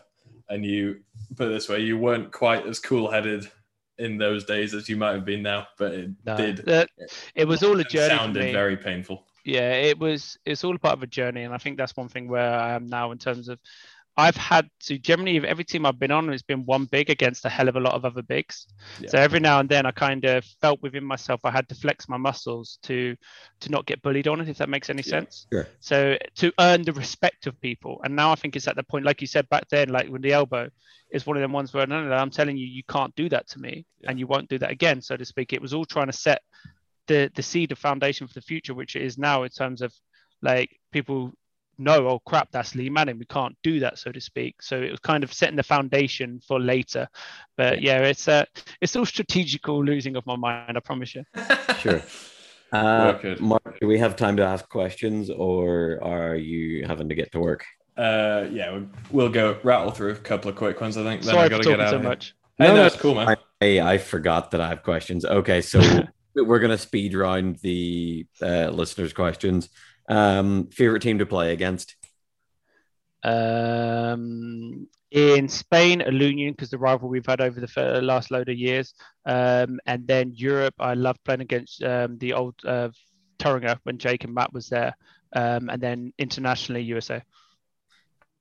And 0.50 0.62
you, 0.64 1.00
put 1.36 1.46
it 1.46 1.50
this 1.54 1.70
way, 1.70 1.80
you 1.80 1.96
weren't 1.96 2.30
quite 2.32 2.66
as 2.66 2.78
cool 2.78 3.10
headed 3.10 3.50
in 3.98 4.18
those 4.18 4.44
days 4.44 4.74
as 4.74 4.90
you 4.90 4.96
might 4.98 5.12
have 5.14 5.24
been 5.24 5.42
now, 5.42 5.66
but 5.78 5.92
it 5.92 6.10
No, 6.26 6.36
did. 6.36 6.68
uh, 6.68 6.84
it 7.34 7.48
was 7.48 7.62
all 7.62 7.80
a 7.80 7.84
journey. 7.84 8.10
for 8.10 8.16
sounded 8.18 8.44
me. 8.44 8.52
very 8.52 8.76
painful. 8.76 9.24
yeah 9.46 9.72
it 9.72 9.98
was 9.98 10.36
it's 10.44 10.64
all 10.64 10.76
part 10.76 10.92
of 10.98 11.02
a 11.02 11.06
journey 11.06 11.44
and 11.44 11.54
i 11.54 11.56
think 11.58 11.78
that's 11.78 11.96
one 11.96 12.08
thing 12.08 12.26
where 12.28 12.52
i 12.58 12.72
am 12.74 12.86
now 12.88 13.12
in 13.12 13.18
terms 13.18 13.48
of 13.48 13.58
i've 14.16 14.36
had 14.36 14.68
to 14.80 14.98
generally 14.98 15.36
every 15.46 15.64
team 15.64 15.84
i've 15.84 15.98
been 15.98 16.10
on 16.10 16.32
it's 16.32 16.42
been 16.42 16.64
one 16.64 16.84
big 16.86 17.10
against 17.10 17.44
a 17.44 17.48
hell 17.48 17.68
of 17.68 17.76
a 17.76 17.80
lot 17.80 17.94
of 17.94 18.04
other 18.04 18.22
bigs 18.22 18.66
Yeah. 19.00 19.10
so 19.10 19.18
every 19.18 19.40
now 19.40 19.60
and 19.60 19.68
then 19.68 19.86
i 19.86 19.90
kind 19.90 20.24
of 20.24 20.44
felt 20.60 20.80
within 20.82 21.04
myself 21.04 21.40
i 21.44 21.50
had 21.50 21.68
to 21.68 21.74
flex 21.74 22.08
my 22.08 22.16
muscles 22.16 22.78
to 22.84 23.16
to 23.60 23.70
not 23.70 23.86
get 23.86 24.02
bullied 24.02 24.28
on 24.28 24.40
it 24.40 24.48
if 24.48 24.58
that 24.58 24.68
makes 24.68 24.88
any 24.90 25.02
Yeah. 25.04 25.10
sense 25.10 25.46
Sure. 25.52 25.66
so 25.80 26.18
to 26.36 26.52
earn 26.60 26.82
the 26.82 26.92
respect 26.92 27.46
of 27.46 27.60
people 27.60 28.00
and 28.04 28.14
now 28.16 28.32
i 28.32 28.34
think 28.34 28.56
it's 28.56 28.68
at 28.68 28.76
the 28.76 28.82
point 28.82 29.04
like 29.04 29.20
you 29.20 29.26
said 29.26 29.48
back 29.48 29.68
then 29.70 29.88
like 29.90 30.08
with 30.08 30.22
the 30.22 30.32
elbow 30.32 30.68
is 31.10 31.26
one 31.26 31.36
of 31.36 31.40
them 31.40 31.52
ones 31.52 31.72
where 31.72 31.86
no, 31.86 32.02
no, 32.02 32.08
no 32.08 32.16
i'm 32.16 32.30
telling 32.30 32.56
you 32.56 32.66
you 32.66 32.82
can't 32.88 33.14
do 33.16 33.28
that 33.28 33.46
to 33.48 33.58
me 33.58 33.84
Yeah. 34.00 34.10
and 34.10 34.18
you 34.18 34.26
won't 34.26 34.48
do 34.48 34.58
that 34.58 34.70
again 34.70 35.00
so 35.02 35.16
to 35.16 35.24
speak 35.24 35.52
it 35.52 35.62
was 35.62 35.72
all 35.74 35.84
trying 35.84 36.06
to 36.08 36.12
set 36.12 36.42
the 37.06 37.30
the 37.36 37.42
seed 37.42 37.70
of 37.70 37.78
foundation 37.78 38.26
for 38.26 38.34
the 38.34 38.40
future, 38.40 38.74
which 38.74 38.96
it 38.96 39.02
is 39.02 39.16
now 39.16 39.44
in 39.44 39.48
terms 39.50 39.80
of 39.80 39.92
like 40.42 40.80
people 40.90 41.32
know, 41.78 42.08
oh 42.08 42.18
crap, 42.20 42.50
that's 42.52 42.74
Lee 42.74 42.90
Manning. 42.90 43.18
We 43.18 43.26
can't 43.26 43.56
do 43.62 43.80
that, 43.80 43.98
so 43.98 44.12
to 44.12 44.20
speak. 44.20 44.62
So 44.62 44.80
it 44.80 44.90
was 44.90 45.00
kind 45.00 45.24
of 45.24 45.32
setting 45.32 45.56
the 45.56 45.62
foundation 45.62 46.40
for 46.46 46.60
later. 46.60 47.08
But 47.56 47.82
yeah, 47.82 47.98
it's 47.98 48.28
uh, 48.28 48.44
it's 48.80 48.96
all 48.96 49.06
strategical 49.06 49.84
losing 49.84 50.16
of 50.16 50.26
my 50.26 50.36
mind. 50.36 50.76
I 50.76 50.80
promise 50.80 51.14
you. 51.14 51.24
sure. 51.78 52.02
Uh, 52.72 53.14
Mark, 53.40 53.80
do 53.80 53.86
we 53.86 53.98
have 53.98 54.16
time 54.16 54.36
to 54.36 54.42
ask 54.42 54.68
questions, 54.68 55.30
or 55.30 56.00
are 56.02 56.34
you 56.34 56.84
having 56.86 57.08
to 57.08 57.14
get 57.14 57.32
to 57.32 57.38
work? 57.38 57.64
Uh, 57.96 58.46
yeah, 58.50 58.72
we'll, 58.72 58.86
we'll 59.10 59.28
go 59.28 59.58
rattle 59.62 59.90
through 59.90 60.12
a 60.12 60.16
couple 60.16 60.50
of 60.50 60.56
quick 60.56 60.80
ones, 60.80 60.96
I 60.96 61.02
think. 61.02 61.22
Then 61.22 61.34
Sorry 61.34 61.46
I 61.46 61.48
for 61.48 61.50
got 61.50 61.62
to 61.62 61.68
get 61.68 61.76
talking 61.76 61.86
out 61.86 61.90
so 61.90 61.98
much. 61.98 62.34
Hey, 62.58 62.64
No, 62.64 62.74
no, 62.74 62.80
no, 62.80 62.86
it's 62.86 62.96
cool, 62.96 63.14
man. 63.14 63.36
Hey, 63.60 63.80
I 63.80 63.98
forgot 63.98 64.50
that 64.50 64.60
I 64.60 64.68
have 64.68 64.82
questions. 64.82 65.24
Okay, 65.24 65.62
so 65.62 65.80
we're 66.44 66.58
gonna 66.58 66.78
speed 66.78 67.14
round 67.14 67.56
the 67.56 68.26
uh, 68.42 68.68
listeners' 68.68 69.12
questions. 69.12 69.68
Um, 70.08 70.68
favorite 70.68 71.02
team 71.02 71.18
to 71.18 71.26
play 71.26 71.52
against? 71.52 71.96
Um, 73.22 74.88
in 75.10 75.48
Spain, 75.48 76.00
Ilunion, 76.00 76.52
because 76.52 76.70
the 76.70 76.78
rival 76.78 77.08
we've 77.08 77.26
had 77.26 77.40
over 77.40 77.60
the 77.60 78.00
last 78.02 78.30
load 78.30 78.48
of 78.48 78.56
years. 78.56 78.94
Um, 79.24 79.80
and 79.86 80.06
then 80.06 80.32
Europe, 80.34 80.74
I 80.78 80.94
love 80.94 81.16
playing 81.24 81.40
against 81.40 81.82
um, 81.82 82.18
the 82.18 82.34
old 82.34 82.54
uh, 82.64 82.90
Thüringer 83.38 83.78
when 83.82 83.98
Jake 83.98 84.24
and 84.24 84.34
Matt 84.34 84.52
was 84.52 84.68
there. 84.68 84.94
Um, 85.32 85.68
and 85.68 85.82
then 85.82 86.12
internationally, 86.18 86.82
USA. 86.82 87.22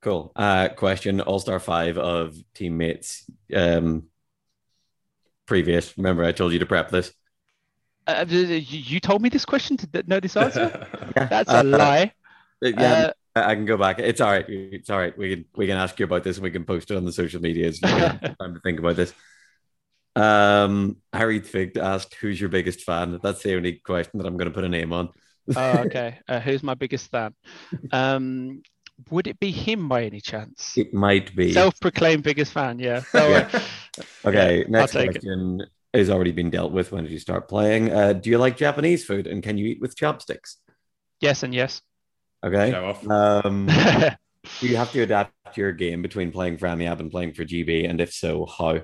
Cool. 0.01 0.31
Uh, 0.35 0.69
question: 0.69 1.19
All 1.19 1.39
Star 1.39 1.59
Five 1.59 1.97
of 1.97 2.35
teammates. 2.53 3.29
Um, 3.53 4.03
previous. 5.47 5.97
Remember, 5.97 6.23
I 6.23 6.31
told 6.31 6.53
you 6.53 6.59
to 6.59 6.65
prep 6.65 6.89
this. 6.91 7.11
Uh, 8.07 8.25
you 8.29 8.39
you 8.59 8.99
told 8.99 9.21
me 9.21 9.29
this 9.29 9.45
question 9.45 9.77
to 9.77 10.03
know 10.07 10.19
this 10.19 10.37
answer? 10.37 10.71
That's 11.29 11.51
Uh, 11.51 11.55
a 11.55 11.63
lie. 11.63 12.13
Yeah, 12.61 13.05
Uh, 13.07 13.13
I 13.35 13.51
I 13.51 13.55
can 13.55 13.65
go 13.65 13.77
back. 13.77 13.99
It's 13.99 14.21
all 14.21 14.31
right. 14.31 14.45
It's 14.47 14.89
all 14.89 14.97
right. 14.99 15.17
We 15.17 15.35
can 15.35 15.45
we 15.55 15.67
can 15.67 15.77
ask 15.77 15.99
you 15.99 16.05
about 16.05 16.23
this 16.23 16.37
and 16.37 16.43
we 16.43 16.51
can 16.51 16.65
post 16.65 16.91
it 16.91 16.97
on 16.97 17.05
the 17.05 17.11
social 17.11 17.41
medias. 17.41 17.81
You 17.83 17.89
can 17.89 18.19
have 18.21 18.37
time 18.39 18.53
to 18.55 18.59
think 18.61 18.79
about 18.79 18.95
this. 18.95 19.13
Um, 20.15 20.97
Harry 21.11 21.39
Fig 21.41 21.77
asked, 21.77 22.15
"Who's 22.15 22.39
your 22.39 22.49
biggest 22.49 22.81
fan?" 22.81 23.19
That's 23.21 23.43
the 23.43 23.55
only 23.55 23.73
question 23.73 24.17
that 24.19 24.27
I'm 24.27 24.37
going 24.37 24.49
to 24.49 24.53
put 24.55 24.63
a 24.63 24.69
name 24.69 24.93
on. 24.93 25.09
oh, 25.55 25.79
okay. 25.85 26.19
Uh, 26.27 26.39
who's 26.39 26.63
my 26.63 26.73
biggest 26.73 27.11
fan? 27.11 27.33
Um, 27.91 28.63
would 29.09 29.27
it 29.27 29.39
be 29.39 29.51
him 29.51 29.89
by 29.89 30.03
any 30.05 30.21
chance? 30.21 30.77
It 30.77 30.93
might 30.93 31.35
be. 31.35 31.53
Self-proclaimed 31.53 32.23
biggest 32.23 32.53
fan. 32.53 32.79
Yeah. 32.79 33.01
So, 33.01 33.33
uh, 33.33 33.49
okay, 34.25 34.65
yeah, 34.67 34.69
next 34.69 34.95
I'll 34.95 35.09
it. 35.09 35.25
Question 35.95 36.09
has 36.09 36.13
already 36.13 36.33
been 36.33 36.49
dealt 36.49 36.73
with. 36.73 36.91
When 36.91 37.03
did 37.05 37.13
you 37.13 37.19
start 37.19 37.47
playing? 37.47 37.89
Uh, 37.89 38.11
do 38.11 38.29
you 38.29 38.37
like 38.37 38.57
Japanese 38.57 39.05
food 39.05 39.27
and 39.27 39.41
can 39.41 39.57
you 39.57 39.65
eat 39.67 39.79
with 39.79 39.95
chopsticks? 39.95 40.57
yes 41.21 41.43
and 41.43 41.55
yes. 41.55 41.81
Okay. 42.43 42.71
Show 42.71 42.85
off. 42.85 43.09
Um, 43.09 43.67
do 44.59 44.67
you 44.67 44.75
have 44.75 44.91
to 44.91 45.03
adapt 45.03 45.55
your 45.55 45.71
game 45.71 46.01
between 46.01 46.33
playing 46.33 46.57
for 46.57 46.67
AMIAB 46.67 46.99
and 46.99 47.09
playing 47.09 47.33
for 47.33 47.45
GB? 47.45 47.89
And 47.89 48.01
if 48.01 48.11
so, 48.11 48.45
how? 48.45 48.81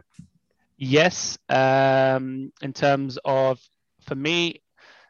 Yes, 0.78 1.38
um, 1.50 2.54
in 2.62 2.72
terms 2.72 3.20
of 3.26 3.60
for 4.08 4.16
me, 4.16 4.62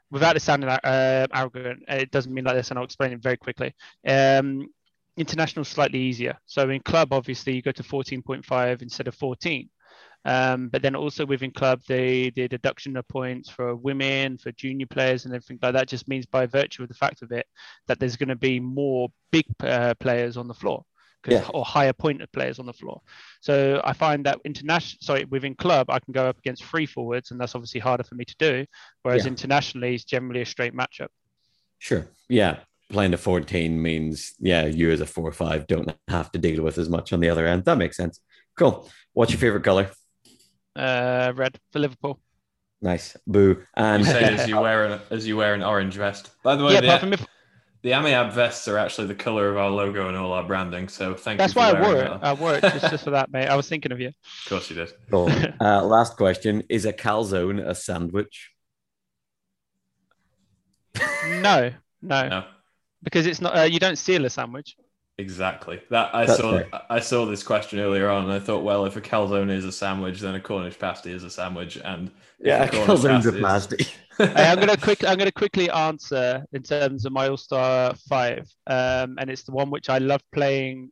without 0.10 0.36
it 0.36 0.40
sounding 0.40 0.70
uh, 0.70 1.28
arrogant, 1.32 1.84
it 1.88 2.10
doesn't 2.10 2.34
mean 2.34 2.46
like 2.46 2.56
this, 2.56 2.72
and 2.72 2.80
I'll 2.80 2.86
explain 2.86 3.14
it 3.14 3.22
very 3.22 3.38
quickly. 3.38 3.76
Um, 4.08 4.68
international 5.18 5.66
slightly 5.66 6.00
easier. 6.00 6.36
So 6.48 6.68
in 6.68 6.82
club, 6.82 7.14
obviously, 7.14 7.54
you 7.54 7.62
go 7.62 7.72
to 7.72 7.84
14.5 7.84 8.82
instead 8.82 9.08
of 9.08 9.14
14. 9.14 9.70
Um, 10.24 10.70
but 10.70 10.82
then 10.82 10.96
also 10.96 11.26
within 11.26 11.52
club, 11.52 11.82
the 11.88 12.30
the 12.32 12.48
deduction 12.48 12.96
of 12.98 13.08
points 13.08 13.50
for 13.50 13.76
women, 13.76 14.38
for 14.38 14.52
junior 14.52 14.86
players, 14.86 15.26
and 15.26 15.34
everything 15.34 15.60
like 15.62 15.74
that 15.74 15.88
just 15.88 16.08
means 16.08 16.26
by 16.26 16.46
virtue 16.46 16.84
of 16.84 16.90
the 16.90 16.96
fact 16.96 17.22
of 17.22 17.32
it 17.32 17.48
that 17.88 18.00
there's 18.00 18.18
going 18.18 18.30
to 18.30 18.36
be 18.36 18.60
more 18.60 19.10
big 19.32 19.46
uh, 19.62 19.94
players 20.00 20.38
on 20.38 20.48
the 20.48 20.54
floor. 20.54 20.86
Yeah. 21.28 21.48
Or 21.54 21.64
higher 21.64 21.94
pointed 21.94 22.32
players 22.32 22.58
on 22.58 22.66
the 22.66 22.74
floor. 22.74 23.02
So 23.42 23.80
I 23.84 23.94
find 23.94 24.26
that 24.26 24.40
international, 24.44 24.98
sorry, 25.02 25.26
within 25.26 25.54
club, 25.54 25.92
I 25.92 26.00
can 26.00 26.14
go 26.14 26.28
up 26.28 26.40
against 26.40 26.64
free 26.64 26.88
forwards, 26.88 27.30
and 27.30 27.40
that's 27.40 27.54
obviously 27.54 27.80
harder 27.80 28.04
for 28.04 28.16
me 28.16 28.26
to 28.26 28.36
do. 28.40 28.66
Whereas 29.04 29.26
Yeah. 29.26 29.30
internationally, 29.30 29.94
it's 29.94 30.04
generally 30.04 30.42
a 30.42 30.48
straight 30.48 30.74
matchup. 30.74 31.10
Sure. 31.78 32.08
Yeah. 32.28 32.62
Playing 32.90 33.14
a 33.14 33.18
14 33.18 33.80
means, 33.80 34.34
yeah, 34.40 34.66
you 34.66 34.90
as 34.90 35.00
a 35.00 35.06
four 35.06 35.28
or 35.28 35.32
five 35.32 35.68
don't 35.68 35.96
have 36.08 36.32
to 36.32 36.40
deal 36.40 36.64
with 36.64 36.80
as 36.80 36.90
much 36.90 37.14
on 37.14 37.20
the 37.20 37.30
other 37.30 37.46
end. 37.46 37.66
That 37.66 37.78
makes 37.78 37.98
sense. 37.98 38.20
Cool. 38.58 38.90
What's 39.14 39.32
your 39.32 39.40
favorite 39.40 39.64
color? 39.64 39.92
Uh, 40.76 41.34
red 41.36 41.60
for 41.72 41.80
Liverpool. 41.80 42.20
Nice. 42.82 43.16
Boo. 43.28 43.62
And 43.76 44.04
You 44.06 44.12
say 44.12 44.24
as 44.24 44.48
you 44.50 44.60
wear 44.62 44.86
an 44.86 45.02
as 45.12 45.28
you 45.28 45.38
wear 45.38 45.54
an 45.54 45.64
orange 45.64 45.96
vest. 45.96 46.32
By 46.44 46.56
the 46.56 46.64
way, 46.64 46.74
yeah, 46.74 46.82
the, 46.82 47.14
if, 47.14 47.28
the 47.84 47.92
AMIAB 47.92 48.32
vests 48.34 48.68
are 48.68 48.78
actually 48.78 49.08
the 49.08 49.16
color 49.16 49.50
of 49.50 49.58
our 49.58 49.70
logo 49.70 50.08
and 50.08 50.18
all 50.18 50.32
our 50.34 50.44
branding. 50.44 50.88
So 50.88 51.14
thank 51.14 51.38
that's 51.38 51.54
you. 51.56 51.62
That's 51.62 51.74
why 51.74 51.80
I 51.80 51.82
wearing 51.82 51.96
wore 52.08 52.16
it. 52.16 52.22
that. 52.22 52.28
I 52.28 52.34
wore 52.34 52.56
it 52.56 52.62
just, 52.62 52.90
just 52.92 53.04
for 53.04 53.12
that, 53.12 53.32
mate. 53.32 53.48
I 53.48 53.56
was 53.56 53.68
thinking 53.68 53.92
of 53.92 54.00
you. 54.00 54.08
Of 54.10 54.50
course 54.50 54.70
you 54.70 54.76
did. 54.78 54.92
cool. 55.12 55.30
Uh, 55.62 55.84
last 55.84 56.18
question 56.18 56.64
Is 56.70 56.86
a 56.86 56.94
calzone 56.94 57.60
a 57.64 57.76
sandwich? 57.76 58.50
No, 61.28 61.72
no, 62.02 62.28
No. 62.30 62.44
because 63.04 63.26
it's 63.26 63.42
not. 63.42 63.58
Uh, 63.58 63.62
you 63.64 63.80
don't 63.80 63.98
seal 63.98 64.26
a 64.26 64.30
sandwich. 64.30 64.76
Exactly. 65.22 65.80
That 65.90 66.14
I 66.16 66.26
That's 66.26 66.40
saw. 66.42 66.52
fair. 66.58 66.82
I 66.90 67.00
saw 67.00 67.26
this 67.26 67.44
question 67.44 67.80
earlier 67.80 68.10
on, 68.10 68.24
and 68.24 68.34
I 68.34 68.40
thought, 68.40 68.64
well, 68.64 68.86
if 68.86 68.96
a 68.96 69.02
calzone 69.02 69.52
is 69.52 69.66
a 69.66 69.72
sandwich, 69.72 70.20
then 70.20 70.34
a 70.36 70.40
Cornish 70.40 70.80
pasty 70.80 71.12
is 71.12 71.24
a 71.24 71.30
sandwich, 71.30 71.78
and 71.78 72.10
Yeah, 72.40 72.64
a 72.64 72.66
a 72.66 72.70
Cornish 72.70 73.02
calzone's 73.04 73.26
a 73.28 73.32
pasty 73.34 73.42
pasty. 73.44 73.76
is- 73.76 73.92
Hey, 74.18 74.48
I'm 74.50 74.60
gonna 74.60 74.78
quick. 74.78 75.04
I'm 75.04 75.18
gonna 75.18 75.32
quickly 75.32 75.70
answer 75.70 76.44
in 76.54 76.64
terms 76.64 77.06
of 77.06 77.12
my 77.14 77.28
All 77.30 77.38
Star 77.38 77.94
five, 78.10 78.48
um, 78.68 79.18
and 79.20 79.30
it's 79.30 79.44
the 79.44 79.52
one 79.52 79.70
which 79.70 79.90
I 79.90 80.00
love 80.00 80.22
playing 80.32 80.92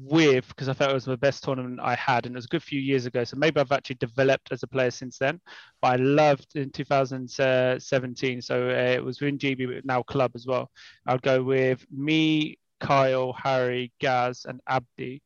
with 0.00 0.46
because 0.48 0.68
I 0.68 0.74
felt 0.74 0.92
it 0.92 0.94
was 0.94 1.06
the 1.06 1.16
best 1.16 1.42
tournament 1.44 1.80
I 1.82 1.94
had, 1.96 2.24
and 2.26 2.34
it 2.34 2.38
was 2.38 2.44
a 2.44 2.54
good 2.54 2.62
few 2.62 2.80
years 2.80 3.04
ago. 3.06 3.24
So 3.24 3.36
maybe 3.36 3.60
I've 3.60 3.72
actually 3.72 3.96
developed 3.96 4.52
as 4.52 4.62
a 4.62 4.66
player 4.66 4.90
since 4.90 5.18
then. 5.18 5.40
But 5.82 5.88
I 5.92 5.96
loved 5.96 6.54
in 6.56 6.70
2017. 6.70 8.42
So 8.42 8.68
uh, 8.68 8.72
it 8.96 9.04
was 9.04 9.20
in 9.22 9.38
GB, 9.38 9.66
but 9.74 9.84
now 9.84 10.02
club 10.02 10.32
as 10.34 10.46
well. 10.46 10.70
I'd 11.06 11.22
go 11.22 11.42
with 11.42 11.84
me, 11.90 12.58
Kyle, 12.80 13.32
Harry, 13.32 13.92
Gaz, 14.00 14.46
and 14.48 14.60
Abdi. 14.68 15.22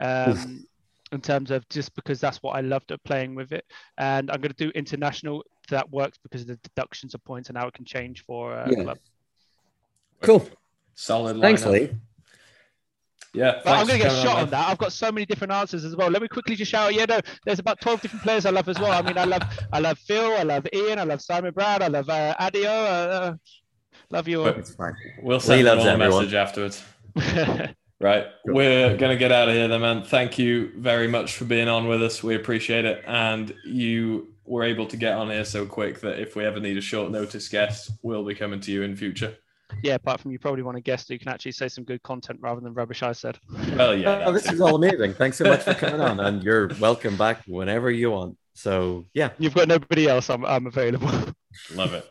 Um, 0.00 0.66
in 1.12 1.20
terms 1.20 1.50
of 1.52 1.68
just 1.68 1.94
because 1.94 2.20
that's 2.20 2.38
what 2.42 2.56
I 2.56 2.60
loved 2.60 2.90
at 2.90 3.02
playing 3.04 3.34
with 3.36 3.52
it. 3.52 3.64
And 3.98 4.30
I'm 4.30 4.40
going 4.40 4.52
to 4.52 4.64
do 4.66 4.70
international. 4.70 5.44
That 5.70 5.88
works 5.90 6.18
because 6.22 6.40
of 6.42 6.48
the 6.48 6.56
deductions 6.56 7.14
of 7.14 7.22
points 7.24 7.48
and 7.48 7.56
how 7.56 7.68
it 7.68 7.74
can 7.74 7.84
change 7.84 8.24
for 8.24 8.52
uh, 8.52 8.68
Yeah. 8.70 8.82
club. 8.82 8.98
Cool. 10.22 10.48
Solid. 10.94 11.40
Thanks, 11.40 11.62
lineup. 11.62 11.70
Lee. 11.72 11.90
Yeah. 13.32 13.60
But 13.64 13.78
I'm 13.78 13.86
going 13.86 14.00
to 14.00 14.04
get 14.08 14.12
shot 14.22 14.36
on 14.36 14.44
mate. 14.44 14.50
that. 14.50 14.68
I've 14.68 14.78
got 14.78 14.92
so 14.92 15.10
many 15.12 15.24
different 15.26 15.52
answers 15.52 15.84
as 15.84 15.94
well. 15.96 16.08
Let 16.10 16.22
me 16.22 16.28
quickly 16.28 16.54
just 16.56 16.70
shout. 16.70 16.94
Yeah, 16.94 17.04
no, 17.06 17.20
there's 17.44 17.58
about 17.58 17.80
12 17.80 18.00
different 18.00 18.22
players 18.24 18.46
I 18.46 18.50
love 18.50 18.68
as 18.68 18.78
well. 18.78 18.92
I 18.92 19.02
mean, 19.02 19.18
I 19.18 19.24
love, 19.24 19.42
I 19.72 19.78
love 19.80 19.98
Phil, 19.98 20.32
I 20.36 20.42
love 20.42 20.66
Ian, 20.72 20.98
I 20.98 21.04
love 21.04 21.20
Simon 21.20 21.52
Brown, 21.52 21.82
I 21.82 21.88
love 21.88 22.08
uh, 22.08 22.34
Adio. 22.38 22.70
Uh, 22.70 23.34
love 24.10 24.28
you 24.28 24.40
all. 24.42 24.48
It's 24.48 24.74
fine. 24.74 24.94
We'll 25.22 25.40
send 25.40 25.58
Lee 25.58 25.64
them 25.64 25.78
loves 25.78 25.86
a 25.88 25.92
everyone. 25.92 26.18
message 26.22 26.34
afterwards. 26.34 26.84
Right. 28.00 28.26
We're 28.44 28.96
going 28.98 29.12
to 29.12 29.16
get 29.16 29.32
out 29.32 29.48
of 29.48 29.54
here 29.54 29.66
then, 29.66 29.80
man. 29.80 30.02
Thank 30.02 30.36
you 30.36 30.72
very 30.76 31.08
much 31.08 31.36
for 31.36 31.46
being 31.46 31.68
on 31.68 31.88
with 31.88 32.02
us. 32.02 32.22
We 32.22 32.34
appreciate 32.34 32.84
it. 32.84 33.02
And 33.06 33.54
you 33.64 34.34
were 34.44 34.62
able 34.64 34.86
to 34.88 34.96
get 34.98 35.14
on 35.14 35.30
here 35.30 35.44
so 35.44 35.64
quick 35.64 36.00
that 36.00 36.18
if 36.18 36.36
we 36.36 36.44
ever 36.44 36.60
need 36.60 36.76
a 36.76 36.82
short 36.82 37.10
notice 37.10 37.48
guest, 37.48 37.92
we'll 38.02 38.24
be 38.24 38.34
coming 38.34 38.60
to 38.60 38.72
you 38.72 38.82
in 38.82 38.94
future. 38.94 39.34
yeah, 39.82 39.94
apart 39.94 40.20
from 40.20 40.32
you 40.32 40.38
probably 40.38 40.62
want 40.62 40.76
a 40.76 40.82
guest 40.82 41.08
who 41.08 41.18
can 41.18 41.28
actually 41.28 41.52
say 41.52 41.68
some 41.68 41.84
good 41.84 42.02
content 42.02 42.40
rather 42.42 42.60
than 42.60 42.74
rubbish 42.74 43.02
I 43.02 43.12
said. 43.12 43.38
Well, 43.74 43.94
yeah. 43.96 44.24
Oh, 44.26 44.32
this 44.32 44.50
is 44.52 44.60
all 44.60 44.74
amazing. 44.74 45.14
Thanks 45.14 45.38
so 45.38 45.44
much 45.44 45.62
for 45.62 45.72
coming 45.72 46.00
on, 46.02 46.20
and 46.20 46.42
you're 46.42 46.68
welcome 46.80 47.16
back 47.16 47.42
whenever 47.46 47.90
you 47.90 48.10
want. 48.10 48.36
So, 48.52 49.06
yeah, 49.14 49.30
You've 49.38 49.54
got 49.54 49.66
nobody 49.66 50.08
else. 50.08 50.28
I'm, 50.28 50.44
I'm 50.44 50.66
available. 50.66 51.10
Love 51.74 51.94
it. 51.94 52.08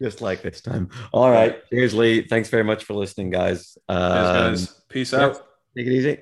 Just 0.00 0.20
like 0.20 0.42
this 0.42 0.60
time. 0.60 0.90
All 1.12 1.30
right. 1.30 1.62
Cheers, 1.70 1.94
Lee. 1.94 2.26
Thanks 2.26 2.48
very 2.48 2.64
much 2.64 2.84
for 2.84 2.94
listening, 2.94 3.30
guys. 3.30 3.76
Cheers, 3.90 4.00
Um, 4.00 4.50
guys. 4.52 4.74
Peace 4.88 5.14
out. 5.14 5.34
Take 5.76 5.86
it 5.86 5.92
easy. 5.92 6.18